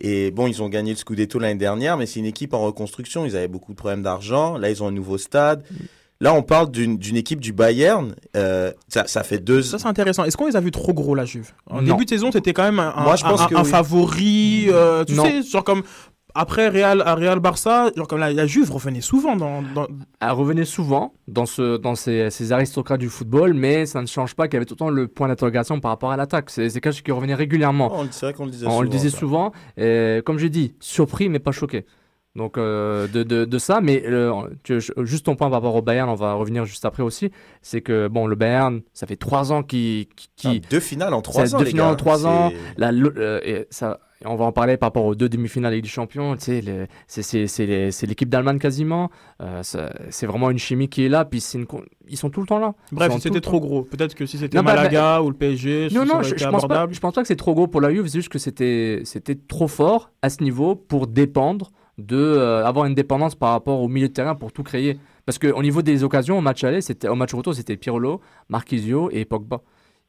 Et 0.05 0.33
bon, 0.33 0.49
ils 0.49 0.61
ont 0.63 0.69
gagné 0.69 0.91
le 0.91 0.97
Scudetto 0.99 1.39
l'année 1.39 1.55
dernière, 1.59 1.97
mais 1.97 2.07
c'est 2.07 2.19
une 2.19 2.27
équipe 2.27 2.53
en 2.55 2.61
reconstruction. 2.61 3.25
Ils 3.25 3.37
avaient 3.37 3.47
beaucoup 3.49 3.71
de 3.73 3.77
problèmes 3.77 4.03
d'argent. 4.03 4.59
Là, 4.59 4.69
ils 4.69 4.83
ont 4.83 4.89
un 4.89 4.93
nouveau 4.93 5.17
stade. 5.17 5.63
Là, 6.21 6.35
on 6.35 6.43
parle 6.43 6.71
d'une 6.71 7.17
équipe 7.17 7.41
du 7.41 7.53
Bayern. 7.53 8.15
euh, 8.37 8.73
ça, 8.89 9.07
ça 9.07 9.23
fait 9.23 9.39
deux. 9.39 9.63
Ça, 9.63 9.79
c'est 9.79 9.87
intéressant. 9.87 10.25
Est-ce 10.25 10.37
qu'on 10.37 10.47
les 10.47 10.57
a 10.57 10.61
vus 10.61 10.71
trop 10.73 10.93
gros, 10.93 11.15
la 11.15 11.25
Juve? 11.25 11.51
En 11.69 11.83
Non. 11.83 11.95
début 11.95 12.05
de 12.05 12.11
saison, 12.11 12.31
c'était 12.33 12.53
quand 12.53 12.63
même 12.65 12.79
un, 12.81 12.93
un- 12.97 13.03
Moi, 13.05 13.17
je 13.17 13.23
pense 13.25 13.41
un- 13.43 13.47
que 13.47 13.55
un 13.57 13.63
oui. 13.63 13.71
favori. 13.71 14.67
euh, 14.69 15.05
tu 15.05 15.15
Non. 15.15 15.25
sais, 15.25 15.43
genre 15.43 15.65
comme. 15.65 15.83
Après 16.35 16.69
Real, 16.69 17.03
à 17.03 17.15
Real 17.15 17.41
Barça, 17.41 17.91
genre 17.97 18.09
comme 18.09 18.21
la, 18.21 18.33
la 18.33 18.47
Juve 18.47 18.71
revenait 18.71 19.01
souvent 19.01 19.37
dans. 19.37 19.63
dans- 19.63 19.87
Elle 20.21 20.31
revenait 20.31 20.65
souvent 20.65 21.13
dans, 21.29 21.47
ce, 21.47 21.77
dans 21.77 21.95
ces, 21.95 22.31
ces 22.31 22.53
aristocrates 22.53 23.01
du 23.01 23.09
football, 23.09 23.53
mais 23.55 23.87
ça 23.87 24.01
ne 24.01 24.07
change 24.07 24.35
pas 24.35 24.49
qu'il 24.49 24.55
y 24.55 24.57
avait 24.57 24.65
tout 24.65 24.75
le 24.75 24.79
temps 24.79 24.91
le 24.91 25.09
point 25.09 25.29
d'interrogation 25.29 25.79
par 25.81 25.91
rapport 25.91 26.11
à 26.13 26.17
l'attaque. 26.17 26.49
C'est 26.51 26.69
c'est 26.71 26.81
quelque 26.81 26.93
chose 26.95 27.03
qui 27.03 27.13
revenait 27.13 27.35
régulièrement. 27.35 27.93
Oh, 27.95 28.05
c'est 28.11 28.27
vrai 28.27 28.33
qu'on 28.35 28.45
le 28.47 28.51
disait 28.51 28.67
On 28.67 28.71
souvent. 28.71 28.83
le 28.83 28.89
disait 28.89 29.11
ça. 29.11 29.19
souvent. 29.19 29.53
Et 29.77 30.21
comme 30.25 30.39
j'ai 30.39 30.49
dit, 30.51 30.75
surpris 30.81 31.29
mais 31.29 31.39
pas 31.39 31.53
choqué. 31.53 31.85
Donc 32.35 32.57
euh, 32.57 33.07
de, 33.09 33.23
de, 33.25 33.45
de 33.45 33.59
ça, 33.59 33.81
mais 33.83 34.03
euh, 34.07 34.33
tu- 34.63 34.81
juste 35.05 35.27
ton 35.27 35.37
point 35.37 35.49
par 35.51 35.61
rapport 35.61 35.75
au 35.75 35.83
Bayern, 35.83 36.09
on 36.09 36.15
va 36.15 36.33
revenir 36.33 36.65
juste 36.65 36.85
après 36.87 37.03
aussi, 37.03 37.31
c'est 37.61 37.83
que 37.83 38.09
bon 38.09 38.27
le 38.27 38.37
Bayern, 38.37 38.81
ça 38.95 39.07
fait 39.07 39.17
trois 39.17 39.53
ans 39.53 39.63
qui 39.63 40.09
qui 40.37 40.63
Ah, 40.65 40.69
deux 40.71 40.81
finales 40.81 41.13
en 41.13 41.21
trois 41.21 41.55
ans, 41.55 41.59
deux 41.59 41.65
les 41.65 41.71
finales 41.73 41.87
gars. 41.89 41.93
en 41.93 41.97
trois 41.97 42.27
ans. 42.27 42.51
La, 42.79 42.91
euh, 42.91 43.39
et 43.45 43.67
ça, 43.69 44.01
on 44.25 44.37
va 44.37 44.47
en 44.47 44.53
parler 44.53 44.79
par 44.79 44.87
rapport 44.87 45.05
aux 45.05 45.15
deux 45.15 45.29
demi-finales 45.29 45.75
Ligue 45.75 45.83
des 45.83 45.91
Champions. 45.91 46.35
Tu 46.37 46.45
sais, 46.45 46.61
le- 46.63 46.87
c'est 47.07 48.07
l'équipe 48.07 48.31
d'Allemagne 48.31 48.59
quasiment. 48.59 49.11
Euh, 49.43 49.61
c'est 50.11 50.27
vraiment 50.27 50.49
une 50.51 50.59
chimie 50.59 50.89
qui 50.89 51.05
est 51.05 51.09
là. 51.11 51.27
Puis 51.27 51.41
c'est 51.41 51.59
une 51.59 51.67
con- 51.67 51.83
ils 52.09 52.17
sont 52.17 52.31
tout 52.31 52.41
le 52.41 52.47
temps 52.47 52.61
là. 52.61 52.75
Bref, 52.93 53.13
c'était 53.21 53.41
trop 53.43 53.61
gros. 53.61 53.83
Peut-être 53.83 54.15
que 54.15 54.25
si 54.25 54.39
c'était 54.39 54.57
bah, 54.57 54.63
Malaga 54.63 55.21
ou 55.23 55.29
le 55.29 55.37
PSG, 55.37 55.89
non, 55.93 56.07
ça 56.07 56.15
non, 56.15 56.23
je, 56.23 56.31
été 56.35 56.45
je 56.45 56.49
pense 56.49 56.67
pas, 56.67 56.87
je 56.91 56.99
pense 57.01 57.15
pas 57.15 57.21
que 57.21 57.29
c'est 57.29 57.37
trop 57.37 57.55
gros 57.55 57.67
pour 57.67 57.81
la 57.83 57.91
Juve, 57.93 58.07
c'est 58.07 58.19
juste 58.21 58.29
que 58.31 58.39
c'était 58.39 59.03
c'était 59.05 59.35
trop 59.35 59.69
fort 59.69 60.11
à 60.23 60.31
ce 60.31 60.43
niveau 60.43 60.77
pour 60.77 61.07
dépendre 61.09 61.73
de 61.99 62.17
euh, 62.17 62.65
avoir 62.67 62.87
une 62.87 62.95
dépendance 62.95 63.35
par 63.35 63.51
rapport 63.51 63.81
au 63.81 63.89
milieu 63.89 64.09
de 64.09 64.13
terrain 64.13 64.35
pour 64.35 64.53
tout 64.53 64.63
créer. 64.63 64.99
Parce 65.27 65.39
qu'au 65.39 65.63
niveau 65.63 65.83
des 65.83 66.03
occasions, 66.05 66.39
au 66.39 66.41
match 66.41 66.65
aller, 66.65 66.81
c'était 66.81 67.09
au 67.09 67.15
match 67.15 67.33
retour, 67.35 67.55
c'était 67.55 67.77
Pirlo, 67.77 68.21
Marquisio 68.49 69.11
et 69.11 69.25
Pogba. 69.25 69.61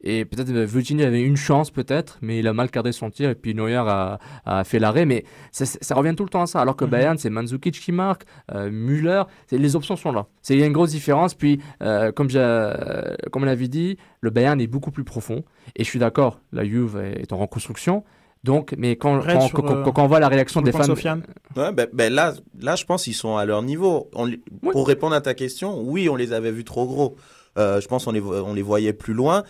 Et 0.06 0.26
peut-être 0.26 0.50
euh, 0.50 0.66
Virginie 0.66 1.02
avait 1.04 1.22
une 1.22 1.36
chance 1.36 1.70
peut-être, 1.70 2.18
mais 2.20 2.40
il 2.40 2.46
a 2.48 2.52
mal 2.52 2.70
cadré 2.70 2.92
son 2.92 3.08
tir 3.10 3.30
et 3.30 3.34
puis 3.34 3.54
Neuer 3.54 3.76
a, 3.76 4.18
a 4.44 4.64
fait 4.64 4.78
l'arrêt. 4.78 5.06
Mais 5.06 5.24
ça, 5.50 5.64
ça 5.64 5.94
revient 5.94 6.14
tout 6.14 6.24
le 6.24 6.28
temps 6.28 6.42
à 6.42 6.46
ça. 6.46 6.60
Alors 6.60 6.76
que 6.76 6.84
Mhm. 6.84 6.90
Bayern, 6.90 7.18
c'est 7.18 7.30
Mandzukic 7.30 7.74
qui 7.80 7.90
marque, 7.92 8.24
euh, 8.54 8.70
Müller, 8.70 9.22
les 9.50 9.76
options 9.76 9.96
sont 9.96 10.12
là. 10.12 10.26
C'est 10.42 10.54
il 10.54 10.60
y 10.60 10.62
a 10.62 10.66
une 10.66 10.74
grosse 10.74 10.90
différence. 10.90 11.32
Puis 11.34 11.60
euh, 11.82 12.12
comme 12.12 12.28
j'ai, 12.28 12.38
euh, 12.38 13.14
comme 13.32 13.44
on 13.44 13.46
l'avait 13.46 13.68
dit, 13.68 13.96
le 14.20 14.28
Bayern 14.30 14.60
est 14.60 14.66
beaucoup 14.66 14.90
plus 14.90 15.04
profond. 15.04 15.42
Et 15.76 15.84
je 15.84 15.88
suis 15.88 15.98
d'accord, 15.98 16.40
la 16.52 16.64
Juve 16.64 16.98
est 16.98 17.32
en 17.32 17.38
reconstruction. 17.38 18.04
Donc, 18.44 18.74
mais 18.76 18.96
quand, 18.96 19.20
Red 19.20 19.32
quand, 19.32 19.48
sur, 19.48 19.58
quand- 19.58 19.64
euh, 19.64 19.82
quand- 19.84 19.92
quand 19.92 20.04
on 20.04 20.06
voit 20.06 20.20
la 20.20 20.28
réaction 20.28 20.60
des 20.60 20.70
Sofiane. 20.70 21.22
Ouais, 21.56 21.72
ben, 21.72 21.88
ben 21.92 22.12
là, 22.12 22.34
là, 22.60 22.76
je 22.76 22.84
pense 22.84 23.04
qu'ils 23.04 23.14
sont 23.14 23.36
à 23.36 23.44
leur 23.46 23.62
niveau. 23.62 24.10
On 24.14 24.30
Pour 24.70 24.86
répondre 24.86 25.14
à 25.14 25.20
ta 25.22 25.32
question, 25.34 25.80
oui, 25.80 26.08
on 26.10 26.14
les 26.16 26.32
avait 26.32 26.52
vus 26.52 26.64
trop 26.64 26.86
gros. 26.86 27.16
Euh, 27.56 27.80
je 27.80 27.88
pense 27.88 28.04
qu'on 28.04 28.12
les, 28.12 28.20
on 28.20 28.52
les 28.52 28.62
voyait 28.62 28.92
plus 28.92 29.14
loin. 29.14 29.44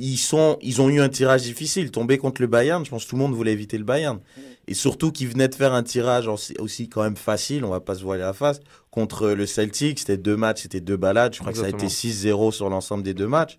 Ils, 0.00 0.18
sont, 0.18 0.56
ils 0.62 0.80
ont 0.80 0.88
eu 0.88 1.00
un 1.00 1.08
tirage 1.08 1.42
difficile. 1.42 1.90
Tomber 1.90 2.18
contre 2.18 2.40
le 2.40 2.46
Bayern, 2.46 2.84
je 2.84 2.90
pense 2.90 3.04
que 3.04 3.10
tout 3.10 3.16
le 3.16 3.22
monde 3.22 3.34
voulait 3.34 3.52
éviter 3.52 3.76
le 3.76 3.82
Bayern. 3.84 4.20
Et 4.68 4.74
surtout 4.74 5.10
qu'ils 5.10 5.26
venaient 5.28 5.48
de 5.48 5.54
faire 5.56 5.72
un 5.74 5.82
tirage 5.82 6.28
aussi, 6.28 6.88
quand 6.88 7.02
même 7.02 7.16
facile, 7.16 7.64
on 7.64 7.70
va 7.70 7.80
pas 7.80 7.96
se 7.96 8.04
voiler 8.04 8.22
la 8.22 8.32
face, 8.34 8.60
contre 8.92 9.30
le 9.30 9.46
Celtic. 9.46 9.98
C'était 9.98 10.16
deux 10.16 10.36
matchs, 10.36 10.62
c'était 10.62 10.80
deux 10.80 10.96
balades. 10.96 11.34
Je 11.34 11.40
crois 11.40 11.50
que 11.50 11.58
ça 11.58 11.64
a 11.64 11.68
été 11.70 11.86
Exactement. 11.86 12.50
6-0 12.50 12.52
sur 12.52 12.68
l'ensemble 12.68 13.02
des 13.02 13.14
deux 13.14 13.26
matchs. 13.26 13.58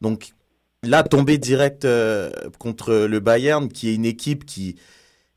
Donc 0.00 0.32
là, 0.86 1.02
tomber 1.02 1.38
direct 1.38 1.84
euh, 1.84 2.30
contre 2.58 2.94
le 2.94 3.20
Bayern, 3.20 3.68
qui 3.68 3.90
est 3.90 3.94
une 3.94 4.04
équipe 4.06 4.44
qui 4.44 4.76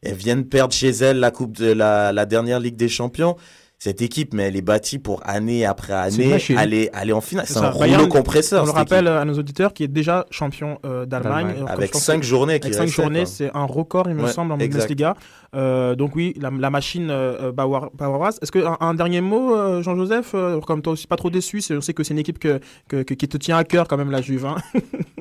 vient 0.03 0.37
de 0.37 0.43
perdre 0.43 0.73
chez 0.73 0.89
elle 0.89 1.19
la 1.19 2.25
dernière 2.25 2.59
Ligue 2.59 2.77
des 2.77 2.87
Champions. 2.87 3.35
Cette 3.81 4.01
équipe, 4.01 4.33
mais 4.33 4.43
elle 4.43 4.57
est 4.57 4.61
bâtie 4.61 4.99
pour 4.99 5.21
année 5.25 5.65
après 5.65 5.93
année 5.93 6.35
aller, 6.57 6.89
aller 6.91 7.13
en 7.13 7.21
finale. 7.21 7.45
C'est 7.47 7.59
un 7.59 7.71
Bayern, 7.71 8.01
rouleau 8.01 8.07
compresseur. 8.11 8.63
On 8.63 8.65
le 8.65 8.71
rappelle 8.73 9.05
équipe. 9.05 9.15
à 9.21 9.23
nos 9.23 9.35
auditeurs 9.35 9.73
qui 9.73 9.85
est 9.85 9.87
déjà 9.87 10.25
champion 10.31 10.79
euh, 10.85 11.05
d'Allemagne. 11.05 11.55
Euh, 11.61 11.65
Avec 11.65 11.95
cinq 11.95 12.21
journées 12.21 12.59
qui 12.59 12.67
Avec 12.67 12.77
cinq 12.77 12.87
journées, 12.89 13.25
c'est 13.25 13.49
un 13.55 13.63
record, 13.63 14.09
il 14.09 14.15
me 14.15 14.23
Ouais, 14.23 14.31
semble, 14.33 14.51
en 14.51 14.59
exact. 14.59 14.79
Bundesliga. 14.81 15.13
Euh, 15.55 15.95
donc 15.95 16.13
oui, 16.17 16.33
la, 16.41 16.49
la 16.51 16.69
machine 16.69 17.07
euh, 17.09 17.53
Bauer- 17.53 17.89
Baueras. 17.93 18.37
Est-ce 18.41 18.51
que 18.51 18.59
un, 18.81 18.93
dernier 18.95 19.21
mot, 19.21 19.55
euh, 19.55 19.81
Jean-Joseph, 19.81 20.31
euh, 20.33 20.59
comme 20.59 20.81
toi 20.81 20.91
aussi 20.91 21.07
pas 21.07 21.15
trop 21.15 21.29
déçu, 21.29 21.61
je 21.61 21.79
sais 21.79 21.93
que 21.93 22.03
c'est 22.03 22.13
une 22.13 22.19
équipe 22.19 22.37
que, 22.39 22.59
que- 22.89 23.03
que- 23.03 23.13
qui 23.13 23.29
te 23.29 23.37
tient 23.37 23.55
à 23.55 23.63
cœur 23.63 23.87
quand 23.87 23.95
même 23.95 24.11
la 24.11 24.21
Juve. 24.21 24.45
hein. 24.45 24.57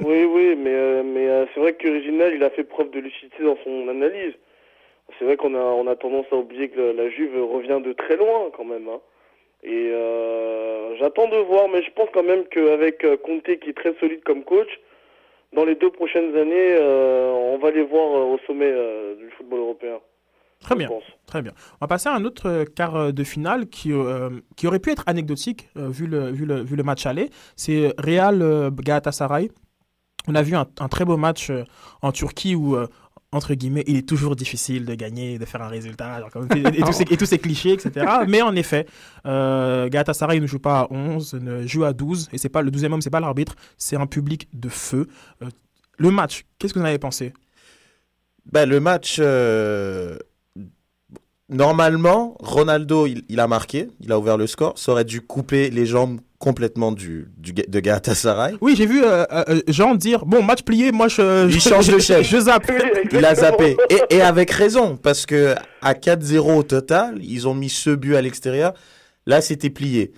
Oui, 0.04 0.24
oui, 0.34 0.56
mais, 0.60 0.72
euh, 0.74 1.02
mais 1.04 1.28
euh, 1.28 1.44
c'est 1.54 1.60
vrai 1.60 1.74
que 1.74 1.86
Reginald, 1.88 2.34
il 2.36 2.42
a 2.42 2.50
fait 2.50 2.64
preuve 2.64 2.90
de 2.90 2.98
lucidité 2.98 3.36
dans 3.44 3.56
son 3.62 3.88
analyse. 3.88 4.34
C'est 5.18 5.24
vrai 5.24 5.36
qu'on 5.36 5.54
a, 5.54 5.58
on 5.58 5.86
a 5.86 5.96
tendance 5.96 6.26
à 6.32 6.36
oublier 6.36 6.68
que 6.68 6.80
la, 6.80 6.92
la 6.92 7.10
Juve 7.10 7.34
revient 7.36 7.80
de 7.84 7.92
très 7.92 8.16
loin 8.16 8.50
quand 8.56 8.64
même. 8.64 8.88
hein. 8.88 9.00
Et 9.64 9.90
euh, 9.92 10.94
j'attends 10.98 11.28
de 11.28 11.36
voir, 11.38 11.66
mais 11.68 11.82
je 11.82 11.90
pense 11.90 12.08
quand 12.14 12.22
même 12.22 12.44
qu'avec 12.46 13.04
euh, 13.04 13.16
Conte 13.16 13.42
qui 13.42 13.70
est 13.70 13.76
très 13.76 13.94
solide 13.98 14.22
comme 14.24 14.44
coach, 14.44 14.68
dans 15.52 15.64
les 15.64 15.74
deux 15.74 15.90
prochaines 15.90 16.36
années, 16.36 16.76
euh, 16.78 17.32
on 17.32 17.58
va 17.58 17.70
les 17.72 17.82
voir 17.82 18.28
au 18.28 18.38
sommet 18.46 18.70
euh, 18.70 19.16
du 19.16 19.28
football 19.30 19.58
européen. 19.60 19.98
Très 20.60 20.74
bien. 20.76 20.88
Très 21.26 21.42
bien. 21.42 21.52
On 21.74 21.84
va 21.84 21.88
passer 21.88 22.08
à 22.08 22.14
un 22.14 22.24
autre 22.24 22.64
quart 22.76 23.12
de 23.12 23.24
finale 23.24 23.68
qui, 23.68 23.92
qui 24.56 24.66
aurait 24.66 24.80
pu 24.80 24.90
être 24.90 25.04
anecdotique 25.06 25.68
vu, 25.76 26.08
le, 26.08 26.30
vu, 26.30 26.46
le, 26.46 26.62
vu 26.62 26.74
le 26.74 26.82
match 26.82 27.06
aller. 27.06 27.30
C'est 27.54 27.94
Real 27.96 28.70
Galatasaray. 28.72 29.50
On 30.26 30.34
a 30.34 30.42
vu 30.42 30.56
un, 30.56 30.66
un 30.80 30.88
très 30.88 31.04
beau 31.04 31.16
match 31.16 31.52
en 32.02 32.10
Turquie 32.10 32.56
où, 32.56 32.76
entre 33.32 33.52
guillemets, 33.54 33.84
il 33.86 33.96
est 33.96 34.08
toujours 34.08 34.36
difficile 34.36 34.86
de 34.86 34.94
gagner, 34.94 35.38
de 35.38 35.44
faire 35.44 35.60
un 35.62 35.68
résultat, 35.68 36.20
genre 36.20 36.30
comme- 36.30 36.48
et, 36.56 36.78
et 36.78 36.82
tous 36.82 36.92
ces, 36.92 37.02
et 37.10 37.16
tous 37.16 37.26
ces 37.26 37.38
clichés, 37.38 37.72
etc. 37.72 38.06
Mais 38.26 38.40
en 38.40 38.54
effet, 38.56 38.86
euh, 39.26 39.88
Galatasaray 39.88 40.40
ne 40.40 40.46
joue 40.46 40.58
pas 40.58 40.80
à 40.80 40.92
11, 40.92 41.34
ne 41.34 41.66
joue 41.66 41.84
à 41.84 41.92
12. 41.92 42.30
Et 42.32 42.38
c'est 42.38 42.48
pas 42.48 42.62
le 42.62 42.70
12e 42.70 42.92
homme, 42.92 43.02
c'est 43.02 43.10
pas 43.10 43.20
l'arbitre, 43.20 43.54
c'est 43.76 43.96
un 43.96 44.06
public 44.06 44.48
de 44.54 44.68
feu. 44.70 45.08
Euh, 45.42 45.46
le 45.98 46.10
match, 46.10 46.44
qu'est-ce 46.58 46.72
que 46.72 46.78
vous 46.78 46.84
en 46.84 46.88
avez 46.88 46.98
pensé? 46.98 47.34
Ben, 48.50 48.66
le 48.66 48.80
match, 48.80 49.16
euh, 49.20 50.16
normalement, 51.48 52.36
Ronaldo, 52.40 53.06
il, 53.06 53.22
il 53.28 53.40
a 53.40 53.46
marqué, 53.46 53.88
il 54.00 54.12
a 54.12 54.18
ouvert 54.18 54.36
le 54.36 54.46
score. 54.46 54.78
Ça 54.78 54.92
aurait 54.92 55.04
dû 55.04 55.20
couper 55.20 55.70
les 55.70 55.86
jambes 55.86 56.20
complètement 56.38 56.92
du, 56.92 57.28
du, 57.36 57.52
de 57.52 57.80
Galatasaray. 57.80 58.54
Oui, 58.60 58.74
j'ai 58.76 58.86
vu 58.86 59.02
euh, 59.04 59.24
euh, 59.32 59.60
Jean 59.66 59.94
dire 59.96 60.24
bon 60.24 60.42
match 60.42 60.62
plié, 60.62 60.92
moi 60.92 61.08
je 61.08 61.48
Il 61.48 61.60
change 61.60 61.88
de 61.88 61.98
chef. 61.98 62.26
je 62.28 62.38
zappe. 62.38 62.70
Il 63.12 63.24
a 63.24 63.34
zappé. 63.34 63.76
Et, 63.90 64.16
et 64.16 64.22
avec 64.22 64.50
raison, 64.50 64.96
parce 64.96 65.26
que 65.26 65.54
à 65.82 65.94
4-0 65.94 66.58
au 66.58 66.62
total, 66.62 67.18
ils 67.22 67.48
ont 67.48 67.54
mis 67.54 67.68
ce 67.70 67.90
but 67.90 68.14
à 68.14 68.22
l'extérieur. 68.22 68.74
Là, 69.26 69.40
c'était 69.40 69.70
plié. 69.70 70.12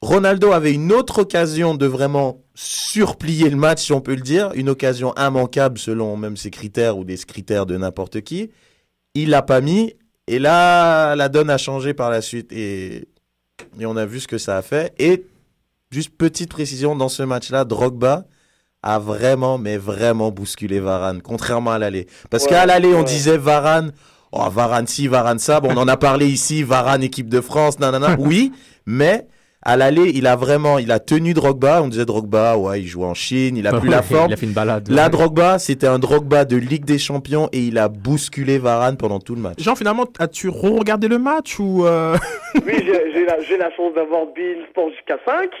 Ronaldo 0.00 0.52
avait 0.52 0.72
une 0.72 0.92
autre 0.92 1.20
occasion 1.22 1.74
de 1.74 1.86
vraiment 1.86 2.42
surplier 2.54 3.50
le 3.50 3.56
match, 3.56 3.82
si 3.82 3.92
on 3.92 4.00
peut 4.00 4.14
le 4.14 4.20
dire. 4.20 4.50
Une 4.54 4.68
occasion 4.68 5.14
immanquable 5.16 5.78
selon 5.78 6.16
même 6.16 6.36
ses 6.36 6.50
critères 6.50 6.98
ou 6.98 7.04
des 7.04 7.16
critères 7.18 7.66
de 7.66 7.76
n'importe 7.76 8.20
qui. 8.22 8.50
Il 9.14 9.30
l'a 9.30 9.42
pas 9.42 9.60
mis. 9.60 9.94
Et 10.28 10.38
là, 10.38 11.14
la 11.16 11.28
donne 11.28 11.50
a 11.50 11.58
changé 11.58 11.94
par 11.94 12.10
la 12.10 12.20
suite. 12.20 12.52
Et, 12.52 13.08
et 13.78 13.86
on 13.86 13.96
a 13.96 14.06
vu 14.06 14.20
ce 14.20 14.28
que 14.28 14.38
ça 14.38 14.56
a 14.56 14.62
fait. 14.62 14.92
Et 14.98 15.24
juste 15.90 16.10
petite 16.16 16.50
précision, 16.50 16.94
dans 16.96 17.08
ce 17.08 17.22
match-là, 17.22 17.64
Drogba 17.64 18.24
a 18.82 18.98
vraiment, 18.98 19.58
mais 19.58 19.76
vraiment 19.76 20.30
bousculé 20.30 20.80
Varane, 20.80 21.22
contrairement 21.22 21.70
à 21.72 21.78
l'aller. 21.78 22.06
Parce 22.30 22.44
Ouais, 22.44 22.50
qu'à 22.50 22.66
l'aller, 22.66 22.94
on 22.94 23.02
disait 23.04 23.36
Varane, 23.38 23.92
oh, 24.32 24.48
Varane 24.50 24.86
ci, 24.86 25.06
Varane 25.06 25.38
ça. 25.38 25.60
Bon, 25.60 25.70
on 25.72 25.76
en 25.76 25.88
a 25.88 25.96
parlé 25.96 26.26
ici, 26.26 26.62
Varane 26.62 27.02
équipe 27.02 27.28
de 27.28 27.40
France, 27.40 27.78
nanana. 27.78 28.16
Oui, 28.18 28.52
mais 28.86 29.26
à 29.62 29.76
l'aller, 29.76 30.10
il 30.14 30.26
a 30.26 30.34
vraiment, 30.34 30.78
il 30.78 30.90
a 30.90 30.98
tenu 30.98 31.34
Drogba. 31.34 31.82
On 31.82 31.88
disait 31.88 32.04
Drogba, 32.04 32.56
ouais, 32.56 32.80
il 32.80 32.86
joue 32.86 33.04
en 33.04 33.14
Chine, 33.14 33.56
il 33.56 33.66
a 33.66 33.72
plus 33.80 33.88
la 33.88 34.02
forme. 34.02 34.30
il 34.30 34.34
a 34.34 34.36
fait 34.36 34.46
une 34.46 34.52
balade. 34.52 34.88
Là, 34.88 35.08
Drogba, 35.08 35.58
c'était 35.58 35.86
un 35.86 35.98
Drogba 35.98 36.44
de 36.44 36.56
Ligue 36.56 36.84
des 36.84 36.98
Champions 36.98 37.48
et 37.52 37.60
il 37.60 37.78
a 37.78 37.88
bousculé 37.88 38.58
Varane 38.58 38.96
pendant 38.96 39.20
tout 39.20 39.36
le 39.36 39.40
match. 39.40 39.58
Jean, 39.60 39.76
finalement, 39.76 40.06
as-tu 40.18 40.48
re-regardé 40.48 41.06
le 41.08 41.18
match 41.18 41.60
ou 41.60 41.86
euh, 41.86 42.16
Oui, 42.66 42.74
j'ai 42.84 43.24
la, 43.24 43.36
la 43.36 43.70
chance 43.76 43.94
d'avoir 43.94 44.26
Bill 44.34 44.58
Sport 44.70 44.90
jusqu'à 44.90 45.18
5. 45.24 45.50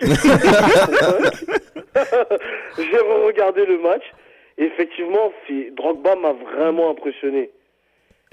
j'ai 2.78 2.98
re-regardé 2.98 3.64
le 3.66 3.78
match. 3.82 4.02
Effectivement, 4.58 5.32
Drogba 5.76 6.16
m'a 6.16 6.32
vraiment 6.32 6.90
impressionné. 6.90 7.50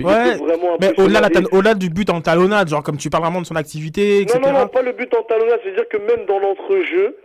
Ouais, 0.04 0.36
vraiment 0.38 0.78
mais 0.80 1.00
au-delà 1.00 1.22
la 1.22 1.74
du 1.76 1.90
but 1.90 2.10
en 2.10 2.22
talonnade, 2.22 2.70
genre 2.70 2.84
comme 2.84 2.98
tu 2.98 3.10
parles 3.10 3.24
vraiment 3.24 3.42
de 3.42 3.46
son 3.46 3.56
activité, 3.56 4.22
etc. 4.22 4.40
Non, 4.42 4.52
non, 4.52 4.60
non, 4.60 4.68
pas 4.68 4.82
le 4.82 4.92
but 4.94 5.14
en 5.16 5.24
talonnade. 5.24 5.60
C'est-à-dire 5.64 5.88
que 5.90 5.98
même 5.98 6.26
dans 6.26 6.40
l'entrejeu, 6.40 7.18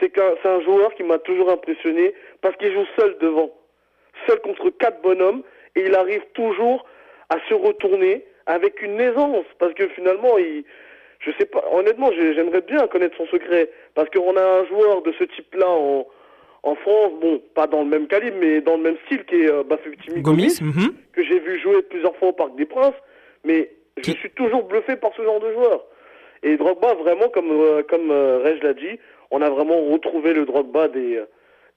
c'est 0.00 0.10
qu'un 0.10 0.34
c'est 0.42 0.48
un 0.48 0.60
joueur 0.62 0.94
qui 0.94 1.02
m'a 1.02 1.18
toujours 1.18 1.50
impressionné 1.50 2.14
parce 2.40 2.56
qu'il 2.56 2.72
joue 2.72 2.84
seul 2.98 3.16
devant. 3.20 3.50
Seul 4.26 4.40
contre 4.40 4.70
quatre 4.70 5.02
bonhommes 5.02 5.42
et 5.76 5.86
il 5.86 5.94
arrive 5.94 6.22
toujours 6.34 6.84
à 7.30 7.36
se 7.48 7.54
retourner 7.54 8.24
avec 8.46 8.80
une 8.82 9.00
aisance 9.00 9.44
parce 9.58 9.74
que 9.74 9.88
finalement, 9.88 10.36
il, 10.38 10.64
je 11.20 11.30
sais 11.38 11.46
pas, 11.46 11.64
honnêtement, 11.72 12.10
j'ai- 12.12 12.34
j'aimerais 12.34 12.60
bien 12.60 12.86
connaître 12.86 13.16
son 13.16 13.26
secret 13.26 13.70
parce 13.94 14.08
qu'on 14.10 14.36
a 14.36 14.42
un 14.42 14.66
joueur 14.66 15.02
de 15.02 15.12
ce 15.18 15.24
type-là 15.24 15.68
en, 15.68 16.06
en 16.64 16.74
France, 16.76 17.12
bon, 17.20 17.40
pas 17.54 17.66
dans 17.66 17.82
le 17.82 17.88
même 17.88 18.06
calibre, 18.06 18.38
mais 18.40 18.60
dans 18.62 18.76
le 18.76 18.82
même 18.82 18.96
style 19.04 19.24
qui 19.24 19.36
est 19.36 19.50
euh, 19.50 19.62
Gomis, 19.62 20.22
Gomis, 20.22 20.58
mhm. 20.62 20.94
que 21.12 21.22
j'ai 21.22 21.38
vu 21.38 21.60
jouer 21.60 21.82
plusieurs 21.82 22.16
fois 22.16 22.28
au 22.28 22.32
Parc 22.32 22.56
des 22.56 22.64
Princes, 22.64 22.94
mais 23.44 23.70
je 23.98 24.12
suis 24.12 24.30
toujours 24.30 24.64
bluffé 24.64 24.96
par 24.96 25.12
ce 25.14 25.22
genre 25.22 25.40
de 25.40 25.52
joueur. 25.52 25.84
Et 26.42 26.56
Drogba, 26.56 26.94
vraiment, 26.94 27.28
comme, 27.28 27.50
euh, 27.50 27.82
comme 27.88 28.10
euh, 28.10 28.58
l'a 28.62 28.74
dit, 28.74 28.98
on 29.30 29.42
a 29.42 29.50
vraiment 29.50 29.80
retrouvé 29.90 30.32
le 30.32 30.46
Drogba 30.46 30.88
des, 30.88 31.16
euh, 31.16 31.26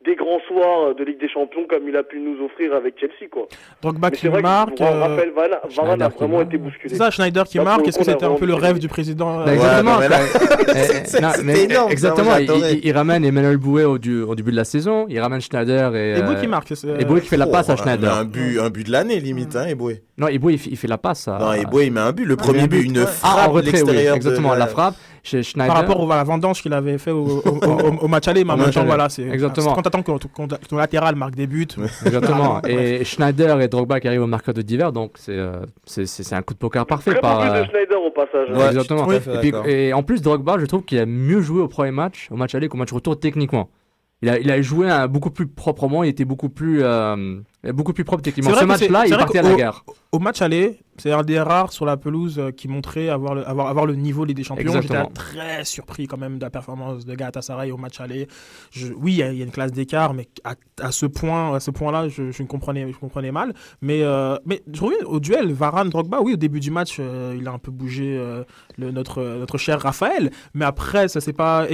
des 0.06 0.16
grands 0.16 0.40
soirs 0.48 0.94
de 0.96 1.04
Ligue 1.04 1.20
des 1.20 1.28
Champions 1.28 1.66
comme 1.68 1.90
il 1.90 1.96
a 1.98 2.04
pu 2.04 2.20
nous 2.20 2.44
offrir 2.46 2.74
avec 2.74 3.00
Chelsea. 3.00 3.28
Quoi. 3.32 3.48
Drogba 3.82 4.12
qui 4.12 4.28
vrai 4.28 4.38
que 4.38 4.44
marque, 4.44 4.80
Ra- 4.80 4.86
euh, 4.86 5.00
Raphaël 5.02 5.32
Varane, 5.36 5.50
Varane 5.52 5.60
a 5.60 5.70
Schneider 5.72 6.10
qui 6.12 6.18
vraiment 6.20 6.38
marque. 6.38 6.48
été 6.50 6.58
bousculé. 6.60 6.90
C'est 6.90 6.96
ça, 6.96 7.10
Schneider 7.12 7.44
qui 7.46 7.58
Là, 7.58 7.64
marque. 7.64 7.88
Est-ce 7.88 7.98
que 7.98 8.04
c'était 8.06 8.24
un 8.24 8.36
peu 8.36 8.46
le 8.46 8.54
rêve 8.54 8.78
du 8.78 8.88
président 8.88 9.42
euh, 9.42 9.46
Bah, 9.46 9.54
exactement. 9.56 9.98
là- 10.00 10.08
Eh, 11.58 11.64
énorme, 11.64 11.92
exactement. 11.92 12.38
il, 12.38 12.46
j'adorais. 12.48 12.74
il- 12.76 12.86
il 12.86 12.92
ramène 12.92 13.26
Emmanuel 13.26 13.58
Bouet 13.58 13.84
au, 13.86 13.98
du- 13.98 14.22
au 14.22 14.36
début 14.36 14.52
de 14.52 14.56
la 14.56 14.66
saison. 14.66 15.08
Il 15.10 15.20
ramène 15.20 15.42
Schneider 15.42 15.96
et. 15.96 16.20
Et 16.20 16.22
Boué 16.22 16.36
euh, 16.36 16.40
qui 16.42 16.48
marque, 16.48 16.72
c'est- 16.76 16.88
Et 17.02 17.04
Boué 17.06 17.22
qui 17.22 17.28
fait 17.28 17.38
la 17.38 17.48
Oh, 17.48 17.52
passe 17.52 17.70
à 17.70 17.76
Schneider. 17.76 18.14
Un 18.14 18.26
but, 18.26 18.60
un 18.60 18.70
but 18.70 18.86
de 18.86 18.92
l'année, 18.92 19.20
limite, 19.20 19.56
hein, 19.56 19.66
Eboué. 19.68 20.04
Non, 20.18 20.28
Eboué, 20.28 20.54
il, 20.54 20.60
fait- 20.60 20.70
il 20.70 20.78
fait 20.78 20.88
la 20.88 20.98
passe. 21.00 21.28
À... 21.28 21.40
Non, 21.40 21.54
Eboué, 21.54 21.88
il 21.88 21.92
met 21.92 22.02
un 22.02 22.12
but. 22.12 22.26
Le 22.26 22.36
premier 22.36 22.68
but, 22.68 22.84
une 22.84 22.98
frappe 23.06 23.40
Ah, 23.46 23.50
en 23.50 23.52
retrait, 23.52 23.82
oui, 23.82 23.98
exactement, 24.14 24.54
la 24.54 24.68
frappe. 24.68 24.96
Chez 25.30 25.44
Schneider. 25.44 25.74
Par 25.74 25.82
rapport 25.84 26.00
au- 26.02 26.10
à 26.10 26.16
la 26.16 26.24
vendange 26.24 26.62
qu'il 26.62 26.72
avait 26.72 26.98
fait 26.98 27.12
au, 27.12 27.26
au- 27.26 27.50
au- 27.50 27.98
au 28.04 28.08
match 28.08 28.28
aller, 28.30 28.46
mais 28.46 28.54
en 28.54 28.58
même 28.58 28.72
temps, 28.72 28.86
voilà, 28.86 29.10
c'est 29.10 29.24
Exactement. 29.28 29.74
Quand 29.74 29.82
t'attends 29.82 30.02
que 30.02 30.12
ton, 30.18 30.48
ton 30.48 30.78
latéral 30.78 31.16
marque 31.16 31.36
des 31.36 31.48
buts. 31.48 31.68
Exactement. 32.06 32.62
Ouais. 32.64 33.00
Et 33.02 33.04
Schneider 33.04 33.60
et 33.60 33.68
Drogba 33.68 34.00
qui 34.00 34.08
arrivent 34.08 34.22
au 34.24 34.28
marqueur 34.28 34.54
de 34.54 34.62
divers, 34.62 34.94
donc 34.94 35.12
c'est 35.16 35.36
euh, 35.38 35.60
c'est 35.86 36.34
un 36.34 36.42
coup 36.42 36.54
de 36.54 36.60
poker 36.60 36.86
parfait. 36.86 37.12
Très 37.12 37.20
par, 37.20 37.42
but 37.42 37.50
euh, 37.50 37.62
de 37.64 37.70
Schneider 37.70 38.02
au 38.02 38.12
passage. 38.12 38.50
Ouais, 38.52 38.68
exactement. 38.68 39.06
fait 39.10 39.18
et, 39.18 39.40
puis- 39.40 39.52
d'accord. 39.52 39.68
et 39.68 39.92
en 39.94 40.04
plus, 40.04 40.22
Drogba, 40.22 40.58
je 40.60 40.66
trouve 40.66 40.84
qu'il 40.84 41.00
a 41.00 41.06
mieux 41.06 41.42
joué 41.42 41.62
au 41.62 41.68
premier 41.68 41.92
match, 41.92 42.30
au 42.32 42.36
match 42.38 42.56
aller 42.56 42.70
qu'au 42.70 42.78
match 42.78 42.94
retour 42.94 43.20
techniquement. 43.20 43.70
Il 44.24 44.30
a, 44.30 44.40
il 44.40 44.50
a 44.50 44.60
joué 44.64 44.90
un- 44.90 45.08
beaucoup 45.08 45.30
plus 45.30 45.46
proprement, 45.46 46.04
il 46.04 46.10
était 46.10 46.26
beaucoup 46.26 46.50
plus, 46.50 46.80
euh, 46.82 47.36
beaucoup 47.72 47.94
plus 47.94 48.04
propre 48.04 48.24
techniquement. 48.24 48.56
Ce 48.56 48.66
match-là, 48.66 49.02
c'est 49.04 49.10
il 49.10 49.16
partait 49.18 49.38
à 49.40 49.42
la 49.44 49.54
guerre. 49.54 49.84
Au 50.18 50.20
match 50.20 50.42
aller, 50.42 50.80
c'est 50.98 51.12
un 51.12 51.22
des 51.22 51.40
rares 51.40 51.72
sur 51.72 51.86
la 51.86 51.96
pelouse 51.96 52.40
euh, 52.40 52.50
qui 52.50 52.68
montrait 52.68 53.08
avoir 53.08 53.36
le, 53.36 53.48
avoir, 53.48 53.68
avoir 53.68 53.86
le 53.86 53.94
niveau 53.94 54.26
des 54.26 54.34
Champions. 54.44 54.64
J'étais 54.82 54.96
très 55.14 55.64
surpris 55.64 56.08
quand 56.08 56.18
même 56.18 56.40
de 56.40 56.44
la 56.44 56.50
performance 56.50 57.06
de 57.06 57.14
Galatasaray 57.14 57.70
au 57.70 57.78
match 57.78 58.02
aller. 58.02 58.28
Je, 58.72 58.88
oui, 58.88 59.12
il 59.14 59.18
y, 59.18 59.24
a- 59.24 59.32
il 59.32 59.38
y 59.38 59.42
a 59.42 59.46
une 59.46 59.52
classe 59.52 59.72
d'écart, 59.72 60.16
mais 60.16 60.28
à, 60.44 60.56
à 60.82 60.92
ce 60.92 61.06
point, 61.06 61.54
à 61.56 61.60
ce 61.60 61.70
point-là, 61.70 62.08
je, 62.10 62.32
je, 62.32 62.42
comprenais, 62.44 62.92
je 62.92 62.98
comprenais 62.98 63.32
mal. 63.32 63.54
Mais, 63.82 64.02
euh, 64.02 64.38
mais 64.48 64.64
je 64.74 64.82
reviens 64.82 65.06
au 65.06 65.20
duel 65.20 65.52
Varane 65.54 65.90
Drogba. 65.90 66.20
Oui, 66.22 66.34
au 66.34 66.38
début 66.38 66.60
du 66.60 66.72
match, 66.72 66.98
euh, 67.00 67.38
il 67.40 67.48
a 67.48 67.52
un 67.52 67.60
peu 67.60 67.70
bougé 67.72 68.16
euh, 68.18 68.44
le, 68.80 68.90
notre 68.90 69.22
notre 69.22 69.60
cher 69.60 69.80
Raphaël. 69.80 70.32
Mais 70.56 70.66
après, 70.66 71.10
ça 71.10 71.22
c'est 71.22 71.34
pas 71.34 71.68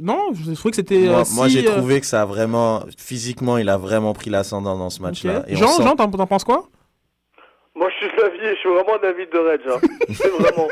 non, 0.00 0.20
je 0.32 0.52
trouvais 0.54 0.70
que 0.70 0.76
c'était. 0.76 1.08
Moi, 1.34 1.48
j'ai 1.48 1.64
trouvé 1.76 2.00
que 2.00 2.06
ça 2.06 2.22
a 2.22 2.24
vraiment, 2.24 2.84
physiquement, 2.96 3.58
il 3.58 3.68
a 3.68 3.76
vraiment 3.76 4.14
pris 4.14 4.30
l'ascendant 4.30 4.78
dans 4.78 4.88
ce 4.90 5.02
match-là. 5.02 5.44
Jean, 5.56 5.66
sent- 5.68 5.82
Jean, 5.82 5.96
t'en 5.96 6.26
penses 6.26 6.44
quoi? 6.44 6.68
Moi, 7.74 7.90
je 7.90 8.06
suis 8.06 8.16
de 8.16 8.22
l'avis, 8.22 8.54
je 8.54 8.60
suis 8.60 8.68
vraiment 8.68 8.98
d'avis 8.98 9.26
de 9.26 9.38
Reg. 9.38 9.60
Hein. 9.68 9.80
C'est 10.14 10.28
vraiment. 10.28 10.68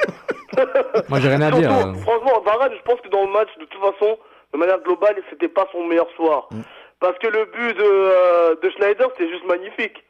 Moi, 1.09 1.21
j'ai 1.21 1.29
rien 1.29 1.41
à 1.43 1.51
dire. 1.51 1.71
Surtout, 1.71 1.99
Franchement, 2.01 2.41
Varane, 2.45 2.73
je 2.77 2.83
pense 2.83 3.01
que 3.01 3.09
dans 3.09 3.25
le 3.27 3.33
match, 3.33 3.49
de 3.59 3.65
toute 3.65 3.81
façon, 3.81 4.19
de 4.53 4.59
manière 4.59 4.79
globale, 4.83 5.17
c'était 5.31 5.49
pas 5.49 5.67
son 5.73 5.85
meilleur 5.87 6.09
soir. 6.17 6.47
Mm. 6.51 6.61
Parce 7.01 7.19
que 7.19 7.27
le 7.27 7.45
but 7.47 7.77
de, 7.77 7.83
euh, 7.83 8.55
de 8.63 8.71
Schneider, 8.71 9.09
c'était 9.17 9.31
juste 9.33 9.45
magnifique. 9.47 10.05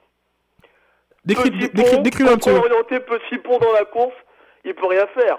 Décris- 1.25 1.51
petit 1.51 1.69
pont, 1.69 2.03
décris-le 2.03 2.31
un 2.33 2.37
petit 2.37 2.51
peu. 2.51 2.57
orienté, 2.57 3.01
petit 3.01 3.39
pont 3.39 3.59
dans 3.59 3.73
la 3.73 3.85
course, 3.85 4.15
il 4.65 4.75
peut 4.75 4.89
rien 4.89 5.07
faire. 5.15 5.39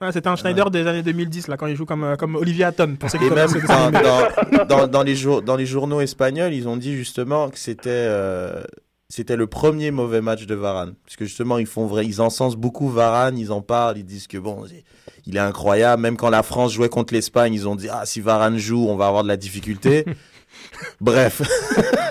Ouais, 0.00 0.12
C'était 0.12 0.28
un 0.28 0.36
Schneider 0.36 0.70
des 0.70 0.86
années 0.86 1.02
2010, 1.02 1.48
là, 1.48 1.56
quand 1.56 1.66
il 1.66 1.74
joue 1.76 1.86
comme, 1.86 2.04
euh, 2.04 2.16
comme 2.16 2.36
Olivier 2.36 2.64
Hatton. 2.66 2.96
Pour 3.00 3.08
ceux 3.10 3.18
qui 3.18 3.26
Et 3.26 3.30
même 3.30 3.46
dans 4.90 5.02
les 5.02 5.14
jour- 5.14 5.42
dans 5.42 5.56
les 5.56 5.66
journaux 5.66 6.00
espagnols, 6.00 6.52
ils 6.52 6.68
ont 6.68 6.76
dit 6.76 6.94
justement 6.96 7.48
que 7.50 7.58
c'était 7.58 7.88
euh, 7.90 8.62
c'était 9.10 9.36
le 9.36 9.46
premier 9.46 9.90
mauvais 9.90 10.20
match 10.20 10.44
de 10.46 10.54
Varane. 10.54 10.94
Parce 11.04 11.16
que 11.16 11.24
justement, 11.24 11.58
ils, 11.58 11.66
font 11.66 11.86
vrai, 11.86 12.04
ils 12.04 12.20
encensent 12.20 12.56
beaucoup 12.56 12.90
Varane, 12.90 13.38
ils 13.38 13.50
en 13.52 13.62
parlent, 13.62 13.96
ils 13.96 14.04
disent 14.04 14.26
que 14.26 14.36
bon, 14.36 14.64
il 15.26 15.36
est 15.36 15.40
incroyable. 15.40 16.02
Même 16.02 16.16
quand 16.16 16.28
la 16.30 16.42
France 16.42 16.72
jouait 16.74 16.90
contre 16.90 17.14
l'Espagne, 17.14 17.54
ils 17.54 17.66
ont 17.66 17.74
dit 17.76 17.88
Ah, 17.90 18.02
si 18.04 18.20
Varane 18.20 18.58
joue, 18.58 18.86
on 18.86 18.96
va 18.96 19.06
avoir 19.06 19.22
de 19.22 19.28
la 19.28 19.38
difficulté. 19.38 20.04
bref. 21.00 21.40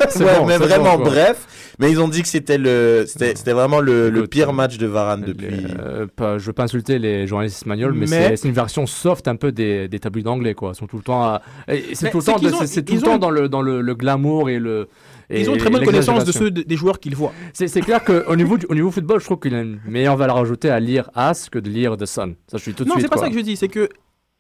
C'est 0.10 0.24
Ouais, 0.24 0.40
bon, 0.40 0.46
mais 0.48 0.58
vraiment, 0.58 0.98
bon, 0.98 1.04
bref. 1.06 1.76
Mais 1.80 1.92
ils 1.92 2.00
ont 2.00 2.08
dit 2.08 2.24
que 2.24 2.28
c'était 2.28 2.58
le, 2.58 3.06
c'était 3.06 3.54
vraiment 3.54 3.80
le, 3.80 4.26
pire 4.26 4.52
match 4.52 4.80
de 4.80 4.88
Varane 4.88 5.22
depuis. 5.22 5.68
Euh, 5.80 6.08
pas, 6.08 6.40
je 6.40 6.48
veux 6.48 6.54
pas 6.54 6.64
insulter 6.64 6.98
les 6.98 7.28
journalistes 7.28 7.58
espagnols, 7.58 7.94
mais, 7.94 8.08
Mais- 8.08 8.36
c'est- 8.36 8.48
une 8.48 8.54
version 8.56 8.88
soft 8.88 9.28
un 9.28 9.36
peu 9.36 9.52
des, 9.52 9.88
des 9.88 10.00
tabloïds 10.00 10.28
anglais, 10.28 10.56
quoi. 10.56 10.72
Ils 10.74 10.78
sont 10.78 10.88
tout 10.88 10.98
le 10.98 11.04
temps, 11.04 11.40
c'est 11.68 12.10
tout 12.10 12.96
le 12.96 13.02
temps, 13.02 13.18
le 13.20 13.26
ont- 13.28 13.30
le 13.30 13.50
dans 13.50 13.62
le, 13.62 13.82
le 13.82 13.94
glamour 13.96 14.50
et 14.50 14.58
le. 14.58 14.88
Et 15.30 15.42
Ils 15.42 15.50
ont 15.50 15.54
une 15.54 15.60
très 15.60 15.70
bonne 15.70 15.84
connaissance 15.86 16.24
de 16.24 16.32
ceux 16.32 16.52
de- 16.52 16.62
des 16.62 16.76
joueurs 16.78 17.00
qu'ils 17.00 17.16
voient. 17.16 17.34
C'est 17.54 17.82
clair 17.82 18.04
qu'au 18.04 18.36
niveau, 18.36 18.58
du- 18.58 18.66
au 18.68 18.76
niveau 18.76 18.92
football, 18.92 19.20
je 19.20 19.26
trouve 19.26 19.40
qu'il 19.40 19.54
a 19.56 19.62
une 19.62 19.80
meilleure 19.88 20.16
valeur 20.18 20.38
ajoutée 20.38 20.70
à 20.70 20.80
lire 20.80 21.10
As 21.16 21.50
que 21.50 21.60
de 21.60 21.70
lire 21.70 21.98
The 21.98 22.06
Sun. 22.06 22.36
Ça, 22.48 22.58
je 22.58 22.64
suis 22.64 22.74
tout 22.74 22.84
de 22.84 22.90
Non, 22.90 22.96
suite. 22.96 23.06
c'est 23.06 23.14
pas 23.14 23.20
ça 23.20 23.30
que 23.30 23.36
je 23.36 23.42
dis, 23.42 23.56
c'est 23.58 23.68
que 23.68 23.90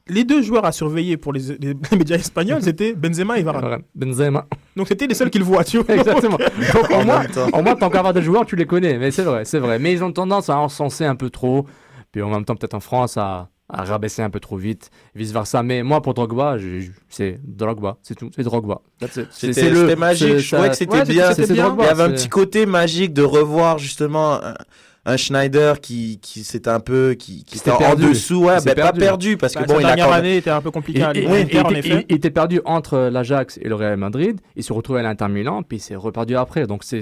les 0.10 0.24
deux 0.24 0.42
joueurs 0.42 0.64
à 0.64 0.72
surveiller 0.72 1.18
pour 1.18 1.34
les, 1.34 1.42
les- 1.60 1.74
les 1.74 1.76
médias 1.98 2.16
espagnols, 2.16 2.62
c'était 2.64 2.94
Benzema 2.94 3.38
et 3.38 3.44
Varane. 3.44 3.82
Benzema. 3.94 4.46
Donc 4.78 4.88
c'était 4.88 5.08
les 5.08 5.14
seuls 5.16 5.30
qu'ils 5.30 5.44
voient, 5.44 5.66
tu 5.66 5.80
vois. 5.80 5.94
Exactement. 5.96 6.38
Donc, 6.38 6.92
En 6.92 7.04
moins, 7.04 7.24
au 7.54 7.62
moins, 7.62 7.76
tant 7.76 7.90
qu'avoir 7.90 8.14
des 8.14 8.22
joueurs, 8.22 8.46
tu 8.46 8.56
les 8.56 8.66
connais. 8.66 8.98
Mais 8.98 9.12
c'est 9.12 9.24
vrai, 9.24 9.44
c'est 9.44 9.60
vrai. 9.60 9.80
Mais 9.80 9.92
ils 9.92 10.04
ont 10.06 10.12
tendance 10.14 10.50
à 10.50 10.58
encenser 10.58 11.04
un 11.04 11.16
peu 11.16 11.30
trop. 11.30 11.66
Puis 12.14 12.22
en 12.22 12.30
même 12.30 12.46
temps, 12.46 12.56
peut-être 12.56 12.74
en 12.76 12.80
France, 12.80 13.18
à, 13.18 13.50
à 13.70 13.84
rabaisser 13.84 14.22
un 14.22 14.30
peu 14.30 14.40
trop 14.40 14.58
vite. 14.58 14.92
Vice 15.16 15.32
versa. 15.32 15.64
Mais 15.64 15.84
moi, 15.84 16.02
pour 16.02 16.14
Drogba, 16.14 16.58
c'est 17.10 17.40
Drogba. 17.44 17.98
C'est 18.02 18.16
tout. 18.16 18.30
C'est 18.36 18.44
Drogba. 18.44 18.82
C'était 19.32 19.96
magique, 19.96 20.38
je 20.38 20.56
trouvais 20.56 20.70
que 20.70 20.76
c'était 20.76 20.94
Ouais, 20.98 21.06
bien. 21.06 21.32
Il 21.34 21.56
y 21.56 21.60
avait 21.62 22.04
un 22.04 22.12
petit 22.12 22.30
côté 22.30 22.66
magique 22.66 23.14
de 23.14 23.24
revoir 23.24 23.78
justement 23.78 24.40
un, 25.08 25.18
Schneider 25.18 25.80
qui, 25.82 26.20
qui 26.22 26.44
s'était 26.44 26.70
un 26.70 26.80
peu 26.80 27.16
qui, 27.18 27.44
qui 27.44 27.56
était 27.58 27.58
s'était 27.58 27.72
en 27.72 27.78
perdu. 27.78 28.10
dessous, 28.10 28.44
ouais, 28.44 28.56
Il 28.58 28.62
s'est 28.62 28.66
ben, 28.70 28.76
pas 28.76 28.82
perdu. 28.84 29.00
perdu 29.00 29.38
parce 29.38 29.54
que 29.54 29.60
Bah, 29.60 29.66
bon, 29.68 29.80
il 29.80 29.86
a 29.86 29.96
dernière 29.96 30.12
année 30.14 30.38
était 30.38 30.50
un 30.50 30.62
peu 30.62 30.70
en 31.66 31.70
il- 31.72 31.78
effet. 31.78 32.06
il 32.10 32.16
était 32.16 32.30
perdu 32.30 32.62
entre 32.66 32.98
l'Ajax 33.12 33.58
et 33.62 33.68
le 33.70 33.76
Real 33.76 33.98
Madrid. 33.98 34.40
Il 34.56 34.64
se 34.64 34.74
retrouvait 34.74 35.00
à 35.00 35.04
l'Inter 35.04 35.28
Milan, 35.30 35.64
puis 35.64 35.78
il 35.78 35.82
s'est 35.82 35.96
reperdu 35.96 36.36
après. 36.36 36.68
Donc 36.68 36.84
c'est- 36.84 37.02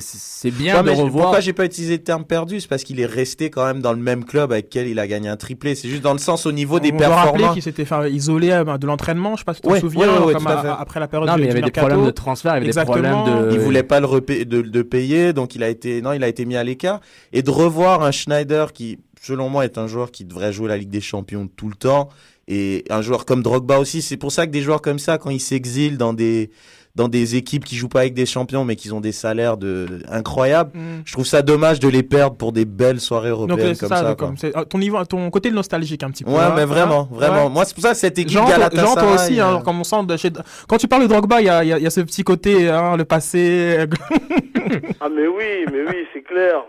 bien 0.51 0.77
Ouais, 0.77 0.83
de 0.83 0.89
revoir. 0.91 1.25
Pourquoi 1.25 1.39
j'ai 1.41 1.53
pas 1.53 1.65
utilisé 1.65 1.97
le 1.97 2.03
terme 2.03 2.23
perdu? 2.25 2.59
C'est 2.59 2.67
parce 2.67 2.83
qu'il 2.83 2.99
est 2.99 3.05
resté 3.05 3.49
quand 3.49 3.65
même 3.65 3.81
dans 3.81 3.93
le 3.93 3.99
même 3.99 4.23
club 4.23 4.51
avec 4.51 4.65
lequel 4.65 4.87
il 4.87 4.99
a 4.99 5.07
gagné 5.07 5.27
un 5.29 5.37
triplé. 5.37 5.75
C'est 5.75 5.89
juste 5.89 6.03
dans 6.03 6.13
le 6.13 6.19
sens 6.19 6.45
au 6.45 6.51
niveau 6.51 6.79
des 6.79 6.89
On 6.91 6.97
rappeler 6.97 7.07
performances. 7.09 7.53
qu'il 7.53 7.63
s'était 7.63 7.85
fait 7.85 8.11
isoler 8.11 8.51
euh, 8.51 8.77
de 8.77 8.87
l'entraînement, 8.87 9.35
je 9.35 9.39
sais 9.39 9.45
pas 9.45 9.53
si 9.53 9.61
tu 9.61 9.67
te 9.67 9.73
Ouais, 9.73 9.79
souviens, 9.79 10.21
ouais, 10.21 10.33
comme 10.33 10.47
à 10.47 10.79
après 10.79 10.99
la 10.99 11.07
période 11.07 11.27
Non, 11.29 11.35
mais 11.37 11.43
il 11.43 11.47
y 11.47 11.51
avait 11.51 11.61
des 11.61 11.71
problèmes 11.71 12.05
de 12.05 12.11
transfert, 12.11 12.51
il 12.57 12.65
y 12.65 12.69
avait 12.69 12.71
des 12.79 12.85
problèmes 12.85 13.23
de. 13.25 13.51
Il 13.53 13.59
voulait 13.59 13.83
pas 13.83 13.99
le, 13.99 14.45
de 14.45 14.81
payer, 14.81 15.33
donc 15.33 15.55
il 15.55 15.63
a 15.63 15.69
été 15.69 16.01
non, 16.01 16.13
il 16.13 16.23
a 16.23 16.27
été 16.27 16.45
mis 16.45 16.55
à 16.55 16.63
l'écart. 16.63 16.99
Et 17.33 17.41
de 17.41 17.49
revoir 17.49 17.94
un 18.03 18.11
Schneider 18.11 18.73
qui, 18.73 18.99
selon 19.21 19.49
moi, 19.49 19.65
est 19.65 19.77
un 19.77 19.87
joueur 19.87 20.11
qui 20.11 20.25
devrait 20.25 20.53
jouer 20.53 20.67
la 20.69 20.77
Ligue 20.77 20.89
des 20.89 21.01
Champions 21.01 21.47
tout 21.55 21.69
le 21.69 21.75
temps, 21.75 22.09
et 22.47 22.83
un 22.89 23.01
joueur 23.01 23.25
comme 23.25 23.41
Drogba 23.41 23.79
aussi. 23.79 24.01
C'est 24.01 24.17
pour 24.17 24.31
ça 24.31 24.45
que 24.45 24.51
des 24.51 24.61
joueurs 24.61 24.81
comme 24.81 24.99
ça, 24.99 25.17
quand 25.17 25.29
ils 25.31 25.39
s'exilent 25.39 25.97
dans 25.97 26.13
des 26.13 26.49
dans 26.95 27.09
des 27.09 27.35
équipes 27.35 27.65
qui 27.65 27.75
jouent 27.75 27.89
pas 27.89 27.99
avec 27.99 28.13
des 28.13 28.25
champions, 28.25 28.63
mais 28.63 28.77
qui 28.77 28.89
ont 28.93 29.01
des 29.01 29.11
salaires 29.11 29.57
de 29.57 30.01
incroyables, 30.07 30.71
Mm. 30.73 31.01
je 31.03 31.11
trouve 31.11 31.25
ça 31.25 31.41
dommage 31.41 31.81
de 31.81 31.89
les 31.89 32.03
perdre 32.03 32.37
pour 32.37 32.53
des 32.53 32.63
belles 32.63 33.01
soirées 33.01 33.31
Donc 33.31 33.49
européennes 33.49 33.67
euh, 33.71 33.73
c'est 33.73 33.79
comme 33.81 33.89
ça, 33.89 33.97
ça. 33.97 34.03
donc, 34.07 34.17
comme 34.17 34.37
c'est- 34.37 34.55
euh, 34.55 34.63
ton 34.63 34.77
niveau, 34.77 35.03
ton 35.03 35.29
côté 35.29 35.51
nostalgique 35.51 36.03
un 36.03 36.09
petit 36.11 36.23
peu. 36.23 36.31
Ouais, 36.31 36.37
hein, 36.39 36.53
mais 36.55 36.63
vraiment, 36.63 37.01
hein, 37.01 37.07
vraiment. 37.11 37.47
ouais. 37.47 37.49
Moi, 37.51 37.65
c'est 37.65 37.73
pour 37.73 37.83
ça 37.83 37.89
que 37.91 37.97
cette 37.97 38.17
équipe 38.17 38.37
Jean, 38.37 38.47
Galatasaray. 38.47 38.87
Jean, 38.87 38.93
toi 38.95 39.13
aussi, 39.13 39.41
hein, 39.41 39.55
euh, 39.57 39.59
comme 39.61 39.77
on 39.81 39.83
sent 39.83 40.05
de 40.07 40.15
chez... 40.15 40.29
quand 40.69 40.77
tu 40.77 40.87
parles 40.87 41.01
de 41.03 41.07
Drogba, 41.09 41.41
il 41.41 41.47
y 41.47 41.49
a, 41.49 41.63
il 41.65 41.67
y 41.67 41.73
a- 41.73 41.77
il 41.79 41.83
y 41.83 41.87
a 41.87 41.89
ce 41.89 41.99
petit 41.99 42.23
côté, 42.23 42.69
hein, 42.69 42.95
le 42.95 43.03
passé. 43.03 43.77
Ah 45.01 45.09
mais 45.09 45.27
oui, 45.27 45.65
mais 45.71 45.81
oui, 45.87 46.07
c'est 46.13 46.23
clair. 46.23 46.63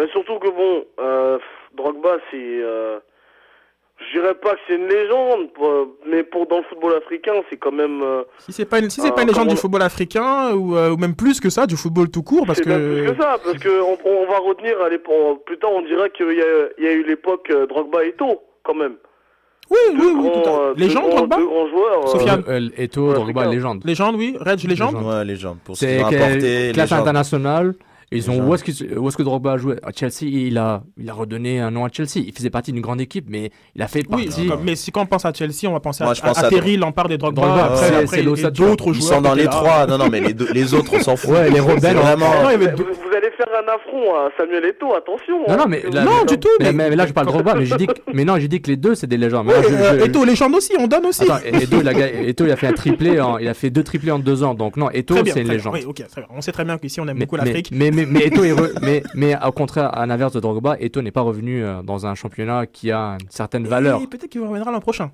Mais 0.00 0.08
surtout 0.12 0.38
que 0.38 0.48
bon, 0.48 0.84
euh, 0.98 1.38
Drogba, 1.76 2.16
c'est, 2.30 2.36
euh, 2.38 2.98
je 3.98 4.18
dirais 4.18 4.34
pas 4.34 4.52
que 4.54 4.60
c'est 4.66 4.76
une 4.76 4.86
légende, 4.88 5.48
mais 6.10 6.22
pour 6.22 6.46
dans 6.46 6.58
le 6.58 6.62
football 6.64 6.94
africain, 6.94 7.34
c'est 7.50 7.58
quand 7.58 7.72
même. 7.72 8.00
euh, 8.02 8.22
si 8.38 8.52
c'est 8.52 8.64
pas 8.64 8.78
une, 8.78 8.88
si 8.88 9.00
c'est 9.02 9.08
euh, 9.08 9.12
pas 9.12 9.22
une 9.22 9.28
légende 9.28 9.48
du 9.48 9.56
football 9.56 9.82
africain 9.82 10.54
ou, 10.54 10.74
euh, 10.74 10.90
ou 10.90 10.96
même 10.96 11.14
plus 11.14 11.38
que 11.38 11.50
ça, 11.50 11.66
du 11.66 11.76
football 11.76 12.08
tout 12.10 12.22
court, 12.22 12.46
parce 12.46 12.60
que. 12.60 13.02
plus 13.04 13.12
que 13.12 13.22
ça, 13.22 13.36
parce 13.44 13.58
que 13.58 13.80
on, 13.82 13.98
on 14.04 14.26
va 14.26 14.38
retenir 14.38 14.80
à 14.80 14.88
l'époque. 14.88 15.44
Plus 15.44 15.58
tard, 15.58 15.70
on 15.74 15.82
dira 15.82 16.08
qu'il 16.08 16.32
y 16.32 16.40
a, 16.40 16.68
il 16.78 16.84
y 16.84 16.88
a 16.88 16.92
eu 16.92 17.04
l'époque 17.06 17.48
euh, 17.50 17.66
Drogba 17.66 18.04
et 18.04 18.08
Eto'o, 18.08 18.40
quand 18.62 18.74
même. 18.74 18.94
Oui, 19.70 19.78
oui, 19.92 19.98
oui, 20.00 20.28
grands, 20.30 20.40
tout 20.42 20.48
à 20.48 20.52
euh, 20.60 20.74
fait. 20.74 20.80
Légende, 20.80 21.04
deux 21.04 21.10
grands- 21.10 21.16
Drogba 21.26 21.36
deux 21.36 21.46
grands 21.46 21.68
joueurs. 21.68 22.08
Sofiane. 22.08 22.44
Euh, 22.48 22.68
Eto'o, 22.78 23.12
Drogba, 23.12 23.46
légende. 23.46 23.84
Légende, 23.84 24.16
oui. 24.16 24.36
Reg, 24.40 24.64
légende. 24.66 24.94
Ouais, 24.96 25.24
légende. 25.24 25.58
Pour 25.64 25.76
ce 25.76 25.84
ont 25.84 26.08
quelle- 26.08 26.22
apporté. 26.22 26.70
classe 26.72 26.90
légende. 26.90 27.00
internationale. 27.00 27.74
Ils 28.12 28.28
ont, 28.28 28.40
où 28.44 28.52
est-ce 28.54 28.64
qu'il- 28.64 28.98
où 28.98 29.06
est-ce 29.08 29.16
que 29.16 29.22
Drogba 29.22 29.52
a 29.52 29.56
joué? 29.56 29.76
À 29.84 29.90
Chelsea, 29.94 30.22
il 30.24 30.58
a, 30.58 30.82
il 30.98 31.08
a 31.08 31.12
redonné 31.14 31.60
un 31.60 31.70
nom 31.70 31.84
à 31.84 31.88
Chelsea. 31.92 32.16
Il 32.26 32.32
faisait 32.32 32.50
partie 32.50 32.72
d'une 32.72 32.80
grande 32.82 33.00
équipe, 33.00 33.26
mais 33.28 33.52
il 33.76 33.82
a 33.82 33.86
fait 33.86 34.02
Oui, 34.10 34.26
partie. 34.26 34.46
comme- 34.48 34.64
mais 34.64 34.74
si 34.74 34.90
quand 34.90 35.02
on 35.02 35.06
pense 35.06 35.24
à 35.24 35.32
Chelsea, 35.32 35.66
on 35.68 35.72
va 35.72 35.78
penser 35.80 36.02
Moi, 36.02 36.12
à, 36.20 36.26
pense 36.26 36.38
à, 36.38 36.46
à- 36.46 36.48
Terry, 36.48 36.76
Lampard 36.76 37.08
et 37.12 37.18
Drogba. 37.18 37.42
Drogba, 37.42 37.64
après, 37.66 37.76
c'est- 37.76 37.94
après, 37.94 38.06
c'est 38.08 38.20
et 38.20 38.22
l'ossature. 38.24 38.66
d'autres 38.66 38.88
Ils 38.88 38.94
joueurs. 39.00 39.14
sont 39.14 39.20
dans 39.20 39.34
les 39.34 39.44
trois. 39.46 39.86
Non, 39.86 39.96
non, 39.96 40.08
mais 40.10 40.20
les, 40.20 40.34
deux- 40.34 40.52
les 40.52 40.74
autres, 40.74 40.92
on 40.96 41.00
s'en 41.00 41.14
fout. 41.14 41.30
Ouais, 41.30 41.50
les 41.50 41.60
rebelles, 41.60 41.78
C'est 41.82 41.94
vraiment. 41.94 42.30
Non, 42.42 42.48
Allez 43.22 43.30
faire 43.36 43.48
un 43.54 43.68
affront 43.74 44.14
à 44.14 44.30
Samuel 44.38 44.64
Eto'o, 44.64 44.94
attention. 44.94 45.40
Non, 45.40 45.52
hein. 45.52 45.56
non, 45.58 45.64
mais 45.68 45.82
là, 45.92 46.04
Non, 46.04 46.10
mais- 46.20 46.26
du 46.26 46.40
tout, 46.40 46.48
Mais, 46.60 46.72
mais- 46.72 46.88
mais 46.90 46.96
là, 46.96 47.06
je 47.06 47.12
parle 47.12 47.26
de 47.26 47.32
Drogba, 47.32 47.54
mais 47.54 47.66
j'ai 47.66 47.76
dit, 47.76 47.86
que- 47.86 47.92
mais 48.14 48.24
non, 48.24 48.36
j'ai 48.38 48.48
dit 48.48 48.62
que 48.62 48.68
les 48.70 48.76
deux, 48.76 48.94
c'est 48.94 49.06
des 49.06 49.18
légendes. 49.18 49.48
Je- 49.50 49.74
euh, 49.74 49.98
je- 50.00 50.04
Eto'o, 50.06 50.24
légende 50.24 50.54
aussi, 50.54 50.72
on 50.78 50.86
donne 50.86 51.04
aussi. 51.06 51.24
Attends, 51.24 51.38
et- 51.44 51.64
Eto'o, 51.64 51.80
il 51.82 51.88
a, 51.88 51.92
ga- 51.92 52.06
Eto'o, 52.30 52.46
il 52.46 52.50
a 52.52 52.56
fait 52.56 52.68
un 52.68 52.72
triplé, 52.72 53.20
en, 53.20 53.36
il 53.38 53.46
a 53.48 53.52
fait 53.54 53.68
deux 53.68 53.84
triplés 53.84 54.10
en 54.10 54.18
deux 54.18 54.42
ans. 54.42 54.54
Donc 54.54 54.76
non, 54.78 54.90
Eto'o, 54.90 55.14
Très 55.16 55.22
bien, 55.24 55.34
c'est 55.34 55.40
une 55.40 55.46
très 55.46 55.56
bien. 55.58 55.70
légende. 55.70 55.74
Oui, 55.74 55.84
ok, 55.86 56.08
très 56.08 56.20
bien. 56.22 56.30
On 56.34 56.40
sait 56.40 56.52
très 56.52 56.64
bien 56.64 56.78
qu'ici, 56.78 57.00
on 57.00 57.08
aime 57.08 57.18
Mais, 57.18 57.26
beaucoup 57.26 57.36
mais, 57.36 57.44
l'Afrique. 57.44 57.68
mais, 57.72 57.90
mais, 57.90 58.06
mais 58.06 58.26
Eto'o 58.26 58.44
est 58.44 58.52
re- 58.52 58.72
mais, 58.82 59.02
mais 59.14 59.34
au 59.46 59.52
contraire, 59.52 59.90
à 59.96 60.06
l'inverse 60.06 60.32
de 60.32 60.40
Drogba, 60.40 60.76
Eto'o 60.80 61.02
n'est 61.02 61.10
pas 61.10 61.20
revenu 61.20 61.62
euh, 61.62 61.82
dans 61.82 62.06
un 62.06 62.14
championnat 62.14 62.66
qui 62.66 62.90
a 62.90 63.18
une 63.20 63.30
certaine 63.30 63.66
valeur. 63.66 64.00
Et 64.02 64.06
peut-être 64.06 64.28
qu'il 64.30 64.40
reviendra 64.40 64.70
l'an 64.72 64.80
prochain. 64.80 65.10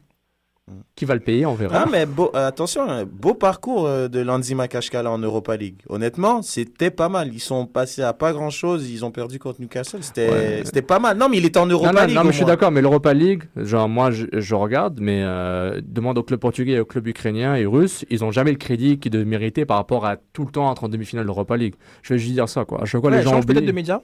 Qui 0.96 1.04
va 1.04 1.14
le 1.14 1.20
payer, 1.20 1.46
on 1.46 1.54
verra. 1.54 1.82
Ah, 1.84 1.88
mais 1.88 2.06
beau, 2.06 2.28
attention, 2.34 2.90
hein, 2.90 3.04
beau 3.08 3.34
parcours 3.34 3.86
euh, 3.86 4.08
de 4.08 4.18
Lanzi 4.18 4.56
Makashkala 4.56 5.08
en 5.12 5.18
Europa 5.18 5.56
League. 5.56 5.76
Honnêtement, 5.88 6.42
c'était 6.42 6.90
pas 6.90 7.08
mal. 7.08 7.32
Ils 7.32 7.38
sont 7.38 7.66
passés 7.66 8.02
à 8.02 8.12
pas 8.12 8.32
grand 8.32 8.50
chose. 8.50 8.90
Ils 8.90 9.04
ont 9.04 9.12
perdu 9.12 9.38
contre 9.38 9.60
Newcastle. 9.60 10.02
C'était 10.02 10.28
Ouais. 10.28 10.62
c'était 10.64 10.82
pas 10.82 10.98
mal. 10.98 11.16
Non, 11.18 11.28
mais 11.28 11.36
il 11.36 11.44
était 11.44 11.60
en 11.60 11.66
Europa 11.66 11.92
non, 11.92 12.00
non, 12.00 12.06
League. 12.08 12.16
non, 12.16 12.24
mais 12.24 12.32
je 12.32 12.36
suis 12.38 12.44
d'accord, 12.44 12.72
mais 12.72 12.82
l'Europa 12.82 13.14
League, 13.14 13.44
genre 13.54 13.88
moi 13.88 14.10
je, 14.10 14.26
je 14.32 14.54
regarde, 14.56 14.98
mais 15.00 15.22
euh, 15.22 15.80
demande 15.84 16.18
au 16.18 16.24
club 16.24 16.40
portugais, 16.40 16.72
et 16.72 16.80
au 16.80 16.84
club 16.84 17.06
ukrainien 17.06 17.54
et 17.54 17.64
russe, 17.64 18.04
ils 18.10 18.24
ont 18.24 18.32
jamais 18.32 18.50
le 18.50 18.58
crédit 18.58 18.98
qu'ils 18.98 19.12
devaient 19.12 19.24
mériter 19.24 19.66
par 19.66 19.76
rapport 19.76 20.04
à 20.04 20.16
tout 20.16 20.44
le 20.44 20.50
temps 20.50 20.72
être 20.72 20.82
en 20.82 20.88
demi-finale 20.88 21.26
de 21.26 21.28
l'Europa 21.28 21.56
League. 21.56 21.74
Je 22.02 22.14
vais 22.14 22.18
juste 22.18 22.32
dire 22.34 22.48
ça, 22.48 22.64
quoi. 22.64 22.82
À 22.82 22.86
chaque 22.86 23.00
fois, 23.02 23.10
Ouais, 23.10 23.18
les 23.18 23.22
gens 23.22 23.40
peut-être 23.40 23.64
de 23.64 23.70
média. 23.72 24.02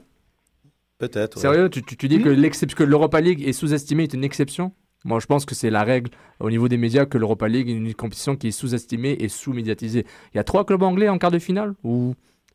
Peut-être. 0.97 1.35
ouais. 1.35 1.41
Sérieux, 1.41 1.69
tu, 1.69 1.83
tu, 1.83 1.97
tu 1.97 2.07
dis 2.07 2.21
que 2.21 2.29
l'excep- 2.29 2.73
que 2.73 2.83
l'Europa 2.85 3.19
League 3.19 3.43
est 3.45 3.51
sous-estimée 3.51 4.03
est 4.03 4.13
une 4.13 4.23
exception? 4.23 4.71
Moi, 5.05 5.19
je 5.19 5.25
pense 5.25 5.45
que 5.45 5.53
c'est 5.55 5.69
la 5.69 5.83
règle 5.83 6.11
au 6.39 6.49
niveau 6.49 6.67
des 6.67 6.77
médias 6.77 7.05
que 7.05 7.17
l'Europa 7.17 7.47
League 7.47 7.69
est 7.69 7.73
une 7.73 7.93
compétition 7.93 8.35
qui 8.35 8.47
est 8.47 8.51
sous-estimée 8.51 9.17
et 9.19 9.27
sous-médiatisée. 9.27 10.05
Il 10.33 10.37
y 10.37 10.39
a 10.39 10.43
trois 10.43 10.65
clubs 10.65 10.83
anglais 10.83 11.09
en 11.09 11.17
quart 11.17 11.31
de 11.31 11.39
finale 11.39 11.75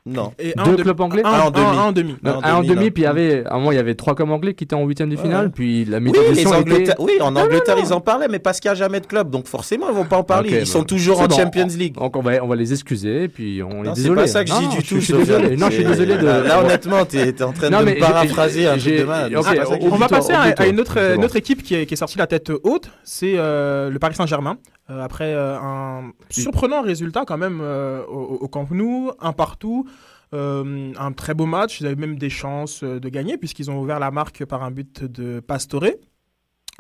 Non. 0.07 0.33
Et 0.39 0.55
un 0.57 0.65
deux 0.65 0.77
clubs 0.77 1.01
anglais 1.01 1.23
un- 1.25 1.29
un 1.29 1.41
en 1.41 1.51
demi. 1.51 1.67
un 1.67 1.79
en 1.83 1.93
demi. 1.93 2.17
Non, 2.23 2.41
Un 2.43 2.55
en 2.55 2.63
demi, 2.63 2.91
puis 2.91 3.03
il 3.03 3.05
y 3.05 3.09
avait 3.09 3.45
à 3.45 3.55
un 3.55 3.59
moment 3.59 3.73
il 3.73 3.77
y 3.77 3.79
avait 3.79 3.95
trois 3.95 4.15
clubs 4.15 4.31
anglais 4.31 4.55
qui 4.55 4.65
étaient 4.65 4.75
en 4.75 4.85
huitième 4.85 5.11
de 5.11 5.17
finale, 5.17 5.47
Ouais. 5.47 5.53
puis 5.55 5.85
la 5.85 5.99
Oui, 5.99 6.05
les 6.05 6.11
médiatisation 6.13 6.61
était 6.63 6.95
oui, 6.99 7.13
en 7.21 7.37
Angleterre, 7.37 7.77
non. 7.77 7.83
ils 7.85 7.93
en 7.93 8.01
parlaient, 8.01 8.29
mais 8.29 8.39
parce 8.39 8.59
qu'il 8.61 8.71
n'y 8.71 8.73
a 8.73 8.75
jamais 8.77 9.01
de 9.01 9.07
club. 9.07 9.29
Donc 9.29 9.47
forcément, 9.47 9.87
ils 9.91 9.95
vont 9.95 10.07
pas 10.07 10.17
en 10.17 10.23
parler. 10.25 10.51
Ils 10.51 10.59
bah, 10.61 10.65
sont 10.65 10.85
toujours 10.85 11.19
c'est 11.19 11.25
en 11.25 11.27
bon. 11.27 11.37
Champions 11.37 11.67
League. 11.77 11.95
Donc 11.95 12.17
on 12.17 12.23
va, 12.23 12.43
on 12.43 12.47
va 12.49 12.57
les 12.57 12.73
excuser, 12.73 13.25
et 13.25 13.29
puis 13.29 13.63
on 13.63 13.85
est 13.85 13.89
Non, 13.89 13.95
c'est 13.95 14.03
désolé. 14.03 14.21
pas 14.23 14.27
ça 14.29 14.45
que 14.45 14.51
je 14.51 14.57
dis 14.59 14.69
du 14.69 14.77
je 14.77 14.81
tout. 14.81 15.01
suis 15.01 15.13
Sofiane. 15.13 15.41
désolé. 15.43 15.57
Non, 15.57 15.67
je 15.69 15.75
suis 15.75 15.85
désolé 15.85 16.17
de. 16.17 16.27
Là, 16.27 16.63
honnêtement, 16.65 17.05
t'es 17.05 17.33
t'es 17.33 17.45
en 17.45 17.53
train 17.53 17.69
de 17.69 17.77
me 17.85 17.99
paraphraser 17.99 18.67
un 18.67 18.79
truc 18.79 18.95
de 18.95 19.01
que 19.03 19.05
je 19.05 19.91
On 19.91 19.97
va 19.97 20.09
passer 20.09 20.33
à, 20.33 20.67
une 20.67 20.81
autre, 20.81 21.37
équipe 21.37 21.63
qui 21.63 21.75
est, 21.75 21.87
qui 21.87 21.95
est 21.95 21.97
sortie 21.99 22.19
la 22.19 22.27
tête 22.27 22.51
haute, 22.63 22.91
c'est 23.05 23.35
euh, 23.37 23.91
le 23.91 23.99
Paris 23.99 24.15
Saint-Germain. 24.15 24.57
Euh, 24.91 25.03
après 25.03 25.35
euh, 25.35 25.59
un 25.59 26.13
surprenant 26.31 26.81
résultat 26.83 27.25
quand 27.27 27.37
même 27.37 27.61
euh, 27.61 28.03
au, 28.07 28.39
au 28.41 28.49
Camp 28.49 28.67
Nou, 28.71 29.11
un 29.21 29.33
partout, 29.35 29.87
euh, 30.35 30.93
un 30.99 31.13
très 31.13 31.35
beau 31.35 31.45
match. 31.47 31.81
Ils 31.81 31.87
avaient 31.87 31.95
même 31.97 32.17
des 32.19 32.31
chances 32.31 32.83
de 32.85 33.09
gagner 33.11 33.37
puisqu'ils 33.37 33.71
ont 33.71 33.79
ouvert 33.81 33.99
la 33.99 34.11
marque 34.11 34.45
par 34.47 34.63
un 34.63 34.71
but 34.71 35.05
de 35.05 35.41
Pastore. 35.41 35.85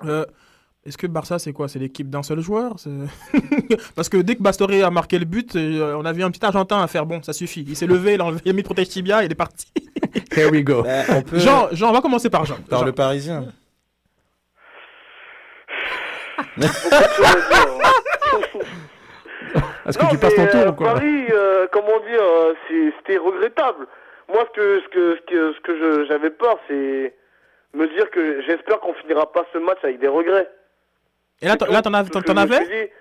Euh, 0.06 0.24
Est-ce 0.86 0.96
que 0.96 1.06
Barça, 1.06 1.38
c'est 1.38 1.52
quoi? 1.52 1.68
C'est 1.68 1.78
l'équipe 1.78 2.08
d'un 2.08 2.22
seul 2.22 2.40
joueur? 2.40 2.76
Parce 3.94 4.08
que 4.08 4.16
dès 4.18 4.36
que 4.36 4.42
Pastore 4.42 4.70
a 4.82 4.90
marqué 4.90 5.18
le 5.18 5.24
but, 5.26 5.54
on 5.56 6.04
a 6.04 6.12
vu 6.12 6.22
un 6.22 6.30
petit 6.30 6.44
Argentin 6.44 6.80
à 6.80 6.86
faire 6.86 7.04
bon, 7.04 7.22
ça 7.22 7.32
suffit. 7.34 7.64
Il 7.68 7.76
s'est 7.76 7.86
levé, 7.86 8.14
il 8.14 8.20
a 8.20 8.24
enlevé- 8.24 8.40
il 8.44 8.50
a 8.50 8.52
mis 8.54 8.62
le 8.62 8.64
protège 8.64 8.88
tibia, 8.88 9.22
il 9.24 9.30
est 9.30 9.34
parti. 9.34 9.66
Here 10.34 10.50
we 10.50 10.62
go. 10.64 10.82
Bah, 10.82 11.02
on 11.10 11.22
peut- 11.22 11.38
Jean, 11.38 11.68
Jean, 11.72 11.90
on 11.90 11.92
va 11.92 12.00
commencer 12.00 12.30
par 12.30 12.44
Jean. 12.46 12.56
Par 12.68 12.80
Jean. 12.80 12.86
le 12.86 12.92
Parisien. 12.92 13.46
Est-ce 19.86 19.96
que 19.98 20.02
Non, 20.04 20.10
tu 20.10 20.18
passes 20.18 20.34
ton 20.34 20.42
mais, 20.42 20.50
tour 20.50 20.60
euh, 20.60 20.68
ou 20.68 20.72
quoi 20.74 20.92
Paris, 20.94 21.24
euh, 21.30 21.66
comment 21.72 21.98
dire, 22.00 22.20
euh, 22.22 22.54
c'est- 22.68 22.92
c'était 22.98 23.16
regrettable. 23.18 23.86
Moi, 24.28 24.44
ce 24.46 24.52
que, 24.60 24.80
ce 24.82 24.88
que, 24.88 25.16
ce 25.16 25.20
que, 25.22 25.52
ce 25.54 25.60
que 25.60 25.76
je- 25.78 26.04
j'avais 26.06 26.30
peur, 26.30 26.58
c'est 26.68 27.14
me 27.74 27.86
dire 27.94 28.10
que 28.10 28.42
j'espère 28.42 28.80
qu'on 28.80 28.92
finira 28.94 29.30
pas 29.32 29.46
ce 29.52 29.58
match 29.58 29.78
avec 29.82 29.98
des 30.00 30.08
regrets. 30.08 30.50
Et 31.40 31.46
là, 31.46 31.56
t'en- 31.56 31.66
là, 31.66 31.80
t'en 31.82 31.94
avais-. 31.94 32.92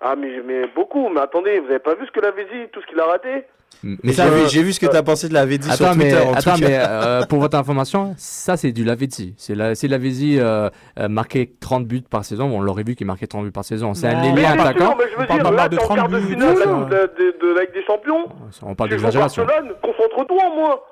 Ah, 0.00 0.14
mais, 0.16 0.40
mais 0.44 0.66
beaucoup. 0.68 1.08
Mais 1.08 1.20
attendez, 1.20 1.58
vous 1.58 1.68
avez 1.70 1.78
pas 1.80 1.94
vu 1.94 2.06
ce 2.06 2.12
que 2.12 2.20
l'avait 2.20 2.44
dit, 2.44 2.68
tout 2.72 2.80
ce 2.80 2.86
qu'il 2.86 3.00
a 3.00 3.04
raté? 3.06 3.44
Mais 3.82 4.12
j'ai 4.12 4.28
vu, 4.28 4.48
j'ai 4.48 4.62
vu 4.62 4.72
ce 4.74 4.80
que 4.80 4.86
t'as 4.86 5.02
pensé 5.02 5.28
de 5.28 5.34
la 5.34 5.46
Védi 5.46 5.70
sur 5.70 5.86
Attends, 5.86 5.96
mais, 5.96 6.10
Twitter. 6.10 6.26
en 6.26 6.32
attends, 6.34 6.54
tout 6.54 6.60
cas. 6.60 6.68
mais 6.68 6.78
euh, 6.78 7.22
pour 7.26 7.40
votre 7.40 7.56
information, 7.56 8.14
ça 8.18 8.56
c'est 8.58 8.72
du 8.72 8.84
Lavezzi. 8.84 9.34
C'est 9.38 9.54
la, 9.54 9.74
si 9.74 9.88
Lavezzi 9.88 10.38
euh, 10.38 10.68
euh, 10.98 11.08
marquait 11.08 11.50
30 11.60 11.86
buts 11.86 12.02
par 12.02 12.24
saison, 12.24 12.44
on 12.54 12.60
l'aurait 12.60 12.82
vu 12.82 12.94
qu'il 12.94 13.06
marquait 13.06 13.26
30 13.26 13.44
buts 13.44 13.50
par 13.52 13.64
saison. 13.64 13.94
C'est 13.94 14.08
un 14.08 14.22
ailier 14.22 14.44
attaquant. 14.44 14.90
Non, 14.90 14.96
mais 14.98 15.04
je 15.12 15.18
veux 15.20 15.26
parle 15.26 15.40
dire, 15.40 15.50
pas 15.50 15.56
là, 15.56 15.68
de 15.68 15.76
t'es 15.76 15.82
en 15.82 15.86
30 15.86 15.96
quart 15.96 16.08
de 16.08 16.18
buts, 16.18 16.26
finale 16.28 16.54
de, 16.56 16.62
de, 16.62 16.90
de, 16.90 17.46
de 17.48 17.54
la 17.54 17.60
Ligue 17.62 17.72
des 17.72 17.84
Champions. 17.84 18.24
On 18.62 18.74
parle 18.74 18.90
Tu 18.90 18.96
d'exagération. 18.96 19.44
Barcelone, 19.46 19.72
concentre-toi, 19.82 20.42
moi. 20.54 20.86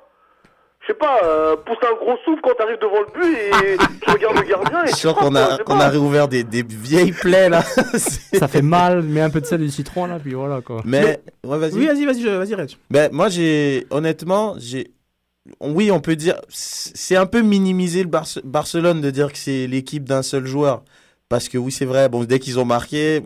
Je 0.89 0.93
sais 0.95 0.97
pas, 0.97 1.19
euh, 1.23 1.55
pousse 1.55 1.77
un 1.87 1.95
gros 2.03 2.17
souffle 2.25 2.41
quand 2.41 2.55
t'arrives 2.57 2.79
devant 2.81 3.01
le 3.01 3.13
but 3.13 3.37
et 3.37 3.77
tu 4.01 4.09
regardes 4.09 4.37
le 4.37 4.41
gardien 4.49 4.85
et 4.85 4.87
Je 4.89 4.95
sens 4.95 5.13
qu'on 5.13 5.35
a, 5.35 5.59
qu'on 5.59 5.79
a 5.79 5.87
réouvert 5.87 6.27
des, 6.27 6.43
des 6.43 6.63
vieilles 6.63 7.11
plaies 7.11 7.47
là. 7.47 7.61
Ça 8.33 8.47
fait 8.47 8.63
mal, 8.63 9.03
mais 9.03 9.21
un 9.21 9.29
peu 9.29 9.39
de 9.39 9.45
sel 9.45 9.61
et 9.61 9.65
du 9.65 9.71
citron 9.71 10.07
là, 10.07 10.17
puis 10.17 10.33
voilà 10.33 10.61
quoi. 10.61 10.81
Mais, 10.85 11.21
ouais, 11.45 11.57
vas-y. 11.59 11.73
Oui, 11.75 11.85
vas-y, 11.85 12.05
vas-y, 12.05 12.23
vas-y, 12.23 12.55
Reg. 12.55 12.71
Ben, 12.89 13.09
moi, 13.11 13.29
j'ai, 13.29 13.85
honnêtement, 13.91 14.55
j'ai, 14.57 14.89
oui, 15.61 15.91
on 15.91 15.99
peut 15.99 16.15
dire, 16.15 16.41
c'est 16.49 17.15
un 17.15 17.27
peu 17.27 17.41
minimiser 17.41 18.01
le 18.01 18.09
Barce- 18.09 18.41
Barcelone 18.43 18.99
de 18.99 19.11
dire 19.11 19.31
que 19.31 19.37
c'est 19.37 19.67
l'équipe 19.67 20.05
d'un 20.05 20.23
seul 20.23 20.47
joueur. 20.47 20.83
Parce 21.29 21.49
que 21.49 21.59
oui, 21.59 21.71
c'est 21.71 21.85
vrai, 21.85 22.09
bon, 22.09 22.23
dès 22.23 22.39
qu'ils 22.39 22.57
ont 22.57 22.65
marqué, 22.65 23.21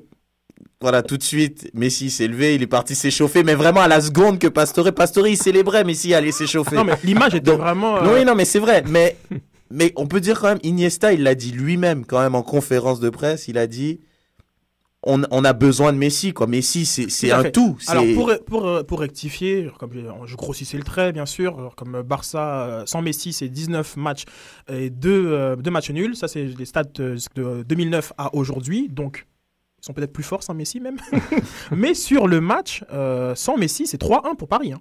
voilà, 0.83 1.01
tout 1.01 1.15
de 1.17 1.23
suite, 1.23 1.69
Messi 1.73 2.09
s'est 2.11 2.27
levé, 2.27 2.55
il 2.55 2.61
est 2.61 2.67
parti 2.67 2.93
s'échauffer, 2.93 3.41
mais 3.41 3.55
vraiment 3.55 3.79
à 3.81 3.87
la 3.87 4.01
seconde 4.01 4.37
que 4.37 4.47
Pastore, 4.47 4.91
Pastore, 4.93 5.27
il 5.29 5.37
célébrait, 5.37 5.85
Messi 5.85 6.13
allait 6.13 6.33
s'échauffer. 6.33 6.75
Non, 6.75 6.83
mais 6.83 6.93
l'image 7.05 7.33
était 7.35 7.51
Donc, 7.51 7.61
vraiment. 7.61 7.97
euh, 7.97 8.03
Non, 8.03 8.13
oui, 8.15 8.25
non, 8.25 8.35
mais 8.35 8.43
c'est 8.43 8.59
vrai. 8.59 8.83
Mais, 8.89 9.15
mais 9.71 9.93
on 9.95 10.07
peut 10.07 10.19
dire 10.19 10.39
quand 10.41 10.49
même, 10.49 10.59
Iniesta, 10.61 11.13
il 11.13 11.23
l'a 11.23 11.35
dit 11.35 11.51
lui-même 11.53 12.05
quand 12.05 12.19
même 12.19 12.35
en 12.35 12.43
conférence 12.43 12.99
de 12.99 13.09
presse. 13.09 13.47
Il 13.47 13.57
a 13.57 13.65
dit, 13.65 14.01
on, 15.05 15.21
on 15.31 15.43
a 15.45 15.53
besoin 15.53 15.93
de 15.93 15.97
Messi, 15.97 16.33
quoi. 16.33 16.47
Messi, 16.47 16.85
c'est 16.85 17.31
un 17.31 17.43
fait. 17.43 17.51
tout. 17.53 17.77
Alors, 17.87 18.03
pour, 18.13 18.31
pour, 18.45 18.67
euh, 18.67 18.83
pour 18.83 18.99
rectifier, 18.99 19.69
comme 19.79 19.91
je, 19.93 19.99
je 20.25 20.35
grossissais 20.35 20.77
le 20.77 20.83
trait, 20.83 21.11
bien 21.13 21.25
sûr, 21.25 21.57
alors, 21.59 21.75
comme 21.75 22.01
Barça 22.03 22.65
euh, 22.67 22.83
sans 22.85 23.01
Messi, 23.01 23.31
c'est 23.33 23.47
19 23.49 23.95
matchs 23.97 24.23
et 24.69 24.89
2, 24.89 25.55
matchs 25.71 25.91
nuls. 25.91 26.15
Ça, 26.17 26.27
c'est 26.27 26.43
les 26.43 26.65
stats 26.65 26.83
euh, 26.99 27.17
de 27.35 27.63
2009 27.63 28.13
à 28.17 28.35
aujourd'hui. 28.35 28.89
Donc, 28.89 29.25
ils 29.83 29.85
sont 29.87 29.93
peut-être 29.93 30.13
plus 30.13 30.23
forts 30.23 30.43
sans 30.43 30.53
Messi, 30.53 30.79
même. 30.79 30.95
Mais 31.71 31.93
sur 31.93 32.27
le 32.27 32.39
match, 32.39 32.85
euh, 32.93 33.35
sans 33.35 33.57
Messi, 33.57 33.85
c'est 33.85 34.01
3-1 34.01 34.35
pour 34.37 34.47
Paris. 34.47 34.71
hein. 34.71 34.79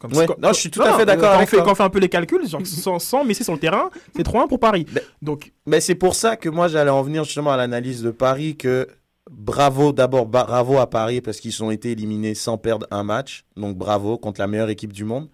Comme 0.00 0.12
Ouais. 0.14 0.26
Non, 0.38 0.52
je 0.52 0.60
suis 0.60 0.70
tout 0.70 0.78
non, 0.80 0.86
à 0.86 0.96
fait 0.96 1.04
d'accord 1.04 1.30
quand 1.30 1.34
on 1.34 1.38
avec 1.38 1.48
fait- 1.48 1.56
toi. 1.56 1.64
Quand 1.66 1.72
on 1.72 1.74
fait 1.74 1.82
un 1.82 1.90
peu 1.90 1.98
les 1.98 2.08
calculs, 2.08 2.48
genre, 2.48 2.62
sans, 2.64 2.98
sans 3.00 3.24
Messi 3.24 3.42
sur 3.44 3.52
le 3.52 3.58
terrain, 3.58 3.90
c'est 4.14 4.22
3-1 4.22 4.46
pour 4.48 4.60
Paris. 4.60 4.86
Donc, 5.20 5.52
Mais 5.66 5.80
c'est 5.80 5.96
pour 5.96 6.14
ça 6.14 6.36
que 6.36 6.48
moi, 6.48 6.68
j'allais 6.68 6.90
en 6.90 7.02
venir 7.02 7.24
justement 7.24 7.50
à 7.50 7.56
l'analyse 7.56 8.02
de 8.02 8.10
Paris, 8.12 8.56
que 8.56 8.86
bravo, 9.30 9.92
d'abord, 9.92 10.26
bravo 10.26 10.78
à 10.78 10.88
Paris, 10.88 11.20
parce 11.20 11.40
qu'ils 11.40 11.62
ont 11.64 11.70
été 11.72 11.90
éliminés 11.90 12.34
sans 12.34 12.56
perdre 12.56 12.86
un 12.92 13.02
match. 13.02 13.44
Donc 13.56 13.76
bravo 13.76 14.16
contre 14.16 14.40
la 14.40 14.46
meilleure 14.46 14.70
équipe 14.70 14.92
du 14.92 15.04
monde. 15.04 15.28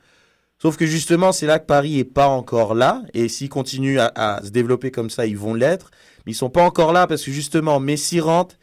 Sauf 0.58 0.76
que 0.78 0.86
justement, 0.86 1.32
c'est 1.32 1.46
là 1.46 1.58
que 1.58 1.66
Paris 1.66 1.98
est 1.98 2.04
pas 2.04 2.28
encore 2.28 2.74
là. 2.74 3.02
Et 3.12 3.28
s'ils 3.28 3.50
continuent 3.50 3.98
à, 3.98 4.10
à 4.16 4.42
se 4.42 4.48
développer 4.50 4.90
comme 4.90 5.10
ça, 5.10 5.26
ils 5.26 5.36
vont 5.36 5.52
l'être. 5.54 5.90
Mais 6.24 6.32
ils 6.32 6.34
sont 6.34 6.50
pas 6.50 6.62
encore 6.64 6.92
là 6.94 7.06
parce 7.06 7.22
que 7.22 7.30
justement, 7.30 7.78
Messi 7.78 8.20
rentre 8.20 8.56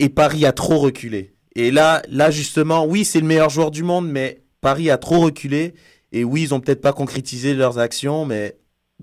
et 0.00 0.08
Paris 0.08 0.44
a 0.46 0.52
trop 0.52 0.78
reculé. 0.78 1.34
Et 1.54 1.70
là, 1.70 2.02
là 2.08 2.30
justement, 2.30 2.84
oui, 2.84 3.04
c'est 3.04 3.20
le 3.20 3.26
meilleur 3.26 3.50
joueur 3.50 3.70
du 3.70 3.84
monde, 3.84 4.08
mais 4.08 4.42
Paris 4.60 4.90
a 4.90 4.96
trop 4.96 5.20
reculé. 5.20 5.74
Et 6.10 6.24
oui, 6.24 6.42
ils 6.42 6.54
ont 6.54 6.60
peut-être 6.60 6.80
pas 6.80 6.92
concrétisé 6.92 7.54
leurs 7.54 7.78
actions, 7.78 8.24
mais 8.24 8.56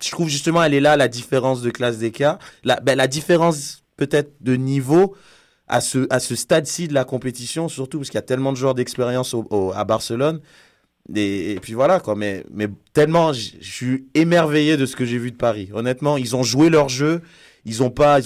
je 0.03 0.09
trouve 0.11 0.27
justement, 0.27 0.61
elle 0.63 0.73
est 0.73 0.81
là, 0.81 0.97
la 0.97 1.07
différence 1.07 1.61
de 1.61 1.69
classe 1.69 1.99
des 1.99 2.11
cas. 2.11 2.39
La, 2.63 2.79
ben, 2.79 2.97
la 2.97 3.07
différence 3.07 3.83
peut-être 3.95 4.33
de 4.41 4.55
niveau 4.55 5.15
à 5.67 5.81
ce, 5.81 6.07
à 6.09 6.19
ce 6.19 6.35
stade-ci 6.35 6.87
de 6.87 6.93
la 6.93 7.05
compétition, 7.05 7.69
surtout 7.69 7.99
parce 7.99 8.09
qu'il 8.09 8.17
y 8.17 8.19
a 8.19 8.23
tellement 8.23 8.51
de 8.51 8.57
joueurs 8.57 8.75
d'expérience 8.75 9.35
à 9.75 9.83
Barcelone. 9.83 10.41
Et, 11.15 11.51
et 11.51 11.59
puis 11.59 11.73
voilà, 11.73 11.99
quoi. 11.99 12.15
Mais, 12.15 12.43
mais 12.51 12.67
tellement, 12.93 13.33
je 13.33 13.51
suis 13.61 14.07
émerveillé 14.15 14.77
de 14.77 14.85
ce 14.85 14.95
que 14.95 15.05
j'ai 15.05 15.19
vu 15.19 15.31
de 15.31 15.37
Paris. 15.37 15.69
Honnêtement, 15.73 16.17
ils 16.17 16.35
ont 16.35 16.43
joué 16.43 16.69
leur 16.69 16.89
jeu. 16.89 17.21
Ils 17.67 17.83
ont 17.83 17.89
pas, 17.89 18.21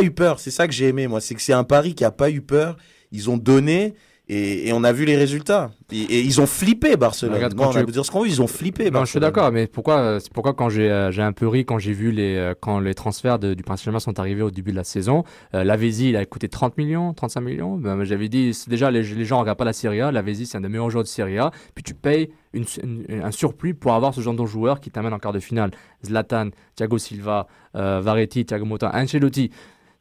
eu 0.00 0.10
peur. 0.12 0.38
C'est 0.38 0.52
ça 0.52 0.68
que 0.68 0.72
j'ai 0.72 0.86
aimé, 0.86 1.08
moi. 1.08 1.20
C'est 1.20 1.34
que 1.34 1.42
c'est 1.42 1.52
un 1.52 1.64
Paris 1.64 1.92
qui 1.92 2.04
a 2.04 2.12
pas 2.12 2.30
eu 2.30 2.40
peur. 2.40 2.76
Ils 3.10 3.28
ont 3.28 3.36
donné. 3.36 3.94
Et, 4.32 4.68
et 4.68 4.72
on 4.72 4.84
a 4.84 4.92
vu 4.92 5.04
les 5.06 5.16
résultats. 5.16 5.72
Et, 5.90 5.98
et 6.02 6.20
ils 6.20 6.40
ont 6.40 6.46
flippé 6.46 6.96
Barcelone. 6.96 7.34
Regarde, 7.34 7.54
quand 7.54 7.70
on 7.70 7.72
tu- 7.72 7.84
beau 7.84 7.90
dire 7.90 8.04
ce 8.06 8.12
qu'on 8.12 8.20
veut, 8.22 8.28
ils 8.28 8.40
ont 8.40 8.46
flippé. 8.46 8.84
Non, 8.92 9.00
je 9.04 9.10
suis 9.10 9.18
Barcelone. 9.18 9.22
d'accord, 9.22 9.50
mais 9.50 9.66
pourquoi, 9.66 10.20
c'est 10.20 10.32
pourquoi 10.32 10.54
quand 10.54 10.68
j'ai 10.68 10.88
euh, 10.88 11.10
j'ai 11.10 11.22
un 11.22 11.32
peu 11.32 11.48
ri 11.48 11.64
quand 11.64 11.78
j'ai 11.80 11.92
vu 11.92 12.12
les, 12.12 12.36
euh, 12.36 12.54
quand 12.60 12.78
les 12.78 12.94
transferts 12.94 13.40
de- 13.40 13.54
du 13.54 13.64
Paris 13.64 13.78
Saint-Germain 13.78 13.98
sont 13.98 14.20
arrivés 14.20 14.42
au 14.42 14.52
début 14.52 14.70
de 14.70 14.76
la 14.76 14.84
saison, 14.84 15.24
euh, 15.54 15.64
Lavezzi 15.64 16.10
il 16.10 16.16
a 16.16 16.24
coûté 16.26 16.48
30 16.48 16.78
millions, 16.78 17.12
35 17.12 17.40
millions. 17.40 17.76
Ben, 17.76 17.96
moi, 17.96 18.04
j'avais 18.04 18.28
dit, 18.28 18.56
déjà 18.68 18.92
les, 18.92 19.02
les 19.02 19.24
gens 19.24 19.40
regardent 19.40 19.58
pas 19.58 19.64
la 19.64 19.72
Serie 19.72 20.00
A, 20.00 20.12
Lavezzi 20.12 20.46
c'est 20.46 20.58
un 20.58 20.60
des 20.60 20.68
meilleurs 20.68 20.90
joueurs 20.90 21.02
de 21.04 21.08
Serie 21.08 21.38
A, 21.38 21.50
puis 21.74 21.82
tu 21.82 21.94
payes 21.94 22.30
une, 22.52 22.64
une- 22.84 23.22
un 23.24 23.32
surplus 23.32 23.74
pour 23.74 23.94
avoir 23.94 24.14
ce 24.14 24.20
genre 24.20 24.34
de 24.34 24.46
joueur 24.46 24.80
qui 24.80 24.92
t'amène 24.92 25.12
en 25.12 25.18
quart 25.18 25.32
de 25.32 25.40
finale. 25.40 25.72
Zlatan, 26.06 26.50
Thiago 26.76 26.98
Silva, 26.98 27.48
euh, 27.74 28.00
Varetti, 28.00 28.44
Thiago 28.44 28.64
Motta, 28.64 28.92
Ancelotti. 28.94 29.50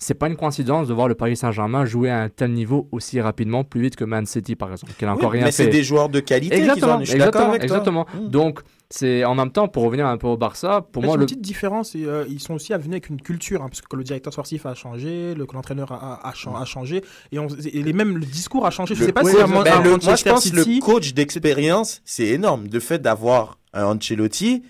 C'est 0.01 0.13
pas 0.13 0.27
une 0.27 0.37
coïncidence 0.37 0.87
de 0.87 0.93
voir 0.93 1.09
le 1.09 1.15
Paris 1.15 1.35
Saint-Germain 1.35 1.83
jouer 1.85 2.09
à 2.09 2.21
un 2.21 2.29
tel 2.29 2.53
niveau 2.53 2.87
aussi 2.91 3.19
rapidement, 3.19 3.65
plus 3.65 3.81
vite 3.81 3.95
que 3.97 4.05
Man 4.05 4.25
City 4.25 4.55
par 4.55 4.71
exemple, 4.71 4.93
qui 4.97 5.03
n'a 5.05 5.13
encore 5.13 5.29
Oui, 5.31 5.37
rien 5.37 5.45
mais 5.45 5.51
fait. 5.51 5.65
c'est 5.65 5.69
des 5.69 5.83
joueurs 5.83 6.07
de 6.09 6.21
qualité 6.21 6.55
Exactement, 6.55 6.95
ont, 6.95 6.99
je 7.01 7.05
suis 7.11 7.19
d'accord 7.19 7.53
exactement, 7.53 7.83
avec 7.83 8.05
toi. 8.05 8.05
exactement. 8.07 8.27
Mm. 8.27 8.29
Donc 8.31 8.59
c'est 8.89 9.23
en 9.25 9.35
même 9.35 9.51
temps 9.51 9.67
pour 9.67 9.83
revenir 9.83 10.07
un 10.07 10.17
peu 10.17 10.25
au 10.27 10.37
Barça, 10.37 10.81
pour 10.81 11.03
moi 11.03 11.11
c'est 11.11 11.17
le 11.17 11.23
une 11.23 11.27
petite 11.27 11.41
différence, 11.41 11.93
et, 11.95 12.05
euh, 12.05 12.25
ils 12.29 12.39
sont 12.39 12.53
aussi 12.55 12.71
venus 12.73 12.87
avec 12.91 13.09
une 13.09 13.21
culture, 13.21 13.61
hein, 13.61 13.67
parce 13.67 13.81
que 13.81 13.95
le 13.95 14.03
directeur 14.03 14.31
sportif 14.33 14.65
a 14.65 14.73
changé, 14.73 15.35
le, 15.35 15.45
que 15.45 15.53
l'entraîneur 15.53 15.91
a, 15.91 16.15
a, 16.25 16.29
a 16.29 16.33
chan- 16.33 16.55
a 16.55 16.63
changé, 16.65 17.03
et, 17.33 17.37
on, 17.37 17.47
et 17.49 17.83
les, 17.83 17.93
même 17.93 18.17
le 18.17 18.25
discours 18.25 18.65
a 18.65 18.71
changé. 18.71 18.95
Je 18.95 19.01
Le- 19.01 19.05
sais 19.07 19.11
pas 19.13 19.21
oui, 19.23 19.31
si 19.31 19.37
ben, 19.37 19.43
à 19.67 19.81
le- 19.83 19.89
moi, 19.97 20.15
je 20.15 20.23
pense 20.23 20.49
que 20.49 20.57
City, 20.57 20.75
le 20.79 20.81
coach 20.81 21.13
d'expérience, 21.13 22.01
c'est 22.05 22.27
énorme. 22.27 22.67
Le 22.71 22.79
fait 22.79 22.99
d'avoir 22.99 23.59
un 23.73 23.83
Ancelotti, 23.85 24.63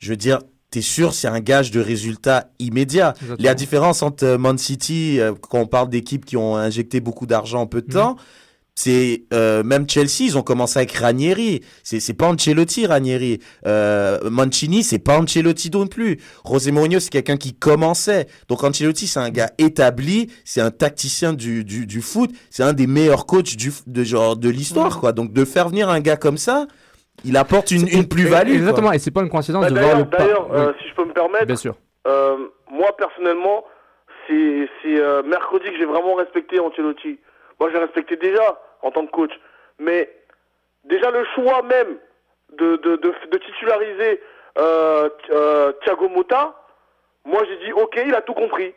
je 0.00 0.10
veux 0.10 0.16
dire, 0.16 0.40
t'es 0.72 0.80
sûr, 0.82 1.14
c'est 1.14 1.28
un 1.28 1.38
gage 1.40 1.70
de 1.70 1.80
résultats 1.80 2.48
immédiats. 2.58 3.10
Exactement. 3.20 3.36
La 3.38 3.54
différence 3.54 4.02
entre 4.02 4.24
euh, 4.24 4.38
Man 4.38 4.58
City, 4.58 5.20
euh, 5.20 5.32
quand 5.48 5.60
on 5.60 5.66
parle 5.66 5.88
d'équipes 5.88 6.24
qui 6.24 6.36
ont 6.36 6.56
injecté 6.56 6.98
beaucoup 7.00 7.26
d'argent 7.26 7.60
en 7.60 7.66
peu 7.68 7.80
de 7.82 7.86
Mhm. 7.86 7.92
temps, 7.92 8.16
c'est 8.74 9.24
euh, 9.34 9.62
même 9.62 9.86
Chelsea, 9.88 10.20
ils 10.22 10.38
ont 10.38 10.42
commencé 10.42 10.78
avec 10.78 10.92
Ranieri. 10.92 11.60
C'est 11.84 12.00
c'est 12.00 12.14
pas 12.14 12.26
Ancelotti 12.28 12.86
Ranieri. 12.86 13.38
Euh, 13.66 14.30
Mancini, 14.30 14.82
c'est 14.82 14.98
pas 14.98 15.18
Ancelotti 15.20 15.70
non 15.70 15.86
plus. 15.86 16.18
José 16.50 16.72
Mourinho, 16.72 16.98
c'est 16.98 17.10
quelqu'un 17.10 17.36
qui 17.36 17.52
commençait. 17.52 18.26
Donc 18.48 18.64
Ancelotti, 18.64 19.06
c'est 19.06 19.20
un 19.20 19.28
gars 19.28 19.50
établi, 19.58 20.30
c'est 20.46 20.62
un 20.62 20.70
tacticien 20.70 21.34
du, 21.34 21.64
du, 21.64 21.84
du 21.86 22.00
foot, 22.00 22.30
c'est 22.48 22.62
un 22.62 22.72
des 22.72 22.86
meilleurs 22.86 23.26
coachs 23.26 23.56
du 23.56 23.70
de 23.86 24.04
genre 24.04 24.36
de 24.38 24.48
l'histoire 24.48 25.00
quoi. 25.00 25.12
Donc 25.12 25.34
de 25.34 25.44
faire 25.44 25.68
venir 25.68 25.90
un 25.90 26.00
gars 26.00 26.16
comme 26.16 26.38
ça, 26.38 26.66
il 27.24 27.36
apporte 27.36 27.70
une, 27.70 28.08
plus-value. 28.08 28.52
Exactement, 28.52 28.88
quoi. 28.88 28.96
et 28.96 28.98
c'est 28.98 29.10
pas 29.12 29.20
une 29.22 29.30
coïncidence 29.30 29.64
Bah, 29.64 29.70
de 29.70 29.74
voir 29.78 29.84
D'ailleurs, 29.84 30.04
le 30.10 30.16
d'ailleurs, 30.18 30.50
oui, 30.50 30.56
euh, 30.58 30.72
si 30.80 30.88
je 30.88 30.94
peux 30.94 31.04
me 31.04 31.12
permettre, 31.12 31.46
bien 31.46 31.56
sûr. 31.56 31.74
euh, 32.06 32.36
moi 32.70 32.96
personnellement, 32.96 33.64
c'est 34.26 34.68
c'est, 34.82 34.98
euh, 34.98 35.22
mercredi 35.22 35.70
que 35.70 35.76
j'ai 35.78 35.84
vraiment 35.84 36.14
respecté 36.14 36.58
Ancelotti. 36.60 37.18
Moi, 37.60 37.70
j'ai 37.72 37.78
respecté 37.78 38.16
déjà 38.16 38.60
en 38.82 38.90
tant 38.90 39.06
que 39.06 39.10
coach, 39.12 39.32
mais 39.78 40.10
déjà 40.84 41.10
le 41.10 41.24
choix 41.34 41.62
même 41.62 41.96
de, 42.58 42.76
de, 42.76 42.96
de, 42.96 43.14
de 43.30 43.38
titulariser 43.38 44.20
euh, 44.58 45.08
euh, 45.30 45.72
Thiago 45.84 46.08
Motta, 46.08 46.54
moi 47.24 47.40
j'ai 47.48 47.56
dit 47.66 47.72
ok, 47.72 47.98
il 48.04 48.14
a 48.14 48.20
tout 48.20 48.34
compris, 48.34 48.74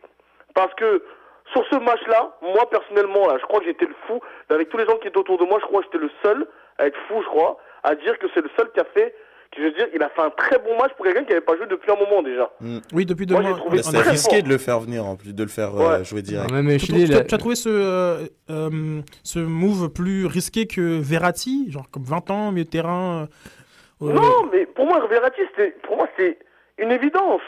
parce 0.53 0.73
que 0.75 1.03
sur 1.51 1.63
ce 1.71 1.77
match-là, 1.77 2.31
moi 2.41 2.69
personnellement, 2.69 3.27
là, 3.27 3.37
je 3.39 3.45
crois 3.45 3.59
que 3.59 3.65
j'étais 3.65 3.85
le 3.85 3.95
fou. 4.07 4.19
Avec 4.49 4.69
tous 4.69 4.77
les 4.77 4.85
gens 4.85 4.97
qui 4.97 5.07
étaient 5.07 5.17
autour 5.17 5.37
de 5.37 5.45
moi, 5.45 5.57
je 5.61 5.65
crois 5.65 5.81
que 5.81 5.85
j'étais 5.91 6.03
le 6.03 6.11
seul 6.23 6.47
à 6.77 6.87
être 6.87 6.97
fou, 7.07 7.21
je 7.21 7.27
crois, 7.27 7.57
à 7.85 7.95
dire 7.95 8.17
que 8.19 8.27
c'est 8.33 8.41
le 8.41 8.49
seul 8.57 8.71
qui 8.73 8.79
a 8.79 8.85
fait, 8.93 9.13
qui 9.51 9.61
je 9.61 9.65
veux 9.67 9.71
dire, 9.71 9.87
il 9.93 10.01
a 10.03 10.09
fait 10.09 10.21
un 10.21 10.29
très 10.31 10.57
bon 10.59 10.77
match 10.77 10.91
pour 10.95 11.05
quelqu'un 11.05 11.23
qui 11.23 11.29
n'avait 11.29 11.41
pas 11.45 11.55
joué 11.55 11.65
depuis 11.67 11.91
un 11.91 11.95
moment 11.95 12.21
déjà. 12.21 12.49
Oui, 12.93 13.05
depuis 13.05 13.25
deux 13.25 13.35
mois. 13.39 13.53
trouvé 13.57 13.79
on 13.79 13.83
C'est 13.91 13.97
a- 13.97 14.01
risqué 14.01 14.41
de 14.41 14.49
le 14.49 14.57
faire 14.57 14.79
venir 14.79 15.05
en 15.05 15.15
plus, 15.15 15.33
de 15.33 15.43
le 15.43 15.49
faire 15.49 15.75
euh, 15.79 16.03
jouer 16.03 16.21
direct. 16.21 16.51
Non, 16.51 16.63
mais 16.63 16.77
Tu, 16.77 16.87
Chili, 16.87 17.05
tu- 17.05 17.11
la- 17.13 17.23
tu 17.23 17.33
as 17.35 17.37
trouvé 17.37 17.55
ce, 17.55 17.69
euh, 17.69 18.25
euh, 18.49 19.01
ce 19.23 19.39
move 19.39 19.89
plus 19.89 20.25
risqué 20.25 20.65
que 20.67 20.99
Verratti, 20.99 21.71
genre 21.71 21.89
comme 21.91 22.03
20 22.03 22.29
ans, 22.31 22.51
milieu 22.51 22.65
de 22.65 22.69
terrain 22.69 23.27
euh, 24.01 24.11
Non, 24.11 24.49
mais 24.51 24.65
pour 24.65 24.85
moi, 24.87 25.05
Verratti, 25.07 25.41
c'était, 25.55 25.71
pour 25.83 25.97
moi, 25.97 26.07
c'est 26.17 26.37
une 26.77 26.91
évidence. 26.91 27.41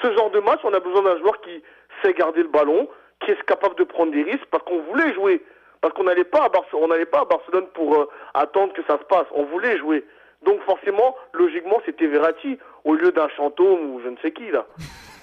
Ce 0.00 0.12
genre 0.14 0.30
de 0.30 0.40
match, 0.40 0.60
on 0.64 0.72
a 0.74 0.80
besoin 0.80 1.02
d'un 1.02 1.18
joueur 1.18 1.40
qui 1.40 1.62
sait 2.02 2.12
garder 2.14 2.42
le 2.42 2.48
ballon, 2.48 2.88
qui 3.24 3.30
est 3.32 3.42
capable 3.46 3.76
de 3.76 3.84
prendre 3.84 4.12
des 4.12 4.22
risques, 4.22 4.46
parce 4.50 4.62
qu'on 4.64 4.82
voulait 4.82 5.12
jouer. 5.14 5.42
Parce 5.82 5.92
qu'on 5.94 6.04
n'allait 6.04 6.24
pas 6.24 6.44
à 6.44 6.48
Barcelone, 6.48 6.84
on 6.84 6.88
n'allait 6.88 7.04
pas 7.06 7.20
à 7.20 7.24
Barcelone 7.26 7.66
pour 7.74 7.94
euh, 7.94 8.06
attendre 8.34 8.72
que 8.72 8.80
ça 8.88 8.98
se 8.98 9.04
passe. 9.04 9.26
On 9.34 9.44
voulait 9.44 9.76
jouer. 9.78 10.04
Donc 10.46 10.60
forcément, 10.64 11.14
logiquement, 11.34 11.76
c'était 11.84 12.06
Verratti 12.06 12.56
au 12.84 12.94
lieu 12.94 13.12
d'un 13.12 13.28
chantôme 13.36 13.90
ou 13.90 14.00
je 14.04 14.08
ne 14.08 14.16
sais 14.22 14.32
qui 14.32 14.50
là. 14.50 14.64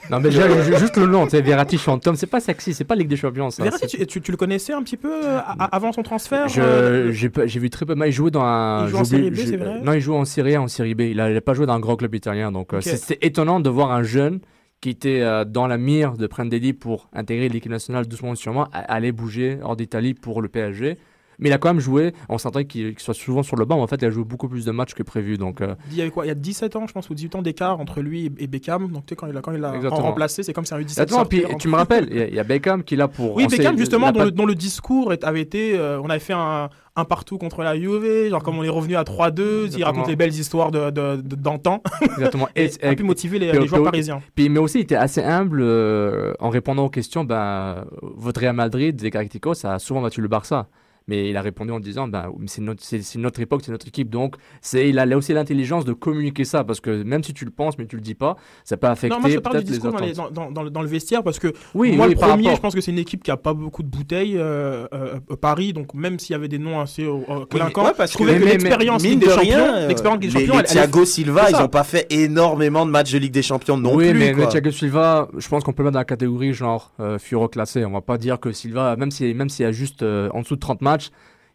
Non, 0.10 0.20
mais 0.20 0.30
déjà, 0.30 0.48
juste 0.78 0.96
le 0.98 1.06
nom, 1.08 1.26
tu 1.26 1.32
sais, 1.32 1.42
Verratti 1.42 1.78
Chantom, 1.78 2.16
c'est 2.16 2.26
pas 2.30 2.40
sexy, 2.40 2.74
c'est 2.74 2.86
pas 2.86 2.96
Ligue 2.96 3.10
des 3.10 3.18
Champions. 3.18 3.50
Ça. 3.50 3.64
Verratti, 3.64 3.86
tu, 3.88 4.08
tu- 4.08 4.22
tu 4.22 4.32
le 4.32 4.38
connaissais 4.38 4.72
un 4.74 4.82
petit 4.82 4.96
peu 4.98 5.12
euh, 5.26 5.40
avant 5.72 5.92
son 5.92 6.04
transfert 6.04 6.48
Je- 6.48 6.62
euh, 6.62 7.12
J'ai 7.12 7.60
vu 7.60 7.70
très 7.70 7.86
peu. 7.86 7.96
mal. 7.96 8.08
Il 8.08 8.12
jouait 8.14 8.32
dans 8.32 8.42
un. 8.44 8.86
Il 8.86 8.90
joue 8.92 8.98
en 8.98 9.04
Série 9.04 9.30
B, 9.30 9.36
c'est 9.36 9.58
vrai 9.58 9.80
Non, 9.84 9.94
il 9.94 10.00
joue 10.02 10.16
en 10.16 10.26
Série 10.26 10.56
A, 10.56 10.62
en 10.62 10.68
Série 10.68 10.96
B. 10.96 11.02
Il 11.02 11.18
n'a 11.18 11.42
pas 11.42 11.54
joué 11.54 11.66
dans 11.66 11.74
un 11.74 11.80
grand 11.80 11.96
club 11.98 12.16
italien. 12.16 12.52
Donc, 12.52 12.74
Ok. 12.74 12.82
c'est- 12.82 12.96
c'est 12.98 13.24
étonnant 13.24 13.60
de 13.60 13.70
voir 13.70 13.92
un 13.92 14.04
jeune 14.04 14.40
qui 14.82 14.90
était 14.90 15.22
euh, 15.22 15.46
dans 15.46 15.68
la 15.68 15.78
mire 15.78 16.18
de 16.18 16.28
prendre 16.28 16.50
pour 16.74 17.10
intégrer 17.14 17.50
l'équipe 17.50 17.72
nationale 17.72 18.08
doucement 18.08 18.32
ou 18.32 18.36
sûrement, 18.36 18.66
a- 18.72 18.80
aller 18.80 19.12
bouger 19.12 19.60
hors 19.62 19.76
d'Italie 19.76 20.14
pour 20.14 20.42
le 20.42 20.50
PSG. 20.50 20.98
Mais 21.40 21.50
il 21.50 21.54
a 21.54 21.58
quand 21.58 21.70
même 21.70 21.80
joué. 21.80 22.14
On 22.28 22.38
s'entendait 22.38 22.66
qu'il 22.66 22.98
soit 23.00 23.14
souvent 23.14 23.44
sur 23.44 23.56
le 23.56 23.66
banc. 23.66 23.78
Mais 23.78 23.84
en 23.84 23.88
fait, 23.88 24.02
il 24.02 24.06
a 24.06 24.10
joué 24.10 24.24
beaucoup 24.24 24.48
plus 24.50 24.66
de 24.66 24.72
matchs 24.72 24.94
que 24.94 25.04
prévu. 25.04 25.38
Donc, 25.38 25.62
euh, 25.62 25.76
il 25.92 25.98
y 25.98 26.02
avait 26.02 26.12
quoi? 26.12 26.26
Il 26.26 26.28
y 26.30 26.32
a 26.32 26.36
17 26.36 26.76
ans, 26.76 26.86
je 26.88 26.94
pense, 26.94 27.10
ou 27.10 27.14
18 27.14 27.36
ans 27.36 27.42
d'écart 27.42 27.80
entre 27.80 28.02
lui 28.02 28.26
et, 28.26 28.32
et 28.44 28.48
Beckham. 28.48 28.92
Donc, 28.92 29.06
tu 29.06 29.12
sais, 29.12 29.16
quand 29.16 29.28
il 29.28 29.38
a, 29.38 29.42
quand 29.42 29.54
il 29.54 29.64
a 29.64 29.72
remplacé, 29.90 30.44
c'est 30.44 30.54
comme 30.54 30.66
si 30.66 30.74
un 30.74 30.80
U17 30.80 31.00
Attends, 31.02 31.26
puis 31.26 31.46
en- 31.46 31.56
tu 31.58 31.68
me 31.70 31.76
rappelles, 31.76 32.08
il 32.12 32.18
y 32.18 32.22
a- 32.22 32.30
y, 32.30 32.40
a 32.40 32.44
Beckham 32.44 32.84
qui 32.84 32.96
là 32.96 33.08
pour. 33.08 33.36
Oui, 33.36 33.46
sait- 33.50 33.58
Beckham, 33.58 33.78
justement, 33.78 34.08
a 34.08 34.12
dont, 34.12 34.20
pas- 34.20 34.26
le, 34.26 34.32
dont 34.32 34.46
le 34.46 34.56
discours 34.56 35.14
avait 35.24 35.42
été. 35.42 35.78
euh, 35.78 36.00
on 36.02 36.10
avait 36.10 36.20
fait 36.20 36.34
un, 36.34 36.70
un 36.96 37.06
partout 37.06 37.38
contre 37.38 37.62
la 37.64 37.76
Juve, 37.80 38.30
genre 38.30 38.44
comme 38.44 38.58
on 38.60 38.64
est 38.64 38.70
revenu 38.70 38.96
à 38.98 39.04
3-2, 39.04 39.70
il 39.78 39.84
raconte 39.84 40.08
les 40.10 40.16
belles 40.18 40.34
histoires 40.34 40.72
de- 40.72 40.90
de- 40.90 41.22
de- 41.22 41.36
d'antan. 41.36 41.82
Exactement. 42.02 42.50
et, 42.58 42.70
a 42.84 42.94
pu 42.96 43.04
motiver 43.04 43.40
les, 43.40 43.52
puis- 43.52 43.60
les 43.62 43.68
joueurs 43.68 43.84
puis- 43.84 43.92
parisiens. 43.92 44.22
Puis, 44.36 44.50
mais 44.50 44.60
aussi, 44.60 44.80
il 44.80 44.82
était 44.82 44.96
assez 44.96 45.22
humble 45.24 45.62
euh, 45.62 46.34
en 46.40 46.50
répondant 46.50 46.86
aux 46.86 46.90
questions. 46.90 47.24
Ben, 47.24 47.86
votre 48.02 48.42
Real 48.42 48.56
Madrid, 48.56 48.96
des 48.98 49.10
Galacticos, 49.10 49.54
ça 49.54 49.76
a 49.76 49.80
souvent 49.80 50.02
battu 50.02 50.20
le 50.22 50.28
Barça. 50.28 50.68
Mais 51.10 51.30
il 51.30 51.36
a 51.38 51.42
répondu 51.42 51.72
en 51.72 51.80
disant, 51.80 52.08
ben, 52.08 52.32
c'est 52.46 52.62
notre, 52.62 52.84
c'est, 52.84 53.02
c'est 53.02 53.18
notre 53.20 53.40
époque, 53.40 53.62
c'est 53.66 53.72
notre 53.72 53.88
équipe. 53.88 54.10
Donc, 54.10 54.36
c'est, 54.62 54.88
il 54.90 55.00
a 55.00 55.18
aussi 55.18 55.34
l'intelligence 55.34 55.84
de 55.86 55.94
communiquer 55.94 56.46
ça. 56.46 56.64
Parce 56.64 56.80
que 56.80 57.02
même 57.04 57.24
si 57.24 57.34
tu 57.34 57.46
le 57.46 57.52
penses, 57.52 57.78
mais 57.80 57.88
tu 57.88 57.96
le 57.96 58.02
dis 58.02 58.14
pas, 58.14 58.36
ça 58.64 58.78
peut 58.78 58.88
affecter 58.88 59.16
Non, 59.16 59.22
moi 59.22 59.30
je 59.32 59.40
parle 59.40 59.58
du 59.58 59.64
peut-être 59.66 59.70
les 59.70 59.74
discours 59.80 59.92
dans, 59.92 60.06
les- 60.06 60.14
dans, 60.14 60.30
dans- 60.30 60.52
dans 60.52 60.64
le- 60.64 60.70
dans 60.70 60.82
le 60.84 60.88
vestiaire 60.88 61.24
parce 61.24 61.40
que 61.40 61.48
Oui, 61.74 61.94
moi 61.98 62.06
oui, 62.06 62.14
le 62.14 62.20
premier, 62.20 62.44
rapport. 62.44 62.56
je 62.58 62.62
pense 62.62 62.76
que 62.76 62.82
c'est 62.82 62.92
une 62.92 63.00
équipe 63.00 63.24
qui 63.24 63.32
a 63.32 63.38
pas 63.38 63.54
beaucoup 63.54 63.82
de 63.82 63.88
bouteilles, 63.90 64.38
euh, 64.38 64.86
euh, 64.94 65.20
euh, 65.32 65.36
Paris, 65.36 65.74
donc 65.74 65.94
même 65.96 66.20
s'il 66.20 66.34
y 66.34 66.36
avait 66.36 66.48
des 66.48 66.60
noms 66.60 66.80
assez 66.80 67.04
euh, 67.06 67.46
clinquants, 67.50 67.86
Ouais, 67.86 67.92
parce 67.98 68.12
je 68.12 68.16
trouvais 68.18 68.36
que- 68.36 68.40
que, 68.40 68.46
mais- 68.46 68.52
l'expérience 68.52 69.02
mais 69.02 69.10
Ligue 69.10 69.20
mine 69.20 69.28
des 69.28 69.34
de 69.34 69.40
Champions, 69.40 69.74
rien, 69.74 69.88
l'expérience 69.88 70.22
Ligue 70.22 70.32
des 70.34 70.40
Champions, 70.46 70.58
les 70.60 70.64
Thiago 70.66 71.06
Silva, 71.06 71.50
ils 71.50 71.58
n'ont 71.60 71.68
pas 71.68 71.84
fait 71.84 72.06
énormément 72.12 72.86
de 72.86 72.92
matchs 72.92 73.12
de 73.14 73.18
Ligue 73.18 73.32
des 73.34 73.42
Champions 73.42 73.78
non 73.78 73.96
oui, 73.96 74.10
plus. 74.12 74.20
mais, 74.20 74.28
mais 74.34 74.34
quoi. 74.44 74.48
Thiago 74.48 74.72
Silva, 74.72 75.28
je 75.38 75.48
pense 75.50 75.64
qu'on 75.64 75.74
peut 75.74 75.82
le 75.84 75.88
mettre 75.88 75.94
dans 75.94 76.00
la 76.00 76.06
catégorie 76.06 76.54
genre 76.54 76.92
euh, 77.00 77.18
fureur 77.18 77.50
classé. 77.50 77.84
On 77.86 77.92
va 77.92 78.02
pas 78.02 78.18
dire 78.18 78.40
que 78.40 78.52
Silva, 78.52 78.96
même 78.96 79.12
s'il 79.12 79.36
même 79.36 79.50
s'il 79.50 79.64
y 79.64 79.68
a 79.68 79.72
juste 79.72 80.04
euh, 80.04 80.30
en 80.34 80.42
dessous 80.42 80.56
de 80.56 80.60
30 80.60 80.82
matchs, 80.82 80.99
much 81.00 81.12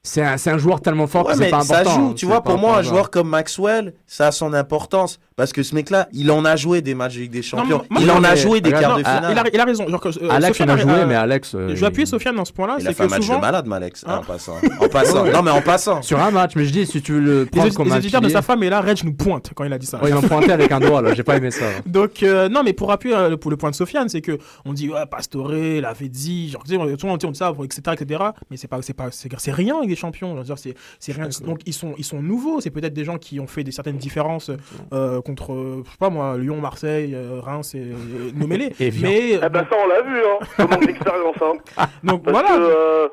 c'est 0.06 0.22
un, 0.22 0.36
c'est 0.36 0.50
un 0.50 0.58
joueur 0.58 0.80
tellement 0.82 1.06
fort 1.06 1.24
Ouais, 1.26 1.32
que 1.32 1.38
c'est 1.38 1.44
mais 1.46 1.50
pas 1.50 1.62
ça 1.62 1.78
important. 1.80 1.98
joue. 1.98 2.06
hein. 2.10 2.14
Tu 2.14 2.26
vois, 2.26 2.42
pour 2.42 2.58
moi, 2.58 2.76
un 2.78 2.82
joueur 2.82 3.10
comme 3.10 3.28
Maxwell, 3.30 3.94
ça 4.06 4.26
a 4.28 4.32
son 4.32 4.52
importance. 4.52 5.18
Parce 5.36 5.52
que 5.52 5.64
ce 5.64 5.74
mec-là, 5.74 6.06
il 6.12 6.30
en 6.30 6.44
a 6.44 6.54
joué 6.54 6.80
des 6.80 6.94
matchs 6.94 7.14
de 7.16 7.20
Ligue 7.22 7.32
des 7.32 7.42
Champions. 7.42 7.82
moi, 7.90 8.00
il 8.00 8.08
en 8.08 8.22
a 8.22 8.36
joué 8.36 8.60
des 8.60 8.70
quarts 8.70 8.92
non, 8.92 8.98
de 8.98 9.02
ah, 9.04 9.16
finale. 9.16 9.32
il, 9.32 9.38
a, 9.38 9.44
il 9.54 9.60
a 9.60 9.64
raison. 9.64 9.88
Genre 9.88 10.00
que, 10.00 10.08
euh, 10.10 10.28
Alex 10.30 10.48
Sofiane 10.58 10.70
en 10.70 10.74
a 10.74 10.76
joué, 10.76 10.92
euh, 10.92 11.06
mais 11.08 11.14
Alex. 11.16 11.54
euh, 11.56 11.70
je 11.70 11.80
vais 11.80 11.86
appuyer 11.86 12.06
Sofiane 12.06 12.36
dans 12.36 12.44
ce 12.44 12.52
point-là, 12.52 12.76
Il 12.78 12.86
a 12.86 12.90
c'est 12.90 12.94
fait 12.96 13.02
un 13.02 13.06
que 13.06 13.10
match 13.10 13.22
souvent 13.22 13.36
de 13.38 13.40
malade, 13.40 13.66
Alex, 13.72 14.04
Hein 14.06 14.18
en 14.18 14.22
passant. 14.22 14.54
En 14.80 14.88
passant. 14.88 15.24
Non, 15.24 15.42
mais 15.42 15.50
en 15.50 15.60
passant. 15.60 16.02
Sur 16.02 16.20
un 16.20 16.30
match, 16.30 16.52
mais 16.54 16.64
je 16.66 16.70
dis, 16.70 16.86
si 16.86 17.02
tu 17.02 17.14
veux 17.14 17.20
le 17.20 17.40
les, 17.40 17.46
prendre 17.46 17.66
audi- 17.66 17.74
comme 17.74 17.86
les 17.88 17.94
un 17.94 17.96
auditeurs 17.96 18.20
de 18.20 18.28
sa 18.28 18.42
femme 18.42 18.62
et 18.62 18.70
là, 18.70 18.80
Reg 18.80 19.02
nous 19.02 19.12
pointe 19.14 19.50
quand 19.56 19.64
il 19.64 19.72
a 19.72 19.78
dit 19.78 19.86
ça. 19.86 20.00
Ouais, 20.00 20.10
ils 20.10 20.14
m'ont 20.14 20.20
pointé 20.22 20.52
avec 20.52 20.70
un 20.70 20.78
doigt, 20.78 21.02
là. 21.02 21.14
J'ai 21.14 21.24
pas 21.24 21.36
aimé 21.36 21.50
ça. 21.50 21.64
Donc, 21.86 22.22
euh, 22.22 22.48
non, 22.48 22.62
mais 22.62 22.72
pour 22.74 22.92
appuyer 22.92 23.16
euh, 23.16 23.36
pour 23.36 23.50
le 23.50 23.56
point 23.56 23.70
de 23.70 23.74
Sofiane, 23.74 24.08
c'est 24.08 24.20
que 24.20 24.38
on 24.64 24.72
dit, 24.72 24.88
ouais, 24.88 25.04
Pastore, 25.10 25.48
Lavezzi, 25.50 26.50
genre, 26.50 26.62
tu 26.62 26.74
sais, 26.74 26.76
on, 26.76 26.84
on, 26.84 27.12
on 27.24 27.30
dit 27.32 27.38
ça, 27.38 27.52
etc., 27.64 27.80
etc., 28.00 28.22
mais 28.50 28.56
c'est 28.56 29.52
rien 29.52 29.80
des 29.94 30.00
champions. 30.00 30.42
C'est, 30.56 30.74
c'est 30.98 31.12
rien. 31.12 31.28
Donc, 31.44 31.60
ils 31.66 31.72
sont, 31.72 31.94
ils 31.98 32.04
sont 32.04 32.20
nouveaux. 32.20 32.60
C'est 32.60 32.70
peut-être 32.70 32.92
des 32.92 33.04
gens 33.04 33.18
qui 33.18 33.40
ont 33.40 33.46
fait 33.46 33.64
des 33.64 33.72
certaines 33.72 33.96
différences 33.96 34.50
euh, 34.92 35.20
contre, 35.22 35.52
euh, 35.52 35.82
je 35.84 35.90
sais 35.90 35.96
pas 35.98 36.10
moi, 36.10 36.36
Lyon, 36.36 36.60
Marseille, 36.60 37.14
euh, 37.14 37.40
Reims 37.40 37.74
et, 37.74 37.78
et 37.78 38.32
nommez-les. 38.34 38.70
Mais, 39.02 39.32
Eh 39.32 39.48
ben 39.48 39.66
ça, 39.70 39.76
on 39.82 39.86
l'a 39.88 40.02
vu, 40.02 40.18
hein, 40.18 40.38
le 40.58 40.66
manque 40.66 40.86
d'expérience. 40.86 41.36
Hein. 41.42 41.86
donc 42.04 42.24
Parce 42.24 42.38
voilà. 42.38 42.56
que 42.56 42.60
euh, 42.60 43.08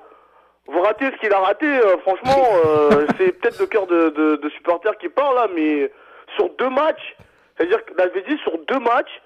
vous 0.67 0.81
ratez 0.81 1.05
ce 1.05 1.17
qu'il 1.19 1.33
a 1.33 1.39
raté, 1.39 1.65
euh, 1.67 1.97
franchement, 1.99 2.45
euh, 2.65 3.05
c'est 3.17 3.31
peut-être 3.39 3.59
le 3.59 3.65
cœur 3.67 3.87
de, 3.87 4.09
de, 4.09 4.35
de 4.37 4.49
supporters 4.49 4.97
qui 4.97 5.09
parle 5.09 5.35
là, 5.35 5.47
mais 5.55 5.91
sur 6.35 6.49
deux 6.57 6.69
matchs, 6.69 7.15
c'est-à-dire 7.57 7.83
que 7.85 7.93
Lavezzi, 7.97 8.37
sur 8.43 8.53
deux 8.67 8.79
matchs, 8.79 9.21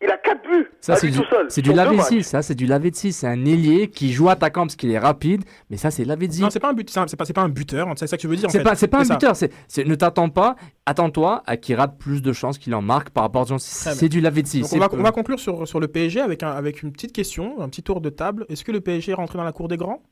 il 0.00 0.08
a 0.10 0.16
quatre 0.16 0.42
buts. 0.48 0.66
Ça, 0.80 0.94
c'est 0.96 1.08
du, 1.10 1.18
c'est 1.48 1.60
du 1.62 1.70
deux 1.70 1.74
Lavezzi, 1.76 2.16
matchs. 2.16 2.24
ça, 2.24 2.40
c'est 2.42 2.54
du 2.54 2.66
Lavezzi. 2.66 3.12
C'est 3.12 3.26
un 3.26 3.44
ailier 3.44 3.88
qui 3.90 4.12
joue 4.12 4.28
attaquant 4.28 4.62
parce 4.62 4.76
qu'il 4.76 4.90
est 4.92 4.98
rapide, 4.98 5.44
mais 5.70 5.76
ça, 5.76 5.90
c'est 5.90 6.04
Lavezzi. 6.04 6.40
Non, 6.42 6.50
c'est 6.50 6.60
pas 6.60 6.70
un 6.70 6.72
but, 6.72 6.88
c'est 6.88 7.16
pas, 7.16 7.24
pas 7.26 7.42
un 7.42 7.48
buteur. 7.48 7.88
C'est 7.96 8.06
ça 8.06 8.16
que 8.16 8.20
tu 8.22 8.28
veux 8.28 8.36
dire. 8.36 8.46
en 8.48 8.52
C'est 8.52 8.58
fait. 8.58 8.64
pas, 8.64 8.74
c'est 8.76 8.86
pas 8.88 9.00
un 9.00 9.04
ça. 9.04 9.14
buteur. 9.14 9.34
C'est, 9.36 9.50
ne 9.84 9.94
t'attends 9.96 10.28
pas. 10.28 10.54
Attends-toi 10.86 11.42
à 11.46 11.56
qu'il 11.56 11.74
rate 11.74 11.98
plus 11.98 12.22
de 12.22 12.32
chances 12.32 12.58
qu'il 12.58 12.74
en 12.74 12.82
marque 12.82 13.10
par 13.10 13.24
rapport 13.24 13.50
à 13.52 13.58
C'est 13.58 14.08
du 14.08 14.20
Lavezzi. 14.20 14.60
Donc 14.60 14.70
c'est 14.70 14.76
on, 14.76 14.80
va, 14.80 14.88
peu. 14.88 14.98
on 14.98 15.02
va 15.02 15.10
conclure 15.10 15.40
sur, 15.40 15.66
sur 15.66 15.80
le 15.80 15.88
PSG 15.88 16.20
avec, 16.20 16.42
un, 16.42 16.50
avec 16.50 16.82
une 16.82 16.92
petite 16.92 17.12
question, 17.12 17.60
un 17.60 17.68
petit 17.68 17.82
tour 17.82 18.00
de 18.00 18.08
table. 18.10 18.46
Est-ce 18.48 18.64
que 18.64 18.72
le 18.72 18.80
PSG 18.80 19.12
est 19.12 19.14
rentré 19.14 19.36
dans 19.38 19.44
la 19.44 19.52
cour 19.52 19.66
des 19.68 19.76
grands? 19.76 20.02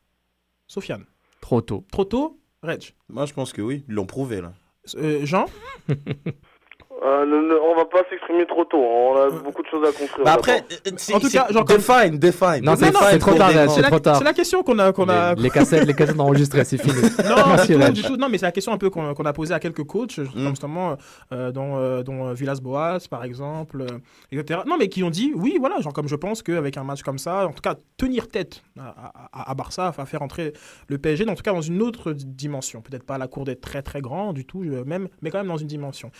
Sofiane. 0.66 1.04
Trop 1.40 1.60
tôt. 1.60 1.84
Trop 1.92 2.04
tôt? 2.04 2.40
Reg. 2.62 2.92
Moi, 3.08 3.24
je 3.26 3.32
pense 3.34 3.52
que 3.52 3.62
oui. 3.62 3.84
Ils 3.88 3.94
l'ont 3.94 4.06
prouvé, 4.06 4.40
là. 4.40 4.52
Euh, 4.96 5.20
Jean? 5.24 5.46
Euh, 7.04 7.26
ne- 7.26 7.48
ne- 7.48 7.54
on 7.60 7.76
va 7.76 7.84
pas 7.84 8.02
s'exprimer 8.08 8.46
trop 8.46 8.64
tôt. 8.64 8.82
hein. 8.82 9.12
On 9.12 9.16
a 9.16 9.30
beaucoup 9.42 9.62
de 9.62 9.68
choses 9.68 9.86
à 9.86 9.92
construire. 9.92 10.24
Bah 10.24 10.32
après, 10.32 10.64
euh, 10.86 11.14
En 11.14 11.20
tout 11.20 11.28
cas, 11.28 11.46
genre 11.50 11.64
comme- 11.66 11.76
define, 11.76 12.18
define. 12.18 12.64
Non, 12.64 12.74
c'est- 12.74 12.90
trop 13.18 13.34
tard, 13.34 13.50
c'est 13.68 13.82
trop 13.82 13.98
tard. 14.00 14.16
C'est 14.16 14.24
la 14.24 14.32
question 14.32 14.62
qu'on 14.62 14.78
a, 14.78 14.92
qu'on 14.92 15.08
a, 15.10 15.34
Les, 15.34 15.50
cassettes, 15.50 15.86
les 15.86 15.92
cassettes 15.92 16.18
enregistrées, 16.18 16.64
c'est 16.64 16.78
fini. 16.78 16.94
Non, 17.28 17.36
Merci, 17.48 17.68
du 17.68 17.74
tout, 17.74 17.80
Reg. 17.84 17.92
du 17.92 18.02
tout. 18.02 18.16
non, 18.16 18.28
mais 18.30 18.38
c'est 18.38 18.46
la 18.46 18.52
question 18.52 18.72
un 18.72 18.78
peu 18.78 18.88
qu'on 18.88 19.12
a 19.12 19.32
posée 19.34 19.52
à 19.52 19.60
quelques 19.60 19.84
coachs, 19.84 20.16
Mm. 20.18 20.24
comme 20.32 20.48
justement, 20.50 20.96
euh, 21.32 21.52
dont, 21.52 21.76
euh, 21.76 22.02
dont 22.02 22.28
euh, 22.28 22.32
Villas-Boas, 22.32 23.00
par 23.10 23.24
exemple, 23.24 23.82
euh, 23.82 23.98
etc. 24.32 24.60
Non, 24.66 24.76
mais 24.78 24.88
qui 24.88 25.02
ont 25.02 25.10
dit, 25.10 25.32
oui, 25.36 25.56
voilà, 25.60 25.80
genre 25.80 25.92
comme 25.92 26.08
je 26.08 26.16
pense 26.16 26.42
qu'avec 26.42 26.78
un 26.78 26.84
match 26.84 27.02
comme 27.02 27.18
ça, 27.18 27.46
en 27.46 27.52
tout 27.52 27.60
cas, 27.62 27.74
tenir 27.98 28.28
tête 28.28 28.62
à, 28.80 29.12
à- 29.34 29.50
à 29.50 29.54
Barça, 29.54 29.90
va 29.90 30.06
faire 30.06 30.22
entrer 30.22 30.54
le 30.88 30.96
PSG, 30.96 31.28
en 31.28 31.34
tout 31.34 31.42
cas 31.42 31.52
dans 31.52 31.60
une 31.60 31.82
autre 31.82 32.12
di- 32.12 32.24
dimension. 32.24 32.80
Peut-être 32.80 33.04
pas 33.04 33.16
à 33.16 33.18
la 33.18 33.28
cour 33.28 33.44
d'être 33.44 33.60
très 33.60 33.82
très 33.82 34.00
grand 34.00 34.32
du 34.32 34.46
tout, 34.46 34.60
même, 34.86 35.08
mais 35.20 35.30
quand 35.30 35.38
même 35.38 35.48
dans 35.48 35.56
une 35.58 35.66
dimension. 35.66 36.10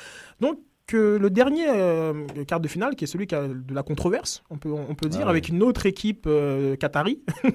Donc, 0.40 0.59
que 0.87 1.17
le 1.17 1.31
dernier 1.31 1.65
euh, 1.69 2.13
quart 2.47 2.61
de 2.61 2.69
finale, 2.69 2.95
qui 2.95 3.05
est 3.05 3.07
celui 3.09 3.27
qui 3.27 3.35
a 3.35 3.49
de 3.49 3.75
la 3.75 3.83
controverse, 3.83 4.45
on 4.51 4.57
peut, 4.59 4.71
on 4.71 4.95
peut 4.95 5.09
dire, 5.09 5.23
Ah 5.23 5.25
ouais. 5.25 5.31
avec 5.31 5.49
une 5.49 5.63
autre 5.63 5.87
équipe 5.87 6.25
euh, 6.27 6.77
qatari. 6.77 7.21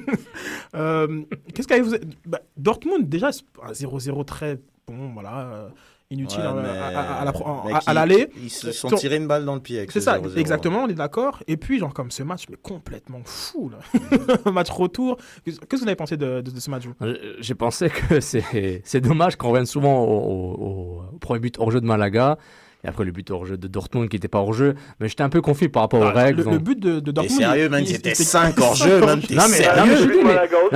Euh, 0.75 1.23
Qu'est-ce 1.53 1.67
qu'avez-vous 1.67 1.95
bah, 2.25 2.39
Dortmund, 2.57 3.07
déjà, 3.09 3.31
c'est 3.31 3.43
un 3.61 3.71
0-0 3.73 4.23
très 4.25 4.57
bon, 4.87 5.11
voilà, 5.13 5.39
euh, 5.41 5.69
inutile 6.09 6.39
Ouais, 6.41 6.61
mais- 6.63 7.75
à, 7.85 7.93
l'aller. 7.93 8.29
Ils 8.41 8.49
se 8.49 8.71
sont 8.71 8.87
Ton- 8.87 8.95
tirés 8.95 9.17
une 9.17 9.27
balle 9.27 9.43
dans 9.45 9.55
le 9.55 9.59
pied. 9.61 9.85
C'est 9.89 9.99
ce 9.99 10.05
ça, 10.05 10.17
0-0. 10.17 10.37
exactement, 10.37 10.83
on 10.83 10.87
est 10.87 10.93
d'accord. 10.93 11.43
Et 11.47 11.57
puis, 11.57 11.77
genre, 11.79 11.93
comme 11.93 12.09
ce 12.09 12.23
match, 12.23 12.45
mais 12.49 12.55
complètement 12.55 13.19
fou, 13.25 13.69
là. 13.69 13.79
match 14.51 14.69
retour. 14.69 15.17
Qu'est-ce 15.45 15.59
que 15.59 15.75
vous 15.75 15.83
avez 15.87 15.95
pensé 15.95 16.15
de, 16.15 16.39
de- 16.41 16.51
de 16.51 16.59
ce 16.59 16.69
match 16.69 16.85
vous? 16.85 16.93
Euh, 17.01 17.35
J'ai 17.39 17.55
pensé 17.55 17.89
que 17.89 18.19
c'est 18.21 18.81
c'est 18.85 19.01
dommage 19.01 19.35
qu'on 19.35 19.49
revienne 19.49 19.65
souvent 19.65 20.03
au, 20.03 20.21
au- 20.21 21.03
au 21.13 21.17
premier 21.19 21.39
but 21.41 21.55
hors 21.59 21.69
jeu 21.71 21.81
de 21.81 21.85
Malaga. 21.85 22.37
Et 22.83 22.87
après 22.87 23.05
le 23.05 23.11
but 23.11 23.29
hors 23.29 23.45
jeu 23.45 23.57
de 23.57 23.67
Dortmund 23.67 24.09
qui 24.09 24.15
n'était 24.15 24.27
pas 24.27 24.39
hors 24.39 24.53
jeu. 24.53 24.73
Mais 24.99 25.07
j'étais 25.07 25.21
un 25.23 25.29
peu 25.29 25.41
confus 25.41 25.69
par 25.69 25.83
rapport 25.83 25.99
aux 26.01 26.05
Ah, 26.05 26.11
règles. 26.11 26.43
le, 26.49 26.57
but 26.57 26.79
de, 26.79 26.99
de 26.99 27.11
Dortmund. 27.11 27.39
sérieux, 27.39 27.65
il- 27.65 27.69
man, 27.69 27.85
c'était 27.85 28.11
il- 28.11 28.15
cinq 28.15 28.59
hors 28.59 28.75
jeu, 28.75 28.99
man, 28.99 29.19
t'es 29.21 29.35
Non, 29.35 29.43
mais, 29.49 29.57
sérieux 29.57 29.79
non, 29.81 29.85
mais 29.87 29.97
je 29.97 30.03
dis, 30.03 30.23
mais- 30.23 30.23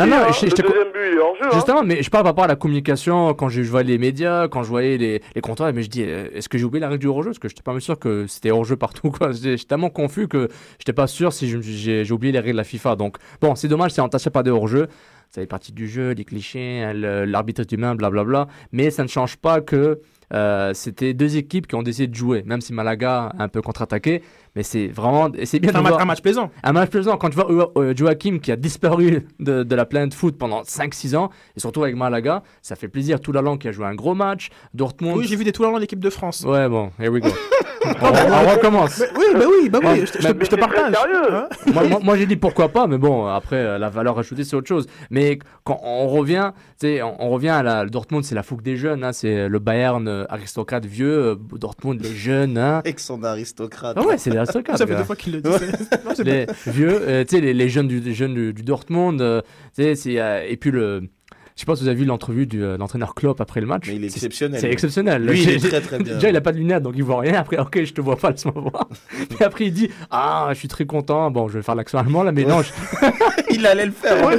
non, 0.05 0.07
non, 0.07 0.15
hein. 0.17 0.27
je- 0.31 1.19
hors 1.19 1.35
jeu. 1.35 1.45
hein. 1.45 1.49
Justement, 1.53 1.83
mais 1.83 2.03
je 2.03 2.09
parle 2.09 2.23
par 2.23 2.31
rapport 2.31 2.43
à 2.43 2.47
la 2.47 2.55
communication, 2.55 3.33
quand 3.33 3.49
je 3.49 3.61
voyais 3.63 3.87
les 3.87 3.97
médias, 3.97 4.47
quand 4.47 4.63
je 4.63 4.69
voyais 4.69 4.97
les, 4.97 5.21
les 5.33 5.41
comptoirs, 5.41 5.71
mais 5.73 5.81
je 5.83 5.89
dis, 5.89 6.03
euh, 6.03 6.27
est-ce 6.33 6.47
que 6.49 6.57
j'ai 6.57 6.63
oublié 6.65 6.81
la 6.81 6.89
règle 6.89 6.99
du 7.01 7.07
hors-jeu 7.07 7.29
Parce 7.31 7.39
que 7.39 7.47
je 7.47 7.53
n'étais 7.53 7.63
pas 7.63 7.71
même 7.71 7.81
sûr 7.81 7.97
que 7.97 8.27
c'était 8.27 8.51
hors-jeu 8.51 8.75
partout. 8.75 9.09
quoi. 9.11 9.31
J'étais 9.31 9.57
j'étais 9.57 9.69
tellement 9.69 9.89
confus 9.89 10.27
que 10.27 10.47
je 10.49 10.81
n'étais 10.81 10.93
pas 10.93 11.07
sûr 11.07 11.33
si 11.33 11.47
j'ai 11.49 12.11
oublié 12.11 12.31
les 12.31 12.39
règles 12.39 12.51
de 12.53 12.57
la 12.57 12.63
FIFA. 12.63 12.95
Donc, 12.95 13.17
bon, 13.41 13.55
c'est 13.55 13.67
dommage, 13.67 13.91
c'est 13.91 14.01
entaché 14.01 14.29
par 14.29 14.43
des 14.43 14.51
hors-jeux. 14.51 14.87
Ça 15.31 15.41
fait 15.41 15.47
partie 15.47 15.73
du 15.73 15.87
jeu, 15.89 16.11
les 16.11 16.23
clichés, 16.23 16.81
hein, 16.83 16.93
l'arbitre 16.93 17.61
est 17.61 17.71
humain, 17.71 17.95
blablabla. 17.95 18.47
Mais 18.71 18.89
ça 18.89 19.03
ne 19.03 19.07
change 19.09 19.35
pas 19.37 19.59
que 19.59 19.99
euh, 20.35 20.73
c'était 20.73 21.13
deux 21.13 21.37
équipes 21.37 21.65
qui 21.67 21.75
ont 21.75 21.81
décidé 21.83 22.07
de 22.07 22.15
jouer, 22.15 22.43
même 22.45 22.61
si 22.61 22.73
Malaga 22.73 23.31
a 23.37 23.43
un 23.43 23.47
peu 23.47 23.61
contre-attaqué. 23.61 24.21
Mais 24.55 24.63
c'est 24.63 24.87
vraiment. 24.87 25.31
et 25.33 25.45
C'est 25.45 25.59
bien 25.59 25.71
de 25.71 25.77
un, 25.77 25.81
voir- 25.81 25.99
un 25.99 26.05
match 26.05 26.21
plaisant. 26.21 26.51
un 26.63 26.71
match 26.73 26.89
plaisant. 26.89 27.17
Quand 27.17 27.29
tu 27.29 27.35
vois 27.35 27.49
euh, 27.77 27.93
Joachim 27.95 28.39
qui 28.41 28.51
a 28.51 28.55
disparu 28.55 29.27
de, 29.39 29.63
de 29.63 29.75
la 29.75 29.85
planète 29.85 30.13
foot 30.13 30.37
pendant 30.37 30.61
5-6 30.63 31.15
ans, 31.15 31.29
et 31.55 31.59
surtout 31.59 31.83
avec 31.83 31.95
Malaga, 31.95 32.43
ça 32.61 32.75
fait 32.75 32.87
plaisir. 32.87 33.19
Tout 33.19 33.31
l'an 33.31 33.57
qui 33.57 33.67
a 33.67 33.71
joué 33.71 33.85
un 33.85 33.95
gros 33.95 34.13
match. 34.15 34.49
Dortmund. 34.73 35.17
Oui, 35.17 35.25
j'ai 35.27 35.35
vu 35.35 35.43
des 35.43 35.51
tours 35.51 35.71
dans 35.71 35.77
l'équipe 35.77 35.99
de 35.99 36.09
France. 36.09 36.43
Ouais, 36.47 36.69
bon, 36.69 36.91
here 36.99 37.09
we 37.11 37.21
go. 37.21 37.29
on, 38.01 38.05
on 38.07 38.49
recommence. 38.55 38.99
Mais- 38.99 39.07
oui, 39.17 39.25
bah 39.33 39.45
oui, 39.49 39.69
bah 39.69 39.79
oui, 39.83 40.05
je 40.05 40.11
te- 40.11 40.21
je 40.21 40.27
je 40.27 40.49
te 40.49 40.55
partage. 40.55 40.93
hein. 40.95 41.47
moi, 41.73 41.83
moi- 41.87 41.99
moi, 42.03 42.17
j'ai 42.17 42.25
dit 42.25 42.35
pourquoi 42.35 42.69
pas, 42.69 42.87
mais 42.87 42.97
bon, 42.97 43.27
après, 43.27 43.77
la 43.79 43.89
valeur 43.89 44.17
ajoutée, 44.19 44.43
c'est 44.43 44.55
autre 44.55 44.67
chose. 44.67 44.87
Mais 45.09 45.39
quand 45.63 45.79
on 45.83 46.07
revient, 46.07 46.51
tu 46.79 46.87
sais, 46.87 47.01
on, 47.01 47.15
on 47.23 47.29
revient 47.29 47.49
à 47.49 47.63
la 47.63 47.85
Dortmund, 47.85 48.23
c'est 48.23 48.35
la 48.35 48.43
fougue 48.43 48.61
des 48.61 48.77
jeunes, 48.77 49.03
hein, 49.03 49.13
c'est 49.13 49.47
le 49.49 49.59
Bayern 49.59 50.07
euh, 50.07 50.25
aristocrate 50.29 50.85
vieux, 50.85 51.31
euh, 51.31 51.35
Dortmund, 51.57 52.01
les 52.01 52.13
jeunes. 52.15 52.57
Hein. 52.57 52.79
Avec 52.79 52.99
son 52.99 53.23
aristocrate. 53.23 53.95
Ah 53.99 54.05
ouais, 54.05 54.17
c'est 54.17 54.29
les 54.29 54.37
aristocrates. 54.37 54.77
Ça 54.77 54.87
fait 54.87 54.95
deux 54.95 55.03
fois 55.03 55.15
qu'il 55.15 55.33
le 55.33 55.41
dit. 55.41 55.49
Non, 55.49 56.11
c'est 56.15 56.23
les 56.23 56.45
vieux, 56.67 56.99
euh, 57.01 57.23
tu 57.23 57.35
sais, 57.35 57.41
les, 57.41 57.53
les 57.53 57.69
jeunes 57.69 57.87
du, 57.87 57.99
les 57.99 58.13
jeunes 58.13 58.33
du, 58.33 58.53
du 58.53 58.63
Dortmund, 58.63 59.21
euh, 59.21 59.41
tu 59.75 59.83
sais, 59.83 59.95
c'est, 59.95 60.19
euh, 60.19 60.45
et 60.47 60.57
puis 60.57 60.71
le. 60.71 61.03
Je 61.55 61.61
sais 61.61 61.65
pas 61.65 61.75
si 61.77 61.83
vous 61.83 61.87
avez 61.87 61.97
vu 61.97 62.03
l'entrevue 62.03 62.45
de 62.45 62.75
l'entraîneur 62.77 63.15
Klopp 63.15 63.39
après 63.39 63.61
le 63.61 63.65
match. 63.67 63.83
Mais 63.87 63.95
il 63.95 64.03
est 64.03 64.09
C'est- 64.09 64.17
exceptionnel. 64.17 64.59
C'est 64.59 64.69
exceptionnel. 64.69 65.23
Lui, 65.25 65.41
il 65.41 65.49
est 65.51 65.59
très, 65.59 65.79
très 65.79 65.99
bien. 65.99 66.15
Déjà, 66.15 66.29
il 66.29 66.35
a 66.35 66.41
pas 66.41 66.51
de 66.51 66.57
lunettes, 66.57 66.83
donc 66.83 66.95
il 66.97 67.03
voit 67.03 67.21
rien. 67.21 67.35
Après, 67.35 67.57
ok, 67.57 67.81
je 67.85 67.93
te 67.93 68.01
vois 68.01 68.17
pas, 68.17 68.31
laisse-moi 68.31 68.53
voir. 68.57 68.89
Puis 69.29 69.41
après, 69.43 69.65
il 69.67 69.71
dit 69.71 69.89
Ah, 70.11 70.47
je 70.51 70.55
suis 70.59 70.67
très 70.67 70.85
content. 70.85 71.31
Bon, 71.31 71.47
je 71.47 71.53
vais 71.57 71.63
faire 71.63 71.75
l'accent 71.75 71.97
allemand 71.97 72.23
là, 72.23 72.33
mais 72.33 72.43
non. 72.43 72.61
je- 72.61 72.71
il 73.51 73.65
allait 73.65 73.85
le 73.85 73.93
faire. 73.93 74.15
Ouais, 74.27 74.35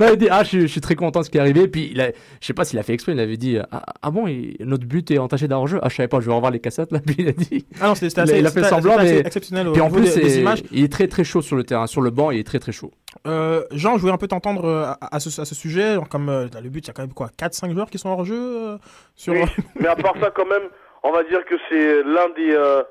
non, 0.00 0.06
il 0.12 0.16
dit 0.16 0.28
Ah, 0.30 0.42
je, 0.42 0.48
suis- 0.48 0.60
je 0.62 0.66
suis 0.68 0.80
très 0.80 0.94
content 0.94 1.20
de 1.20 1.26
ce 1.26 1.30
qui 1.30 1.36
est 1.36 1.40
arrivé. 1.40 1.68
Puis, 1.68 1.90
il 1.92 2.00
a, 2.00 2.06
je 2.40 2.46
sais 2.46 2.54
pas 2.54 2.64
s'il 2.64 2.78
a 2.78 2.82
fait 2.82 2.94
exprès, 2.94 3.12
il 3.12 3.20
avait 3.20 3.36
dit 3.36 3.58
Ah, 3.70 3.82
ah 4.00 4.10
bon, 4.10 4.26
il- 4.26 4.56
notre 4.60 4.86
but 4.86 5.10
est 5.10 5.18
entaché 5.18 5.48
d'hors-jeu. 5.48 5.80
Ah, 5.82 5.88
je 5.90 5.96
savais 5.96 6.08
pas, 6.08 6.20
je 6.20 6.26
vais 6.26 6.32
revoir 6.34 6.50
les 6.50 6.60
cassettes 6.60 6.92
là. 6.92 7.00
Puis 7.04 7.16
il 7.18 7.28
a 7.28 7.32
dit 7.32 7.66
Ah 7.78 7.88
non, 7.88 7.94
c'était 7.94 8.18
assez- 8.20 8.38
il 8.38 8.46
a 8.46 8.50
fait 8.50 8.64
semblant, 8.64 8.96
mais. 8.98 9.18
exceptionnel 9.18 9.68
Puis 9.72 9.82
en 9.82 9.90
plus, 9.90 10.14
des- 10.14 10.20
des 10.22 10.30
c'est- 10.30 10.40
images. 10.40 10.62
il 10.72 10.82
est 10.84 10.90
très 10.92 11.08
très 11.08 11.24
chaud 11.24 11.42
sur 11.42 11.56
le 11.56 11.64
terrain. 11.64 11.86
Sur 11.86 12.00
le 12.00 12.08
banc, 12.10 12.30
il 12.30 12.38
est 12.38 12.44
très 12.46 12.58
très 12.58 12.72
chaud. 12.72 12.90
Euh, 13.28 13.62
Jean, 13.72 13.96
je 13.96 14.00
voulais 14.00 14.12
un 14.12 14.18
peu 14.18 14.28
t'entendre 14.28 14.64
euh, 14.64 14.84
à, 15.00 15.16
à 15.16 15.20
ce, 15.20 15.40
à 15.40 15.44
ce 15.44 15.54
sujet. 15.54 15.96
Comme 16.10 16.28
euh, 16.28 16.46
le 16.62 16.68
but, 16.70 16.84
il 16.84 16.88
y 16.88 16.90
a 16.90 16.94
quand 16.94 17.02
même 17.02 17.12
quoi 17.14 17.28
4-5 17.38 17.72
joueurs 17.72 17.90
qui 17.90 17.98
sont 17.98 18.08
hors 18.10 18.24
jeu 18.24 18.34
euh, 18.36 18.78
sur... 19.14 19.32
Oui, 19.34 19.42
mais 19.80 19.88
à 19.88 19.96
part 19.96 20.14
ça, 20.20 20.30
quand 20.30 20.46
même, 20.46 20.68
on 21.02 21.12
va 21.12 21.22
dire 21.24 21.44
que 21.44 21.54
c'est 21.68 22.02
l'un 22.02 22.28
des, 22.30 22.52
euh, 22.52 22.82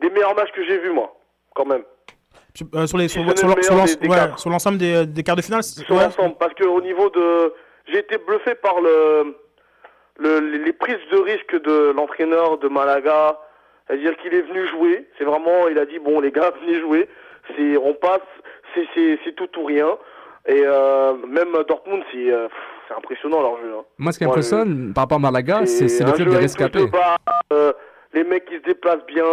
des 0.00 0.10
meilleurs 0.10 0.34
matchs 0.34 0.52
que 0.54 0.64
j'ai 0.64 0.78
vu, 0.78 0.90
moi, 0.90 1.14
quand 1.54 1.66
même. 1.66 1.82
Sur 2.86 2.96
les- 2.96 3.08
Si 3.08 3.18
le 3.18 3.24
des- 3.34 4.08
ouais, 4.08 4.16
l'ensemble 4.46 4.78
des, 4.78 5.04
des 5.06 5.22
quarts 5.22 5.36
de 5.36 5.42
finale. 5.42 5.62
Sur 5.62 5.94
ouais. 5.94 6.04
l'ensemble, 6.04 6.36
parce 6.38 6.54
qu'au 6.54 6.80
niveau 6.80 7.10
de... 7.10 7.52
J'ai 7.88 7.98
été 7.98 8.18
bluffé 8.18 8.54
par 8.56 8.80
le, 8.80 9.36
le, 10.18 10.40
les 10.40 10.58
les 10.58 10.72
prises 10.72 10.96
de 11.12 11.18
risque 11.18 11.54
de 11.62 11.92
l'entraîneur 11.94 12.58
de 12.58 12.66
Malaga. 12.68 13.38
C'est-à-dire 13.86 14.16
qu'il 14.16 14.34
est 14.34 14.40
venu 14.42 14.66
jouer. 14.68 15.08
C'est 15.18 15.24
vraiment, 15.24 15.68
il 15.68 15.78
a 15.78 15.86
dit, 15.86 15.98
bon, 16.00 16.18
les 16.20 16.32
gars, 16.32 16.50
venez 16.62 16.80
jouer. 16.80 17.08
On 17.80 17.94
passe, 17.94 18.20
c'est, 18.74 18.86
c'est, 18.94 19.18
c'est 19.24 19.32
tout 19.36 19.48
ou 19.60 19.64
rien. 19.64 19.88
Et 20.48 20.62
euh, 20.64 21.14
même 21.26 21.52
Dortmund, 21.68 22.02
c'est, 22.12 22.30
euh, 22.30 22.46
pff, 22.48 22.56
c'est 22.88 22.94
impressionnant 22.94 23.40
leur 23.42 23.56
jeu. 23.58 23.72
hein. 23.78 23.84
Moi, 23.98 24.12
ce 24.12 24.18
qui 24.18 24.24
m'impressionne 24.24 24.92
par 24.94 25.04
rapport 25.04 25.16
à 25.16 25.20
Malaga, 25.20 25.66
c'est 25.66 25.88
c'est 25.88 26.04
le 26.04 26.10
un 26.10 26.12
club 26.12 26.28
des 26.28 26.36
rescapés. 26.36 26.86
euh, 27.52 27.72
les 28.12 28.22
mecs 28.24 28.44
qui 28.46 28.56
se 28.56 28.62
déplacent 28.62 29.04
bien. 29.06 29.24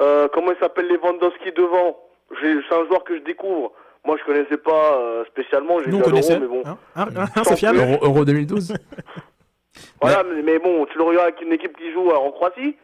euh, 0.00 0.28
comment 0.32 0.52
il 0.52 0.58
s'appelle 0.58 0.88
Lewandowski 0.88 1.52
devant? 1.52 1.98
J'ai- 2.40 2.60
C'est 2.68 2.74
un 2.74 2.86
joueur 2.86 3.04
que 3.04 3.16
je 3.16 3.22
découvre. 3.22 3.72
Moi, 4.06 4.16
je 4.18 4.24
connaissais 4.24 4.56
pas 4.56 4.96
euh, 4.98 5.24
spécialement. 5.26 5.80
J'ai 5.80 5.90
Nous, 5.90 5.96
vu 5.98 6.02
on 6.02 6.06
connaissait. 6.06 6.38
mais 6.38 6.46
bon. 6.46 6.62
Hein 6.64 6.78
Hein 6.96 7.06
Hein 7.36 7.42
C'est 7.44 7.56
fiable. 7.56 7.78
Euro, 7.78 7.98
Euro 8.02 8.24
2012 8.24 8.74
Voilà, 10.00 10.22
mais, 10.24 10.42
mais 10.42 10.58
bon, 10.58 10.86
tu 10.86 10.96
le 10.98 11.04
regardes 11.04 11.28
avec 11.28 11.40
une 11.42 11.52
équipe 11.52 11.76
qui 11.76 11.92
joue 11.92 12.08
en 12.10 12.30
Croatie 12.32 12.76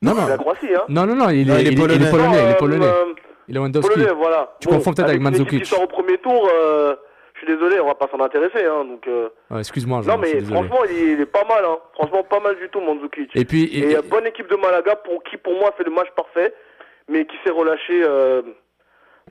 Non, 0.00 0.14
non. 0.14 0.22
C'est 0.24 0.30
la 0.30 0.38
Croatie, 0.38 0.74
hein 0.74 0.82
Non, 0.88 1.06
non, 1.06 1.14
non, 1.16 1.28
il 1.30 1.48
est, 1.50 1.52
Non, 1.52 1.58
il 1.58 1.66
est 1.68 1.72
il 1.72 1.80
est- 1.80 1.94
il 1.96 2.02
est 2.06 2.10
polonais. 2.10 2.44
Il 2.44 2.50
est 2.50 2.58
polonais. 2.58 2.86
euh, 2.86 3.04
Est 3.52 3.54
Lewandowski. 3.54 3.92
Polonais, 3.94 4.12
voilà. 4.12 4.56
Tu 4.60 4.68
confonds 4.68 4.92
peut-être 4.92 5.08
avec 5.10 5.20
équipe 5.20 5.30
Mandzukic. 5.38 5.62
qui 5.62 5.68
sort 5.68 5.82
au 5.82 5.86
premier 5.86 6.18
tour, 6.18 6.48
euh, 6.52 6.94
je 7.34 7.38
suis 7.40 7.46
désolé, 7.46 7.78
on 7.80 7.86
va 7.86 7.94
pas 7.94 8.08
s'en 8.10 8.20
intéresser. 8.24 8.64
Hein, 8.64 8.84
donc, 8.84 9.06
euh, 9.06 9.28
Excuse-moi, 9.58 10.02
non, 10.06 10.18
je 10.22 10.26
suis 10.28 10.36
mais 10.38 10.44
franchement, 10.44 10.78
il 10.90 10.96
est, 10.96 11.12
il 11.14 11.20
est 11.20 11.26
pas 11.26 11.44
mal. 11.48 11.64
Hein. 11.64 11.76
Franchement, 11.94 12.22
pas 12.24 12.40
mal 12.40 12.56
du 12.56 12.68
tout, 12.70 12.80
Mandzukic. 12.80 13.30
Et 13.34 13.44
puis, 13.44 13.64
et- 13.64 13.90
Et, 13.90 13.96
euh, 13.96 14.02
bonne 14.08 14.26
équipe 14.26 14.48
de 14.50 14.56
Malaga 14.56 14.96
pour 14.96 15.22
qui, 15.24 15.36
pour 15.36 15.54
moi, 15.54 15.72
fait 15.76 15.84
le 15.84 15.90
match 15.90 16.08
parfait, 16.16 16.52
mais 17.08 17.26
qui 17.26 17.36
s'est 17.44 17.50
relâché 17.52 18.02
euh, 18.04 18.42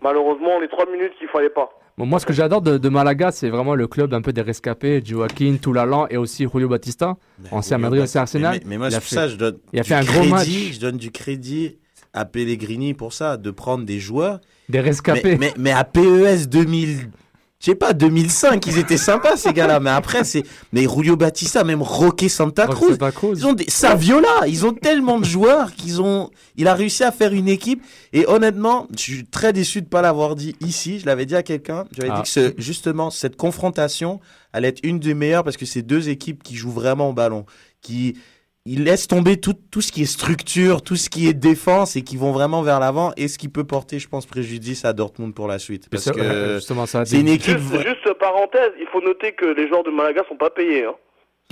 malheureusement 0.02 0.60
les 0.60 0.68
trois 0.68 0.86
minutes 0.92 1.14
qu'il 1.20 1.28
fallait 1.28 1.50
pas. 1.50 1.70
Bon, 1.98 2.06
moi, 2.06 2.20
ce 2.20 2.26
que 2.26 2.34
j'adore 2.34 2.62
de, 2.62 2.78
de 2.78 2.90
Malaga, 2.90 3.32
c'est 3.32 3.50
vraiment 3.50 3.76
le 3.76 3.86
club 3.86 4.14
un 4.14 4.22
peu 4.22 4.32
des 4.34 4.42
rescapés, 4.42 5.02
Joaquin, 5.04 5.58
Toulalan 5.62 6.08
et 6.10 6.18
aussi 6.18 6.48
Julio 6.52 6.68
Batista, 6.70 7.16
ancien 7.52 7.78
Madrid, 7.78 8.02
ancien. 8.04 8.22
Arsenal. 8.22 8.54
Mais, 8.54 8.62
mais 8.66 8.78
moi, 8.78 8.88
il 8.90 8.96
a 8.96 9.00
fait, 9.02 9.16
ça, 9.16 9.28
je 9.28 9.36
donne 9.36 9.60
il 9.74 9.80
a 9.80 9.84
fait 9.84 9.96
un 9.96 10.04
gros 10.04 10.24
match. 10.24 10.48
Je 10.48 10.80
donne 10.80 10.98
du 10.98 11.12
crédit 11.12 11.78
à 12.14 12.26
Pellegrini 12.26 12.94
pour 12.94 13.14
ça, 13.14 13.38
de 13.38 13.52
prendre 13.52 13.86
des 13.86 14.00
joueurs. 14.00 14.40
Des 14.70 14.80
rescapés. 14.82 15.38
Mais, 15.38 15.38
mais, 15.38 15.54
mais 15.58 15.72
à 15.72 15.84
PES 15.84 16.48
2000. 16.50 17.10
Je 17.60 17.66
sais 17.68 17.76
pas, 17.76 17.94
2005, 17.94 18.66
ils 18.66 18.80
étaient 18.80 18.98
sympas 18.98 19.38
ces 19.38 19.54
gars-là, 19.54 19.80
mais 19.80 19.92
après 19.92 20.24
c'est. 20.24 20.42
Mais 20.74 20.88
Julio 20.90 21.16
Batista, 21.16 21.64
même 21.64 21.84
Roque 21.84 22.26
Santa 22.28 22.66
Cruz, 22.66 22.94
Santa 22.94 23.12
Cruz. 23.12 23.36
ils 23.38 23.46
ont 23.46 23.54
des. 23.54 23.66
Saviola, 23.70 24.48
ils 24.48 24.66
ont 24.66 24.74
tellement 24.74 25.20
de 25.20 25.26
joueurs 25.26 25.72
qu'ils 25.76 26.02
ont. 26.02 26.32
Il 26.58 26.68
a 26.68 26.74
réussi 26.74 27.04
à 27.04 27.12
faire 27.12 27.34
une 27.34 27.48
équipe, 27.48 27.84
et 28.14 28.26
honnêtement, 28.26 28.88
je 28.98 29.00
suis 29.00 29.26
très 29.28 29.54
déçu 29.54 29.84
de 29.84 29.86
pas 29.88 30.02
l'avoir 30.02 30.36
dit 30.36 30.56
ici. 30.60 30.98
Je 31.00 31.06
l'avais 31.06 31.28
dit 31.28 31.36
à 31.36 31.44
quelqu'un, 31.44 31.86
j'avais 31.96 32.10
Ah. 32.12 32.16
dit 32.16 32.24
que 32.24 32.30
ce- 32.30 32.54
justement, 32.58 33.12
cette 33.12 33.36
confrontation 33.36 34.20
allait 34.54 34.70
être 34.70 34.80
une 34.82 34.98
des 34.98 35.14
meilleures 35.14 35.44
parce 35.44 35.56
que 35.58 35.68
c'est 35.68 35.84
deux 35.84 36.10
équipes 36.10 36.42
qui 36.42 36.56
jouent 36.56 36.72
vraiment 36.72 37.10
au 37.10 37.14
ballon, 37.14 37.46
qui. 37.84 38.16
Ils 38.68 38.84
laissent 38.84 39.08
tomber 39.08 39.38
tout, 39.38 39.56
tout 39.72 39.82
ce 39.82 39.92
qui 39.92 40.04
est 40.04 40.06
structure, 40.06 40.84
tout 40.84 40.96
ce 40.96 41.10
qui 41.10 41.28
est 41.28 41.34
défense 41.34 41.96
et 41.96 42.04
qui 42.04 42.16
vont 42.16 42.32
vraiment 42.32 42.62
vers 42.62 42.80
l'avant 42.80 43.12
et 43.18 43.28
ce 43.28 43.40
qui 43.40 43.50
peut 43.50 43.64
porter, 43.64 43.98
je 43.98 44.08
pense, 44.08 44.28
préjudice 44.28 44.86
à 44.86 44.94
Dortmund 44.94 45.34
pour 45.34 45.48
la 45.48 45.58
suite. 45.58 45.90
Parce 45.90 46.04
ça, 46.04 46.12
que 46.12 46.56
justement, 46.56 46.86
ça 46.86 47.00
a 47.00 47.06
c'est 47.06 47.20
une 47.20 47.28
équipe. 47.28 47.58
Juste, 47.58 48.14
parenthèse, 48.20 48.72
il 48.80 48.86
faut 48.92 49.02
noter 49.02 49.34
que 49.34 49.46
les 49.48 49.68
joueurs 49.68 49.84
de 49.84 49.90
Malaga 49.90 50.22
sont 50.30 50.38
pas 50.38 50.52
payés. 50.52 50.86
Hein. 50.86 50.94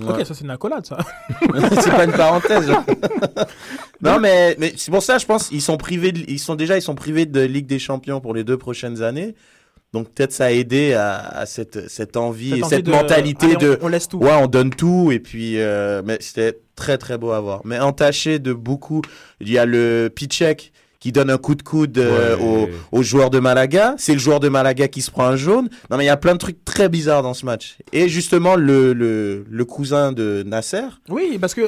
Ok, 0.07 0.23
ça 0.25 0.33
c'est 0.33 0.43
une 0.45 0.51
accolade 0.51 0.85
ça. 0.85 0.97
c'est 1.81 1.91
pas 1.91 2.05
une 2.05 2.11
parenthèse. 2.13 2.71
non, 4.01 4.19
mais, 4.19 4.55
mais 4.59 4.73
c'est 4.77 4.91
pour 4.91 5.01
ça, 5.01 5.17
je 5.17 5.25
pense, 5.25 5.49
ils 5.51 5.61
sont 5.61 5.77
privés, 5.77 6.11
de- 6.11 6.23
ils 6.27 6.39
sont 6.39 6.55
déjà, 6.55 6.77
ils 6.77 6.81
sont 6.81 6.95
privés 6.95 7.25
de 7.25 7.41
Ligue 7.41 7.65
des 7.65 7.79
Champions 7.79 8.21
pour 8.21 8.33
les 8.35 8.43
deux 8.43 8.57
prochaines 8.57 9.01
années. 9.01 9.33
Donc 9.93 10.09
peut-être 10.13 10.31
ça 10.31 10.45
a 10.45 10.51
aidé 10.51 10.93
à, 10.93 11.17
à 11.17 11.45
cette, 11.47 11.89
cette 11.89 12.15
envie, 12.15 12.51
Cette 12.51 12.63
envie 12.63 12.69
cette 12.75 12.85
de- 12.85 12.91
mentalité 12.91 13.45
allez, 13.47 13.55
on- 13.55 13.59
de 13.59 13.79
on 13.81 13.87
laisse 13.87 14.07
tout. 14.07 14.17
ouais 14.19 14.33
on 14.33 14.45
donne 14.47 14.69
tout 14.69 15.11
et 15.11 15.19
puis 15.19 15.59
euh, 15.59 16.01
mais 16.05 16.17
c'était 16.19 16.59
très 16.75 16.97
très 16.99 17.17
beau 17.17 17.31
à 17.31 17.39
voir. 17.41 17.61
Mais 17.65 17.79
entaché 17.79 18.37
de 18.39 18.53
beaucoup, 18.53 19.01
il 19.41 19.49
y 19.49 19.57
a 19.57 19.65
le 19.65 20.11
Pichek 20.15 20.71
qui 20.99 21.11
donne 21.11 21.29
un 21.29 21.37
coup 21.37 21.55
de 21.55 21.61
coude 21.63 21.97
euh, 21.97 22.35
Ouais. 22.35 22.69
au, 22.91 22.97
au 22.99 23.03
joueur 23.03 23.29
de 23.29 23.39
Malaga. 23.39 23.95
C'est 23.97 24.13
le 24.13 24.19
joueur 24.19 24.39
de 24.39 24.49
Malaga 24.49 24.87
qui 24.87 25.01
se 25.01 25.09
prend 25.11 25.25
un 25.25 25.35
jaune. 25.37 25.69
Non 25.89 25.97
mais 25.97 26.03
il 26.03 26.07
y 26.07 26.09
a 26.11 26.17
plein 26.17 26.33
de 26.33 26.37
trucs 26.39 26.65
très 26.65 26.89
bizarres 26.89 27.23
dans 27.23 27.33
ce 27.33 27.45
match. 27.45 27.77
Et 27.93 28.09
justement 28.09 28.55
le 28.55 28.93
le, 28.93 29.45
le 29.49 29.65
cousin 29.65 30.11
de 30.11 30.43
Nasser. 30.45 30.83
Oui, 31.09 31.37
parce 31.39 31.53
que. 31.53 31.61
euh, 31.61 31.67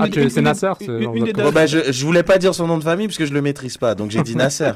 Ah, 0.00 0.08
tu- 0.08 0.30
c'est 0.30 0.40
Nasser, 0.40 0.70
c'est 0.78 0.86
une- 0.86 1.00
dans 1.04 1.14
une 1.14 1.24
des- 1.24 1.32
votre- 1.32 1.44
Bon, 1.44 1.52
bah, 1.52 1.66
je, 1.66 1.90
je 1.92 2.04
voulais 2.06 2.22
pas 2.22 2.38
dire 2.38 2.54
son 2.54 2.66
nom 2.66 2.78
de 2.78 2.84
famille 2.84 3.06
parce 3.08 3.18
que 3.18 3.26
je 3.26 3.32
le 3.34 3.42
maîtrise 3.42 3.76
pas, 3.76 3.94
donc 3.94 4.10
j'ai 4.10 4.22
dit 4.22 4.36
Nasser. 4.36 4.70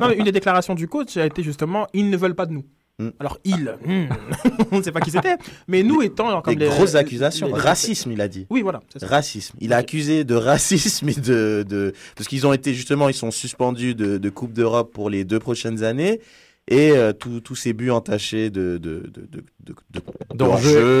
Non, 0.00 0.08
mais 0.08 0.16
une 0.16 0.24
des 0.24 0.32
déclarations 0.32 0.74
du 0.74 0.88
coach 0.88 1.16
a 1.16 1.24
été 1.26 1.42
justement 1.42 1.86
ils 1.94 2.10
ne 2.10 2.16
veulent 2.16 2.34
pas 2.34 2.46
de 2.46 2.52
nous. 2.52 2.64
Mm. 2.98 3.08
Alors, 3.20 3.38
ils, 3.44 3.74
hmm, 3.84 4.06
on 4.70 4.78
ne 4.78 4.82
sait 4.82 4.92
pas 4.92 5.00
qui 5.00 5.10
c'était, 5.10 5.36
mais 5.66 5.82
nous 5.82 6.02
étant. 6.02 6.28
alors, 6.28 6.42
comme 6.42 6.54
Des 6.54 6.64
les- 6.66 6.70
grosses 6.70 6.94
accusations. 6.94 7.46
les- 7.46 7.54
les- 7.54 7.58
Racisme, 7.58 8.12
il 8.12 8.20
a 8.20 8.28
dit. 8.28 8.46
Oui, 8.50 8.60
voilà. 8.62 8.80
ça. 8.96 9.06
Racisme. 9.06 9.56
Il 9.60 9.72
a 9.72 9.78
accusé 9.78 10.24
de 10.24 10.34
racisme 10.34 11.08
et 11.08 11.14
de, 11.14 11.64
de 11.68 11.92
parce 12.16 12.28
qu'ils 12.28 12.46
ont 12.46 12.52
été 12.52 12.74
justement, 12.74 13.08
ils 13.08 13.14
sont 13.14 13.30
suspendus 13.30 13.94
de, 13.94 14.18
de 14.18 14.30
Coupe 14.30 14.52
d'Europe 14.52 14.92
pour 14.92 15.08
les 15.10 15.24
deux 15.24 15.38
prochaines 15.38 15.82
années 15.84 16.20
et 16.68 16.92
euh, 16.92 17.12
tous 17.12 17.54
ces 17.56 17.72
buts 17.72 17.90
entachés 17.90 18.50
de 18.50 18.76
de 18.78 19.10
de 19.12 19.26
de 19.26 19.44
de, 19.64 20.44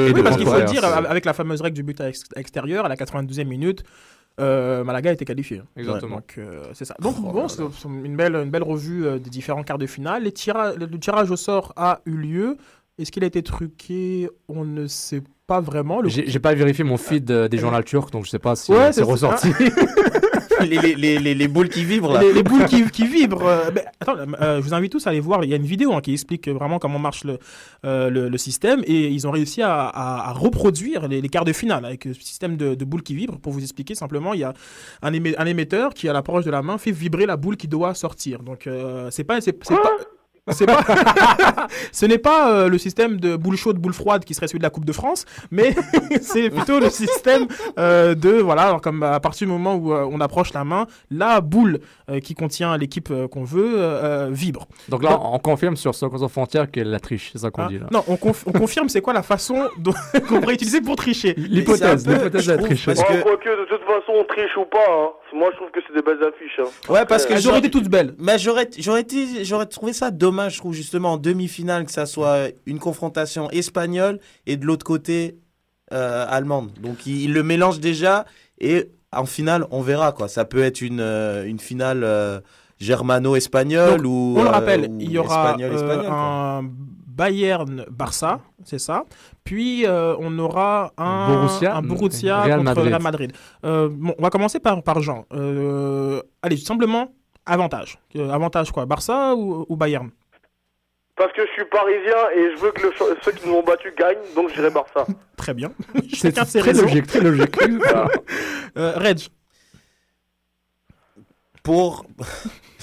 Oui, 0.06 0.12
de 0.14 0.22
parce 0.22 0.36
qu'il 0.36 0.46
faut 0.46 0.60
dire, 0.62 0.84
avec 0.84 1.24
la 1.24 1.32
fameuse 1.34 1.60
règle 1.60 1.76
du 1.76 1.82
but 1.82 2.00
à 2.00 2.08
ex- 2.08 2.24
extérieur, 2.36 2.84
à 2.84 2.88
la 2.88 2.96
92e 2.96 3.44
minute, 3.44 3.84
euh, 4.40 4.82
Malaga 4.84 5.12
était 5.12 5.24
qualifié. 5.24 5.62
Exactement. 5.76 6.16
Donc, 6.16 6.34
euh, 6.38 6.64
c'est 6.72 6.84
ça. 6.84 6.94
Donc, 7.00 7.20
bon, 7.20 7.48
c'est 7.48 7.62
une 7.86 8.16
belle, 8.16 8.34
une 8.36 8.50
belle 8.50 8.62
revue 8.62 9.06
euh, 9.06 9.18
des 9.18 9.30
différents 9.30 9.62
quarts 9.62 9.78
de 9.78 9.86
finale. 9.86 10.24
Les 10.24 10.30
tira- 10.32 10.74
le, 10.74 10.86
tirage 10.98 11.30
au 11.30 11.36
sort 11.36 11.72
a 11.76 12.00
eu 12.06 12.16
lieu. 12.16 12.56
Est-ce 12.98 13.10
qu'il 13.12 13.24
a 13.24 13.26
été 13.26 13.42
truqué? 13.42 14.28
On 14.48 14.64
ne 14.64 14.86
sait 14.86 15.22
pas 15.46 15.60
vraiment. 15.60 16.00
Le- 16.02 16.08
J'ai 16.08 16.38
pas 16.38 16.54
vérifié 16.54 16.84
mon 16.84 16.96
feed 16.96 17.30
euh, 17.30 17.48
des 17.48 17.58
journaux 17.58 17.82
turcs, 17.82 18.10
donc 18.10 18.24
je 18.26 18.30
sais 18.30 18.38
pas 18.38 18.54
si 18.56 18.72
Ouais, 18.72 18.92
c'est- 18.92 19.02
ressorti. 19.02 19.48
les, 20.68 20.78
les, 20.78 20.94
les, 20.94 21.18
les, 21.18 21.34
les 21.34 21.48
boules 21.48 21.68
qui 21.68 21.84
vibrent 21.84 22.12
là. 22.14 22.20
les, 22.20 22.32
les 22.32 22.42
boules 22.42 22.64
qui, 22.66 22.84
qui 22.90 23.06
vibrent. 23.06 23.46
euh, 23.46 23.70
ben, 23.70 23.84
attends, 24.00 24.16
euh, 24.40 24.56
je 24.58 24.62
vous 24.62 24.74
invite 24.74 24.92
tous 24.92 25.06
à 25.06 25.10
aller 25.10 25.20
voir. 25.20 25.44
Il 25.44 25.50
y 25.50 25.52
a 25.52 25.56
une 25.56 25.64
vidéo 25.66 25.92
hein, 25.92 26.00
qui 26.00 26.12
explique 26.12 26.48
vraiment 26.48 26.78
comment 26.78 26.98
marche 26.98 27.24
le, 27.24 27.38
euh, 27.84 28.10
le, 28.10 28.28
le 28.28 28.38
système. 28.38 28.82
Et 28.86 29.08
ils 29.08 29.26
ont 29.26 29.30
réussi 29.30 29.62
à, 29.62 29.86
à- 29.88 30.28
à 30.30 30.32
reproduire 30.32 31.08
les, 31.08 31.20
les 31.20 31.28
quarts 31.28 31.44
de 31.44 31.52
finale 31.52 31.84
avec 31.84 32.04
ce 32.04 32.14
système 32.14 32.56
de, 32.56 32.74
de 32.74 32.84
boules 32.84 33.02
qui 33.02 33.14
vibrent. 33.14 33.38
Pour 33.38 33.52
vous 33.52 33.62
expliquer 33.62 33.94
simplement, 33.94 34.34
il 34.34 34.40
y 34.40 34.44
a 34.44 34.54
un, 35.02 35.12
émet- 35.12 35.34
un 35.38 35.46
émetteur 35.46 35.94
qui, 35.94 36.08
à 36.08 36.12
l'approche 36.12 36.44
de 36.44 36.50
la 36.50 36.62
main, 36.62 36.78
fait 36.78 36.92
vibrer 36.92 37.26
la 37.26 37.36
boule 37.36 37.56
qui 37.56 37.68
doit 37.68 37.94
sortir. 37.94 38.42
Donc, 38.42 38.66
euh, 38.66 39.08
c'est 39.10 39.24
pas. 39.24 39.40
C'est, 39.40 39.56
c'est 39.64 39.74
pas 39.74 39.90
c'est 40.50 40.66
pas... 40.66 40.82
Ce 41.92 42.04
n'est 42.06 42.18
pas 42.18 42.50
euh, 42.52 42.68
le 42.68 42.76
système 42.78 43.18
de 43.20 43.36
boule 43.36 43.56
chaude, 43.56 43.78
boule 43.78 43.92
froide 43.92 44.24
qui 44.24 44.34
serait 44.34 44.48
celui 44.48 44.58
de 44.58 44.64
la 44.64 44.70
Coupe 44.70 44.84
de 44.84 44.92
France, 44.92 45.24
mais 45.50 45.74
c'est 46.20 46.50
plutôt 46.50 46.80
le 46.80 46.90
système 46.90 47.46
euh, 47.78 48.14
de 48.14 48.30
voilà, 48.30 48.62
alors 48.62 48.80
comme 48.80 49.02
à 49.02 49.20
partir 49.20 49.46
du 49.46 49.52
moment 49.52 49.74
où 49.76 49.92
euh, 49.92 50.06
on 50.10 50.20
approche 50.20 50.52
la 50.52 50.64
main, 50.64 50.86
la 51.10 51.40
boule 51.40 51.78
euh, 52.10 52.18
qui 52.20 52.34
contient 52.34 52.76
l'équipe 52.76 53.08
euh, 53.10 53.28
qu'on 53.28 53.44
veut 53.44 53.74
euh, 53.76 54.28
vibre. 54.32 54.66
Donc 54.88 55.02
là, 55.04 55.18
on 55.22 55.38
confirme 55.38 55.76
sur 55.76 55.94
Soccer 55.94 56.18
sans 56.18 56.28
frontières 56.28 56.70
qu'elle 56.70 56.90
la 56.90 57.00
triche, 57.00 57.30
c'est 57.32 57.38
ça 57.38 57.50
qu'on 57.50 57.62
Hein 57.62 57.68
dit 57.68 57.78
là. 57.78 57.86
non, 57.92 58.02
on, 58.08 58.14
conf- 58.16 58.42
on 58.46 58.52
confirme 58.52 58.88
c'est 58.88 59.00
quoi 59.00 59.12
la 59.12 59.22
façon 59.22 59.68
dont- 59.78 59.94
qu'on 60.28 60.40
pourrait 60.40 60.54
utiliser 60.54 60.80
pour 60.80 60.96
tricher. 60.96 61.34
L'hypothèse, 61.36 62.06
l'hypothèse 62.06 62.46
de 62.46 62.52
la 62.52 62.58
triche. 62.58 62.84
parce 62.86 63.02
que- 63.02 63.22
quoique, 63.22 63.48
de 63.48 63.64
toute 63.68 63.82
façon, 63.86 64.12
on 64.20 64.24
triche 64.24 64.56
ou 64.56 64.64
pas, 64.64 64.78
hein. 64.90 65.08
moi 65.34 65.48
je 65.52 65.56
trouve 65.56 65.70
que 65.70 65.80
c'est 65.86 65.94
des 65.94 66.02
belles 66.02 66.22
affiches. 66.26 66.58
hein. 66.60 66.92
Ouais, 66.92 67.04
parce 67.06 67.26
que 67.26 67.36
j'aurais- 67.36 67.58
été 67.60 67.70
toutes 67.70 67.88
belles. 67.88 68.14
Mais 68.18 68.38
j'aurais, 68.38 68.68
j'aurais, 68.78 69.02
été, 69.02 69.44
j'aurais 69.44 69.66
trouvé 69.66 69.92
ça 69.92 70.10
dommage, 70.10 70.31
je 70.48 70.58
trouve, 70.58 70.72
justement, 70.72 71.12
en 71.12 71.16
demi-finale, 71.16 71.84
que 71.84 71.92
ça 71.92 72.06
soit 72.06 72.48
une 72.66 72.78
confrontation 72.78 73.50
espagnole 73.50 74.18
et 74.46 74.56
de 74.56 74.64
l'autre 74.66 74.84
côté 74.84 75.36
euh, 75.92 76.26
allemande. 76.28 76.70
Donc, 76.80 77.06
il, 77.06 77.22
il 77.22 77.32
le 77.32 77.42
mélange 77.42 77.80
déjà 77.80 78.24
et 78.60 78.90
en 79.12 79.26
finale, 79.26 79.66
on 79.70 79.82
verra, 79.82 80.12
quoi. 80.12 80.28
Ça 80.28 80.44
peut 80.44 80.62
être 80.62 80.80
une, 80.80 81.00
euh, 81.00 81.44
une 81.44 81.58
finale 81.58 82.02
euh, 82.02 82.40
germano-espagnole 82.78 84.06
ou. 84.06 84.34
On 84.38 84.42
le 84.42 84.48
rappelle, 84.48 84.90
il 84.98 85.10
y 85.10 85.18
aura 85.18 85.56
euh, 85.60 86.10
un 86.10 86.62
Bayern-Barça, 87.06 88.40
c'est 88.64 88.78
ça. 88.78 89.04
Puis 89.44 89.84
euh, 89.86 90.16
on 90.18 90.38
aura 90.38 90.92
un 90.96 91.28
Borussia, 91.28 91.76
un 91.76 91.82
Borussia 91.82 92.40
Real 92.40 92.58
contre 92.58 92.64
Madrid. 92.64 92.88
Real 92.88 93.02
Madrid. 93.02 93.32
Euh, 93.64 93.88
bon, 93.92 94.14
on 94.18 94.22
va 94.22 94.30
commencer 94.30 94.60
par, 94.60 94.82
par 94.82 95.02
Jean. 95.02 95.26
Euh, 95.34 96.22
allez, 96.40 96.56
simplement, 96.56 97.12
avantage. 97.44 97.98
Euh, 98.16 98.30
avantage 98.30 98.72
quoi 98.72 98.86
Barça 98.86 99.34
ou, 99.34 99.66
ou 99.68 99.76
Bayern? 99.76 100.10
Parce 101.16 101.32
que 101.34 101.42
je 101.46 101.52
suis 101.52 101.64
parisien 101.66 102.16
et 102.34 102.56
je 102.56 102.62
veux 102.62 102.72
que 102.72 102.82
le 102.86 102.92
ceux 103.22 103.32
qui 103.32 103.46
nous 103.46 103.54
ont 103.54 103.62
battus 103.62 103.92
gagnent, 103.96 104.16
donc 104.34 104.50
j'irai 104.54 104.70
Barça. 104.70 105.06
Très 105.36 105.52
bien. 105.54 105.72
C'est 106.14 106.32
très 106.32 106.60
raisons. 106.60 106.82
logique, 106.82 107.06
très 107.06 107.20
logique. 107.20 107.56
Euh, 108.78 108.92
Reg, 108.96 109.18
Pour. 111.62 112.06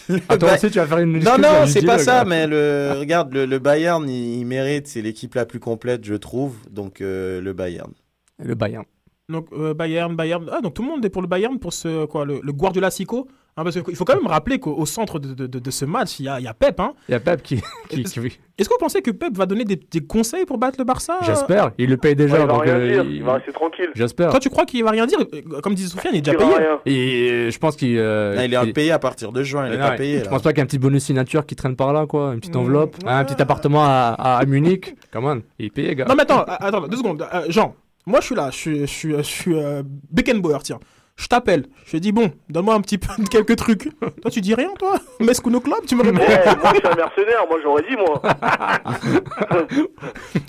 Aussi, 0.10 0.70
tu 0.72 0.78
vas 0.80 0.86
faire 0.86 1.00
une 1.00 1.20
Non, 1.20 1.38
non, 1.40 1.66
c'est 1.66 1.84
pas 1.86 1.98
ça, 1.98 2.26
mais 2.26 2.46
le, 2.48 2.94
regarde, 3.00 3.34
le, 3.34 3.46
le 3.46 3.60
Bayern, 3.60 4.08
il, 4.08 4.40
il 4.40 4.46
mérite, 4.46 4.88
c'est 4.88 5.02
l'équipe 5.02 5.34
la 5.36 5.46
plus 5.48 5.60
complète, 5.60 6.04
je 6.06 6.14
trouve. 6.16 6.56
Donc, 6.70 7.02
euh, 7.02 7.42
le 7.42 7.54
Bayern. 7.54 7.92
Le 8.38 8.54
Bayern. 8.56 8.86
donc 9.30 9.48
euh, 9.54 9.74
Bayern, 9.74 10.16
Bayern. 10.16 10.48
Ah, 10.52 10.62
donc 10.62 10.76
tout 10.76 10.82
le 10.84 10.88
monde 10.90 11.04
est 11.06 11.10
pour 11.10 11.22
le 11.24 11.28
Bayern 11.28 11.58
pour 11.60 11.74
ce 11.74 12.06
quoi 12.06 12.24
le, 12.26 12.40
le 12.44 12.54
Guardiola 12.54 12.90
Sico 12.92 13.28
Hein, 13.60 13.64
parce 13.66 13.82
qu'il 13.82 13.96
faut 13.98 14.06
quand 14.06 14.16
même 14.16 14.28
rappeler 14.28 14.58
qu'au 14.58 14.74
au 14.74 14.86
centre 14.86 15.20
de, 15.20 15.34
de- 15.34 15.48
de- 15.48 15.60
de 15.60 15.72
ce 15.72 15.84
match, 15.84 16.20
il 16.20 16.28
y 16.28 16.30
a, 16.30 16.40
il 16.40 16.44
y 16.46 16.48
a 16.48 16.54
Pep. 16.54 16.80
Hein. 16.80 16.94
Il 17.10 17.12
y 17.12 17.16
a 17.16 17.20
Pep 17.20 17.42
qui. 17.44 17.56
qui, 17.90 18.04
qui- 18.04 18.20
Est-ce 18.58 18.70
que 18.70 18.74
vous 18.74 18.80
pensez 18.80 19.02
que 19.02 19.12
Pep 19.12 19.36
va 19.36 19.46
donner 19.46 19.66
des, 19.66 19.76
des 19.76 20.00
conseils 20.00 20.46
pour 20.46 20.58
battre 20.58 20.78
le 20.80 20.86
Barça 20.86 21.20
J'espère, 21.24 21.72
il 21.78 21.90
le 21.90 21.98
paye 21.98 22.16
déjà. 22.16 22.36
Ouais, 22.38 22.42
il 22.44 22.48
va 22.48 22.54
donc, 22.54 22.64
rien 22.64 22.76
euh, 22.76 22.88
dire, 22.90 23.04
il- 23.04 23.16
il 23.18 23.24
va 23.24 23.34
rester 23.34 23.52
tranquille. 23.52 23.90
J'espère. 23.96 24.30
Toi, 24.32 24.40
tu 24.40 24.50
crois 24.50 24.66
qu'il 24.66 24.82
va 24.84 24.92
rien 24.92 25.06
dire? 25.06 25.20
Euh, 25.20 25.60
Comme 25.62 25.76
disait 25.76 25.90
Sofiane, 25.90 26.14
il 26.16 26.20
est 26.20 26.22
déjà 26.22 26.38
payé. 26.38 26.56
rien. 26.56 26.80
Et 26.86 27.30
euh, 27.32 27.50
je 27.52 27.60
pense 27.60 27.76
qu'il. 27.76 27.98
euh, 27.98 28.42
il 28.46 28.54
est 28.54 28.58
il- 28.64 28.74
payé 28.74 28.92
à 28.92 29.00
partir 29.00 29.32
de 29.34 29.44
juin, 29.44 29.68
il 29.68 29.74
est 29.74 29.76
Ouais, 29.76 29.82
pas 29.82 29.92
payé. 29.98 30.20
Je 30.20 30.24
là. 30.24 30.30
pense 30.30 30.42
pas 30.42 30.52
qu'il 30.52 30.60
y 30.60 30.62
a 30.62 30.64
un 30.64 30.68
petit 30.68 30.80
bonus 30.80 31.04
signature 31.04 31.46
qui 31.46 31.56
traîne 31.56 31.76
par 31.76 31.92
là, 31.92 32.06
quoi. 32.06 32.34
Une 32.34 32.40
petite 32.40 32.56
Mm, 32.56 32.60
enveloppe, 32.60 32.96
ouais. 33.04 33.10
un 33.12 33.26
petit 33.26 33.42
appartement 33.42 33.84
à, 33.84 34.42
Munich. 34.48 34.96
Come 35.12 35.26
on, 35.26 35.42
il 35.60 35.66
est 35.66 35.70
payé, 35.70 35.96
gars. 35.96 36.06
Non, 36.06 36.16
mais 36.16 36.22
attends, 36.24 36.42
euh, 36.48 36.56
attends, 36.60 36.88
deux 36.88 36.98
secondes. 36.98 37.26
Euh, 37.34 37.42
Jean, 37.50 37.76
moi, 38.06 38.20
je 38.22 38.26
suis 38.28 38.36
là, 38.36 38.50
je 38.52 38.58
suis, 38.58 38.80
je 38.82 38.86
suis, 38.86 39.14
je 39.18 39.22
suis 39.22 39.54
euh, 39.56 39.84
Beckenbauer, 40.12 40.60
tiens. 40.64 40.80
Je 41.20 41.28
t'appelle, 41.28 41.66
je 41.86 41.92
te 41.92 41.98
dis, 41.98 42.14
bon, 42.14 42.32
donne-moi 42.50 42.74
un 42.76 42.80
petit 42.82 42.98
peu 42.98 43.10
quelques 43.30 43.58
trucs. 43.58 43.90
toi, 44.22 44.32
tu 44.32 44.40
dis 44.40 44.54
rien, 44.56 44.70
toi? 44.80 44.98
Mescuno 45.20 45.60
Club, 45.60 45.80
tu 45.86 45.96
me 45.98 46.02
réponds 46.04 46.18
moi 46.18 46.26
je 46.74 46.80
suis 46.80 46.88
un 46.88 46.96
mercenaire, 46.96 47.46
moi 47.50 47.60
j'aurais 47.62 47.84
dit 47.84 47.98
moi. 47.98 48.22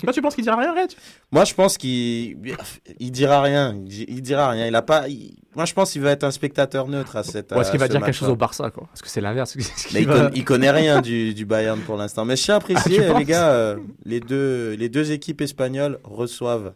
Toi, 0.03 0.13
tu 0.13 0.21
penses 0.21 0.35
qu'il 0.35 0.43
dira 0.43 0.55
rien, 0.55 0.73
Reg 0.73 0.89
Moi, 1.31 1.43
je 1.45 1.53
pense 1.53 1.77
qu'il 1.77 2.37
il 2.99 3.11
dira 3.11 3.41
rien. 3.41 3.73
Il, 3.75 3.83
di- 3.83 4.05
il 4.07 4.21
dira 4.21 4.49
rien. 4.49 4.67
Il 4.67 4.75
a 4.75 4.81
pas. 4.81 5.07
il- 5.07 5.35
Moi, 5.55 5.65
je 5.65 5.73
pense 5.73 5.91
qu'il 5.91 6.01
va 6.01 6.11
être 6.11 6.23
un 6.23 6.31
spectateur 6.31 6.87
neutre 6.87 7.15
à 7.17 7.23
cette. 7.23 7.51
Ou 7.51 7.59
est-ce 7.59 7.71
qu'il 7.71 7.79
va 7.79 7.87
ce 7.87 7.91
dire 7.91 8.01
quelque 8.03 8.15
chose 8.15 8.29
au 8.29 8.35
Barça, 8.35 8.69
quoi? 8.71 8.85
Parce 8.87 9.01
que 9.01 9.09
c'est 9.09 9.21
l'inverse. 9.21 9.55
Mais 9.93 10.01
il, 10.01 10.07
va- 10.07 10.29
il 10.33 10.43
connaît 10.45 10.71
rien 10.71 11.01
du, 11.01 11.33
du 11.33 11.45
Bayern 11.45 11.79
pour 11.81 11.97
l'instant. 11.97 12.25
Mais 12.25 12.35
je 12.35 12.43
tiens 12.43 12.57
à 12.57 12.59
Ah, 13.15 13.19
les 13.19 13.25
gars, 13.25 13.49
euh, 13.49 13.77
les, 14.05 14.19
deux, 14.19 14.75
les 14.77 14.89
deux 14.89 15.11
équipes 15.11 15.41
espagnoles 15.41 15.99
reçoivent 16.03 16.73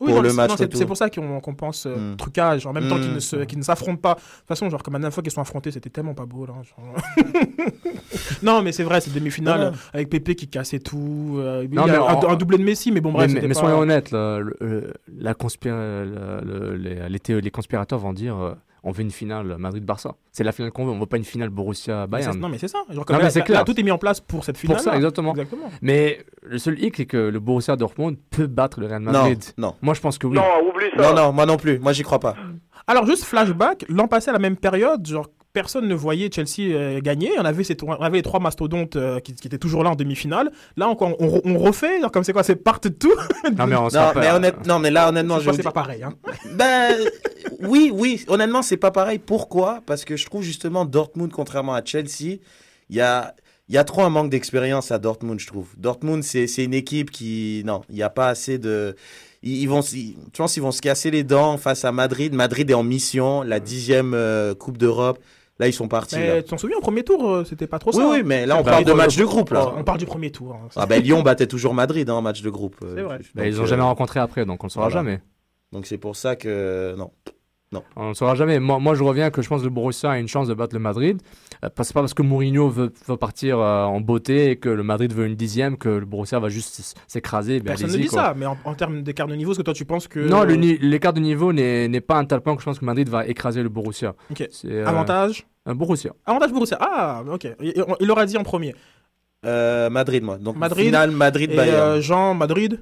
Oui, 0.00 0.08
pour 0.08 0.16
non, 0.16 0.22
le 0.22 0.30
c'est- 0.30 0.34
match 0.36 0.50
non, 0.50 0.56
c'est- 0.56 0.64
retour. 0.64 0.78
c'est 0.78 0.86
pour 0.86 0.96
ça 0.96 1.08
qu'on 1.08 1.40
qu'on 1.40 1.54
pense 1.54 1.86
euh, 1.86 2.12
Mm. 2.14 2.16
trucage, 2.16 2.66
en 2.66 2.72
même 2.72 2.88
temps 2.88 2.96
qu'ils 2.96 3.12
ne 3.12 3.16
Mm. 3.16 3.20
se- 3.20 3.44
qu'ils 3.44 3.58
ne 3.58 3.62
s'affrontent 3.62 4.00
pas. 4.00 4.14
De 4.14 4.20
toute 4.20 4.48
façon, 4.48 4.68
genre, 4.68 4.82
comme 4.82 4.94
la 4.94 4.98
dernière 4.98 5.14
fois 5.14 5.22
qu'ils 5.22 5.32
sont 5.32 5.40
affrontés, 5.40 5.70
c'était 5.70 5.88
tellement 5.90 6.14
pas 6.14 6.26
beau, 6.26 6.46
là. 6.46 6.54
genre. 6.64 6.94
non, 8.42 8.62
mais 8.62 8.72
c'est 8.72 8.82
vrai, 8.82 9.00
c'est 9.00 9.12
demi-finale, 9.12 9.72
avec 9.92 10.10
Pépé 10.10 10.34
qui 10.34 10.48
cassait 10.48 10.78
tout. 10.80 11.36
euh, 11.38 11.66
Non, 11.70 11.86
il 11.86 11.88
y 11.88 11.90
a 11.90 11.92
mais 11.92 11.98
un, 11.98 12.14
en- 12.14 12.28
un 12.30 12.36
doublé 12.36 12.58
de 12.58 12.64
Messi, 12.64 12.90
mais 12.92 13.00
bon, 13.00 13.12
bref. 13.12 13.30
mais, 13.32 13.40
mais 13.42 13.48
pas- 13.48 13.54
soyons 13.60 13.78
honnêtes, 13.78 14.10
là, 14.10 14.38
le- 14.40 14.56
le- 14.60 14.94
la 15.16 15.34
conspira- 15.34 16.04
le- 16.04 16.40
le- 16.44 16.76
les, 16.76 17.08
les 17.08 17.20
thé- 17.20 17.40
les 17.40 17.50
conspirateurs 17.50 17.98
vont 17.98 18.12
dire 18.12 18.36
euh, 18.36 18.54
on 18.84 18.90
veut 18.92 19.02
une 19.02 19.10
finale 19.10 19.56
Madrid-Barça. 19.58 20.14
C'est 20.30 20.44
la 20.44 20.52
finale 20.52 20.70
qu'on 20.70 20.84
veut, 20.84 20.92
on 20.92 20.98
veut 21.00 21.06
pas 21.06 21.16
une 21.16 21.24
finale 21.24 21.48
Borussia-Bayern. 21.48 22.38
Non, 22.38 22.48
mais 22.48 22.58
c'est 22.58 22.68
ça. 22.68 22.78
Genre, 22.90 22.98
Non, 22.98 23.02
comme 23.04 23.16
mais 23.16 23.22
là, 23.24 23.30
c'est 23.30 23.38
là, 23.40 23.44
clair. 23.44 23.58
là, 23.60 23.64
tout 23.64 23.78
est 23.78 23.82
mis 23.82 23.90
en 23.90 23.98
place 23.98 24.20
pour 24.20 24.44
cette 24.44 24.56
finale. 24.58 24.76
Pour 24.76 24.84
ça, 24.84 24.94
exactement. 24.94 25.32
Exactement. 25.32 25.70
Mais 25.82 26.24
le 26.42 26.58
seul 26.58 26.78
hic, 26.82 26.96
c'est 26.96 27.06
que 27.06 27.16
le 27.16 27.40
Borussia 27.40 27.76
Dortmund 27.76 28.16
peut 28.30 28.46
battre 28.46 28.80
le 28.80 28.86
Real 28.86 29.02
Non, 29.02 29.12
Madrid. 29.12 29.42
non. 29.58 29.74
Moi, 29.82 29.94
je 29.94 30.00
pense 30.00 30.18
que 30.18 30.26
oui. 30.26 30.36
Non, 30.36 30.42
oublie 30.68 30.86
ça. 30.96 31.02
Non, 31.02 31.14
non, 31.22 31.32
moi 31.32 31.46
non 31.46 31.56
plus. 31.56 31.78
Moi, 31.78 31.92
j'y 31.92 32.02
crois 32.02 32.20
pas. 32.20 32.36
Alors, 32.86 33.06
juste 33.06 33.24
flashback, 33.24 33.86
l'an 33.88 34.06
passé, 34.08 34.28
à 34.30 34.32
la 34.34 34.38
même 34.38 34.56
période, 34.56 35.06
genre, 35.06 35.28
personne 35.54 35.88
ne 35.88 35.94
voyait 35.94 36.28
Chelsea 36.30 36.74
euh, 36.74 37.00
gagner. 37.00 37.30
On 37.38 37.44
avait, 37.44 37.64
ces 37.64 37.76
trois- 37.76 37.96
on 37.98 38.02
avait 38.02 38.18
les 38.18 38.22
trois 38.22 38.40
mastodontes 38.40 38.96
euh, 38.96 39.20
qui, 39.20 39.34
qui 39.34 39.46
étaient 39.46 39.56
toujours 39.56 39.82
là 39.84 39.90
en 39.90 39.94
demi-finale. 39.94 40.50
Là, 40.76 40.90
on, 40.90 40.96
on, 41.00 41.16
on- 41.20 41.40
on 41.44 41.58
refait, 41.58 42.00
genre, 42.02 42.10
comme 42.10 42.24
c'est 42.24 42.32
quoi, 42.34 42.42
c'est 42.42 42.56
partout. 42.56 42.90
Non, 43.56 43.66
mais 43.66 43.76
on 43.76 43.88
se 43.88 43.96
Non, 43.96 44.12
mais, 44.16 44.30
honnête- 44.30 44.66
non, 44.66 44.78
mais 44.80 44.90
là, 44.90 45.08
honnêtement, 45.08 45.38
je 45.38 45.50
C'est 45.52 45.62
pas, 45.62 45.72
pareil. 45.72 46.02
Hein. 46.02 46.12
Ben, 46.54 46.94
oui, 47.60 47.90
oui. 47.94 48.24
Honnêtement, 48.28 48.62
c'est 48.62 48.76
pas 48.76 48.90
pareil. 48.90 49.18
Pourquoi? 49.18 49.80
Parce 49.86 50.04
que 50.04 50.16
je 50.16 50.26
trouve 50.26 50.42
justement 50.42 50.84
Dortmund, 50.84 51.30
contrairement 51.32 51.74
à 51.74 51.84
Chelsea, 51.84 52.38
il 52.90 52.96
y 52.96 53.00
a, 53.00 53.34
il 53.68 53.74
y 53.76 53.78
a 53.78 53.84
trop 53.84 54.02
un 54.02 54.10
manque 54.10 54.30
d'expérience 54.30 54.90
à 54.90 54.98
Dortmund, 54.98 55.38
je 55.38 55.46
trouve. 55.46 55.68
Dortmund, 55.78 56.22
c'est 56.24 56.46
une 56.58 56.74
équipe 56.74 57.10
qui. 57.12 57.62
Non, 57.64 57.82
il 57.88 57.94
n'y 57.94 58.02
a 58.02 58.10
pas 58.10 58.26
assez 58.28 58.58
de. 58.58 58.96
Ils, 59.44 59.60
ils 59.62 59.68
vont, 59.68 59.82
je 59.82 60.12
pense 60.36 60.52
qu'ils 60.54 60.62
vont 60.64 60.72
se 60.72 60.82
casser 60.82 61.10
les 61.12 61.22
dents 61.22 61.56
face 61.58 61.84
à 61.84 61.92
Madrid. 61.92 62.34
Madrid 62.34 62.68
est 62.70 62.74
en 62.74 62.82
mission, 62.82 63.42
la 63.42 63.60
dixième 63.60 64.14
euh, 64.14 64.54
Coupe 64.54 64.78
d'Europe. 64.78 65.18
Là, 65.60 65.68
ils 65.68 65.72
sont 65.72 65.86
partis. 65.86 66.16
Mais 66.16 66.26
là. 66.26 66.42
tu 66.42 66.48
t'en 66.50 66.58
souviens, 66.58 66.76
au 66.78 66.80
premier 66.80 67.04
tour, 67.04 67.28
euh, 67.30 67.44
c'était 67.44 67.68
pas 67.68 67.78
trop 67.78 67.90
Oui, 67.92 67.96
ça. 68.02 68.08
oui, 68.10 68.18
hein. 68.18 68.22
mais 68.24 68.44
là, 68.44 68.56
on 68.58 68.62
Bah, 68.64 68.72
parle 68.72 68.84
de 68.84 68.92
match 68.92 69.16
de 69.16 69.24
groupe, 69.24 69.50
là. 69.50 69.72
On 69.76 69.84
parle 69.84 69.98
du 69.98 70.06
premier 70.06 70.30
tour. 70.32 70.54
hein. 70.54 70.68
Ah 70.74 70.86
ben 70.86 71.00
Lyon 71.00 71.22
battait 71.22 71.46
toujours 71.46 71.74
Madrid 71.74 72.10
hein, 72.10 72.14
en 72.14 72.22
match 72.22 72.42
de 72.42 72.50
groupe. 72.50 72.76
euh, 72.82 72.94
C'est 72.96 73.02
vrai. 73.02 73.18
donc, 73.18 73.26
Bah, 73.36 73.46
ils 73.46 73.60
ont 73.60 73.64
euh, 73.64 73.66
jamais 73.66 73.82
rencontré 73.84 74.18
après, 74.18 74.44
donc 74.46 74.64
on 74.64 74.66
ne 74.66 74.70
saura 74.72 74.88
voilà. 74.88 75.00
jamais. 75.08 75.20
Donc 75.70 75.86
c'est 75.86 75.98
pour 75.98 76.16
ça 76.16 76.34
que 76.34 76.94
non. 76.98 77.12
Non. 77.74 77.82
On 77.96 78.08
ne 78.10 78.14
saura 78.14 78.34
jamais. 78.34 78.58
Moi, 78.60 78.78
moi, 78.78 78.94
je 78.94 79.02
reviens 79.02 79.30
que 79.30 79.42
je 79.42 79.48
pense 79.48 79.60
que 79.60 79.64
le 79.66 79.70
Borussia 79.70 80.10
a 80.12 80.18
une 80.18 80.28
chance 80.28 80.48
de 80.48 80.54
battre 80.54 80.74
le 80.74 80.80
Madrid. 80.80 81.20
Euh, 81.64 81.68
C'est 81.82 81.92
pas 81.92 82.00
parce 82.00 82.14
que 82.14 82.22
Mourinho 82.22 82.68
veut, 82.68 82.92
veut 83.06 83.16
partir 83.16 83.58
euh, 83.58 83.82
en 83.84 84.00
beauté 84.00 84.50
et 84.52 84.56
que 84.56 84.68
le 84.68 84.82
Madrid 84.82 85.12
veut 85.12 85.26
une 85.26 85.34
dixième 85.34 85.76
que 85.76 85.88
le 85.88 86.06
Borussia 86.06 86.38
va 86.38 86.48
juste 86.48 86.96
s'écraser. 87.06 87.58
Ben, 87.60 87.66
Personne 87.76 87.90
ne 87.90 87.96
dit 87.96 88.06
quoi. 88.06 88.22
ça, 88.22 88.34
mais 88.36 88.46
en, 88.46 88.56
en 88.64 88.74
termes 88.74 89.02
d'écart 89.02 89.26
de 89.26 89.34
niveau, 89.34 89.50
est-ce 89.52 89.58
que 89.58 89.64
toi 89.64 89.74
tu 89.74 89.84
penses 89.84 90.08
que. 90.08 90.20
Non, 90.20 90.44
l'écart 90.44 91.12
de 91.12 91.20
niveau 91.20 91.52
n'est 91.52 91.88
n'est 91.88 92.00
pas 92.00 92.16
un 92.16 92.24
tel 92.24 92.40
point 92.40 92.54
que 92.54 92.60
je 92.60 92.66
pense 92.66 92.78
que 92.78 92.84
Madrid 92.84 93.08
va 93.08 93.26
écraser 93.26 93.62
le 93.62 93.68
Borussia. 93.68 94.14
Ok. 94.30 94.48
C'est, 94.50 94.70
euh, 94.70 94.86
Avantage 94.86 95.46
Un 95.66 95.74
Borussia. 95.74 96.12
Avantage 96.26 96.52
Borussia. 96.52 96.78
Ah, 96.80 97.22
ok. 97.28 97.48
Il, 97.60 97.74
il 98.00 98.10
aura 98.10 98.24
dit 98.26 98.36
en 98.36 98.42
premier. 98.44 98.74
Euh, 99.44 99.90
Madrid 99.90 100.22
moi. 100.22 100.38
Donc 100.38 100.56
Madrid. 100.56 100.86
finale 100.86 101.10
Madrid 101.10 101.50
Bayern. 101.54 101.76
euh, 101.76 102.00
Jean, 102.00 102.32
Madrid 102.34 102.80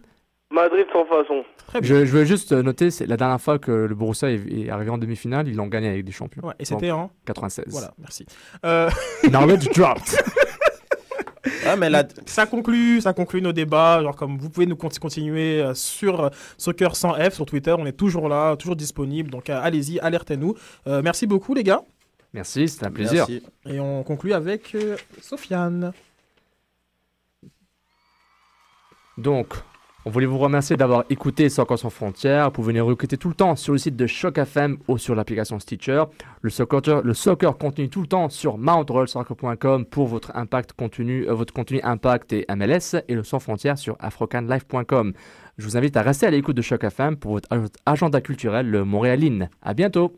Madrid 0.53 0.87
sans 0.93 1.05
façon. 1.07 1.45
Je, 1.81 2.05
je 2.05 2.12
veux 2.12 2.24
juste 2.24 2.53
noter, 2.53 2.91
c'est 2.91 3.07
la 3.07 3.16
dernière 3.16 3.41
fois 3.41 3.59
que 3.59 3.70
le 3.70 3.95
Borussia 3.95 4.31
est, 4.31 4.41
est 4.53 4.70
arrivé 4.70 4.91
en 4.91 4.99
demi-finale, 4.99 5.49
ils 5.49 5.57
l'ont 5.57 5.66
gagné 5.66 5.89
avec 5.89 6.05
des 6.05 6.12
champions. 6.12 6.47
Ouais, 6.47 6.55
et 6.59 6.65
c'était 6.65 6.91
en 6.91 7.11
96. 7.24 7.65
Voilà, 7.69 7.93
merci. 7.99 8.27
Euh... 8.65 8.91
Knowledge 9.24 9.69
dropped. 9.74 10.03
Ah, 11.66 11.77
mais 11.77 11.91
là... 11.91 12.05
ça 12.27 12.47
conclut, 12.47 13.01
ça 13.01 13.12
conclut 13.12 13.41
nos 13.43 13.53
débats. 13.53 14.01
Genre 14.03 14.15
comme 14.15 14.37
vous 14.39 14.51
pouvez 14.51 14.66
nous 14.66 14.77
conti- 14.77 14.99
continuer 14.99 15.61
euh, 15.62 15.74
sur 15.74 16.24
euh, 16.24 16.29
Soccer 16.59 16.95
100 16.95 17.15
F 17.31 17.35
sur 17.35 17.47
Twitter, 17.47 17.74
on 17.79 17.87
est 17.87 17.97
toujours 17.97 18.29
là, 18.29 18.57
toujours 18.57 18.77
disponible. 18.77 19.31
Donc 19.31 19.49
euh, 19.51 19.59
allez-y, 19.62 19.99
alertez-nous. 20.01 20.55
Euh, 20.87 21.03
merci 21.03 21.27
beaucoup 21.27 21.55
les 21.55 21.65
gars. 21.65 21.83
Merci, 22.35 22.69
c'était 22.69 22.87
un 22.87 22.91
plaisir. 22.91 23.27
Merci. 23.29 23.43
Et 23.66 23.81
on 23.81 24.03
conclut 24.05 24.33
avec 24.33 24.74
euh, 24.74 24.97
Sofiane. 25.20 25.93
Donc, 29.19 29.55
on 30.05 30.11
voulait 30.11 30.27
vous 30.27 30.39
remercier 30.39 30.77
d'avoir 30.77 31.05
écouté 31.11 31.49
Soccer 31.49 31.79
sans 31.79 31.89
frontières. 31.91 32.47
Vous 32.47 32.51
pouvez 32.53 32.73
nous 32.73 32.91
écouter 32.91 33.16
tout 33.16 33.29
le 33.29 33.35
temps 33.35 33.55
sur 33.55 33.73
le 33.73 33.79
site 33.79 33.95
de 33.95 34.07
Choc 34.09 34.37
FM 34.39 34.79
ou 34.89 34.99
sur 34.99 35.15
l'application 35.15 35.61
Stitcher. 35.61 36.03
Le 36.41 36.51
soccer, 36.51 37.03
le 37.05 37.15
soccer 37.15 37.57
continue 37.57 37.89
tout 37.89 38.01
le 38.01 38.09
temps 38.09 38.29
sur 38.29 38.59
mountrollsoccer.com 38.59 39.85
pour 39.87 40.09
votre 40.09 40.35
impact 40.37 40.73
contenu, 40.73 41.29
euh, 41.29 41.35
votre 41.35 41.55
contenu 41.55 41.81
impact 41.83 42.33
et 42.33 42.45
MLS 42.55 42.97
et 43.07 43.15
le 43.15 43.23
sans 43.23 43.39
frontières 43.39 43.79
sur 43.79 43.97
afrocanlife.com. 44.01 45.12
Je 45.59 45.65
vous 45.65 45.77
invite 45.77 45.97
à 45.97 46.03
rester 46.03 46.27
à 46.27 46.31
l'écoute 46.31 46.57
de 46.57 46.62
Choc 46.62 46.83
FM 46.83 47.16
pour 47.16 47.33
votre 47.33 47.49
ag- 47.53 47.66
agenda 47.87 48.20
culturel 48.20 48.69
le 48.69 48.85
Montréaline. 48.85 49.51
À 49.62 49.73
bientôt. 49.74 50.16